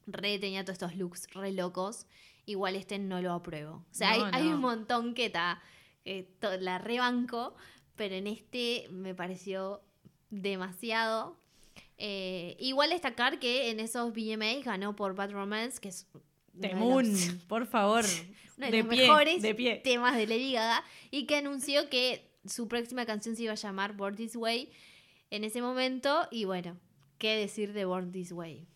re 0.06 0.38
tenía 0.38 0.64
todos 0.64 0.74
estos 0.74 0.94
looks 0.96 1.28
re 1.34 1.52
locos. 1.52 2.06
Igual 2.46 2.76
este 2.76 2.98
no 2.98 3.20
lo 3.20 3.32
apruebo. 3.32 3.84
O 3.90 3.94
sea, 3.94 4.16
No, 4.16 4.24
hay, 4.26 4.30
hay 4.42 4.48
un 4.48 4.60
montón 4.60 5.14
que 5.14 5.28
to- 6.40 6.56
la 6.60 6.78
rebanco, 6.78 7.54
pero 7.96 8.14
en 8.14 8.26
este 8.26 8.86
me 8.90 9.14
pareció 9.14 9.82
demasiado. 10.30 11.36
Eh, 11.98 12.56
igual 12.60 12.90
destacar 12.90 13.38
que 13.40 13.70
en 13.70 13.80
esos 13.80 14.12
VMAs 14.14 14.64
ganó 14.64 14.94
por 14.94 15.14
Bad 15.14 15.32
Romance, 15.32 15.80
que 15.80 15.88
es 15.88 16.06
los- 16.60 17.34
por 17.48 17.66
favor. 17.66 18.04
uno 18.56 18.66
de, 18.66 18.72
de 18.72 18.78
los 18.82 18.88
pie, 18.88 19.00
mejores 19.06 19.42
de 19.42 19.54
pie. 19.54 19.76
temas 19.76 20.16
de 20.16 20.26
Lady 20.26 20.52
Gaga 20.52 20.84
y 21.10 21.26
que 21.26 21.36
anunció 21.36 21.88
que 21.88 22.30
su 22.44 22.66
próxima 22.68 23.06
canción 23.06 23.36
se 23.36 23.44
iba 23.44 23.52
a 23.52 23.56
llamar 23.56 23.94
Born 23.96 24.16
This 24.16 24.36
Way 24.36 24.70
en 25.30 25.44
ese 25.44 25.60
momento 25.62 26.26
y 26.30 26.44
bueno, 26.44 26.78
qué 27.18 27.36
decir 27.36 27.72
de 27.72 27.84
Born 27.84 28.10
This 28.12 28.32
Way. 28.32 28.66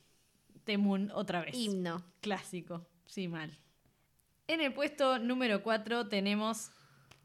Temun 0.64 1.11
otra 1.12 1.41
vez. 1.41 1.55
Himno. 1.57 2.05
Clásico. 2.20 2.87
Sí, 3.07 3.26
mal. 3.28 3.59
En 4.47 4.61
el 4.61 4.72
puesto 4.72 5.18
número 5.18 5.62
4 5.62 6.09
tenemos 6.09 6.70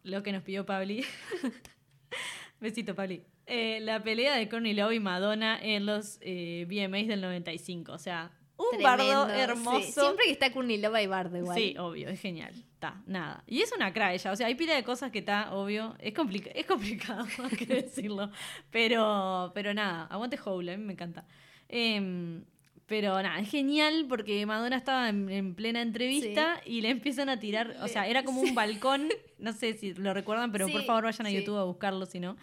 lo 0.03 0.24
que 0.24 0.32
nos 0.32 0.43
pidió 0.43 0.66
Pabli. 0.66 1.03
Besito, 2.60 2.95
Pabli. 2.95 3.24
Eh, 3.45 3.80
la 3.82 4.01
pelea 4.03 4.36
de 4.36 4.49
Courtney 4.49 4.74
Love 4.74 4.93
y 4.93 4.99
Madonna 4.99 5.60
en 5.62 5.86
los 5.86 6.18
eh, 6.22 6.66
VMAs 6.68 7.08
del 7.08 7.22
95. 7.22 7.91
O 7.93 7.99
sea, 7.99 8.32
un 8.58 8.82
bardo 8.82 9.26
Tremendo, 9.26 9.53
hermoso. 9.53 9.82
sí. 9.82 9.91
Siempre 9.91 10.26
que 10.26 10.32
está 10.32 10.51
Courtney 10.51 10.78
Love 10.78 10.95
hay 10.95 11.08
bardo 11.08 11.38
igual. 11.38 11.58
Sí, 11.58 11.76
obvio, 11.78 12.10
es 12.10 12.20
genial. 12.20 12.53
Está, 12.74 13.01
nada. 13.05 13.43
Y 13.47 13.62
es 13.62 13.72
una 13.72 13.93
cra 13.93 14.14
ella. 14.14 14.32
O 14.32 14.36
sea, 14.36 14.47
hay 14.47 14.55
pila 14.55 14.76
de 14.76 14.84
cosas 14.84 15.12
que 15.12 15.20
está, 15.20 15.53
obvio. 15.53 15.95
Es, 15.99 16.14
complica 16.14 16.49
es 16.51 16.66
complicado, 16.66 17.26
hay 17.43 17.58
que 17.58 17.66
decirlo. 17.66 18.32
Pero, 18.72 19.51
pero 19.53 19.74
nada, 19.74 20.05
aguante 20.08 20.39
Hole, 20.43 20.74
a 20.74 20.78
mí 20.78 20.84
me 20.84 20.93
encanta. 20.93 21.26
Em, 21.70 22.43
pero 22.88 23.22
nada, 23.22 23.39
es 23.39 23.49
genial 23.49 24.05
porque 24.08 24.45
Madonna 24.45 24.78
estaba 24.78 25.10
en, 25.10 25.30
en 25.30 25.55
plena 25.55 25.82
entrevista 25.82 26.62
y 26.66 26.82
le 26.82 26.89
empiezan 26.89 27.30
a 27.30 27.39
tirar. 27.39 27.76
O 27.82 27.88
sea, 27.88 28.08
era 28.08 28.24
como 28.24 28.41
un 28.41 28.55
balcón. 28.55 29.10
No 29.38 29.53
sé 29.53 29.74
si 29.74 29.93
lo 29.93 30.14
recuerdan, 30.14 30.51
pero 30.51 30.68
por 30.70 30.84
favor 30.84 31.03
vayan 31.03 31.28
a. 31.28 31.32
YouTube 31.32 31.58
a 31.58 31.64
buscarlo 31.64 32.05
si 32.05 32.20
no. 32.20 32.38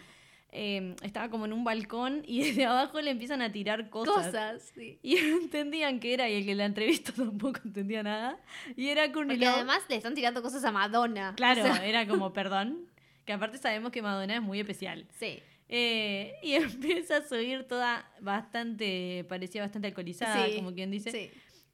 Em, 0.57 0.95
estaba 1.03 1.29
como 1.29 1.43
en 1.45 1.51
un 1.51 1.65
balcón 1.65 2.23
y 2.25 2.39
desde 2.43 2.63
abajo 2.65 3.01
le 3.01 3.11
empiezan 3.11 3.41
a 3.41 3.51
tirar 3.51 3.89
cosas. 3.89 4.27
Cosas, 4.27 4.71
sí. 4.73 4.97
Y 5.03 5.15
no 5.15 5.37
entendían 5.41 5.99
qué 5.99 6.13
era 6.13 6.29
y 6.29 6.35
el 6.35 6.45
que 6.45 6.55
la 6.55 6.63
entrevista 6.65 7.11
tampoco 7.15 7.59
entendía 7.65 8.03
nada. 8.03 8.39
Y 8.77 8.87
era 8.87 9.11
Courtney 9.11 9.35
Porque 9.35 9.47
además 9.47 9.81
le 9.89 9.95
están 9.97 10.13
tirando 10.15 10.41
cosas 10.41 10.63
a 10.63 10.71
Madonna. 10.71 11.33
Claro, 11.35 11.61
O 11.61 11.65
sea, 11.65 11.85
era 11.85 12.07
como 12.07 12.31
perdón. 12.39 12.85
Que 13.25 13.33
aparte 13.33 13.57
sabemos 13.57 13.91
que 13.91 14.01
Madonna 14.01 14.35
es 14.35 14.41
muy 14.41 14.59
especial. 14.61 15.05
sí. 15.19 15.39
Eh, 15.67 16.35
y 16.43 16.53
empieza 16.53 17.17
a 17.17 17.27
subir 17.27 17.63
toda 17.67 18.07
bastante, 18.21 19.25
parecía 19.27 19.63
bastante 19.63 19.87
alcoholizada, 19.87 20.45
Sí, 20.45 20.57
como 20.57 20.73
quien 20.75 20.91
dice. 20.91 21.09
sí. 21.11 21.31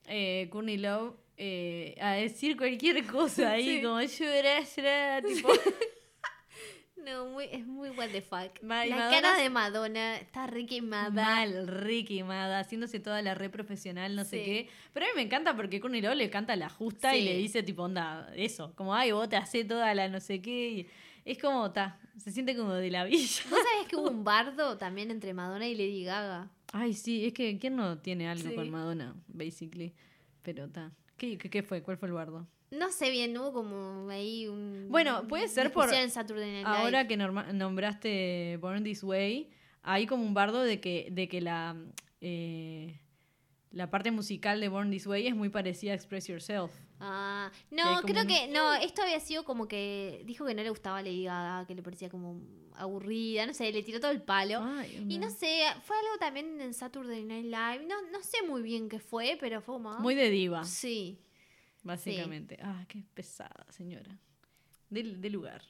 Eh, 0.07 0.47
Courtney 0.49 0.77
Love 0.77 1.13
eh, 1.38 1.95
a 1.99 2.13
decir 2.13 2.55
cualquier 2.55 3.05
cosa 3.05 3.51
ahí, 3.51 3.77
Sí. 3.77 3.82
como 3.84 4.01
llora, 4.01 5.21
tipo. 5.21 5.49
No, 7.05 7.25
muy, 7.27 7.45
es 7.51 7.65
muy 7.65 7.89
what 7.91 8.09
the 8.09 8.21
fuck. 8.21 8.61
Ma- 8.61 8.85
la 8.85 8.95
Madonna 8.95 9.21
cara 9.21 9.37
de 9.37 9.49
Madonna 9.49 10.17
está 10.17 10.45
re 10.47 10.65
quemada. 10.65 11.09
Mal, 11.09 11.67
re 11.67 12.05
quemada, 12.05 12.59
haciéndose 12.59 12.99
toda 12.99 13.21
la 13.21 13.33
re 13.33 13.49
profesional, 13.49 14.15
no 14.15 14.23
sé 14.23 14.43
qué. 14.43 14.69
Pero 14.93 15.05
a 15.05 15.09
mí 15.09 15.13
me 15.15 15.21
encanta 15.23 15.55
porque 15.55 15.79
Courtney 15.79 16.01
Love 16.01 16.15
le 16.15 16.29
canta 16.29 16.55
la 16.55 16.69
justa 16.69 17.15
y 17.15 17.23
le 17.23 17.35
dice, 17.37 17.63
tipo, 17.63 17.83
onda, 17.83 18.31
eso, 18.35 18.73
como, 18.75 18.93
ay, 18.93 19.11
vos 19.11 19.27
te 19.29 19.35
hacés 19.37 19.67
toda 19.67 19.93
la 19.95 20.07
no 20.09 20.19
sé 20.19 20.41
qué. 20.41 20.69
y 20.69 20.87
es 21.25 21.37
como, 21.39 21.71
ta, 21.71 21.99
se 22.17 22.31
siente 22.31 22.55
como 22.55 22.73
de 22.73 22.89
la 22.91 23.03
villa. 23.03 23.43
¿Vos 23.49 23.59
sabés 23.59 23.87
que 23.87 23.95
hubo 23.95 24.09
un 24.09 24.23
bardo 24.23 24.77
también 24.77 25.11
entre 25.11 25.33
Madonna 25.33 25.67
y 25.67 25.75
Lady 25.75 26.03
Gaga? 26.03 26.49
Ay, 26.73 26.93
sí, 26.93 27.25
es 27.25 27.33
que 27.33 27.57
¿quién 27.59 27.75
no 27.75 27.97
tiene 27.99 28.27
algo 28.29 28.49
Sí. 28.49 28.55
con 28.55 28.69
Madonna, 28.69 29.15
basically? 29.27 29.93
Pero 30.43 30.69
ta. 30.69 30.91
¿Qué, 31.17 31.37
qué, 31.37 31.49
qué 31.49 31.61
fue? 31.63 31.81
¿Cuál 31.83 31.97
fue 31.97 32.07
el 32.07 32.13
bardo? 32.13 32.47
No 32.72 32.89
sé 32.91 33.09
bien, 33.11 33.38
hubo 33.38 33.51
como 33.53 34.09
ahí 34.09 34.47
un. 34.47 34.88
Bueno, 34.89 35.28
puede 35.28 35.47
ser 35.49 35.72
por- 35.74 35.93
en 35.93 36.09
Saturday 36.09 36.51
Night 36.51 36.65
Live. 36.65 36.78
Ahora 36.78 37.07
que 37.07 37.17
nombraste 37.17 38.57
Born 38.61 38.84
This 38.84 39.03
Way, 39.03 39.49
hay 39.84 40.05
como 40.07 40.24
un 40.24 40.34
bardo 40.34 40.61
de 40.63 40.80
que, 40.80 41.09
de 41.11 41.28
que 41.28 41.41
la, 41.41 41.76
eh, 42.22 42.97
la 43.72 43.89
parte 43.89 44.11
musical 44.11 44.59
de 44.61 44.69
Born 44.69 44.89
This 44.89 45.05
Way 45.07 45.28
es 45.28 45.36
muy 45.36 45.49
parecida 45.49 45.91
a 45.91 45.95
Express 45.95 46.28
Yourself. 46.28 46.72
Ah, 47.01 47.51
no, 47.72 48.01
creo 48.03 48.22
un- 48.22 48.28
que. 48.28 48.47
No, 48.47 48.74
esto 48.76 49.01
había 49.01 49.19
sido 49.19 49.43
como 49.43 49.67
que. 49.67 50.22
Dijo 50.26 50.45
que 50.45 50.53
no 50.53 50.63
le 50.63 50.69
gustaba 50.69 51.01
Lady 51.01 51.26
Gaga, 51.26 51.65
que 51.67 51.76
le 51.76 51.82
parecía 51.84 52.09
como 52.09 52.39
aburrida, 52.76 53.45
no 53.45 53.53
sé, 53.53 53.72
le 53.72 53.84
tiró 53.84 53.99
todo 53.99 54.11
el 54.11 54.22
palo. 54.22 54.59
Ay, 54.63 55.05
Y 55.09 55.17
no 55.19 55.30
sé, 55.30 55.61
fue 55.84 55.97
algo 55.97 56.17
también 56.19 56.61
en 56.61 56.74
Saturday 56.74 57.24
Night 57.26 57.45
Live. 57.45 57.86
No, 57.88 57.95
no 58.11 58.22
sé 58.24 58.38
muy 58.47 58.61
bien 58.61 58.88
qué 58.88 58.99
fue, 58.99 59.38
pero 59.39 59.61
fue 59.61 59.76
como. 59.76 59.99
Muy 59.99 60.15
de 60.15 60.30
diva, 60.30 60.63
Sí. 60.63 61.19
Básicamente. 61.84 62.57
Ah, 62.61 62.86
qué 62.88 63.03
pesada, 63.13 63.65
señora. 63.69 64.17
De, 64.89 65.03
de 65.03 65.29
lugar. 65.29 65.61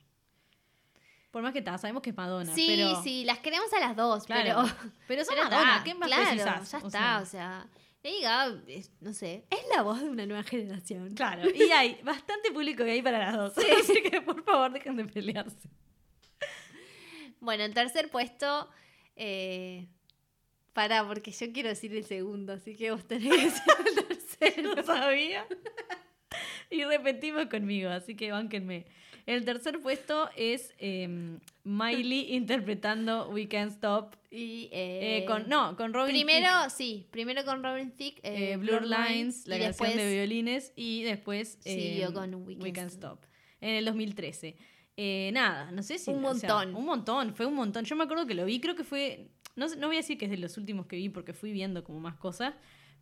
Por 1.31 1.41
más 1.43 1.53
que 1.53 1.61
tal, 1.61 1.79
sabemos 1.79 2.01
que 2.01 2.09
es 2.09 2.17
Madonna, 2.17 2.53
Sí, 2.53 2.65
pero... 2.67 3.01
sí, 3.03 3.23
las 3.23 3.39
queremos 3.39 3.71
a 3.73 3.79
las 3.79 3.95
dos, 3.95 4.25
Claro, 4.25 4.63
pero. 4.63 4.91
pero 5.07 5.23
son 5.25 5.35
pero 5.35 5.49
Madonna, 5.49 5.71
está, 5.77 5.83
¿qué 5.85 5.93
más 5.95 6.07
claro, 6.07 6.23
precisás? 6.25 6.71
Ya 6.71 6.77
O 6.79 6.87
está, 6.87 6.89
sea, 6.99 7.19
o 7.21 7.25
sea. 7.25 7.67
Lady 8.03 8.21
Gaga, 8.21 8.61
es- 8.67 8.91
no 8.99 9.13
sé, 9.13 9.45
es 9.49 9.59
la 9.75 9.83
voz 9.83 10.01
de 10.01 10.09
una 10.09 10.25
nueva 10.25 10.43
generación. 10.43 11.13
Claro, 11.13 11.47
y 11.49 11.71
hay 11.71 12.01
bastante 12.03 12.51
público 12.51 12.83
que 12.83 12.91
hay 12.91 13.01
para 13.01 13.19
las 13.19 13.37
dos. 13.37 13.53
Así 13.79 14.01
que 14.01 14.21
por 14.21 14.43
favor 14.43 14.73
dejen 14.73 14.95
de 14.97 15.05
pelearse. 15.05 15.69
Bueno, 17.39 17.63
en 17.63 17.73
tercer 17.73 18.09
puesto. 18.09 18.69
Eh, 19.15 19.87
pará, 20.73 21.05
porque 21.07 21.31
yo 21.31 21.51
quiero 21.53 21.69
decir 21.69 21.95
el 21.95 22.05
segundo, 22.05 22.53
así 22.53 22.75
que 22.75 22.91
vos 22.91 23.05
tenés 23.07 23.29
que 23.33 23.43
decir 23.45 23.63
el 23.85 23.95
tercero. 24.07 24.75
No 24.75 24.83
sabía. 24.83 25.45
Y 26.77 26.83
repetimos 26.85 27.47
conmigo, 27.47 27.89
así 27.89 28.15
que 28.15 28.31
bánquenme. 28.31 28.85
El 29.25 29.45
tercer 29.45 29.79
puesto 29.79 30.29
es 30.35 30.73
eh, 30.79 31.37
Miley 31.63 32.33
interpretando 32.35 33.29
We 33.29 33.47
Can't 33.47 33.71
Stop. 33.71 34.15
Y, 34.31 34.69
eh, 34.71 35.17
eh, 35.17 35.25
con, 35.25 35.49
no, 35.49 35.75
con 35.75 35.93
Robin 35.93 36.13
Primero, 36.13 36.49
sí, 36.69 37.05
primero 37.11 37.43
con 37.43 37.61
Robin 37.61 37.91
Thicke, 37.91 38.21
Thicke, 38.21 38.25
eh, 38.25 38.51
eh, 38.53 38.57
Blur 38.57 38.83
Lines, 38.83 39.45
la 39.45 39.57
y 39.57 39.59
canción 39.59 39.89
después 39.89 39.95
de 39.95 40.13
violines, 40.15 40.71
y 40.77 41.03
después 41.03 41.59
eh, 41.65 41.73
Siguió 41.73 42.13
con 42.13 42.33
We 42.35 42.55
We 42.55 42.71
Can't 42.71 42.75
Can't 42.75 42.91
Stop. 42.91 43.25
En 43.59 43.75
el 43.75 43.85
2013. 43.85 44.55
Eh, 44.97 45.31
nada, 45.33 45.71
no 45.71 45.83
sé 45.83 45.97
si. 45.97 46.11
Un 46.11 46.23
o 46.25 46.33
sea, 46.33 46.49
montón. 46.49 46.75
un 46.75 46.85
montón, 46.85 47.35
fue 47.35 47.45
un 47.45 47.55
montón. 47.55 47.85
Yo 47.85 47.95
me 47.95 48.05
acuerdo 48.05 48.25
que 48.25 48.33
lo 48.33 48.45
vi, 48.45 48.59
creo 48.59 48.75
que 48.75 48.83
fue. 48.83 49.29
No, 49.55 49.67
no 49.75 49.87
voy 49.87 49.97
a 49.97 49.99
decir 49.99 50.17
que 50.17 50.25
es 50.25 50.31
de 50.31 50.37
los 50.37 50.57
últimos 50.57 50.85
que 50.85 50.95
vi 50.95 51.09
porque 51.09 51.33
fui 51.33 51.51
viendo 51.51 51.83
como 51.83 51.99
más 51.99 52.15
cosas, 52.15 52.53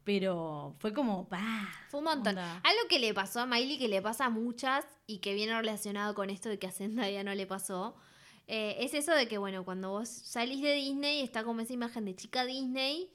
pero 0.04 0.76
fue 0.80 0.94
como. 0.94 1.28
¡pah! 1.30 1.68
Fue 1.90 2.00
un 2.00 2.06
montón. 2.06 2.30
Onda. 2.38 2.62
Algo 2.64 2.88
que 2.90 3.00
le 3.00 3.14
pasó 3.14 3.42
a 3.42 3.46
Miley, 3.46 3.78
que 3.78 3.88
le 3.88 4.02
pasa 4.02 4.26
a 4.26 4.30
muchas 4.30 4.86
y 5.08 5.18
que 5.20 5.34
viene 5.34 5.54
relacionado 5.56 6.16
con 6.16 6.30
esto 6.30 6.50
de 6.50 6.58
que 6.60 6.68
a 6.68 6.72
Zendaya 6.72 7.24
no 7.24 7.34
le 7.36 7.46
pasó, 7.46 7.96
eh, 8.48 8.78
es 8.80 8.94
eso 8.94 9.12
de 9.14 9.28
que, 9.28 9.38
bueno, 9.38 9.64
cuando 9.66 9.90
vos 9.92 10.10
salís 10.10 10.62
de 10.62 10.74
Disney 10.74 11.22
está 11.22 11.44
como 11.44 11.62
esa 11.62 11.74
imagen 11.74 12.06
de 12.06 12.16
chica 12.16 12.46
Disney 12.46 13.10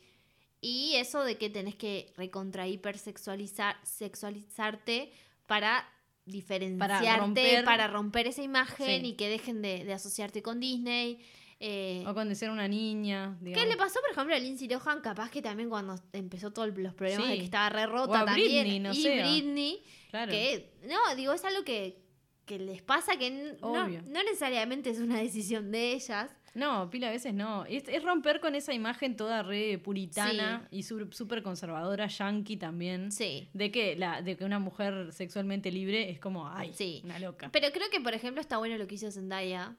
y 0.60 0.94
eso 0.94 1.24
de 1.24 1.36
que 1.36 1.50
tenés 1.50 1.74
que 1.74 2.12
recontra 2.16 2.66
hipersexualizar 2.68 3.76
sexualizarte 3.82 5.12
para 5.46 5.88
diferenciarte, 6.26 7.62
para 7.64 7.86
romper, 7.88 8.24
romper- 8.24 8.26
esa 8.28 8.42
imagen 8.42 9.02
Sí. 9.02 9.08
y 9.08 9.12
que 9.14 9.28
dejen 9.28 9.60
de, 9.60 9.84
de 9.84 9.92
asociarte 9.92 10.42
con 10.42 10.60
Disney. 10.60 11.18
Eh, 11.60 12.04
O 12.06 12.14
con 12.14 12.34
ser 12.34 12.50
una 12.50 12.68
niña. 12.68 13.38
¿Qué 13.42 13.64
le 13.66 13.76
pasó, 13.76 14.00
por 14.00 14.10
ejemplo, 14.10 14.34
a 14.34 14.38
Lindsay 14.38 14.68
Lohan? 14.68 15.00
Capaz 15.00 15.30
que 15.30 15.40
también 15.40 15.68
cuando 15.70 15.94
empezó 16.12 16.52
todos 16.52 16.76
los 16.76 16.94
problemas 16.94 17.24
Sí. 17.26 17.30
de 17.32 17.38
que 17.38 17.44
estaba 17.44 17.68
re 17.70 17.84
O 17.84 17.90
rota 17.90 18.20
a 18.20 18.24
también. 18.26 18.62
Britney, 18.64 18.80
no 18.80 18.92
y. 18.92 19.02
Britney, 19.02 19.82
Claro. 20.10 20.32
que, 20.32 20.72
no, 20.88 21.14
digo, 21.16 21.32
es 21.32 21.44
algo 21.44 21.64
que, 21.64 22.02
que 22.44 22.58
les 22.58 22.82
pasa 22.82 23.16
que 23.16 23.30
no, 23.60 23.88
no 23.88 24.22
necesariamente 24.24 24.90
es 24.90 24.98
una 24.98 25.18
decisión 25.18 25.70
de 25.70 25.92
ellas. 25.94 26.30
No, 26.54 26.88
pila 26.88 27.08
a 27.08 27.10
veces 27.10 27.34
no. 27.34 27.64
Es, 27.64 27.88
es 27.88 28.00
romper 28.04 28.38
con 28.38 28.54
esa 28.54 28.72
imagen 28.72 29.16
toda 29.16 29.42
re 29.42 29.76
puritana 29.78 30.68
y 30.70 30.84
súper 30.84 31.42
conservadora, 31.42 32.06
yankee 32.06 32.56
también. 32.56 33.10
Sí. 33.10 33.48
De 33.54 33.72
que, 33.72 33.96
la, 33.96 34.22
de 34.22 34.36
que 34.36 34.44
una 34.44 34.60
mujer 34.60 35.12
sexualmente 35.12 35.72
libre 35.72 36.10
es 36.10 36.20
como, 36.20 36.48
ay, 36.48 36.72
Sí. 36.72 37.00
una 37.04 37.18
loca. 37.18 37.48
Pero 37.52 37.72
creo 37.72 37.90
que, 37.90 38.00
por 38.00 38.14
ejemplo, 38.14 38.40
está 38.40 38.58
bueno 38.58 38.76
lo 38.78 38.86
que 38.86 38.94
hizo 38.94 39.10
Zendaya. 39.10 39.74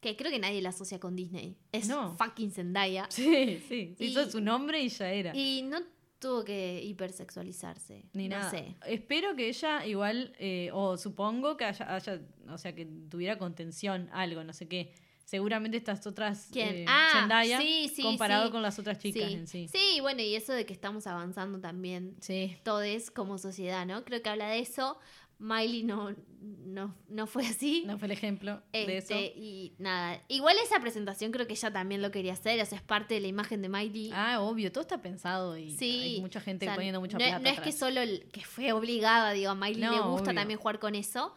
Que 0.00 0.16
creo 0.16 0.30
que 0.30 0.38
nadie 0.38 0.62
la 0.62 0.70
asocia 0.70 0.98
con 0.98 1.14
Disney. 1.14 1.56
Es 1.72 1.88
No. 1.88 2.16
fucking 2.16 2.50
Zendaya. 2.52 3.06
Sí, 3.10 3.62
sí. 3.68 3.94
Y- 3.98 4.06
hizo 4.06 4.30
su 4.30 4.40
nombre 4.40 4.80
y 4.82 4.88
ya 4.88 5.12
era. 5.12 5.36
Y 5.36 5.62
no 5.62 5.78
tuvo 6.18 6.44
que 6.44 6.82
hipersexualizarse. 6.84 8.04
Ni 8.12 8.28
no 8.28 8.38
nada. 8.38 8.50
sé. 8.50 8.76
Espero 8.86 9.34
que 9.36 9.48
ella 9.48 9.86
igual, 9.86 10.34
eh, 10.38 10.70
o 10.72 10.96
supongo 10.96 11.56
que 11.56 11.64
haya, 11.64 11.94
haya- 11.94 12.20
o 12.48 12.58
sea, 12.58 12.74
que 12.74 12.86
tuviera 13.08 13.38
contención, 13.38 14.08
algo, 14.12 14.42
no 14.44 14.52
sé 14.52 14.68
qué. 14.68 14.92
seguramente 15.24 15.76
estas 15.76 16.04
otras 16.08 16.48
¿Quién? 16.50 16.74
eh, 16.78 16.84
Ah, 16.88 17.10
Zendaya 17.20 17.60
sí, 17.60 17.88
sí, 17.94 18.02
comparado 18.02 18.46
sí. 18.46 18.50
con 18.50 18.62
las 18.62 18.80
otras 18.80 18.98
chicas 18.98 19.28
sí. 19.28 19.34
en 19.34 19.46
sí. 19.46 19.68
Sí, 19.68 20.00
bueno, 20.00 20.22
y 20.22 20.34
eso 20.34 20.52
de 20.52 20.66
que 20.66 20.72
estamos 20.72 21.06
avanzando 21.06 21.60
también 21.60 22.16
Sí. 22.20 22.56
todos 22.64 23.12
como 23.12 23.38
sociedad, 23.38 23.86
¿no? 23.86 24.04
Creo 24.04 24.22
que 24.22 24.28
habla 24.28 24.48
de 24.48 24.58
eso. 24.58 24.98
Miley 25.40 25.82
no, 25.82 26.14
no, 26.40 26.94
no 27.08 27.26
fue 27.26 27.46
así. 27.46 27.82
No 27.86 27.98
fue 27.98 28.06
el 28.06 28.12
ejemplo 28.12 28.62
de 28.72 28.98
eso. 28.98 29.14
Este, 29.14 29.32
y 29.36 29.72
nada, 29.78 30.22
igual 30.28 30.54
esa 30.62 30.78
presentación 30.80 31.32
creo 31.32 31.46
que 31.46 31.54
ella 31.54 31.72
también 31.72 32.02
lo 32.02 32.10
quería 32.10 32.34
hacer, 32.34 32.60
o 32.60 32.66
sea, 32.66 32.76
es 32.78 32.84
parte 32.84 33.14
de 33.14 33.20
la 33.20 33.26
imagen 33.26 33.62
de 33.62 33.68
Miley. 33.70 34.10
Ah, 34.12 34.40
obvio, 34.40 34.70
todo 34.70 34.82
está 34.82 35.00
pensado 35.02 35.56
y 35.56 35.70
sí, 35.76 36.00
hay 36.16 36.20
mucha 36.20 36.40
gente 36.40 36.66
o 36.66 36.68
sea, 36.68 36.74
poniendo 36.76 37.00
mucha 37.00 37.18
no, 37.18 37.24
plata. 37.24 37.38
no 37.40 37.48
es 37.48 37.60
que 37.60 37.72
solo 37.72 38.00
el- 38.00 38.28
que 38.30 38.42
fue 38.42 38.72
obligada, 38.72 39.32
digo, 39.32 39.50
a 39.50 39.54
Miley 39.54 39.80
No, 39.82 39.90
le 39.92 40.00
gusta 40.02 40.30
obvio. 40.30 40.34
también 40.40 40.58
jugar 40.60 40.78
con 40.78 40.94
eso. 40.94 41.34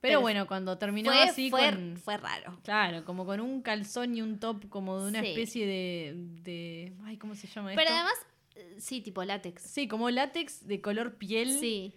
Pero 0.00 0.18
pero 0.18 0.20
bueno, 0.20 0.46
cuando 0.46 0.76
terminó 0.76 1.10
Fue, 1.10 1.22
así 1.22 1.48
fue, 1.50 1.70
con. 1.70 1.96
fue 1.96 2.16
raro. 2.18 2.58
Claro, 2.62 3.04
como 3.06 3.24
con 3.24 3.40
un 3.40 3.62
calzón 3.62 4.14
y 4.14 4.20
un 4.20 4.38
top 4.38 4.68
como 4.68 5.00
de 5.00 5.08
una 5.08 5.20
Sí. 5.22 5.28
especie 5.28 5.66
de, 5.66 6.12
de. 6.42 6.92
Ay, 7.04 7.16
¿cómo 7.16 7.34
se 7.34 7.46
llama 7.46 7.70
Pero 7.70 7.80
esto? 7.82 7.94
además, 7.94 8.14
eh, 8.54 8.76
sí, 8.78 9.00
tipo 9.00 9.24
látex. 9.24 9.62
Sí, 9.62 9.88
como 9.88 10.10
látex 10.10 10.66
de 10.66 10.82
color 10.82 11.14
piel. 11.16 11.58
Sí. 11.58 11.94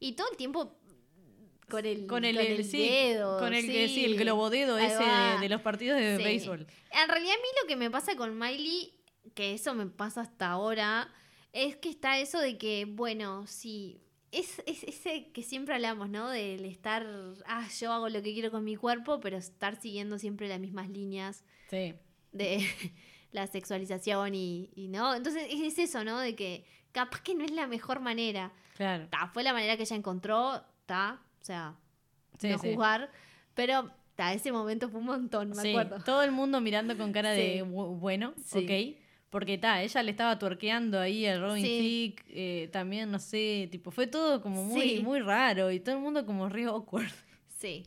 Y 0.00 0.12
todo 0.12 0.30
el 0.30 0.36
tiempo 0.36 0.76
con 1.68 1.84
el, 1.84 2.06
Con 2.06 2.24
el, 2.24 2.38
el- 2.38 2.64
sí, 2.64 2.88
dedo. 2.88 3.38
con 3.38 3.52
el 3.52 3.66
que 3.66 3.88
sí, 3.88 4.04
el 4.04 4.16
globodedo 4.16 4.76
Ahí 4.76 4.86
ese 4.86 5.04
de, 5.04 5.38
de 5.40 5.48
los 5.50 5.60
partidos 5.60 5.98
de 5.98 6.16
Sí. 6.16 6.24
béisbol. 6.24 6.66
En 6.92 7.08
realidad 7.08 7.34
a 7.34 7.42
mí 7.42 7.48
lo 7.62 7.68
que 7.68 7.76
me 7.76 7.90
pasa 7.90 8.16
con 8.16 8.38
Miley, 8.38 8.94
que 9.34 9.52
eso 9.52 9.74
me 9.74 9.86
pasa 9.86 10.22
hasta 10.22 10.48
ahora, 10.50 11.12
es 11.52 11.76
que 11.76 11.90
está 11.90 12.18
eso 12.18 12.40
de 12.40 12.56
que, 12.56 12.86
bueno, 12.86 13.46
sí, 13.46 14.00
es, 14.32 14.62
es 14.66 14.82
ese 14.84 15.30
que 15.32 15.42
siempre 15.42 15.74
hablamos, 15.74 16.08
¿no? 16.08 16.28
Del 16.30 16.64
estar, 16.64 17.06
ah, 17.46 17.68
yo 17.78 17.92
hago 17.92 18.08
lo 18.08 18.22
que 18.22 18.32
quiero 18.32 18.50
con 18.50 18.64
mi 18.64 18.76
cuerpo, 18.76 19.20
pero 19.20 19.36
estar 19.36 19.80
siguiendo 19.80 20.18
siempre 20.18 20.48
las 20.48 20.60
mismas 20.60 20.88
líneas 20.88 21.44
Sí. 21.70 21.94
de 22.32 22.66
la 23.32 23.46
sexualización 23.46 24.34
y, 24.34 24.70
y 24.74 24.88
no. 24.88 25.14
Entonces 25.14 25.46
es 25.50 25.78
eso, 25.78 26.02
¿no? 26.04 26.18
De 26.18 26.34
que 26.34 26.64
capaz 26.92 27.20
que 27.22 27.34
no 27.34 27.44
es 27.44 27.50
la 27.50 27.66
mejor 27.66 28.00
manera. 28.00 28.52
Claro. 28.78 29.08
Ta, 29.10 29.26
fue 29.34 29.42
la 29.42 29.52
manera 29.52 29.76
que 29.76 29.82
ella 29.82 29.96
encontró, 29.96 30.62
ta, 30.86 31.20
o 31.42 31.44
sea, 31.44 31.74
Sí, 32.38 32.48
no 32.48 32.58
sí. 32.58 32.70
juzgar, 32.70 33.10
pero 33.54 33.90
ta, 34.14 34.32
ese 34.32 34.52
momento 34.52 34.88
fue 34.88 35.00
un 35.00 35.06
montón, 35.06 35.48
me 35.50 35.60
Sí, 35.62 35.70
acuerdo. 35.70 35.98
todo 36.04 36.22
el 36.22 36.30
mundo 36.30 36.60
mirando 36.60 36.96
con 36.96 37.12
cara 37.12 37.32
de 37.32 37.64
"Bu- 37.64 37.98
bueno, 37.98 38.34
ok. 38.52 38.70
Porque 39.30 39.58
ta, 39.58 39.82
ella 39.82 40.02
le 40.04 40.12
estaba 40.12 40.38
tuerqueando 40.38 41.00
ahí 41.00 41.26
a 41.26 41.40
Robin. 41.40 41.64
Thicke, 41.64 42.24
eh, 42.28 42.68
también, 42.72 43.10
no 43.10 43.18
sé, 43.18 43.68
tipo, 43.72 43.90
fue 43.90 44.06
todo 44.06 44.40
como 44.40 44.62
muy, 44.64 45.00
muy 45.02 45.18
raro 45.18 45.72
y 45.72 45.80
todo 45.80 45.96
el 45.96 46.00
mundo 46.00 46.24
como 46.24 46.48
re 46.48 46.64
awkward. 46.66 47.10
Sí, 47.58 47.82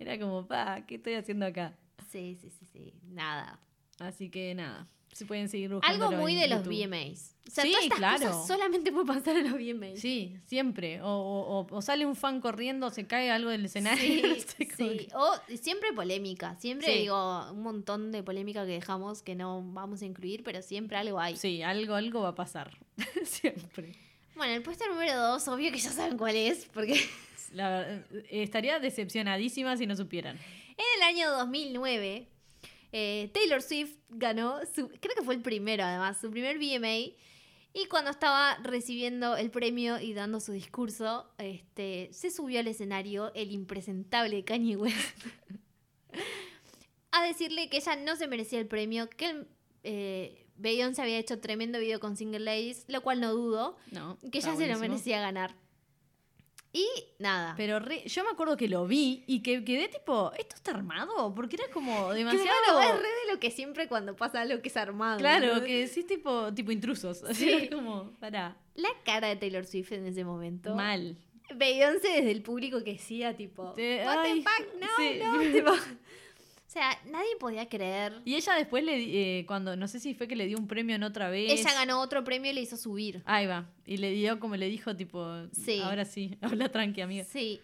Era 0.00 0.18
como, 0.18 0.48
pa, 0.48 0.84
¿qué 0.84 0.96
estoy 0.96 1.14
haciendo 1.14 1.46
acá? 1.46 1.78
sí, 2.10 2.36
sí, 2.40 2.50
sí, 2.50 2.66
sí, 2.66 2.92
nada. 3.04 3.60
Así 4.00 4.28
que 4.30 4.52
nada, 4.56 4.88
se 5.14 5.24
pueden 5.24 5.48
seguir 5.48 5.72
buscando. 5.72 6.06
Algo 6.06 6.20
muy 6.20 6.34
de 6.34 6.48
los 6.48 6.64
VMAs. 6.66 7.34
O 7.46 7.50
sea, 7.50 7.64
Sí, 7.64 7.70
todas 7.70 7.84
estas 7.84 7.98
claro. 7.98 8.26
cosas 8.30 8.46
solamente 8.46 8.90
puede 8.92 9.06
pasar 9.06 9.36
en 9.36 9.44
los 9.50 9.54
VMAs. 9.58 10.00
Sí, 10.00 10.36
siempre. 10.46 11.00
O, 11.02 11.06
o- 11.08 11.60
o- 11.60 11.66
o 11.76 11.82
sale 11.82 12.04
un 12.06 12.16
fan 12.16 12.40
corriendo, 12.40 12.90
se 12.90 13.06
cae 13.06 13.30
algo 13.30 13.50
del 13.50 13.64
escenario. 13.64 14.02
Sí, 14.04 14.22
no 14.22 14.34
sé, 14.34 14.68
como 14.76 14.90
sí. 14.90 15.08
O 15.14 15.56
siempre 15.56 15.92
polémica. 15.92 16.56
Siempre 16.58 16.88
Sí. 16.92 16.98
digo 17.00 17.50
un 17.52 17.62
montón 17.62 18.12
de 18.12 18.22
polémica 18.22 18.64
que 18.66 18.72
dejamos 18.72 19.22
que 19.22 19.34
no 19.34 19.62
vamos 19.72 20.02
a 20.02 20.06
incluir, 20.06 20.42
pero 20.42 20.62
siempre 20.62 20.96
algo 20.96 21.20
hay. 21.20 21.36
Sí, 21.36 21.62
algo, 21.62 21.94
algo 21.94 22.22
va 22.22 22.30
a 22.30 22.34
pasar. 22.34 22.76
siempre. 23.24 23.92
Bueno, 24.36 24.52
el 24.54 24.62
puesto 24.62 24.88
número 24.88 25.16
dos, 25.16 25.46
obvio 25.48 25.70
que 25.70 25.78
ya 25.78 25.90
saben 25.90 26.16
cuál 26.18 26.34
es, 26.36 26.66
porque 26.74 27.00
La 27.52 28.02
estaría 28.30 28.80
decepcionadísima 28.80 29.76
si 29.76 29.86
no 29.86 29.94
supieran. 29.94 30.36
en 30.76 30.84
el 30.96 31.02
año 31.02 31.30
2009 31.30 32.26
eh, 32.96 33.28
Taylor 33.34 33.60
Swift 33.60 33.96
ganó, 34.08 34.60
su, 34.72 34.86
creo 34.88 35.16
que 35.16 35.24
fue 35.24 35.34
el 35.34 35.42
primero 35.42 35.82
además, 35.82 36.16
su 36.20 36.30
primer 36.30 36.58
VMA. 36.58 37.12
Y 37.76 37.86
cuando 37.90 38.12
estaba 38.12 38.56
recibiendo 38.62 39.36
el 39.36 39.50
premio 39.50 39.98
y 39.98 40.14
dando 40.14 40.38
su 40.38 40.52
discurso, 40.52 41.28
este, 41.38 42.08
se 42.12 42.30
subió 42.30 42.60
al 42.60 42.68
escenario 42.68 43.32
el 43.34 43.50
impresentable 43.50 44.44
Kanye 44.44 44.76
West 44.76 44.94
a 47.10 47.24
decirle 47.24 47.68
que 47.68 47.78
ella 47.78 47.96
no 47.96 48.14
se 48.14 48.28
merecía 48.28 48.60
el 48.60 48.68
premio, 48.68 49.10
que 49.10 49.30
el, 49.30 49.48
eh, 49.82 50.46
Beyoncé 50.56 51.02
había 51.02 51.18
hecho 51.18 51.40
tremendo 51.40 51.80
video 51.80 51.98
con 51.98 52.16
Single 52.16 52.38
Ladies, 52.38 52.84
lo 52.86 53.02
cual 53.02 53.20
no 53.20 53.32
dudo, 53.32 53.76
No. 53.90 54.18
que 54.30 54.38
ella 54.38 54.54
se 54.54 54.68
lo 54.68 54.78
merecía 54.78 55.20
ganar. 55.20 55.56
Y 56.74 56.86
nada. 57.20 57.54
Pero 57.56 57.78
re- 57.78 58.02
yo 58.04 58.24
me 58.24 58.30
acuerdo 58.30 58.56
que 58.56 58.66
lo 58.68 58.84
vi 58.86 59.22
y 59.28 59.42
que 59.44 59.64
quedé 59.64 59.86
tipo, 59.88 60.32
¿esto 60.36 60.56
está 60.56 60.72
armado? 60.72 61.32
Porque 61.34 61.54
era 61.56 61.72
como 61.72 61.92
Claro, 62.08 62.12
demasiado. 62.14 62.80
es 62.80 62.92
re 62.96 63.08
de 63.26 63.32
lo 63.32 63.38
que 63.38 63.50
siempre 63.52 63.86
cuando 63.86 64.16
pasa 64.16 64.40
algo 64.40 64.60
que 64.60 64.68
es 64.68 64.76
armado. 64.76 65.18
Claro, 65.18 65.54
¿no? 65.54 65.62
que 65.64 65.86
decís 65.86 66.06
tipo, 66.06 66.52
tipo 66.52 66.72
intrusos. 66.72 67.22
Así 67.22 67.44
Sí. 67.48 67.52
es 67.52 67.70
como, 67.70 68.10
pará. 68.18 68.56
La 68.74 68.88
cara 69.04 69.28
de 69.28 69.36
Taylor 69.36 69.64
Swift 69.64 69.92
en 69.92 70.06
ese 70.06 70.24
momento. 70.24 70.74
Mal. 70.74 71.16
Beyoncé 71.54 72.08
desde 72.08 72.30
el 72.32 72.42
público 72.42 72.82
que 72.82 72.94
decía 72.94 73.36
tipo, 73.36 73.72
Te- 73.74 74.02
what 74.04 74.18
ay, 74.18 74.42
the 74.42 74.50
fuck, 74.50 74.80
no, 74.80 74.86
sí. 74.98 75.20
no, 75.22 75.52
tipo. 75.52 75.72
O 76.74 76.76
sea, 76.76 76.98
nadie 77.06 77.36
podía 77.38 77.68
creer. 77.68 78.20
Y 78.24 78.34
ella 78.34 78.54
después 78.56 78.82
le 78.82 79.38
eh, 79.38 79.46
cuando, 79.46 79.76
no 79.76 79.86
sé 79.86 80.00
si 80.00 80.12
fue 80.14 80.26
que 80.26 80.34
le 80.34 80.46
dio 80.46 80.58
un 80.58 80.66
premio 80.66 80.96
en 80.96 81.04
otra 81.04 81.30
vez. 81.30 81.52
Ella 81.52 81.72
ganó 81.72 82.00
otro 82.00 82.24
premio 82.24 82.50
y 82.50 82.54
le 82.54 82.62
hizo 82.62 82.76
subir. 82.76 83.22
Ahí 83.26 83.46
va. 83.46 83.70
Y 83.86 83.98
le 83.98 84.10
dio 84.10 84.40
como 84.40 84.56
le 84.56 84.66
dijo, 84.68 84.96
tipo, 84.96 85.24
Sí. 85.52 85.78
ahora 85.80 86.04
sí, 86.04 86.36
habla 86.42 86.68
tranqui, 86.70 87.00
amiga. 87.00 87.22
Sí, 87.22 87.60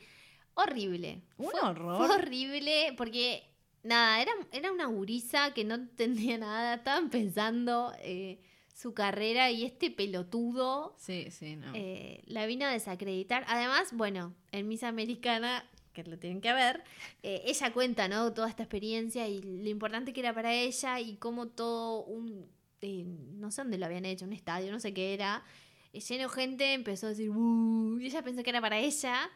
horrible. 0.55 1.23
Un 1.39 1.51
Fue- 1.51 1.61
horror. 1.61 1.97
Fue 2.07 2.15
horrible 2.17 2.95
porque, 2.97 3.43
nada, 3.83 4.23
era, 4.23 4.31
era 4.53 4.71
una 4.71 4.87
gurisa 4.87 5.53
que 5.55 5.65
no 5.65 5.75
entendía 5.75 6.39
nada. 6.39 6.75
Estaban 6.75 7.11
pensando 7.11 7.93
eh, 8.03 8.39
su 8.73 8.95
carrera 8.95 9.51
y 9.51 9.65
este 9.65 9.91
pelotudo 9.91 10.95
Sí, 10.99 11.27
sí, 11.31 11.57
no. 11.57 11.73
eh, 11.75 12.23
la 12.27 12.47
vino 12.47 12.65
a 12.67 12.71
desacreditar. 12.71 13.45
Además, 13.49 13.89
bueno, 13.93 14.35
en 14.53 14.69
Miss 14.69 14.85
Americana, 14.85 15.65
que 15.93 16.05
lo 16.05 16.19
tienen 16.19 16.41
que 16.41 16.53
ver, 16.53 16.83
eh, 17.23 17.43
ella 17.45 17.73
cuenta, 17.73 18.09
¿no? 18.09 18.33
Toda 18.33 18.49
esta 18.49 18.63
experiencia 18.63 19.29
y 19.29 19.41
lo 19.43 19.69
importante 19.69 20.13
que 20.13 20.21
era 20.21 20.35
para 20.35 20.53
ella 20.55 21.01
y 21.01 21.17
cómo 21.17 21.49
todo 21.49 22.05
un, 22.05 22.49
eh, 22.81 23.05
no 23.05 23.51
sé 23.51 23.63
dónde 23.63 23.79
lo 23.79 23.87
habían 23.87 24.05
hecho, 24.05 24.25
un 24.25 24.33
estadio, 24.33 24.71
no 24.73 24.81
sé 24.81 24.95
qué 24.95 25.15
era, 25.15 25.45
eh, 25.93 26.01
lleno 26.01 26.29
de 26.29 26.35
gente, 26.35 26.73
empezó 26.75 27.07
a 27.07 27.11
decir, 27.11 27.31
y 27.31 28.07
ella 28.07 28.23
pensó 28.23 28.43
que 28.43 28.51
era 28.51 28.61
para 28.61 28.79
ella 28.79 29.31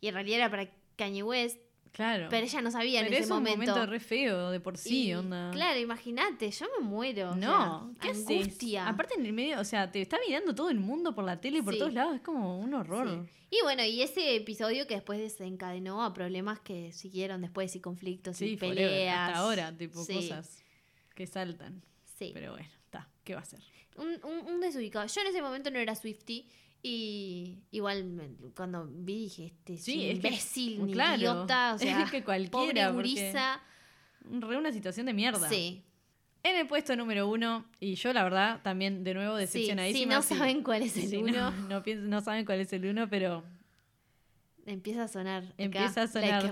y 0.00 0.08
en 0.08 0.14
realidad 0.14 0.38
era 0.38 0.50
para 0.50 0.70
Kanye 0.96 1.22
West, 1.22 1.58
claro. 1.92 2.28
pero 2.30 2.46
ella 2.46 2.60
no 2.62 2.70
sabía 2.70 3.00
Pero 3.00 3.08
en 3.08 3.14
es 3.14 3.24
ese 3.24 3.32
un 3.32 3.38
momento. 3.38 3.58
momento 3.72 3.86
re 3.86 4.00
feo 4.00 4.50
de 4.50 4.60
por 4.60 4.76
sí, 4.78 5.08
Y, 5.08 5.14
onda. 5.14 5.50
Claro, 5.52 5.78
imagínate, 5.78 6.50
yo 6.50 6.66
me 6.78 6.84
muero. 6.86 7.30
o 7.32 7.34
No, 7.36 7.92
sea, 7.94 8.00
¿qué 8.02 8.10
haces? 8.10 8.28
angustia. 8.30 8.88
Aparte 8.88 9.14
en 9.18 9.26
el 9.26 9.32
medio, 9.32 9.60
o 9.60 9.64
sea, 9.64 9.90
te 9.90 10.00
está 10.00 10.18
mirando 10.26 10.54
todo 10.54 10.70
el 10.70 10.78
mundo 10.80 11.14
por 11.14 11.24
la 11.24 11.40
tele 11.40 11.58
y 11.58 11.62
por 11.62 11.74
Sí. 11.74 11.78
todos 11.80 11.92
lados, 11.92 12.14
es 12.16 12.22
como 12.22 12.58
un 12.60 12.72
horror. 12.74 13.26
Sí. 13.26 13.36
Y 13.52 13.62
bueno, 13.64 13.84
y 13.84 14.00
ese 14.02 14.36
episodio 14.36 14.86
que 14.86 14.94
después 14.94 15.18
desencadenó 15.18 16.04
a 16.04 16.14
problemas 16.14 16.60
que 16.60 16.92
siguieron 16.92 17.40
después 17.40 17.74
y 17.74 17.80
conflictos 17.80 18.36
Sí, 18.36 18.50
y 18.50 18.56
forever, 18.56 18.76
peleas. 18.88 19.18
hasta 19.28 19.38
ahora, 19.40 19.76
tipo 19.76 20.06
cosas 20.06 20.62
que 21.16 21.26
saltan. 21.26 21.82
Sí. 22.18 22.30
Pero 22.32 22.52
bueno, 22.52 22.68
está, 22.84 23.08
¿qué 23.24 23.34
va 23.34 23.40
a 23.40 23.44
ser? 23.44 23.58
Un, 23.96 24.20
un, 24.24 24.46
un 24.54 24.60
desubicado. 24.60 25.04
Yo 25.06 25.20
en 25.22 25.26
ese 25.26 25.42
momento 25.42 25.70
no 25.70 25.78
era 25.80 25.94
Swifty 25.96 26.46
y 26.82 27.58
igual 27.70 28.36
cuando 28.56 28.88
vi 28.90 29.24
dije, 29.24 29.52
este 29.66 29.92
imbécil, 29.92 30.88
idiota, 30.88 31.74
o 31.74 31.78
sea, 31.78 32.08
que 32.10 32.24
cualquiera, 32.24 32.90
pobre 32.90 33.32
Re 34.22 34.56
una 34.56 34.72
situación 34.72 35.06
de 35.06 35.12
mierda. 35.12 35.48
Sí. 35.48 35.82
En 36.42 36.56
el 36.56 36.66
puesto 36.66 36.96
número 36.96 37.28
uno, 37.28 37.66
y 37.80 37.96
yo 37.96 38.14
la 38.14 38.24
verdad 38.24 38.62
también 38.62 39.04
de 39.04 39.12
nuevo 39.12 39.36
decepcionadísima. 39.36 40.22
Sí, 40.22 40.28
si 40.28 40.34
no 40.34 40.38
saben 40.38 40.62
cuál 40.62 40.82
es 40.82 40.96
el 40.96 41.22
uno. 41.22 41.50
No, 41.50 42.20
saben 42.22 42.46
cuál 42.46 42.60
es 42.60 42.72
el 42.72 42.86
uno, 42.86 43.10
pero... 43.10 43.44
Empieza 44.64 45.04
a 45.04 45.08
sonar. 45.08 45.52
Empieza 45.58 46.02
a 46.04 46.08
sonar. 46.08 46.44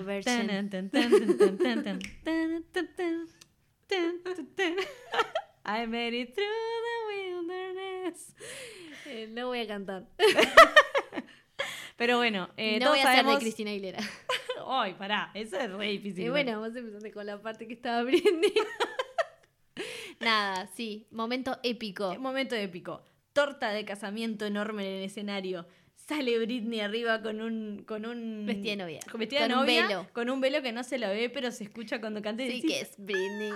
I 5.64 5.86
made 5.86 6.14
it 6.14 6.34
through 6.34 6.46
the 6.84 6.98
wilderness. 7.08 8.34
Eh, 9.08 9.26
no 9.30 9.46
voy 9.48 9.60
a 9.60 9.66
cantar. 9.66 10.06
Pero 11.96 12.16
bueno, 12.18 12.48
eh, 12.56 12.78
no 12.78 12.86
todos 12.86 12.98
voy 12.98 13.06
a 13.06 13.10
hacer 13.12 13.26
de. 13.26 13.38
Cristina 13.38 13.70
Aguilera. 13.70 13.98
Ay, 14.68 14.94
pará, 14.94 15.30
eso 15.34 15.58
es 15.58 15.70
re 15.72 15.86
difícil. 15.88 16.20
Y 16.20 16.24
igual. 16.26 16.44
bueno, 16.44 16.60
vos 16.60 16.76
empezaste 16.76 17.10
con 17.12 17.26
la 17.26 17.40
parte 17.40 17.66
que 17.66 17.74
estaba 17.74 18.02
Britney. 18.02 18.52
Nada, 20.20 20.68
sí, 20.74 21.06
momento 21.10 21.58
épico. 21.62 22.12
Eh, 22.12 22.18
Momento 22.18 22.54
épico. 22.54 23.02
Torta 23.32 23.70
de 23.70 23.84
casamiento 23.84 24.46
enorme 24.46 24.84
en 24.86 24.98
el 24.98 25.04
escenario. 25.04 25.66
Sale 25.94 26.38
Britney 26.38 26.80
arriba 26.80 27.20
con 27.22 27.40
un. 27.40 27.84
Con 27.86 28.04
un 28.06 28.44
Vestida 28.46 28.70
de 28.72 28.76
novia. 28.76 29.00
Con 29.10 29.20
vestida 29.20 29.42
de 29.42 29.48
Con 29.48 29.58
un 29.58 29.66
novia. 29.66 29.86
velo. 29.86 30.06
Con 30.12 30.30
un 30.30 30.40
velo 30.40 30.62
que 30.62 30.72
no 30.72 30.82
se 30.84 30.98
la 30.98 31.10
ve, 31.10 31.28
pero 31.30 31.50
se 31.52 31.64
escucha 31.64 32.00
cuando 32.00 32.22
canta 32.22 32.42
y 32.44 32.50
Sí, 32.50 32.56
decís, 32.56 32.70
que 32.72 32.80
es 32.80 32.94
Britney. 32.98 33.52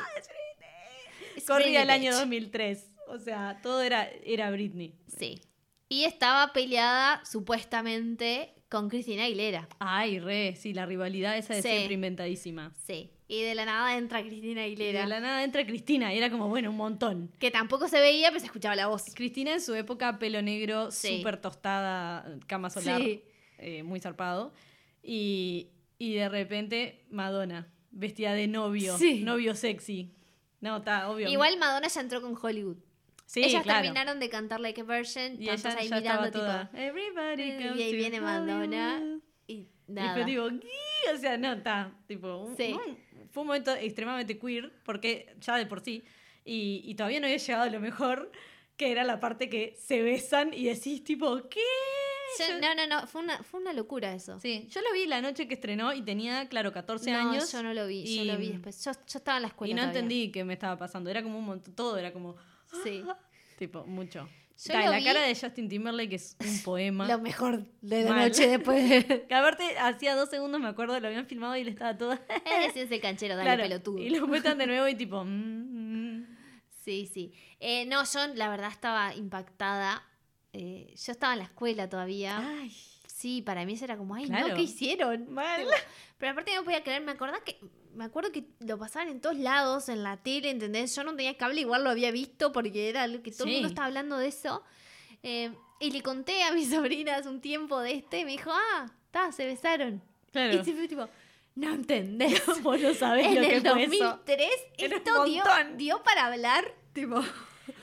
Es 1.36 1.46
Corría 1.46 1.82
el 1.82 1.88
Britney, 1.88 2.08
año 2.08 2.10
bitch. 2.12 2.20
2003. 2.20 2.90
O 3.14 3.18
sea, 3.18 3.60
todo 3.62 3.82
era, 3.82 4.08
era 4.24 4.50
Britney. 4.50 4.94
Sí. 5.06 5.40
Y 5.88 6.04
estaba 6.04 6.52
peleada, 6.54 7.22
supuestamente, 7.24 8.54
con 8.70 8.88
Cristina 8.88 9.24
Aguilera. 9.24 9.68
Ay, 9.78 10.18
re, 10.18 10.56
sí, 10.56 10.72
la 10.72 10.86
rivalidad 10.86 11.36
esa 11.36 11.54
de 11.54 11.62
Sí. 11.62 11.68
siempre 11.68 11.94
inventadísima. 11.94 12.72
Sí. 12.82 13.10
Y 13.28 13.42
de 13.42 13.54
la 13.54 13.64
nada 13.66 13.96
entra 13.98 14.22
Cristina 14.22 14.62
Y 14.66 14.72
Aguilera. 14.72 15.02
de 15.02 15.06
la 15.08 15.20
nada 15.20 15.44
entra 15.44 15.64
Cristina 15.66 16.12
y 16.14 16.18
era 16.18 16.30
como, 16.30 16.48
bueno, 16.48 16.70
un 16.70 16.76
montón. 16.76 17.30
Que 17.38 17.50
tampoco 17.50 17.88
se 17.88 18.00
veía, 18.00 18.28
pero 18.28 18.40
se 18.40 18.46
escuchaba 18.46 18.74
la 18.76 18.86
voz. 18.86 19.04
Cristina 19.14 19.52
en 19.52 19.60
su 19.60 19.74
época, 19.74 20.18
pelo 20.18 20.40
negro, 20.42 20.90
Sí. 20.90 21.18
súper 21.18 21.38
tostada, 21.40 22.38
cama 22.46 22.70
solar, 22.70 23.00
Sí. 23.02 23.22
eh, 23.58 23.82
muy 23.82 24.00
zarpado. 24.00 24.52
Y, 25.02 25.68
y 25.98 26.14
de 26.14 26.28
repente, 26.28 27.04
Madonna, 27.10 27.70
vestida 27.90 28.32
de 28.32 28.48
novio, 28.48 28.96
Sí. 28.98 29.20
novio 29.22 29.54
sexy. 29.54 30.14
No, 30.60 30.78
está 30.78 31.10
obvio. 31.10 31.28
Igual 31.28 31.58
Madonna 31.58 31.88
ya 31.88 32.00
entró 32.00 32.22
con 32.22 32.36
Hollywood. 32.40 32.76
Sí, 33.32 33.42
Ellas 33.44 33.62
claro. 33.62 33.80
terminaron 33.80 34.20
de 34.20 34.28
cantar 34.28 34.60
Like 34.60 34.80
a 34.80 34.84
Virgin, 34.84 35.40
Y 35.42 35.48
ella 35.48 35.76
ahí 35.78 35.90
mirando, 35.90 36.30
toda. 36.30 36.66
tipo. 36.70 36.82
Everybody 36.82 37.52
comes 37.56 37.76
y 37.78 37.82
ahí 37.82 37.96
viene 37.96 38.20
Madonna. 38.20 38.96
Hollywood". 38.98 39.20
Y 39.46 39.52
Y 39.54 39.68
nada. 39.88 40.24
tipo, 40.24 40.44
"Gui", 40.48 40.60
o 41.14 41.18
sea, 41.18 41.36
no, 41.38 41.52
está, 41.54 41.92
tipo, 42.06 42.36
un- 42.36 42.56
Sí. 42.56 42.72
un- 42.72 42.96
fue 43.30 43.40
un 43.42 43.46
momento 43.46 43.74
extremadamente 43.74 44.38
queer, 44.38 44.72
porque 44.84 45.34
ya 45.40 45.56
de 45.56 45.66
por 45.66 45.80
sí, 45.80 46.02
y, 46.44 46.82
y 46.84 46.94
todavía 46.94 47.20
no 47.20 47.26
había 47.26 47.38
llegado 47.38 47.64
a 47.64 47.70
lo 47.70 47.80
mejor, 47.80 48.30
que 48.76 48.90
era 48.90 49.04
la 49.04 49.20
parte 49.20 49.48
que 49.48 49.74
se 49.78 50.02
besan 50.02 50.52
y 50.54 50.64
decís, 50.64 51.02
tipo, 51.04 51.48
¿qué? 51.48 51.60
Yo- 52.38 52.58
no, 52.60 52.74
no, 52.74 52.86
no, 52.86 53.06
fue 53.06 53.20
una, 53.22 53.42
fue 53.42 53.60
una 53.60 53.72
locura 53.74 54.14
eso. 54.14 54.40
Sí, 54.40 54.66
yo 54.70 54.80
lo 54.80 54.92
vi 54.92 55.06
la 55.06 55.20
noche 55.20 55.46
que 55.46 55.54
estrenó 55.54 55.92
y 55.92 56.00
tenía, 56.02 56.48
claro, 56.48 56.72
14 56.72 57.10
no, 57.12 57.18
años. 57.30 57.52
yo 57.52 57.62
no 57.62 57.74
lo 57.74 57.86
vi, 57.86 58.04
yo 58.16 58.22
y- 58.22 58.24
lo 58.24 58.36
vi 58.38 58.48
después. 58.52 58.82
Yo, 58.84 58.92
yo 58.92 59.18
estaba 59.18 59.36
en 59.36 59.42
la 59.42 59.48
escuela. 59.48 59.70
Y 59.70 59.74
no 59.74 59.82
todavía. 59.82 60.00
entendí 60.00 60.32
qué 60.32 60.42
me 60.44 60.54
estaba 60.54 60.76
pasando. 60.78 61.10
Era 61.10 61.22
como 61.22 61.38
un 61.38 61.44
montón, 61.44 61.74
todo 61.74 61.98
era 61.98 62.12
como, 62.12 62.36
Sí. 62.84 63.04
tipo, 63.58 63.84
mucho. 63.86 64.28
Yo 64.64 64.74
lo 64.78 64.90
la 64.90 64.98
vi- 64.98 65.04
cara 65.04 65.22
de 65.22 65.34
Justin 65.34 65.68
Timberlake 65.68 66.14
es 66.14 66.36
un 66.38 66.62
poema. 66.62 67.08
Lo 67.08 67.18
mejor 67.18 67.66
de 67.80 68.04
la 68.04 68.10
Mal. 68.10 68.28
noche 68.28 68.46
después 68.46 68.88
de. 68.88 69.24
Que 69.28 69.34
aparte, 69.34 69.76
hacía 69.78 70.14
dos 70.14 70.28
segundos, 70.30 70.60
me 70.60 70.68
acuerdo, 70.68 70.98
lo 71.00 71.06
habían 71.08 71.26
filmado 71.26 71.56
y 71.56 71.62
él 71.62 71.68
estaba 71.68 71.96
todo... 71.96 72.12
Es 72.44 72.66
decirse 72.74 73.00
canchero, 73.00 73.34
dale 73.34 73.46
claro, 73.48 73.62
pelotudo. 73.64 73.98
y 73.98 74.10
lo 74.10 74.26
muestran 74.28 74.58
de 74.58 74.66
nuevo 74.66 74.86
y 74.88 74.94
tipo... 74.94 75.24
mm, 75.24 75.28
mm. 75.28 76.36
Sí, 76.68 77.08
sí. 77.12 77.32
Eh, 77.60 77.86
no, 77.86 78.02
yo 78.04 78.26
la 78.34 78.48
verdad 78.48 78.70
estaba 78.70 79.14
impactada. 79.14 80.02
Eh, 80.52 80.92
yo 80.96 81.12
estaba 81.12 81.32
en 81.32 81.38
la 81.40 81.44
escuela 81.46 81.88
todavía. 81.88 82.38
Ay, 82.38 82.72
Sí, 83.22 83.40
para 83.40 83.64
mí 83.64 83.74
eso 83.74 83.84
era 83.84 83.96
como, 83.96 84.14
ay, 84.16 84.26
Claro. 84.26 84.48
no, 84.48 84.54
¿qué 84.56 84.62
hicieron? 84.62 85.32
mal. 85.32 85.64
Pero 86.18 86.32
aparte 86.32 86.54
no 86.56 86.64
podía 86.64 86.82
creer, 86.82 87.02
me 87.02 87.12
acordaba 87.12 87.42
que 87.44 87.58
me 87.94 88.04
acuerdo 88.04 88.32
que 88.32 88.44
lo 88.60 88.78
pasaban 88.78 89.08
en 89.08 89.20
todos 89.20 89.36
lados, 89.36 89.88
en 89.88 90.02
la 90.02 90.16
tele, 90.16 90.50
¿entendés? 90.50 90.94
Yo 90.96 91.04
no 91.04 91.14
tenía 91.14 91.36
cable, 91.36 91.60
igual 91.60 91.84
lo 91.84 91.90
había 91.90 92.10
visto 92.10 92.50
porque 92.52 92.88
era 92.88 93.06
que 93.22 93.30
todo 93.30 93.44
Sí. 93.44 93.50
el 93.50 93.54
mundo 93.56 93.68
estaba 93.68 93.86
hablando 93.86 94.18
de 94.18 94.26
eso. 94.28 94.62
Eh, 95.22 95.52
y 95.78 95.90
le 95.92 96.02
conté 96.02 96.42
a 96.42 96.52
mis 96.52 96.70
sobrinas 96.70 97.26
un 97.26 97.40
tiempo 97.40 97.78
de 97.80 97.92
este 97.92 98.20
y 98.20 98.24
me 98.24 98.32
dijo, 98.32 98.50
ah, 98.52 98.90
está, 99.06 99.30
se 99.32 99.46
besaron. 99.46 100.02
Claro. 100.32 100.54
Y 100.60 100.64
se 100.64 100.72
fue 100.72 100.88
tipo, 100.88 101.08
no 101.54 101.74
entendés. 101.74 102.42
Vos 102.62 102.80
no 102.80 102.92
sabés 102.94 103.26
en 103.26 103.34
lo 103.36 103.40
que 103.48 103.56
el 103.56 103.62
fue 103.62 103.82
eso. 103.84 104.04
2003 104.04 104.50
Era 104.78 104.96
un 104.96 104.98
esto 105.02 105.24
dio, 105.26 105.44
dio 105.76 106.02
para 106.02 106.26
hablar, 106.26 106.64
tipo... 106.92 107.22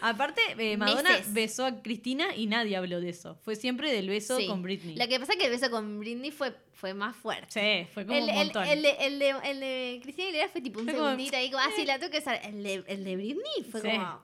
Aparte, 0.02 0.42
eh, 0.58 0.78
Madonna 0.78 1.10
Meses. 1.12 1.34
besó 1.34 1.66
a 1.66 1.82
Cristina 1.82 2.36
y 2.36 2.48
nadie 2.48 2.76
habló 2.76 3.00
de 3.02 3.10
eso. 3.10 3.36
Fue 3.44 3.56
siempre 3.56 3.92
del 3.92 4.08
beso 4.10 4.38
Sí. 4.38 4.48
con 4.48 4.62
Britney. 4.62 4.96
Lo 4.96 5.08
que 5.08 5.20
pasa 5.20 5.34
es 5.34 5.40
que 5.40 5.46
el 5.46 5.52
beso 5.52 5.70
con 5.72 6.00
Britney 6.00 6.32
fue, 6.32 6.54
fue 6.74 6.94
más 6.94 7.16
fuerte. 7.16 7.48
Sí, 7.50 7.88
fue 7.94 8.06
como 8.06 8.18
El, 8.18 8.26
un 8.30 8.36
montón. 8.36 8.66
el 8.68 8.82
de, 8.82 8.92
el, 9.00 9.20
de, 9.20 9.30
el 9.44 9.60
de 9.60 10.00
Cristina 10.04 10.28
Aguilera 10.28 10.50
fue 10.50 10.62
tipo 10.62 10.80
un 10.80 10.86
Fue 10.86 10.94
como, 10.96 11.06
segundito 11.08 11.38
ahí, 11.38 11.50
como, 11.52 11.64
ah, 11.64 11.70
sí, 11.76 11.86
la 11.86 12.00
tengo 12.00 12.12
que 12.12 12.18
usar. 12.20 12.40
El 12.44 12.64
de, 12.64 12.84
el 12.88 13.04
de 13.04 13.16
Britney 13.16 13.64
fue 13.70 13.82
Sí. 13.82 13.88
como, 13.90 14.22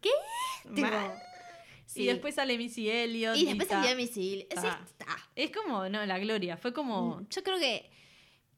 ¿qué? 0.00 0.10
Tipo, 0.74 0.88
sí. 1.86 2.02
Y 2.02 2.06
después 2.06 2.34
sale 2.34 2.56
Missy 2.58 2.88
Elliott. 2.90 3.36
Y 3.36 3.44
después 3.46 3.68
salió 3.68 3.96
Ta. 4.48 4.80
está. 4.84 5.06
Es 5.36 5.50
como, 5.50 5.88
no, 5.88 6.04
la 6.06 6.18
gloria. 6.18 6.56
Fue 6.56 6.72
como... 6.72 7.26
Yo 7.30 7.42
creo 7.42 7.58
que 7.58 7.90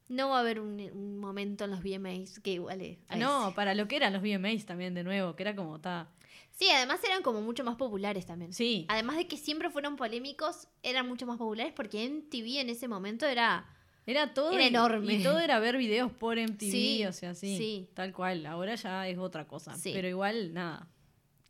no 0.07 0.29
va 0.29 0.37
a 0.37 0.39
haber 0.41 0.59
un, 0.59 0.79
un 0.93 1.17
momento 1.17 1.65
en 1.65 1.71
los 1.71 1.81
VMAs 1.81 2.39
que 2.39 2.51
iguale. 2.51 2.99
a 3.07 3.15
No, 3.15 3.47
ese. 3.47 3.55
para 3.55 3.73
lo 3.73 3.87
que 3.87 3.95
eran 3.95 4.13
los 4.13 4.21
VMAs 4.21 4.65
también, 4.65 4.93
de 4.93 5.03
nuevo, 5.03 5.35
que 5.35 5.43
era 5.43 5.55
como, 5.55 5.79
ta. 5.81 6.09
Sí, 6.57 6.69
además 6.73 7.03
eran 7.03 7.21
como 7.21 7.41
mucho 7.41 7.63
más 7.65 7.75
populares 7.75 8.25
también. 8.25 8.53
Sí, 8.53 8.85
Además 8.87 9.17
de 9.17 9.27
que 9.27 9.35
siempre 9.37 9.69
fueron 9.69 9.97
polémicos, 9.97 10.67
eran 10.83 11.07
mucho 11.07 11.25
más 11.25 11.37
populares 11.37 11.73
porque 11.75 12.07
MTV 12.09 12.59
en 12.61 12.69
ese 12.69 12.87
momento 12.87 13.25
era... 13.25 13.67
era 14.05 14.33
todo. 14.33 14.51
Era 14.53 14.65
enorme. 14.65 15.15
Y 15.15 15.23
todo 15.23 15.39
era 15.39 15.59
ver 15.59 15.75
videos 15.77 16.11
por 16.13 16.37
MTV, 16.39 16.71
Sí, 16.71 17.05
o 17.05 17.11
sea, 17.11 17.35
sí, 17.35 17.57
sí. 17.57 17.89
Tal 17.93 18.13
cual. 18.13 18.45
Ahora 18.45 18.75
ya 18.75 19.07
es 19.07 19.17
otra 19.17 19.45
cosa. 19.47 19.75
Sí. 19.75 19.91
Pero 19.93 20.07
igual, 20.07 20.53
nada. 20.53 20.87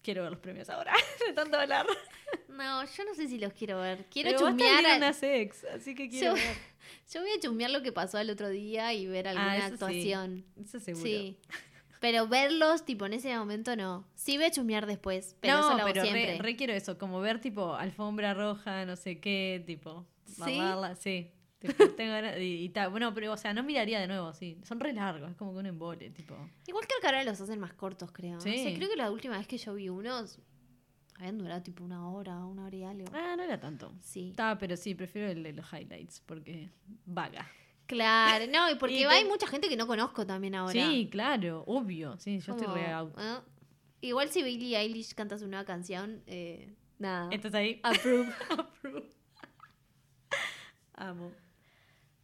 Quiero 0.02 0.24
ver 0.24 0.32
los 0.32 0.40
premios 0.40 0.70
ahora, 0.70 0.94
de 1.28 1.34
tanto 1.34 1.58
hablar. 1.60 1.86
No, 2.50 2.84
yo 2.86 3.04
no 3.06 3.14
sé 3.16 3.28
si 3.28 3.38
los 3.38 3.54
quiero 3.54 3.80
ver. 3.82 4.06
Quiero 4.10 4.30
Pero 4.32 4.42
va 4.44 4.50
a 4.50 4.52
estar 4.54 4.68
chusmear. 4.68 4.84
Lil 4.84 5.04
a- 5.04 5.08
Nas 5.08 5.22
X, 5.24 5.66
así 5.76 5.94
que 5.96 6.10
quiero 6.10 6.28
Yo- 6.30 6.34
ver. 6.36 6.58
Yo 7.14 7.22
voy 7.22 7.30
a 7.32 7.40
chusmear 7.40 7.70
lo 7.72 7.82
que 7.84 7.92
pasó 7.92 8.18
el 8.20 8.30
otro 8.32 8.50
día 8.50 8.94
y 8.94 9.06
ver 9.08 9.28
alguna 9.28 9.52
Ah, 9.52 9.58
eso 9.58 9.68
sí. 9.68 9.74
actuación. 9.74 10.46
Eso 10.64 10.80
seguro. 10.80 11.06
Sí. 11.06 11.38
Pero 12.06 12.28
verlos, 12.28 12.86
tipo, 12.86 13.08
en 13.08 13.14
ese 13.14 13.36
momento 13.36 13.76
no. 13.76 14.06
Sí 14.14 14.38
voy 14.38 14.46
a 14.46 14.52
chusmear 14.52 14.86
después, 14.86 15.36
pero 15.42 15.58
eso 15.58 15.72
no, 15.72 15.78
lo 15.78 15.84
hago 15.86 15.92
pero 15.92 16.02
siempre. 16.04 16.34
re, 16.34 16.38
re 16.38 16.56
quiero 16.56 16.72
eso, 16.74 17.00
como 17.00 17.20
ver 17.20 17.42
tipo 17.42 17.74
alfombra 17.74 18.36
roja, 18.36 18.86
no 18.86 18.96
sé 18.96 19.20
qué, 19.20 19.64
tipo. 19.66 20.06
¿Sí? 20.24 20.62
sí. 21.00 21.32
Tipo, 21.58 21.74
tengo 21.98 22.12
ganas- 22.14 22.38
y, 22.40 22.64
y 22.64 22.70
tal. 22.70 22.92
Bueno, 22.92 23.12
pero 23.16 23.34
o 23.34 23.38
sea, 23.38 23.56
no 23.56 23.64
miraría 23.64 24.00
de 24.00 24.06
nuevo, 24.06 24.36
sí. 24.36 24.60
Son 24.66 24.80
re 24.80 24.94
largos, 24.94 25.32
es 25.32 25.36
como 25.36 25.52
que 25.54 25.58
un 25.58 25.66
embole, 25.66 26.12
tipo. 26.12 26.36
Igual 26.68 26.86
creo 26.86 27.00
que 27.02 27.08
ahora 27.08 27.24
los 27.24 27.42
hacen 27.42 27.60
más 27.60 27.74
cortos, 27.74 28.12
creo. 28.12 28.40
Sí. 28.40 28.52
No 28.52 28.56
sé, 28.70 28.76
creo 28.76 28.88
que 28.88 28.98
la 28.98 29.10
última 29.10 29.40
vez 29.40 29.48
que 29.48 29.58
yo 29.58 29.74
vi 29.74 29.90
unos 29.90 30.38
habían 31.16 31.40
durado 31.40 31.64
tipo 31.64 31.84
una 31.84 32.08
hora, 32.08 32.38
una 32.46 32.66
hora 32.66 32.76
y 32.76 32.84
algo. 32.84 33.06
Ah, 33.16 33.34
no 33.36 33.42
era 33.42 33.60
tanto. 33.60 33.92
Sí. 34.04 34.30
Está, 34.30 34.60
pero 34.60 34.78
sí, 34.78 34.94
prefiero 34.94 35.28
el 35.32 35.42
de 35.42 35.54
los 35.54 35.66
highlights, 35.74 36.22
porque 36.24 36.70
vaga. 37.08 37.50
Claro, 37.88 38.46
no, 38.52 38.70
y 38.72 38.76
porque 38.80 38.96
Y 38.96 39.00
te- 39.00 39.08
hay 39.08 39.26
mucha 39.26 39.48
gente 39.48 39.70
que 39.70 39.78
no 39.78 39.88
conozco 39.88 40.26
también 40.26 40.56
ahora. 40.56 40.74
Sí, 40.74 41.08
claro, 41.12 41.64
obvio. 41.68 42.18
Sí, 42.20 42.40
yo 42.40 42.54
estoy 42.54 42.68
re 42.74 42.92
out. 42.92 43.14
¿eh? 43.18 43.40
Igual 44.02 44.30
si 44.30 44.44
Billie 44.44 44.78
Eilish 44.78 45.14
canta 45.14 45.38
su 45.38 45.48
nueva 45.48 45.66
canción, 45.66 46.22
eh, 46.28 46.74
nada. 47.00 47.30
¿Estás 47.32 47.54
ahí? 47.54 47.80
Approve. 47.84 48.32
Approve. 48.50 49.10
Amo. 50.94 51.32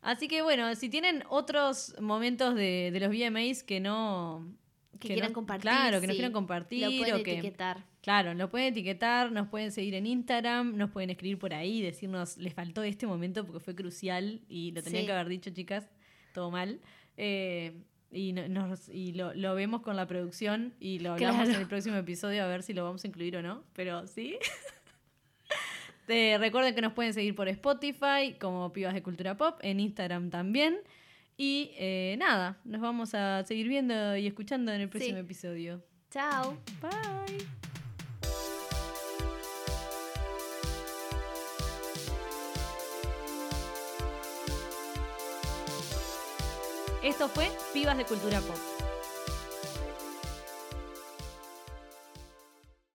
Así 0.01 0.27
que 0.27 0.41
bueno, 0.41 0.73
si 0.75 0.89
tienen 0.89 1.23
otros 1.29 1.95
momentos 1.99 2.55
de, 2.55 2.89
de 2.91 2.99
los 2.99 3.09
VMAs 3.09 3.63
que 3.63 3.79
no... 3.79 4.55
Que 4.99 5.09
quieran 5.09 5.33
compartir, 5.33 5.61
Claro, 5.69 6.01
que 6.01 6.07
no 6.07 6.13
quieran 6.13 6.31
compartir 6.31 6.81
Lo 6.89 6.97
pueden 6.97 7.15
o 7.21 7.23
que... 7.23 7.33
etiquetar. 7.33 7.85
Claro, 8.01 8.33
nos 8.33 8.49
pueden 8.49 8.69
etiquetar, 8.73 9.31
nos 9.31 9.47
pueden 9.49 9.71
seguir 9.71 9.93
en 9.93 10.07
Instagram, 10.07 10.75
nos 10.75 10.89
pueden 10.89 11.11
escribir 11.11 11.37
por 11.37 11.53
ahí, 11.53 11.81
decirnos, 11.83 12.37
les 12.37 12.53
faltó 12.53 12.81
este 12.83 13.05
momento 13.05 13.45
porque 13.45 13.59
fue 13.59 13.75
crucial 13.75 14.41
y 14.49 14.71
lo 14.71 14.81
tenían 14.81 15.01
Sí. 15.03 15.05
que 15.07 15.13
haber 15.13 15.27
dicho, 15.29 15.51
chicas, 15.51 15.87
todo 16.33 16.49
mal. 16.49 16.79
Eh, 17.17 17.83
y 18.11 18.33
no- 18.33 18.47
nos, 18.49 18.89
y 18.89 19.13
lo, 19.13 19.33
lo 19.35 19.53
vemos 19.55 19.81
con 19.81 19.95
la 19.95 20.07
producción 20.07 20.73
y 20.79 20.97
lo 20.99 21.13
hablamos 21.13 21.35
Claro. 21.43 21.51
en 21.55 21.61
el 21.61 21.67
próximo 21.67 21.95
episodio 21.95 22.43
a 22.43 22.47
ver 22.47 22.63
si 22.63 22.73
lo 22.73 22.83
vamos 22.83 23.03
a 23.03 23.07
incluir 23.07 23.37
o 23.37 23.41
no, 23.41 23.63
pero 23.73 24.07
sí. 24.07 24.37
Eh, 26.07 26.37
recuerden 26.39 26.75
que 26.75 26.81
nos 26.81 26.91
pueden 26.91 27.13
seguir 27.13 27.35
por 27.35 27.47
Spotify 27.47 28.35
como 28.37 28.73
Pibas 28.73 28.93
de 28.93 29.01
Cultura 29.01 29.37
Pop, 29.37 29.59
en 29.61 29.79
Instagram 29.79 30.29
también. 30.29 30.79
Y 31.37 31.71
eh, 31.77 32.15
nada, 32.19 32.59
nos 32.65 32.81
vamos 32.81 33.13
a 33.13 33.45
seguir 33.45 33.69
viendo 33.69 34.17
y 34.17 34.27
escuchando 34.27 34.73
en 34.73 34.81
el 34.81 34.89
próximo 34.89 35.19
Sí. 35.19 35.21
episodio. 35.23 35.81
Chao. 36.09 36.57
Bye. 36.81 37.60
Esto 47.01 47.27
fue 47.27 47.51
Pibas 47.73 47.97
de 47.97 48.05
Cultura 48.05 48.39
Pop. 48.41 48.70